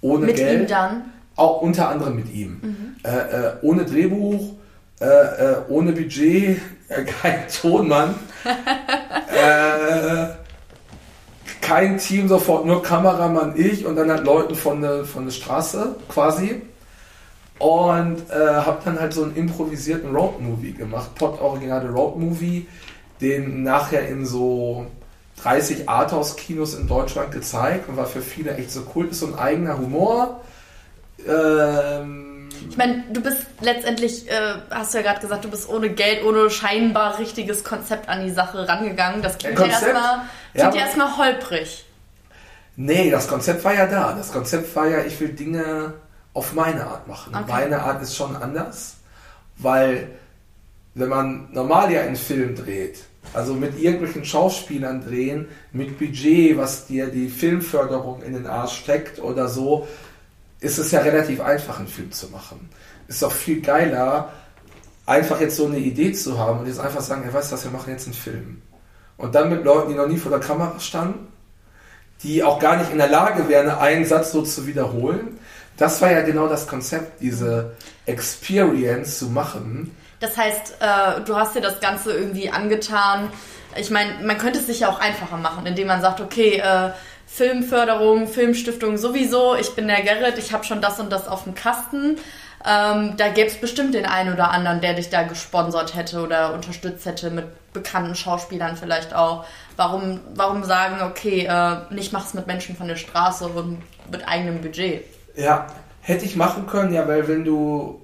ohne 0.00 0.26
mit 0.26 0.36
Geld. 0.36 0.52
Mit 0.52 0.60
ihm 0.62 0.66
dann? 0.68 1.12
Auch 1.36 1.60
unter 1.60 1.88
anderem 1.88 2.16
mit 2.16 2.32
ihm. 2.32 2.60
Mhm. 2.62 2.96
Äh, 3.02 3.10
äh, 3.10 3.52
ohne 3.62 3.84
Drehbuch, 3.84 4.54
äh, 5.00 5.04
äh 5.04 5.56
ohne 5.68 5.92
Budget, 5.92 6.60
äh, 6.88 7.04
kein 7.04 7.44
Tonmann, 7.48 8.14
äh, 8.44 10.28
kein 11.60 11.98
Team 11.98 12.28
sofort, 12.28 12.64
nur 12.64 12.82
Kameramann, 12.82 13.54
ich 13.56 13.84
und 13.84 13.96
dann 13.96 14.10
halt 14.10 14.24
Leuten 14.24 14.54
von 14.54 14.80
der, 14.80 15.04
von 15.04 15.24
der 15.24 15.32
Straße 15.32 15.96
quasi. 16.08 16.62
Und 17.58 18.30
habe 18.30 18.82
dann 18.84 19.00
halt 19.00 19.14
so 19.14 19.22
einen 19.22 19.34
improvisierten 19.34 20.14
Road-Movie 20.14 20.72
gemacht, 20.72 21.14
Pod-originale 21.14 21.88
Road-Movie, 21.88 22.68
den 23.22 23.62
nachher 23.62 24.06
in 24.08 24.26
so 24.26 24.86
30 25.42 25.88
Arthouse-Kinos 25.88 26.74
in 26.74 26.88
Deutschland 26.88 27.32
gezeigt 27.32 27.88
und 27.88 27.96
war 27.96 28.06
für 28.06 28.22
viele 28.22 28.56
echt 28.56 28.70
so 28.70 28.86
cool. 28.94 29.08
Ist 29.08 29.20
so 29.20 29.26
ein 29.26 29.38
eigener 29.38 29.78
Humor. 29.78 30.40
Ähm, 31.26 32.48
ich 32.70 32.76
meine, 32.76 33.04
du 33.12 33.20
bist 33.20 33.46
letztendlich, 33.60 34.30
äh, 34.30 34.54
hast 34.70 34.94
du 34.94 34.98
ja 34.98 35.04
gerade 35.04 35.20
gesagt, 35.20 35.44
du 35.44 35.50
bist 35.50 35.68
ohne 35.68 35.90
Geld, 35.90 36.24
ohne 36.24 36.50
scheinbar 36.50 37.18
richtiges 37.18 37.64
Konzept 37.64 38.08
an 38.08 38.24
die 38.24 38.32
Sache 38.32 38.66
rangegangen. 38.66 39.22
Das 39.22 39.38
klingt 39.38 39.58
ja 39.58 39.66
erstmal 39.66 40.22
ja, 40.54 40.74
erstmal 40.74 41.16
holprig. 41.16 41.84
Nee, 42.76 43.10
das 43.10 43.28
Konzept 43.28 43.64
war 43.64 43.74
ja 43.74 43.86
da. 43.86 44.12
Das 44.12 44.32
Konzept 44.32 44.74
war 44.76 44.86
ja, 44.86 45.00
ich 45.00 45.18
will 45.20 45.30
Dinge 45.30 45.94
auf 46.34 46.52
meine 46.52 46.86
Art 46.86 47.08
machen. 47.08 47.34
Okay. 47.34 47.44
Meine 47.48 47.82
Art 47.82 48.02
ist 48.02 48.14
schon 48.14 48.36
anders, 48.36 48.96
weil 49.56 50.08
wenn 50.94 51.08
man 51.08 51.48
normal 51.52 51.90
ja 51.90 52.02
einen 52.02 52.16
Film 52.16 52.54
dreht, 52.54 53.04
also 53.32 53.54
mit 53.54 53.78
irgendwelchen 53.78 54.24
Schauspielern 54.24 55.04
drehen, 55.04 55.48
mit 55.72 55.98
Budget, 55.98 56.56
was 56.56 56.86
dir 56.86 57.06
die 57.08 57.28
Filmförderung 57.28 58.22
in 58.22 58.34
den 58.34 58.46
Arsch 58.46 58.78
steckt 58.78 59.18
oder 59.18 59.48
so, 59.48 59.86
ist 60.60 60.78
es 60.78 60.90
ja 60.90 61.00
relativ 61.00 61.40
einfach, 61.40 61.78
einen 61.78 61.88
Film 61.88 62.12
zu 62.12 62.28
machen. 62.28 62.68
Ist 63.08 63.22
auch 63.22 63.32
viel 63.32 63.60
geiler, 63.60 64.32
einfach 65.04 65.40
jetzt 65.40 65.56
so 65.56 65.66
eine 65.66 65.78
Idee 65.78 66.12
zu 66.12 66.38
haben 66.38 66.60
und 66.60 66.66
jetzt 66.66 66.80
einfach 66.80 67.00
sagen, 67.00 67.22
hey, 67.22 67.32
weißt 67.32 67.50
du 67.50 67.54
was, 67.54 67.64
wir 67.64 67.70
machen 67.70 67.90
jetzt 67.90 68.06
einen 68.06 68.14
Film. 68.14 68.62
Und 69.16 69.34
dann 69.34 69.50
mit 69.50 69.64
Leuten, 69.64 69.90
die 69.90 69.94
noch 69.94 70.08
nie 70.08 70.18
vor 70.18 70.30
der 70.30 70.40
Kamera 70.40 70.78
standen, 70.80 71.28
die 72.22 72.42
auch 72.42 72.58
gar 72.58 72.76
nicht 72.76 72.90
in 72.90 72.98
der 72.98 73.08
Lage 73.08 73.48
wären, 73.48 73.68
einen 73.68 74.04
Satz 74.04 74.32
so 74.32 74.42
zu 74.42 74.66
wiederholen. 74.66 75.38
Das 75.76 76.00
war 76.00 76.10
ja 76.10 76.22
genau 76.22 76.48
das 76.48 76.66
Konzept, 76.66 77.20
diese 77.20 77.76
Experience 78.06 79.18
zu 79.18 79.26
machen. 79.26 79.94
Das 80.20 80.36
heißt, 80.36 80.76
äh, 80.80 81.20
du 81.22 81.36
hast 81.36 81.54
dir 81.54 81.60
das 81.60 81.80
Ganze 81.80 82.12
irgendwie 82.12 82.50
angetan. 82.50 83.30
Ich 83.76 83.90
meine, 83.90 84.24
man 84.24 84.38
könnte 84.38 84.58
es 84.58 84.66
sich 84.66 84.80
ja 84.80 84.88
auch 84.88 85.00
einfacher 85.00 85.36
machen, 85.36 85.66
indem 85.66 85.88
man 85.88 86.00
sagt, 86.00 86.20
okay, 86.20 86.58
äh, 86.58 86.90
Filmförderung, 87.26 88.28
Filmstiftung 88.28 88.96
sowieso, 88.96 89.56
ich 89.56 89.74
bin 89.74 89.88
der 89.88 90.02
Gerrit, 90.02 90.38
ich 90.38 90.52
habe 90.52 90.64
schon 90.64 90.80
das 90.80 91.00
und 91.00 91.10
das 91.10 91.28
auf 91.28 91.44
dem 91.44 91.54
Kasten. 91.54 92.16
Ähm, 92.64 93.14
da 93.16 93.28
gäbe 93.28 93.48
es 93.48 93.56
bestimmt 93.56 93.94
den 93.94 94.06
einen 94.06 94.32
oder 94.32 94.50
anderen, 94.50 94.80
der 94.80 94.94
dich 94.94 95.10
da 95.10 95.22
gesponsert 95.22 95.94
hätte 95.94 96.20
oder 96.20 96.54
unterstützt 96.54 97.04
hätte 97.06 97.30
mit 97.30 97.46
bekannten 97.72 98.14
Schauspielern 98.14 98.76
vielleicht 98.76 99.14
auch. 99.14 99.44
Warum, 99.76 100.20
warum 100.34 100.64
sagen, 100.64 100.96
okay, 101.02 101.46
äh, 101.46 101.94
nicht 101.94 102.12
mach's 102.12 102.34
mit 102.34 102.46
Menschen 102.46 102.74
von 102.76 102.88
der 102.88 102.96
Straße 102.96 103.46
und 103.46 103.82
mit 104.10 104.26
eigenem 104.26 104.62
Budget? 104.62 105.04
Ja, 105.36 105.66
hätte 106.00 106.24
ich 106.24 106.34
machen 106.34 106.66
können, 106.66 106.92
ja, 106.92 107.06
weil 107.06 107.28
wenn 107.28 107.44
du 107.44 108.00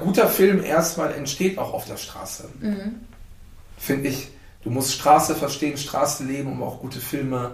guter 0.00 0.28
Film 0.28 0.62
erstmal 0.62 1.14
entsteht 1.14 1.58
auch 1.58 1.72
auf 1.72 1.86
der 1.86 1.96
Straße. 1.96 2.48
Mhm. 2.60 3.00
Finde 3.78 4.08
ich. 4.08 4.28
Du 4.62 4.70
musst 4.70 4.94
Straße 4.94 5.34
verstehen, 5.34 5.76
Straße 5.76 6.24
leben, 6.24 6.50
um 6.50 6.62
auch 6.62 6.80
gute 6.80 6.98
Filme 6.98 7.52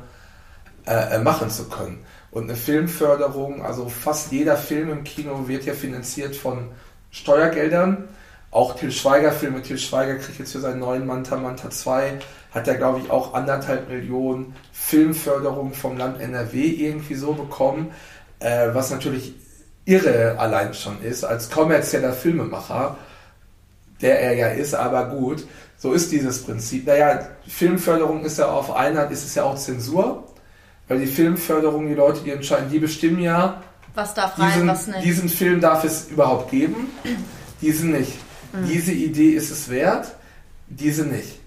äh, 0.86 1.16
äh, 1.16 1.18
machen 1.18 1.50
zu 1.50 1.68
können. 1.68 2.04
Und 2.30 2.44
eine 2.44 2.54
Filmförderung, 2.54 3.64
also 3.64 3.88
fast 3.88 4.30
jeder 4.30 4.56
Film 4.56 4.90
im 4.90 5.04
Kino 5.04 5.48
wird 5.48 5.64
ja 5.64 5.74
finanziert 5.74 6.36
von 6.36 6.68
Steuergeldern. 7.10 8.08
Auch 8.52 8.76
Til 8.76 8.90
Schweiger 8.90 9.32
Filme, 9.32 9.62
Til 9.62 9.78
Schweiger 9.78 10.16
kriegt 10.16 10.38
jetzt 10.38 10.52
für 10.52 10.60
seinen 10.60 10.80
neuen 10.80 11.06
Manta 11.06 11.36
Manta 11.36 11.70
2, 11.70 12.18
hat 12.52 12.66
er 12.66 12.76
glaube 12.76 13.00
ich 13.00 13.10
auch 13.10 13.34
anderthalb 13.34 13.88
Millionen 13.88 14.54
Filmförderung 14.72 15.74
vom 15.74 15.96
Land 15.96 16.20
NRW 16.20 16.60
irgendwie 16.60 17.14
so 17.14 17.32
bekommen, 17.32 17.92
äh, 18.38 18.68
was 18.72 18.90
natürlich 18.90 19.34
irre 19.84 20.36
allein 20.38 20.74
schon 20.74 21.02
ist, 21.02 21.24
als 21.24 21.50
kommerzieller 21.50 22.12
Filmemacher 22.12 22.96
der 24.00 24.20
er 24.20 24.32
ja 24.34 24.48
ist, 24.48 24.74
aber 24.74 25.06
gut, 25.06 25.46
so 25.78 25.92
ist 25.92 26.12
dieses 26.12 26.42
Prinzip. 26.42 26.86
Naja, 26.86 27.20
Filmförderung 27.46 28.24
ist 28.24 28.38
ja 28.38 28.46
auf 28.46 28.74
Einheit, 28.74 29.10
ist 29.10 29.24
es 29.24 29.34
ja 29.34 29.44
auch 29.44 29.56
Zensur, 29.56 30.24
weil 30.88 31.00
die 31.00 31.06
Filmförderung, 31.06 31.86
die 31.88 31.94
Leute, 31.94 32.20
die 32.22 32.30
entscheiden, 32.30 32.70
die 32.70 32.78
bestimmen 32.78 33.20
ja, 33.20 33.62
was 33.94 34.14
darf 34.14 34.38
rein, 34.38 34.52
diesen, 34.52 34.68
was 34.68 34.86
nicht. 34.86 35.04
diesen 35.04 35.28
Film 35.28 35.60
darf 35.60 35.84
es 35.84 36.08
überhaupt 36.08 36.50
geben, 36.50 36.88
diesen 37.60 37.92
nicht. 37.92 38.18
Mhm. 38.52 38.68
Diese 38.68 38.92
Idee 38.92 39.30
ist 39.30 39.50
es 39.50 39.68
wert, 39.68 40.14
diese 40.68 41.04
nicht. 41.04 41.38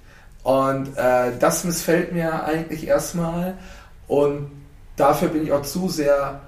Und 0.43 0.97
äh, 0.97 1.31
das 1.39 1.63
missfällt 1.63 2.11
mir 2.11 2.43
eigentlich 2.43 2.85
erstmal 2.85 3.57
und 4.07 4.51
dafür 4.97 5.29
bin 5.29 5.43
ich 5.43 5.53
auch 5.53 5.61
zu 5.61 5.87
sehr 5.87 6.41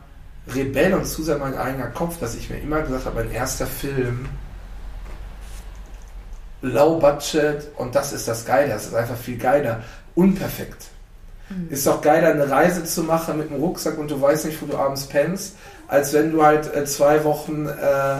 Rebell 0.54 0.94
und 0.94 1.06
sehr 1.06 1.38
mein 1.38 1.58
eigener 1.58 1.88
Kopf, 1.88 2.20
dass 2.20 2.36
ich 2.36 2.50
mir 2.50 2.58
immer 2.58 2.82
gesagt 2.82 3.06
habe, 3.06 3.24
mein 3.24 3.32
erster 3.32 3.66
Film, 3.66 4.28
low 6.62 7.00
budget 7.00 7.68
und 7.78 7.96
das 7.96 8.14
ist 8.14 8.28
das 8.28 8.46
Geile, 8.46 8.70
das 8.70 8.88
ist 8.88 8.96
einfach 8.96 9.18
viel 9.18 9.38
geiler, 9.38 9.84
unperfekt. 10.14 10.88
Mhm. 11.50 11.70
Ist 11.70 11.86
doch 11.86 12.02
geiler, 12.02 12.30
eine 12.30 12.50
Reise 12.50 12.84
zu 12.84 13.04
machen 13.04 13.38
mit 13.38 13.52
einem 13.52 13.60
Rucksack 13.60 13.98
und 13.98 14.10
du 14.10 14.20
weißt 14.20 14.46
nicht, 14.46 14.62
wo 14.62 14.66
du 14.66 14.78
abends 14.78 15.06
pennst, 15.06 15.56
als 15.88 16.14
wenn 16.14 16.32
du 16.32 16.44
halt 16.44 16.74
äh, 16.74 16.86
zwei 16.86 17.24
Wochen 17.24 17.68
äh, 17.68 18.18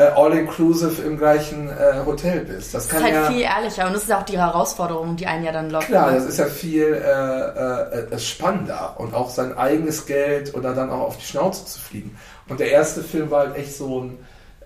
all-inclusive 0.00 1.02
im 1.02 1.18
gleichen 1.18 1.68
äh, 1.68 2.04
Hotel 2.06 2.40
bist. 2.40 2.74
Das, 2.74 2.88
das 2.88 2.96
ist 2.96 3.02
halt 3.02 3.14
ja, 3.14 3.30
viel 3.30 3.40
ehrlicher 3.42 3.86
und 3.86 3.94
das 3.94 4.04
ist 4.04 4.12
auch 4.12 4.22
die 4.22 4.38
Herausforderung, 4.38 5.16
die 5.16 5.26
einen 5.26 5.44
ja 5.44 5.52
dann 5.52 5.70
lockt. 5.70 5.86
Klar, 5.86 6.12
das 6.12 6.24
ist 6.24 6.38
ja 6.38 6.46
viel 6.46 6.94
äh, 6.94 8.14
äh, 8.14 8.18
spannender 8.18 8.94
und 8.98 9.14
auch 9.14 9.28
sein 9.28 9.56
eigenes 9.56 10.06
Geld 10.06 10.54
oder 10.54 10.74
dann 10.74 10.90
auch 10.90 11.00
auf 11.00 11.18
die 11.18 11.26
Schnauze 11.26 11.66
zu 11.66 11.78
fliegen. 11.78 12.16
Und 12.48 12.60
der 12.60 12.70
erste 12.70 13.02
Film 13.02 13.30
war 13.30 13.46
halt 13.46 13.56
echt 13.56 13.76
so 13.76 14.00
ein 14.00 14.18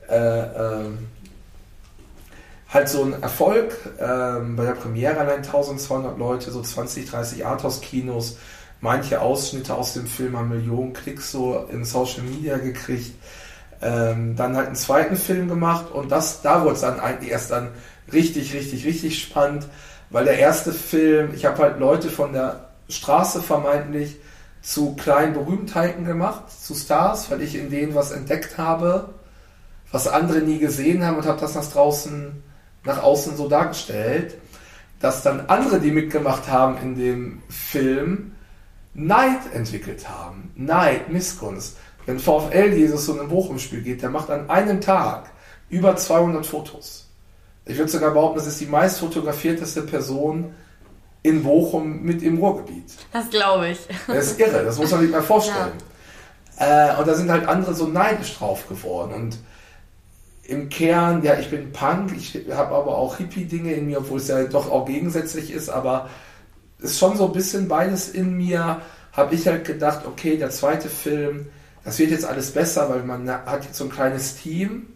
äh, 0.08 0.40
ähm, 0.40 1.08
halt 2.68 2.88
so 2.88 3.02
ein 3.02 3.22
Erfolg. 3.22 3.74
Ähm, 3.98 4.56
bei 4.56 4.64
der 4.64 4.72
Premiere 4.72 5.18
allein 5.18 5.38
1200 5.38 6.18
Leute, 6.18 6.50
so 6.50 6.62
20, 6.62 7.10
30 7.10 7.46
Arthouse-Kinos. 7.46 8.38
Manche 8.80 9.20
Ausschnitte 9.20 9.74
aus 9.74 9.94
dem 9.94 10.06
Film 10.06 10.36
haben 10.36 10.50
Millionen 10.50 10.92
Klicks 10.92 11.32
so 11.32 11.66
in 11.70 11.84
Social 11.84 12.22
Media 12.22 12.58
gekriegt. 12.58 13.12
Ähm, 13.82 14.36
dann 14.36 14.56
halt 14.56 14.68
einen 14.68 14.76
zweiten 14.76 15.16
Film 15.16 15.48
gemacht 15.48 15.90
und 15.92 16.10
das, 16.10 16.40
da 16.40 16.62
wurde 16.62 16.74
es 16.74 16.80
dann 16.80 16.98
eigentlich 16.98 17.30
erst 17.30 17.50
dann 17.50 17.68
richtig, 18.12 18.54
richtig, 18.54 18.86
richtig 18.86 19.20
spannend, 19.20 19.66
weil 20.10 20.24
der 20.24 20.38
erste 20.38 20.72
Film, 20.72 21.34
ich 21.34 21.44
habe 21.44 21.62
halt 21.62 21.78
Leute 21.78 22.08
von 22.08 22.32
der 22.32 22.70
Straße 22.88 23.42
vermeintlich 23.42 24.16
zu 24.62 24.96
kleinen 24.96 25.34
Berühmtheiten 25.34 26.04
gemacht, 26.04 26.50
zu 26.50 26.74
Stars, 26.74 27.30
weil 27.30 27.42
ich 27.42 27.54
in 27.54 27.70
denen 27.70 27.94
was 27.94 28.12
entdeckt 28.12 28.58
habe, 28.58 29.10
was 29.92 30.08
andere 30.08 30.38
nie 30.38 30.58
gesehen 30.58 31.04
haben 31.04 31.18
und 31.18 31.26
habe 31.26 31.40
das 31.40 31.54
nach 31.54 31.70
draußen, 31.70 32.42
nach 32.84 33.02
außen 33.02 33.36
so 33.36 33.48
dargestellt, 33.48 34.34
dass 35.00 35.22
dann 35.22 35.46
andere, 35.48 35.80
die 35.80 35.90
mitgemacht 35.90 36.48
haben 36.48 36.78
in 36.78 36.96
dem 36.96 37.42
Film, 37.48 38.32
Neid 38.94 39.52
entwickelt 39.52 40.08
haben. 40.08 40.50
Neid, 40.56 41.10
Missgunst. 41.10 41.76
Wenn 42.06 42.18
VfL 42.20 42.72
Jesus 42.72 43.06
so 43.06 43.20
ein 43.20 43.28
Bochum-Spiel 43.28 43.82
geht, 43.82 44.02
der 44.02 44.10
macht 44.10 44.30
an 44.30 44.48
einem 44.48 44.80
Tag 44.80 45.30
über 45.68 45.96
200 45.96 46.46
Fotos. 46.46 47.08
Ich 47.64 47.76
würde 47.76 47.90
sogar 47.90 48.12
behaupten, 48.12 48.38
das 48.38 48.46
ist 48.46 48.60
die 48.60 48.66
meist 48.66 49.00
fotografierteste 49.00 49.82
Person 49.82 50.54
in 51.22 51.42
Bochum 51.42 52.02
mit 52.02 52.22
im 52.22 52.38
Ruhrgebiet. 52.38 52.92
Das 53.12 53.28
glaube 53.28 53.70
ich. 53.70 53.78
Das 54.06 54.26
ist 54.28 54.40
irre, 54.40 54.64
das 54.64 54.78
muss 54.78 54.90
man 54.92 55.00
sich 55.00 55.10
mal 55.10 55.22
vorstellen. 55.22 55.72
Ja. 56.58 56.94
Äh, 56.94 56.98
und 56.98 57.06
da 57.06 57.14
sind 57.14 57.30
halt 57.30 57.46
andere 57.46 57.74
so 57.74 57.86
neidisch 57.86 58.38
drauf 58.38 58.66
geworden. 58.66 59.12
Und 59.12 59.38
im 60.44 60.70
Kern, 60.70 61.22
ja, 61.22 61.38
ich 61.38 61.50
bin 61.50 61.70
Punk, 61.70 62.16
ich 62.16 62.46
habe 62.50 62.74
aber 62.74 62.96
auch 62.96 63.18
Hippie-Dinge 63.18 63.74
in 63.74 63.84
mir, 63.84 63.98
obwohl 63.98 64.20
es 64.20 64.28
ja 64.28 64.42
doch 64.44 64.70
auch 64.70 64.86
gegensätzlich 64.86 65.50
ist, 65.50 65.68
aber 65.68 66.08
es 66.78 66.92
ist 66.92 66.98
schon 66.98 67.14
so 67.14 67.26
ein 67.26 67.32
bisschen 67.32 67.68
beides 67.68 68.08
in 68.08 68.38
mir, 68.38 68.80
habe 69.12 69.34
ich 69.34 69.46
halt 69.46 69.66
gedacht, 69.66 70.06
okay, 70.06 70.38
der 70.38 70.48
zweite 70.48 70.88
Film, 70.88 71.48
das 71.86 72.00
wird 72.00 72.10
jetzt 72.10 72.24
alles 72.24 72.50
besser, 72.50 72.90
weil 72.90 73.04
man 73.04 73.30
hat 73.30 73.64
jetzt 73.64 73.78
so 73.78 73.84
ein 73.84 73.90
kleines 73.90 74.36
Team. 74.36 74.88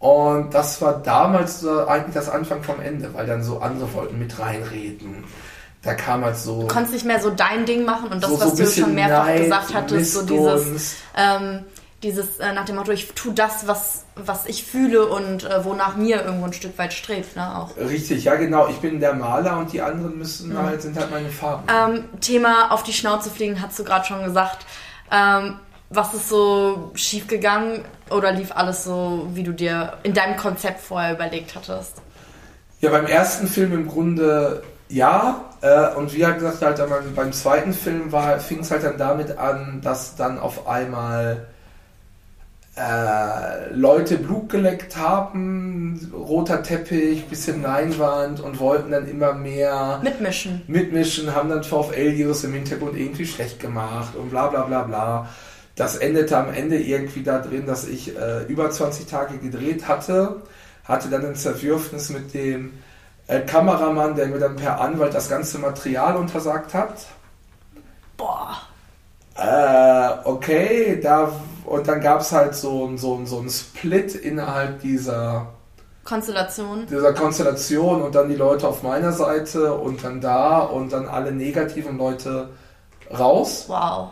Und 0.00 0.52
das 0.52 0.82
war 0.82 1.00
damals 1.00 1.64
eigentlich 1.64 2.14
das 2.14 2.28
Anfang 2.28 2.62
vom 2.64 2.80
Ende, 2.80 3.14
weil 3.14 3.24
dann 3.24 3.44
so 3.44 3.60
andere 3.60 3.92
wollten 3.94 4.18
mit 4.18 4.36
reinreden. 4.36 5.24
Da 5.82 5.94
kam 5.94 6.24
halt 6.24 6.36
so. 6.36 6.62
Du 6.62 6.66
konntest 6.66 6.92
nicht 6.92 7.06
mehr 7.06 7.20
so 7.20 7.30
dein 7.30 7.66
Ding 7.66 7.84
machen 7.84 8.10
und 8.10 8.20
das, 8.20 8.30
so, 8.30 8.40
was 8.40 8.56
so 8.56 8.64
du 8.64 8.68
schon 8.68 8.96
mehrfach 8.96 9.26
Neid, 9.26 9.44
gesagt 9.44 9.74
hattest, 9.74 10.12
so 10.12 10.22
dieses, 10.26 10.96
ähm, 11.16 11.60
dieses 12.02 12.40
äh, 12.40 12.52
nach 12.52 12.64
dem 12.64 12.74
Motto, 12.74 12.90
ich 12.90 13.12
tue 13.12 13.32
das, 13.32 13.68
was, 13.68 14.04
was 14.16 14.46
ich 14.46 14.64
fühle 14.64 15.06
und 15.06 15.44
äh, 15.44 15.64
wonach 15.64 15.94
mir 15.94 16.24
irgendwo 16.24 16.46
ein 16.46 16.52
Stück 16.52 16.76
weit 16.78 16.92
strebt, 16.92 17.36
ne? 17.36 17.58
Auch. 17.58 17.76
Richtig, 17.76 18.24
ja 18.24 18.34
genau. 18.34 18.66
Ich 18.66 18.78
bin 18.78 18.98
der 18.98 19.14
Maler 19.14 19.56
und 19.58 19.72
die 19.72 19.80
anderen 19.80 20.18
müssen 20.18 20.52
mhm. 20.52 20.62
halt, 20.64 20.82
sind 20.82 20.98
halt 20.98 21.12
meine 21.12 21.28
Farben. 21.28 21.62
Ähm, 21.72 22.04
Thema 22.20 22.72
auf 22.72 22.82
die 22.82 22.92
Schnauze 22.92 23.30
fliegen, 23.30 23.62
hast 23.62 23.78
du 23.78 23.84
gerade 23.84 24.04
schon 24.04 24.24
gesagt. 24.24 24.66
Ähm, 25.12 25.60
was 25.90 26.14
ist 26.14 26.28
so 26.28 26.90
schief 26.94 27.26
gegangen 27.26 27.84
oder 28.10 28.32
lief 28.32 28.52
alles 28.54 28.84
so, 28.84 29.28
wie 29.32 29.42
du 29.42 29.52
dir 29.52 29.94
in 30.02 30.14
deinem 30.14 30.36
Konzept 30.36 30.80
vorher 30.80 31.14
überlegt 31.14 31.54
hattest? 31.54 32.02
Ja, 32.80 32.90
beim 32.90 33.06
ersten 33.06 33.46
Film 33.46 33.72
im 33.72 33.88
Grunde 33.88 34.62
ja. 34.88 35.44
Äh, 35.60 35.94
und 35.96 36.14
wie 36.14 36.18
gesagt, 36.18 36.62
halt 36.62 36.78
beim, 36.78 37.14
beim 37.14 37.32
zweiten 37.32 37.72
Film 37.72 38.12
fing 38.38 38.60
es 38.60 38.70
halt 38.70 38.84
dann 38.84 38.98
damit 38.98 39.36
an, 39.38 39.80
dass 39.82 40.14
dann 40.14 40.38
auf 40.38 40.68
einmal 40.68 41.48
äh, 42.76 43.72
Leute 43.74 44.18
Blut 44.18 44.50
geleckt 44.50 44.96
haben, 44.96 46.12
roter 46.14 46.62
Teppich, 46.62 47.26
bisschen 47.26 47.62
Leinwand 47.62 48.40
und 48.40 48.60
wollten 48.60 48.92
dann 48.92 49.08
immer 49.08 49.32
mehr 49.32 50.00
mitmischen. 50.02 50.62
Mitmischen, 50.68 51.34
haben 51.34 51.48
dann 51.48 51.64
VfL-Virus 51.64 52.44
im 52.44 52.52
Hintergrund 52.52 52.96
irgendwie 52.96 53.26
schlecht 53.26 53.58
gemacht 53.58 54.14
und 54.14 54.30
bla 54.30 54.46
bla 54.46 54.62
bla 54.62 54.82
bla 54.82 55.28
das 55.78 55.96
endete 55.96 56.36
am 56.36 56.52
Ende 56.52 56.76
irgendwie 56.76 57.22
da 57.22 57.38
drin, 57.38 57.66
dass 57.66 57.86
ich 57.86 58.16
äh, 58.16 58.42
über 58.48 58.70
20 58.70 59.06
Tage 59.06 59.38
gedreht 59.38 59.86
hatte, 59.86 60.42
hatte 60.84 61.08
dann 61.08 61.24
ein 61.24 61.36
Zerwürfnis 61.36 62.10
mit 62.10 62.34
dem 62.34 62.72
äh, 63.28 63.40
Kameramann, 63.40 64.16
der 64.16 64.26
mir 64.26 64.38
dann 64.38 64.56
per 64.56 64.80
Anwalt 64.80 65.14
das 65.14 65.28
ganze 65.28 65.58
Material 65.58 66.16
untersagt 66.16 66.74
hat. 66.74 67.06
Boah. 68.16 68.56
Äh, 69.36 70.28
okay, 70.28 70.98
da 71.00 71.30
und 71.64 71.86
dann 71.86 72.00
gab 72.00 72.22
es 72.22 72.32
halt 72.32 72.54
so, 72.54 72.96
so, 72.96 73.24
so 73.26 73.38
einen 73.38 73.50
Split 73.50 74.14
innerhalb 74.14 74.80
dieser 74.80 75.48
Konstellation. 76.02 76.86
Dieser 76.86 77.12
Konstellation 77.12 78.00
und 78.00 78.14
dann 78.14 78.30
die 78.30 78.34
Leute 78.34 78.66
auf 78.66 78.82
meiner 78.82 79.12
Seite 79.12 79.74
und 79.74 80.02
dann 80.02 80.22
da 80.22 80.60
und 80.60 80.90
dann 80.92 81.06
alle 81.06 81.30
negativen 81.30 81.98
Leute 81.98 82.48
raus. 83.16 83.66
Wow. 83.68 84.08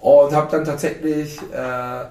Und 0.00 0.32
habe 0.32 0.50
dann 0.50 0.64
tatsächlich 0.64 1.38
äh, 1.52 2.04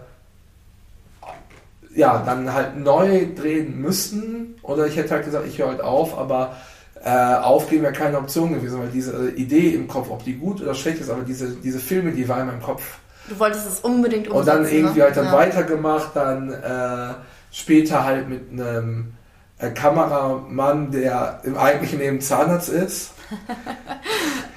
ja, 1.95 2.23
dann 2.25 2.53
halt 2.53 2.77
neu 2.77 3.27
drehen 3.35 3.81
müssen. 3.81 4.55
Oder 4.61 4.87
ich 4.87 4.95
hätte 4.95 5.11
halt 5.15 5.25
gesagt, 5.25 5.47
ich 5.47 5.57
höre 5.57 5.69
halt 5.69 5.81
auf, 5.81 6.17
aber 6.17 6.55
äh, 7.03 7.09
aufgeben 7.09 7.83
wäre 7.83 7.93
keine 7.93 8.17
Option 8.17 8.53
gewesen, 8.53 8.79
weil 8.79 8.89
diese 8.89 9.29
Idee 9.31 9.73
im 9.73 9.87
Kopf, 9.87 10.09
ob 10.09 10.23
die 10.23 10.35
gut 10.35 10.61
oder 10.61 10.73
schlecht 10.75 10.99
ist, 11.01 11.09
aber 11.09 11.23
diese, 11.23 11.55
diese 11.55 11.79
Filme, 11.79 12.11
die 12.11 12.27
war 12.27 12.41
in 12.41 12.47
meinem 12.47 12.61
Kopf. 12.61 12.97
Du 13.27 13.39
wolltest 13.39 13.67
es 13.67 13.79
unbedingt 13.79 14.27
umsetzen. 14.27 14.57
Und 14.57 14.65
dann 14.65 14.73
irgendwie 14.73 14.99
ne? 14.99 15.05
halt 15.05 15.17
dann 15.17 15.25
ja. 15.25 15.33
weitergemacht, 15.33 16.15
dann 16.15 16.51
äh, 16.51 17.13
später 17.51 18.03
halt 18.03 18.27
mit 18.27 18.51
einem 18.51 19.13
äh, 19.59 19.69
Kameramann, 19.69 20.91
der 20.91 21.41
im 21.43 21.57
eigentlichen 21.57 21.99
Leben 21.99 22.21
Zahnarzt 22.21 22.69
ist. 22.69 23.11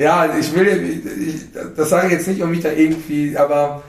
ja, 0.00 0.34
ich 0.34 0.54
will, 0.54 1.02
ich, 1.20 1.44
das 1.76 1.90
sage 1.90 2.06
ich 2.06 2.14
jetzt 2.14 2.26
nicht, 2.26 2.42
um 2.42 2.50
mich 2.50 2.62
da 2.62 2.70
irgendwie, 2.70 3.36
aber 3.36 3.82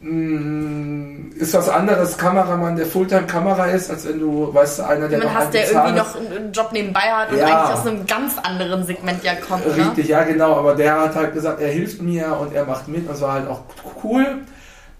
mh, 0.00 0.10
mm, 0.10 1.32
ist 1.36 1.52
was 1.52 1.68
anderes 1.68 2.16
Kameramann, 2.16 2.76
der 2.76 2.86
Fulltime-Kamera 2.86 3.66
ist, 3.66 3.90
als 3.90 4.08
wenn 4.08 4.20
du, 4.20 4.54
weißt 4.54 4.78
du, 4.78 4.86
einer, 4.86 5.08
der 5.08 5.18
Man 5.18 5.28
noch 5.28 5.34
hast, 5.34 5.52
der 5.52 5.70
irgendwie 5.70 5.98
noch 5.98 6.16
einen 6.16 6.52
Job 6.52 6.70
nebenbei 6.72 7.00
hat 7.00 7.30
und 7.30 7.36
ja. 7.36 7.44
eigentlich 7.44 7.78
aus 7.78 7.86
einem 7.86 8.06
ganz 8.06 8.38
anderen 8.42 8.86
Segment 8.86 9.22
ja 9.22 9.34
kommt. 9.34 9.66
Ne? 9.66 9.76
Richtig, 9.76 10.08
ja 10.08 10.24
genau, 10.24 10.56
aber 10.56 10.74
der 10.74 10.98
hat 10.98 11.14
halt 11.14 11.34
gesagt, 11.34 11.60
er 11.60 11.68
hilft 11.68 12.00
mir 12.00 12.34
und 12.40 12.54
er 12.54 12.64
macht 12.64 12.88
mit 12.88 13.00
und 13.00 13.10
das 13.10 13.20
war 13.20 13.34
halt 13.34 13.48
auch 13.48 13.60
cool. 14.02 14.38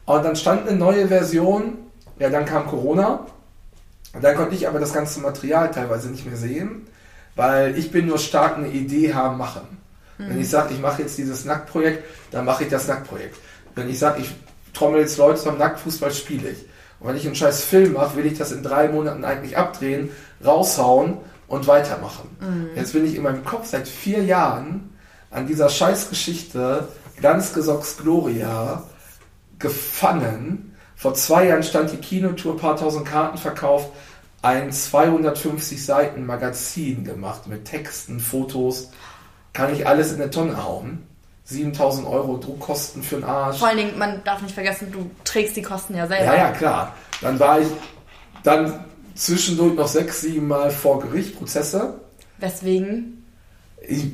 Und 0.05 0.24
dann 0.27 0.36
stand 0.36 0.69
eine 0.69 0.77
neue 0.77 1.09
Version, 1.09 1.78
ja, 2.19 2.28
dann 2.28 2.45
kam 2.45 2.66
Corona. 2.66 3.20
Und 4.12 4.23
dann 4.23 4.36
konnte 4.36 4.55
ich 4.55 4.69
aber 4.69 4.78
das 4.78 4.93
ganze 4.93 5.20
Material 5.20 5.70
teilweise 5.70 6.11
nicht 6.11 6.27
mehr 6.27 6.36
sehen. 6.36 6.86
Weil 7.36 7.77
ich 7.77 7.90
bin 7.90 8.06
nur 8.06 8.19
stark 8.19 8.56
eine 8.56 8.69
Idee 8.69 9.15
haben, 9.15 9.39
machen. 9.39 9.62
Mhm. 10.19 10.28
Wenn 10.28 10.40
ich 10.40 10.48
sage, 10.48 10.74
ich 10.74 10.81
mache 10.81 11.02
jetzt 11.02 11.19
dieses 11.19 11.44
Nacktprojekt, 11.44 12.05
dann 12.31 12.44
mache 12.44 12.65
ich 12.65 12.70
das 12.70 12.86
Nacktprojekt. 12.86 13.36
Wenn 13.74 13.90
ich 13.90 13.98
sage, 13.98 14.20
ich 14.20 14.31
trommel 14.73 15.01
jetzt 15.01 15.19
Leute 15.19 15.40
zum 15.40 15.59
Nacktfußball, 15.59 16.12
spiele 16.12 16.51
ich. 16.51 16.59
Und 17.01 17.09
wenn 17.09 17.16
ich 17.16 17.27
einen 17.27 17.35
scheiß 17.35 17.65
Film 17.65 17.94
mache, 17.94 18.16
will 18.16 18.27
ich 18.27 18.39
das 18.39 18.52
in 18.52 18.62
drei 18.62 18.89
Monaten 18.89 19.24
eigentlich 19.24 19.56
abdrehen, 19.56 20.11
raushauen 20.44 21.19
und 21.48 21.66
weitermachen. 21.66 22.28
Mhm. 22.40 22.70
Jetzt 22.77 22.93
bin 22.93 23.05
ich 23.05 23.16
in 23.16 23.23
meinem 23.23 23.44
Kopf 23.44 23.66
seit 23.66 23.89
vier 23.89 24.23
Jahren 24.23 24.97
an 25.31 25.47
dieser 25.47 25.69
Scheißgeschichte 25.69 26.89
Glanzgesocks 27.19 27.98
Gloria 27.98 28.85
gefangen. 29.59 30.77
Vor 30.97 31.15
zwei 31.15 31.48
Jahren 31.48 31.62
stand 31.62 31.93
die 31.93 31.97
Kinotour, 31.97 32.56
paar 32.56 32.77
tausend 32.77 33.06
Karten 33.06 33.39
verkauft 33.39 33.90
ein 34.45 34.71
250 34.73 35.83
Seiten 35.83 36.27
Magazin 36.27 37.03
gemacht 37.03 37.47
mit 37.47 37.65
Texten, 37.65 38.21
Fotos. 38.21 38.91
Kann 39.55 39.73
ich 39.73 39.87
alles 39.87 40.12
in 40.12 40.21
eine 40.21 40.31
Tonne 40.31 40.62
hauen. 40.62 41.07
7000 41.45 42.07
Euro 42.07 42.37
Druckkosten 42.37 43.03
für 43.03 43.16
den 43.16 43.25
Arsch. 43.25 43.59
Vor 43.59 43.69
allen 43.69 43.79
Dingen, 43.79 43.99
man 43.99 44.23
darf 44.25 44.43
nicht 44.43 44.55
vergessen, 44.55 44.93
du 44.93 45.11
trägst 45.25 45.57
die 45.57 45.62
Kosten 45.62 45.95
ja 45.95 46.07
selber. 46.07 46.25
Ja, 46.25 46.37
ja, 46.37 46.51
klar. 46.53 46.95
Dann 47.23 47.39
war 47.39 47.61
ich 47.61 47.69
dann 48.43 48.85
zwischendurch 49.15 49.75
noch 49.75 49.89
sechs, 49.89 50.21
sieben 50.21 50.49
Mal 50.49 50.71
vor 50.71 51.01
Gericht, 51.01 51.39
Prozesse. 51.39 52.01
Weswegen? 52.39 53.25
Ich, 53.81 54.12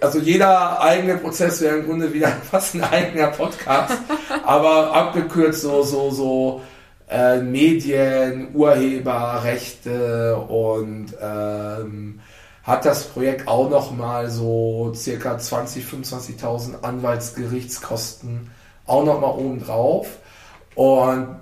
also 0.00 0.18
jeder 0.18 0.80
eigene 0.80 1.18
Prozess 1.18 1.60
wäre 1.60 1.78
im 1.78 1.86
Grunde 1.86 2.12
wieder 2.12 2.28
fast 2.50 2.74
ein 2.74 2.84
eigener 2.84 3.28
Podcast, 3.28 3.98
aber 4.44 4.94
abgekürzt 4.94 5.62
so, 5.62 5.82
so, 5.82 6.10
so 6.10 6.62
äh, 7.08 7.40
Medien, 7.40 8.54
Urheberrechte 8.54 10.36
und 10.36 11.06
ähm, 11.20 12.20
hat 12.62 12.84
das 12.86 13.04
Projekt 13.04 13.46
auch 13.46 13.68
nochmal 13.68 14.30
so 14.30 14.92
circa 14.94 15.38
20, 15.38 15.84
25.000 15.84 16.82
Anwaltsgerichtskosten 16.82 18.50
auch 18.86 19.04
nochmal 19.04 19.32
oben 19.32 19.62
drauf. 19.62 20.06
Und 20.74 21.36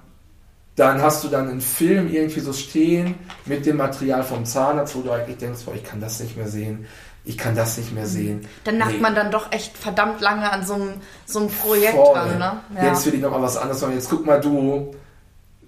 dann 0.77 1.01
hast 1.03 1.23
du 1.23 1.29
dann 1.29 1.49
einen 1.49 1.61
Film 1.61 2.13
irgendwie 2.13 2.41
so 2.41 2.53
stehen 2.53 3.15
mit 3.45 3.67
dem 3.67 3.77
Material 3.77 4.23
vom 4.25 4.45
Zahnarzt, 4.45 4.97
wo 4.97 5.01
du 5.03 5.11
eigentlich 5.13 5.39
denkst, 5.39 5.61
boah, 5.65 5.75
ich 5.75 5.85
kann 5.85 6.01
das 6.01 6.19
nicht 6.21 6.37
mehr 6.37 6.49
sehen, 6.49 6.87
ich 7.25 7.39
kann 7.39 7.55
das 7.55 7.77
nicht 7.79 7.95
mehr 7.95 8.07
sehen. 8.07 8.49
Dann 8.65 8.79
nagt 8.79 8.95
Nee. 8.95 8.99
man 9.01 9.15
dann 9.15 9.31
doch 9.31 9.53
echt 9.53 9.77
verdammt 9.77 10.21
lange 10.23 10.51
an 10.51 10.67
so 10.67 10.75
einem, 10.75 10.95
so 11.25 11.41
einem 11.41 11.51
Projekt 11.51 11.95
Voll. 11.95 12.15
dran, 12.15 12.39
ne? 12.39 12.53
Jetzt 12.83 13.07
will 13.07 13.15
ich 13.15 13.21
nochmal 13.21 13.43
was 13.43 13.57
anderes 13.57 13.81
machen. 13.83 13.95
Jetzt 13.95 14.11
guck 14.11 14.27
mal, 14.27 14.41
du, 14.41 14.93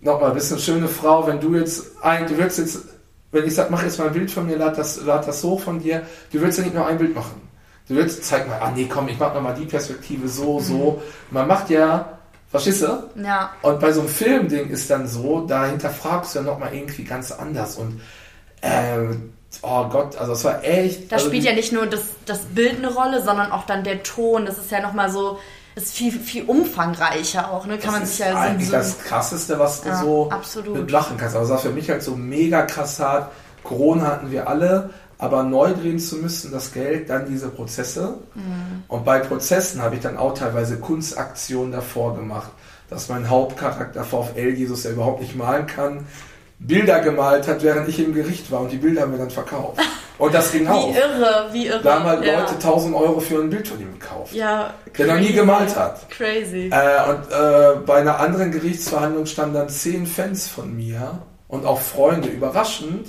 nochmal, 0.05 0.32
bist 0.32 0.52
eine 0.52 0.60
schöne 0.60 0.89
Frau, 0.89 1.26
wenn 1.26 1.40
du 1.40 1.56
jetzt 1.56 2.02
ein, 2.02 2.26
du 2.26 2.36
willst 2.39 2.59
jetzt, 2.59 2.81
wenn 3.32 3.47
ich 3.47 3.55
sag, 3.55 3.70
mach 3.70 3.82
jetzt 3.82 3.98
mal 3.98 4.09
ein 4.09 4.12
Bild 4.12 4.31
von 4.31 4.47
mir, 4.47 4.56
lad 4.56 4.78
das, 4.78 5.02
lad 5.05 5.26
das 5.26 5.43
hoch 5.43 5.60
von 5.60 5.81
dir, 5.81 6.02
du 6.32 6.40
willst 6.40 6.59
ja 6.59 6.64
nicht 6.64 6.74
nur 6.74 6.86
ein 6.86 6.98
Bild 6.98 7.14
machen. 7.14 7.40
Du 7.89 7.97
willst, 7.97 8.24
zeig 8.24 8.48
mal, 8.48 8.59
ah 8.60 8.72
nee, 8.74 8.86
komm, 8.89 9.09
ich 9.09 9.18
mach 9.18 9.35
nochmal 9.35 9.55
die 9.55 9.66
Perspektive 9.66 10.28
so, 10.28 10.60
so. 10.60 11.02
Man 11.31 11.47
macht 11.47 11.68
ja, 11.68 12.18
verstehst 12.51 12.82
du? 12.82 13.10
ja. 13.22 13.51
Und 13.62 13.81
bei 13.81 13.93
so 13.93 14.01
einem 14.01 14.09
Filmding 14.09 14.70
ist 14.70 14.89
dann 14.90 15.06
so, 15.06 15.40
da 15.47 15.66
hinterfragst 15.66 16.35
du 16.35 16.39
ja 16.39 16.44
nochmal 16.44 16.74
irgendwie 16.74 17.05
ganz 17.05 17.31
anders. 17.32 17.76
Und, 17.76 18.01
ähm, 18.62 19.35
oh 19.60 19.85
Gott, 19.89 20.16
also 20.16 20.32
es 20.32 20.44
war 20.44 20.64
echt. 20.64 21.12
Da 21.12 21.16
also 21.16 21.28
spielt 21.28 21.44
ja 21.44 21.52
nicht 21.52 21.72
nur 21.72 21.86
das, 21.86 22.02
das 22.24 22.40
Bild 22.47 22.78
eine 22.78 22.90
Rolle, 22.90 23.22
sondern 23.22 23.52
auch 23.52 23.66
dann 23.66 23.85
der 23.85 24.02
Ton. 24.02 24.47
Das 24.47 24.56
ist 24.56 24.70
ja 24.70 24.81
nochmal 24.81 25.10
so, 25.10 25.39
ist 25.76 25.94
viel, 25.94 26.12
viel 26.12 26.44
umfangreicher 26.44 27.51
auch, 27.51 27.66
ne? 27.66 27.78
Kann 27.78 27.92
man 27.92 28.01
das 28.02 28.16
sich 28.16 28.20
ist 28.20 28.26
ja 28.26 28.32
so, 28.32 28.38
eigentlich 28.38 28.68
so 28.68 28.74
das 28.74 28.98
Krasseste, 29.01 29.59
was 29.59 29.82
du 29.82 29.88
Ja, 29.88 30.01
so 30.01 30.30
absolut. 30.30 30.76
mit 30.76 30.90
lachen 30.90 31.16
kannst. 31.16 31.34
Aber 31.36 31.48
was 31.48 31.62
für 31.62 31.70
mich 31.70 31.90
halt 31.90 32.02
so 32.02 32.14
mega 32.14 32.62
krass 32.62 33.01
hat, 33.01 33.32
Corona 33.64 34.06
hatten 34.06 34.30
wir 34.30 34.48
alle, 34.48 34.90
aber 35.18 35.42
neu 35.42 35.72
drehen 35.72 35.98
zu 35.98 36.16
müssen, 36.16 36.52
das 36.52 36.72
Geld, 36.72 37.10
dann 37.10 37.26
diese 37.26 37.48
Prozesse. 37.48 38.18
Mhm. 38.34 38.84
Und 38.88 39.05
bei 39.05 39.18
Prozessen 39.18 39.82
habe 39.82 39.96
ich 39.96 40.01
dann 40.02 40.16
auch 40.16 40.34
teilweise 40.34 40.78
Kunstaktionen 40.78 41.72
davor 41.72 42.14
gemacht, 42.14 42.51
dass 42.90 43.09
mein 43.09 43.28
Hauptcharakter 43.28 44.05
VfL 44.05 44.51
Jesus, 44.51 44.82
der 44.82 44.92
überhaupt 44.92 45.20
nicht 45.20 45.34
malen 45.34 45.66
kann, 45.66 46.06
Bilder 46.59 47.01
gemalt 47.01 47.48
hat, 47.48 47.62
während 47.62 47.88
ich 47.88 47.98
im 47.98 48.14
Gericht 48.14 48.51
war 48.51 48.60
und 48.60 48.70
die 48.70 48.76
Bilder 48.76 49.02
haben 49.02 49.12
wir 49.12 49.18
dann 49.18 49.30
verkauft. 49.30 49.80
Und 50.19 50.32
das 50.32 50.53
ging 50.53 50.65
wie 50.65 50.69
auch. 50.69 50.95
irre, 50.95 51.49
wie 51.53 51.66
irre. 51.66 51.82
Da 51.82 51.95
haben 51.95 52.05
halt 52.05 52.24
ja. 52.24 52.41
Leute 52.41 52.55
1000 52.55 52.95
Euro 52.95 53.20
für 53.20 53.41
ein 53.41 53.51
Bild 53.51 53.66
von 53.66 53.81
ihm 53.81 53.99
gekauft, 53.99 54.32
ja, 54.32 54.73
der 54.97 55.07
noch 55.07 55.15
nie 55.15 55.27
crazy. 55.27 55.32
gemalt 55.32 55.77
hat. 55.77 56.11
Crazy. 56.11 56.70
Äh, 56.70 57.11
und 57.11 57.32
äh, 57.32 57.81
bei 57.85 57.97
einer 57.97 58.20
anderen 58.20 58.53
Gerichtsverhandlung 58.53 59.27
standen 59.27 59.55
dann 59.55 59.69
zehn 59.69 60.07
Fans 60.07 60.47
von 60.47 60.74
mir 60.77 61.19
und 61.49 61.66
auch 61.66 61.81
Freunde, 61.81 62.28
überraschend, 62.28 63.09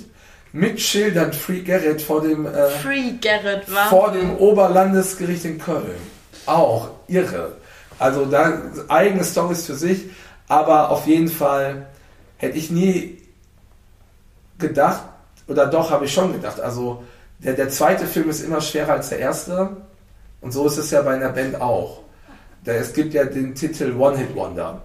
mit 0.52 0.80
Schildern 0.80 1.32
Free 1.32 1.60
Garrett 1.60 2.02
vor 2.02 2.22
dem, 2.22 2.46
äh, 2.46 2.68
Free 2.82 3.12
Garrett, 3.20 3.72
war. 3.72 3.88
vor 3.88 4.10
dem 4.10 4.36
Oberlandesgericht 4.36 5.44
in 5.44 5.58
Köln. 5.58 6.00
Auch 6.46 6.88
irre. 7.06 7.52
Also 7.98 8.24
da 8.24 8.62
eigene 8.88 9.24
Stories 9.24 9.66
für 9.66 9.74
sich, 9.74 10.06
aber 10.48 10.90
auf 10.90 11.06
jeden 11.06 11.28
Fall 11.28 11.86
hätte 12.36 12.58
ich 12.58 12.70
nie 12.70 13.22
gedacht, 14.58 15.02
oder 15.48 15.66
doch 15.66 15.90
habe 15.90 16.04
ich 16.04 16.12
schon 16.12 16.32
gedacht, 16.32 16.60
also 16.60 17.02
der, 17.38 17.54
der 17.54 17.68
zweite 17.68 18.06
Film 18.06 18.30
ist 18.30 18.42
immer 18.42 18.60
schwerer 18.60 18.94
als 18.94 19.10
der 19.10 19.18
erste 19.18 19.76
und 20.40 20.52
so 20.52 20.66
ist 20.66 20.78
es 20.78 20.90
ja 20.90 21.02
bei 21.02 21.14
einer 21.14 21.30
Band 21.30 21.60
auch. 21.60 22.02
Da, 22.64 22.72
es 22.72 22.92
gibt 22.92 23.14
ja 23.14 23.24
den 23.24 23.54
Titel 23.54 23.94
One 23.96 24.16
Hit 24.16 24.34
Wonder. 24.34 24.82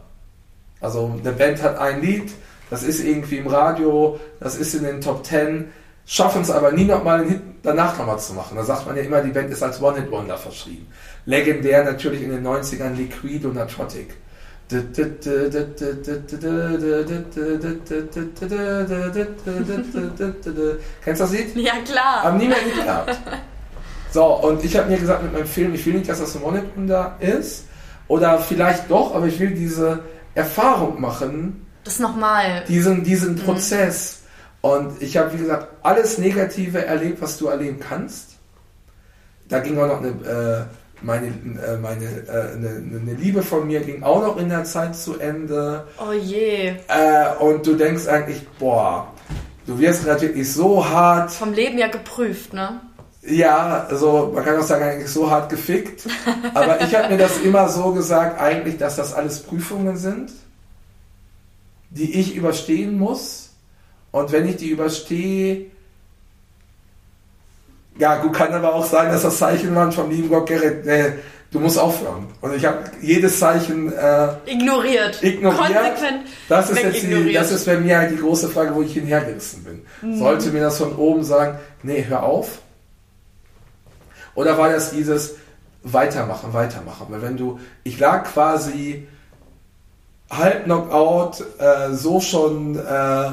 Also 0.79 1.15
eine 1.19 1.31
Band 1.31 1.61
hat 1.61 1.77
ein 1.77 2.01
Lied, 2.01 2.31
das 2.69 2.83
ist 2.83 3.03
irgendwie 3.03 3.38
im 3.38 3.47
Radio, 3.47 4.19
das 4.39 4.55
ist 4.55 4.73
in 4.73 4.83
den 4.83 5.01
Top 5.01 5.23
Ten, 5.23 5.71
schaffen 6.05 6.41
es 6.41 6.51
aber 6.51 6.71
nie 6.71 6.85
nochmal 6.85 7.21
einen 7.21 7.29
Hit 7.29 7.41
danach 7.63 7.97
nochmal 7.97 8.19
zu 8.19 8.33
machen. 8.33 8.55
Da 8.55 8.63
sagt 8.63 8.85
man 8.88 8.95
ja 8.97 9.03
immer, 9.03 9.21
die 9.21 9.31
Band 9.31 9.51
ist 9.51 9.63
als 9.63 9.81
One 9.81 9.97
Hit 9.97 10.11
Wonder 10.11 10.38
verschrieben. 10.38 10.88
Legendär 11.25 11.83
natürlich 11.83 12.21
in 12.23 12.31
den 12.31 12.45
90ern 12.45 12.95
Liquid 12.95 13.45
und 13.45 13.55
Natrotic. 13.55 14.15
Kennst 21.03 21.22
du 21.22 21.23
das 21.26 21.31
Lied? 21.31 21.56
Ja, 21.56 21.73
klar. 21.85 22.23
Haben 22.23 22.38
nie 22.38 22.48
mehr 22.48 22.57
gehabt. 22.76 23.18
So, 24.11 24.26
und 24.26 24.64
ich 24.64 24.76
habe 24.77 24.89
mir 24.89 24.98
gesagt 24.98 25.23
mit 25.23 25.34
meinem 25.34 25.45
Film, 25.45 25.73
ich 25.73 25.85
will 25.85 25.93
nicht, 25.95 26.10
dass 26.10 26.19
das 26.19 26.35
ein 26.35 26.43
One-Hit-Wonder 26.43 27.15
ist. 27.19 27.65
Oder 28.07 28.39
vielleicht 28.39 28.91
doch, 28.91 29.15
aber 29.15 29.27
ich 29.27 29.39
will 29.39 29.52
diese 29.52 29.99
Erfahrung 30.35 30.99
machen, 30.99 31.65
Das 31.84 31.99
nochmal. 31.99 32.64
diesen, 32.68 33.03
diesen 33.03 33.38
Prozess. 33.38 34.23
Und 34.60 35.02
ich 35.02 35.15
habe, 35.18 35.34
wie 35.34 35.38
gesagt, 35.38 35.68
alles 35.81 36.18
Negative 36.18 36.85
erlebt, 36.85 37.22
was 37.22 37.38
du 37.38 37.48
erleben 37.48 37.80
kannst. 37.80 38.31
Da 39.48 39.60
ging 39.60 39.80
auch 39.80 39.88
noch 39.88 39.99
eine, 39.99 40.10
äh, 40.10 40.65
meine, 41.02 41.28
äh, 41.28 41.78
meine 41.82 42.06
äh, 42.06 42.53
eine, 42.53 42.69
eine 42.69 43.14
Liebe 43.14 43.41
von 43.41 43.68
mir 43.68 43.82
ging 43.82 44.03
auch 44.03 44.22
noch 44.22 44.38
in 44.38 44.49
der 44.49 44.64
Zeit 44.64 44.95
zu 44.95 45.19
Ende. 45.19 45.88
Oh 45.99 46.14
je. 46.14 46.73
Äh, 46.88 47.36
und 47.40 47.65
du 47.65 47.76
denkst 47.76 48.07
eigentlich, 48.07 48.48
boah, 48.60 49.07
du 49.65 49.80
wirst 49.80 50.06
wirklich 50.06 50.52
so 50.52 50.88
hart 50.88 51.32
Vom 51.32 51.53
Leben 51.53 51.78
ja 51.78 51.88
geprüft, 51.88 52.53
ne? 52.53 52.82
Ja, 53.23 53.86
also 53.88 54.32
man 54.34 54.44
kann 54.44 54.60
auch 54.60 54.64
sagen, 54.64 54.84
eigentlich 54.84 55.11
so 55.11 55.30
hart 55.30 55.49
gefickt. 55.49 56.07
Aber 56.53 56.82
ich 56.82 56.95
habe 56.95 57.10
mir 57.10 57.18
das 57.18 57.40
immer 57.40 57.69
so 57.69 57.91
gesagt, 57.91 58.41
eigentlich, 58.41 58.78
dass 58.78 58.95
das 58.95 59.14
alles 59.14 59.44
Prüfungen 59.44 59.95
sind, 59.98 60.32
die 61.91 62.19
ich 62.19 62.36
überstehen 62.36 62.98
muss. 62.98 63.52
Und 64.11 64.32
wenn 64.32 64.48
ich 64.48 64.57
die 64.57 64.69
überstehe, 64.69 65.68
ja, 68.02 68.15
gut, 68.15 68.34
kann 68.34 68.52
aber 68.52 68.73
auch 68.73 68.86
sein, 68.86 69.11
dass 69.11 69.22
das 69.22 69.38
Zeichen 69.38 69.76
waren 69.76 69.91
vom 69.91 70.10
lieben 70.10 70.28
Gott, 70.28 70.48
Gerrit, 70.48 70.84
nee, 70.88 71.14
du 71.52 71.60
musst 71.60 71.78
aufhören. 71.78 72.26
Und 72.41 72.56
ich 72.56 72.65
habe 72.65 72.80
jedes 72.99 73.40
Zeichen 73.40 73.94
äh, 73.94 74.30
Ignoriert. 74.48 75.22
Ignoriert. 75.22 75.60
Konsequent. 75.60 76.26
das 76.49 76.72
ist, 76.72 76.82
jetzt 76.82 77.03
die, 77.03 77.32
das 77.32 77.52
ist 77.52 77.68
bei 77.68 77.78
mir 77.78 77.99
halt 77.99 78.11
die 78.11 78.18
große 78.18 78.49
Frage, 78.49 78.73
wo 78.73 78.82
ich 78.82 78.94
hinhergerissen 78.94 79.64
bin. 79.64 80.18
Sollte 80.18 80.49
mir 80.49 80.61
das 80.61 80.80
von 80.80 80.95
oben 80.95 81.23
sagen, 81.23 81.60
nee, 81.84 82.03
hör 82.07 82.23
auf? 82.23 82.57
Oder 84.34 84.57
war 84.57 84.69
das 84.69 84.90
dieses 84.90 85.36
weitermachen, 85.84 86.53
weitermachen? 86.53 87.06
Weil 87.10 87.22
wenn 87.22 87.38
du, 87.38 87.60
ich 87.84 87.99
lag 87.99 88.23
quasi 88.23 89.07
halb 90.32 90.64
Knockout, 90.64 91.45
äh, 91.60 91.94
so 91.94 92.19
schon 92.19 92.80
äh, 92.80 93.32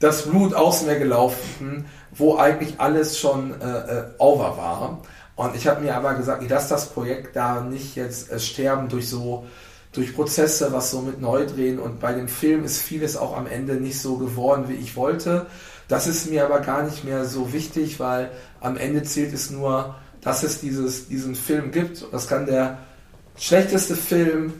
das 0.00 0.22
Blut 0.22 0.54
aus 0.54 0.82
mir 0.82 0.98
gelaufen, 0.98 1.86
wo 2.10 2.36
eigentlich 2.36 2.80
alles 2.80 3.18
schon 3.18 3.60
äh, 3.60 3.64
äh, 3.64 4.04
over 4.18 4.56
war. 4.56 4.98
Und 5.36 5.54
ich 5.54 5.68
habe 5.68 5.82
mir 5.82 5.94
aber 5.94 6.14
gesagt, 6.14 6.42
ich 6.42 6.50
lasse 6.50 6.70
das 6.70 6.88
Projekt 6.88 7.36
da 7.36 7.60
nicht 7.60 7.96
jetzt 7.96 8.32
äh, 8.32 8.40
sterben 8.40 8.88
durch 8.88 9.08
so 9.08 9.46
durch 9.92 10.14
Prozesse, 10.14 10.72
was 10.72 10.92
so 10.92 11.00
mit 11.00 11.20
Neudrehen 11.20 11.80
und 11.80 11.98
bei 11.98 12.12
dem 12.12 12.28
Film 12.28 12.62
ist 12.64 12.80
vieles 12.80 13.16
auch 13.16 13.36
am 13.36 13.48
Ende 13.48 13.74
nicht 13.74 14.00
so 14.00 14.18
geworden, 14.18 14.66
wie 14.68 14.74
ich 14.74 14.94
wollte. 14.94 15.46
Das 15.88 16.06
ist 16.06 16.30
mir 16.30 16.44
aber 16.44 16.60
gar 16.60 16.84
nicht 16.84 17.02
mehr 17.02 17.24
so 17.24 17.52
wichtig, 17.52 17.98
weil 17.98 18.30
am 18.60 18.76
Ende 18.76 19.02
zählt 19.02 19.34
es 19.34 19.50
nur, 19.50 19.96
dass 20.20 20.44
es 20.44 20.60
dieses, 20.60 21.08
diesen 21.08 21.34
Film 21.34 21.72
gibt. 21.72 22.04
Das 22.12 22.28
kann 22.28 22.46
der 22.46 22.78
schlechteste 23.36 23.96
Film 23.96 24.52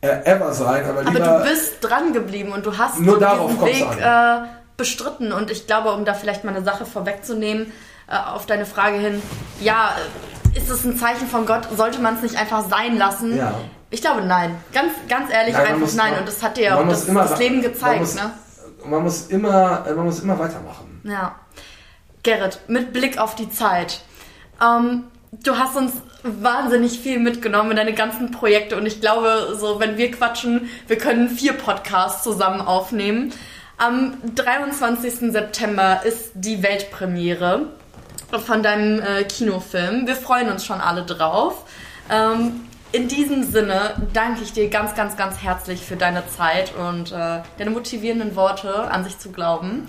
äh, 0.00 0.08
ever 0.24 0.52
sein, 0.52 0.84
aber, 0.86 1.06
Aber 1.06 1.44
du 1.44 1.50
bist 1.50 1.74
dran 1.80 2.12
geblieben 2.12 2.52
und 2.52 2.66
du 2.66 2.76
hast 2.76 2.98
Nur 2.98 3.18
darauf 3.18 3.64
Weg 3.64 3.86
äh, 4.00 4.40
bestritten. 4.88 5.32
Und 5.32 5.50
ich 5.50 5.66
glaube, 5.66 5.92
um 5.92 6.06
da 6.06 6.14
vielleicht 6.14 6.44
mal 6.44 6.56
eine 6.56 6.64
Sache 6.64 6.86
vorwegzunehmen, 6.86 7.70
äh, 8.10 8.16
auf 8.16 8.46
deine 8.46 8.64
Frage 8.64 8.96
hin, 8.96 9.20
ja, 9.60 9.90
äh, 10.54 10.58
ist 10.58 10.70
es 10.70 10.84
ein 10.84 10.96
Zeichen 10.96 11.26
von 11.28 11.44
Gott? 11.44 11.68
Sollte 11.76 12.00
man 12.00 12.14
es 12.16 12.22
nicht 12.22 12.36
einfach 12.36 12.66
sein 12.70 12.96
lassen? 12.96 13.36
Ja. 13.36 13.52
Ich 13.90 14.00
glaube, 14.00 14.22
nein. 14.22 14.56
Ganz, 14.72 14.92
ganz 15.08 15.30
ehrlich, 15.30 15.52
Nein, 15.52 15.62
man 15.62 15.72
einfach 15.72 15.80
muss- 15.86 15.94
nein. 15.94 16.10
man- 16.12 16.20
Und 16.20 16.28
das 16.28 16.42
hat 16.42 16.56
dir 16.56 16.64
ja 16.64 16.76
man 16.76 16.88
das, 16.88 17.04
immer- 17.06 17.22
das 17.26 17.38
Leben 17.38 17.56
man 17.56 17.64
gezeigt, 17.64 18.00
muss- 18.00 18.14
ne? 18.14 18.30
man 18.84 19.02
muss 19.02 19.26
immer, 19.26 19.84
man 19.94 20.04
muss 20.06 20.20
immer 20.20 20.38
weitermachen. 20.38 21.00
Ja. 21.04 21.34
Gerrit, 22.22 22.60
mit 22.68 22.92
Blick 22.92 23.18
auf 23.18 23.34
die 23.34 23.50
Zeit. 23.50 24.00
Ähm, 24.62 25.04
du 25.32 25.56
hast 25.56 25.76
uns 25.76 25.92
wahnsinnig 26.22 26.98
viel 26.98 27.18
mitgenommen 27.18 27.70
in 27.70 27.76
deine 27.76 27.94
ganzen 27.94 28.30
Projekte 28.30 28.76
und 28.76 28.86
ich 28.86 29.00
glaube, 29.00 29.56
so 29.58 29.80
wenn 29.80 29.96
wir 29.96 30.10
quatschen, 30.10 30.68
wir 30.86 30.98
können 30.98 31.28
vier 31.30 31.52
Podcasts 31.54 32.22
zusammen 32.24 32.60
aufnehmen. 32.60 33.32
Am 33.80 34.14
23. 34.34 35.30
September 35.30 36.00
ist 36.04 36.32
die 36.34 36.64
Weltpremiere 36.64 37.66
von 38.44 38.64
deinem 38.64 39.00
äh, 39.00 39.22
Kinofilm. 39.22 40.04
Wir 40.04 40.16
freuen 40.16 40.50
uns 40.50 40.66
schon 40.66 40.80
alle 40.80 41.04
drauf. 41.04 41.64
Ähm, 42.10 42.62
in 42.90 43.06
diesem 43.06 43.44
Sinne 43.44 43.94
danke 44.12 44.42
ich 44.42 44.52
dir 44.52 44.68
ganz, 44.68 44.96
ganz, 44.96 45.16
ganz 45.16 45.36
herzlich 45.44 45.84
für 45.84 45.94
deine 45.94 46.24
Zeit 46.26 46.72
und 46.74 47.12
äh, 47.12 47.42
deine 47.56 47.70
motivierenden 47.70 48.34
Worte 48.34 48.90
an 48.90 49.04
sich 49.04 49.16
zu 49.20 49.30
glauben. 49.30 49.86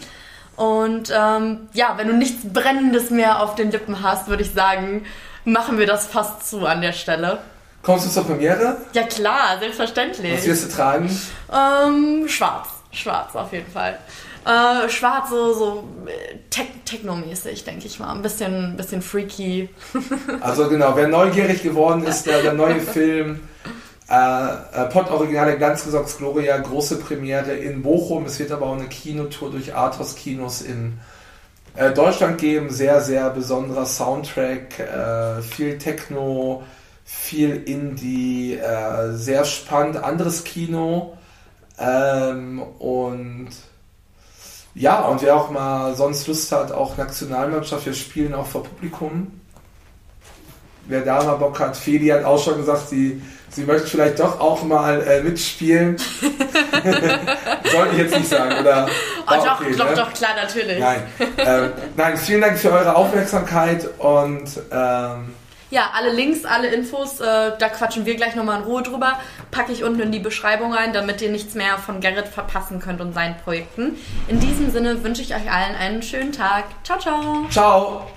Und 0.56 1.12
ähm, 1.12 1.68
ja, 1.74 1.96
wenn 1.98 2.10
du 2.10 2.14
nichts 2.14 2.44
Brennendes 2.54 3.10
mehr 3.10 3.42
auf 3.42 3.56
den 3.56 3.72
Lippen 3.72 4.04
hast, 4.04 4.28
würde 4.28 4.44
ich 4.44 4.52
sagen, 4.52 5.04
machen 5.46 5.80
wir 5.80 5.88
das 5.88 6.06
fast 6.06 6.48
zu 6.48 6.68
an 6.68 6.82
der 6.82 6.94
Stelle. 6.94 7.40
Kommst 7.82 8.06
du 8.06 8.12
zur 8.12 8.26
Premiere? 8.26 8.78
Ja 8.94 9.02
klar, 9.02 9.58
selbstverständlich. 9.60 10.38
Was 10.38 10.46
wirst 10.46 10.66
du 10.66 10.76
tragen? 10.76 11.20
Ähm, 11.52 12.28
schwarz. 12.28 12.79
Schwarz 12.92 13.36
auf 13.36 13.54
jeden 13.54 13.72
Fall. 13.72 14.00
Äh, 14.46 14.90
schwarz, 14.90 15.30
so, 15.30 15.54
so 15.54 15.84
äh, 16.06 16.38
Te 16.50 16.64
Techno-mäßig, 16.86 17.64
denke 17.64 17.86
ich 17.86 18.00
mal. 18.00 18.12
Ein 18.12 18.22
bisschen, 18.22 18.76
bisschen 18.78 19.02
freaky. 19.02 19.70
also 20.42 20.68
genau, 20.70 20.96
wer 20.96 21.08
neugierig 21.08 21.62
geworden 21.62 22.04
ist, 22.04 22.26
der, 22.26 22.42
der 22.42 22.54
neue 22.54 22.80
Film 22.80 23.42
äh, 24.10 24.54
äh, 24.74 24.86
Pod 24.86 25.12
Originale 25.12 25.58
Glanzgesocks 25.58 26.18
Gloria, 26.18 26.58
große 26.58 26.98
Premiere 26.98 27.54
in 27.54 27.84
Bochum. 27.84 28.26
Es 28.26 28.40
wird 28.40 28.52
aber 28.52 28.66
auch 28.66 28.76
eine 28.76 28.88
Kinotour 28.88 29.52
durch 29.52 29.76
Arthos 29.76 30.16
Kinos 30.16 30.62
in 30.62 31.00
äh, 31.76 31.92
Deutschland 31.92 32.40
geben. 32.40 32.72
Sehr, 32.72 33.02
sehr 33.02 33.30
besonderer 33.30 33.86
Soundtrack, 33.86 34.80
äh, 34.80 35.42
viel 35.44 35.78
Techno, 35.78 36.64
viel 37.06 37.56
Indie, 37.56 38.56
äh, 38.56 39.14
sehr 39.14 39.46
spannend. 39.46 39.98
Anderes 39.98 40.44
Kino. 40.44 41.18
Ähm, 41.80 42.62
und 42.80 43.50
ja, 44.76 45.02
und 45.02 45.22
wer 45.22 45.36
auch 45.36 45.50
mal 45.50 45.96
sonst 45.96 46.28
Lust 46.28 46.52
hat, 46.52 46.72
auch 46.72 46.98
Nationalmannschaft, 46.98 47.86
wir 47.86 47.94
spielen 47.94 48.34
auch 48.34 48.46
vor 48.46 48.64
Publikum. 48.64 49.42
Wer 50.86 51.02
da 51.02 51.24
mal 51.24 51.36
Bock 51.36 51.60
hat, 51.60 51.78
Feli 51.78 52.08
hat 52.08 52.24
auch 52.24 52.44
schon 52.44 52.58
gesagt, 52.58 52.90
sie, 52.90 53.22
sie 53.50 53.64
möchte 53.64 53.88
vielleicht 53.88 54.20
doch 54.20 54.40
auch 54.40 54.64
mal 54.64 55.02
äh, 55.02 55.22
mitspielen. 55.22 55.98
Sollte 57.72 57.94
ich 57.94 57.98
jetzt 57.98 58.18
nicht 58.18 58.30
sagen, 58.30 58.60
oder? 58.60 58.88
Oh, 59.28 59.34
doch, 59.36 59.62
okay, 59.62 59.76
doch, 59.78 59.90
ne? 59.90 59.96
doch, 59.96 60.14
klar, 60.14 60.32
natürlich. 60.36 60.80
Nein. 60.80 61.04
Ähm, 61.38 61.70
nein, 61.96 62.18
vielen 62.18 62.42
Dank 62.42 62.58
für 62.58 62.72
eure 62.72 62.96
Aufmerksamkeit 62.96 63.88
und 64.00 64.48
ähm, 64.72 65.36
ja, 65.72 65.92
alle 65.94 66.12
Links, 66.12 66.46
alle 66.46 66.70
Infos, 66.70 67.20
äh, 67.20 67.52
da 67.60 67.70
quatschen 67.70 68.06
wir 68.06 68.16
gleich 68.16 68.36
nochmal 68.36 68.62
in 68.62 68.66
Ruhe 68.66 68.82
drüber. 68.82 69.20
Packe 69.52 69.72
ich 69.72 69.84
unten 69.84 70.02
in 70.02 70.12
die 70.12 70.20
Beschreibung 70.20 70.74
rein, 70.74 70.94
damit 70.94 71.22
ihr 71.22 71.32
nichts 71.32 71.56
mehr 71.56 71.78
von 71.78 72.02
Gerrit 72.02 72.28
verpassen 72.28 72.80
könnt 72.80 73.02
und 73.02 73.14
seinen 73.14 73.38
Projekten. 73.38 73.98
In 74.28 74.40
diesem 74.40 74.72
Sinne 74.72 75.04
wünsche 75.04 75.22
ich 75.22 75.34
euch 75.34 75.52
allen 75.52 75.76
einen 75.76 76.02
schönen 76.04 76.32
Tag. 76.32 76.66
Ciao, 76.84 77.00
ciao. 77.00 77.48
Ciao. 77.50 78.08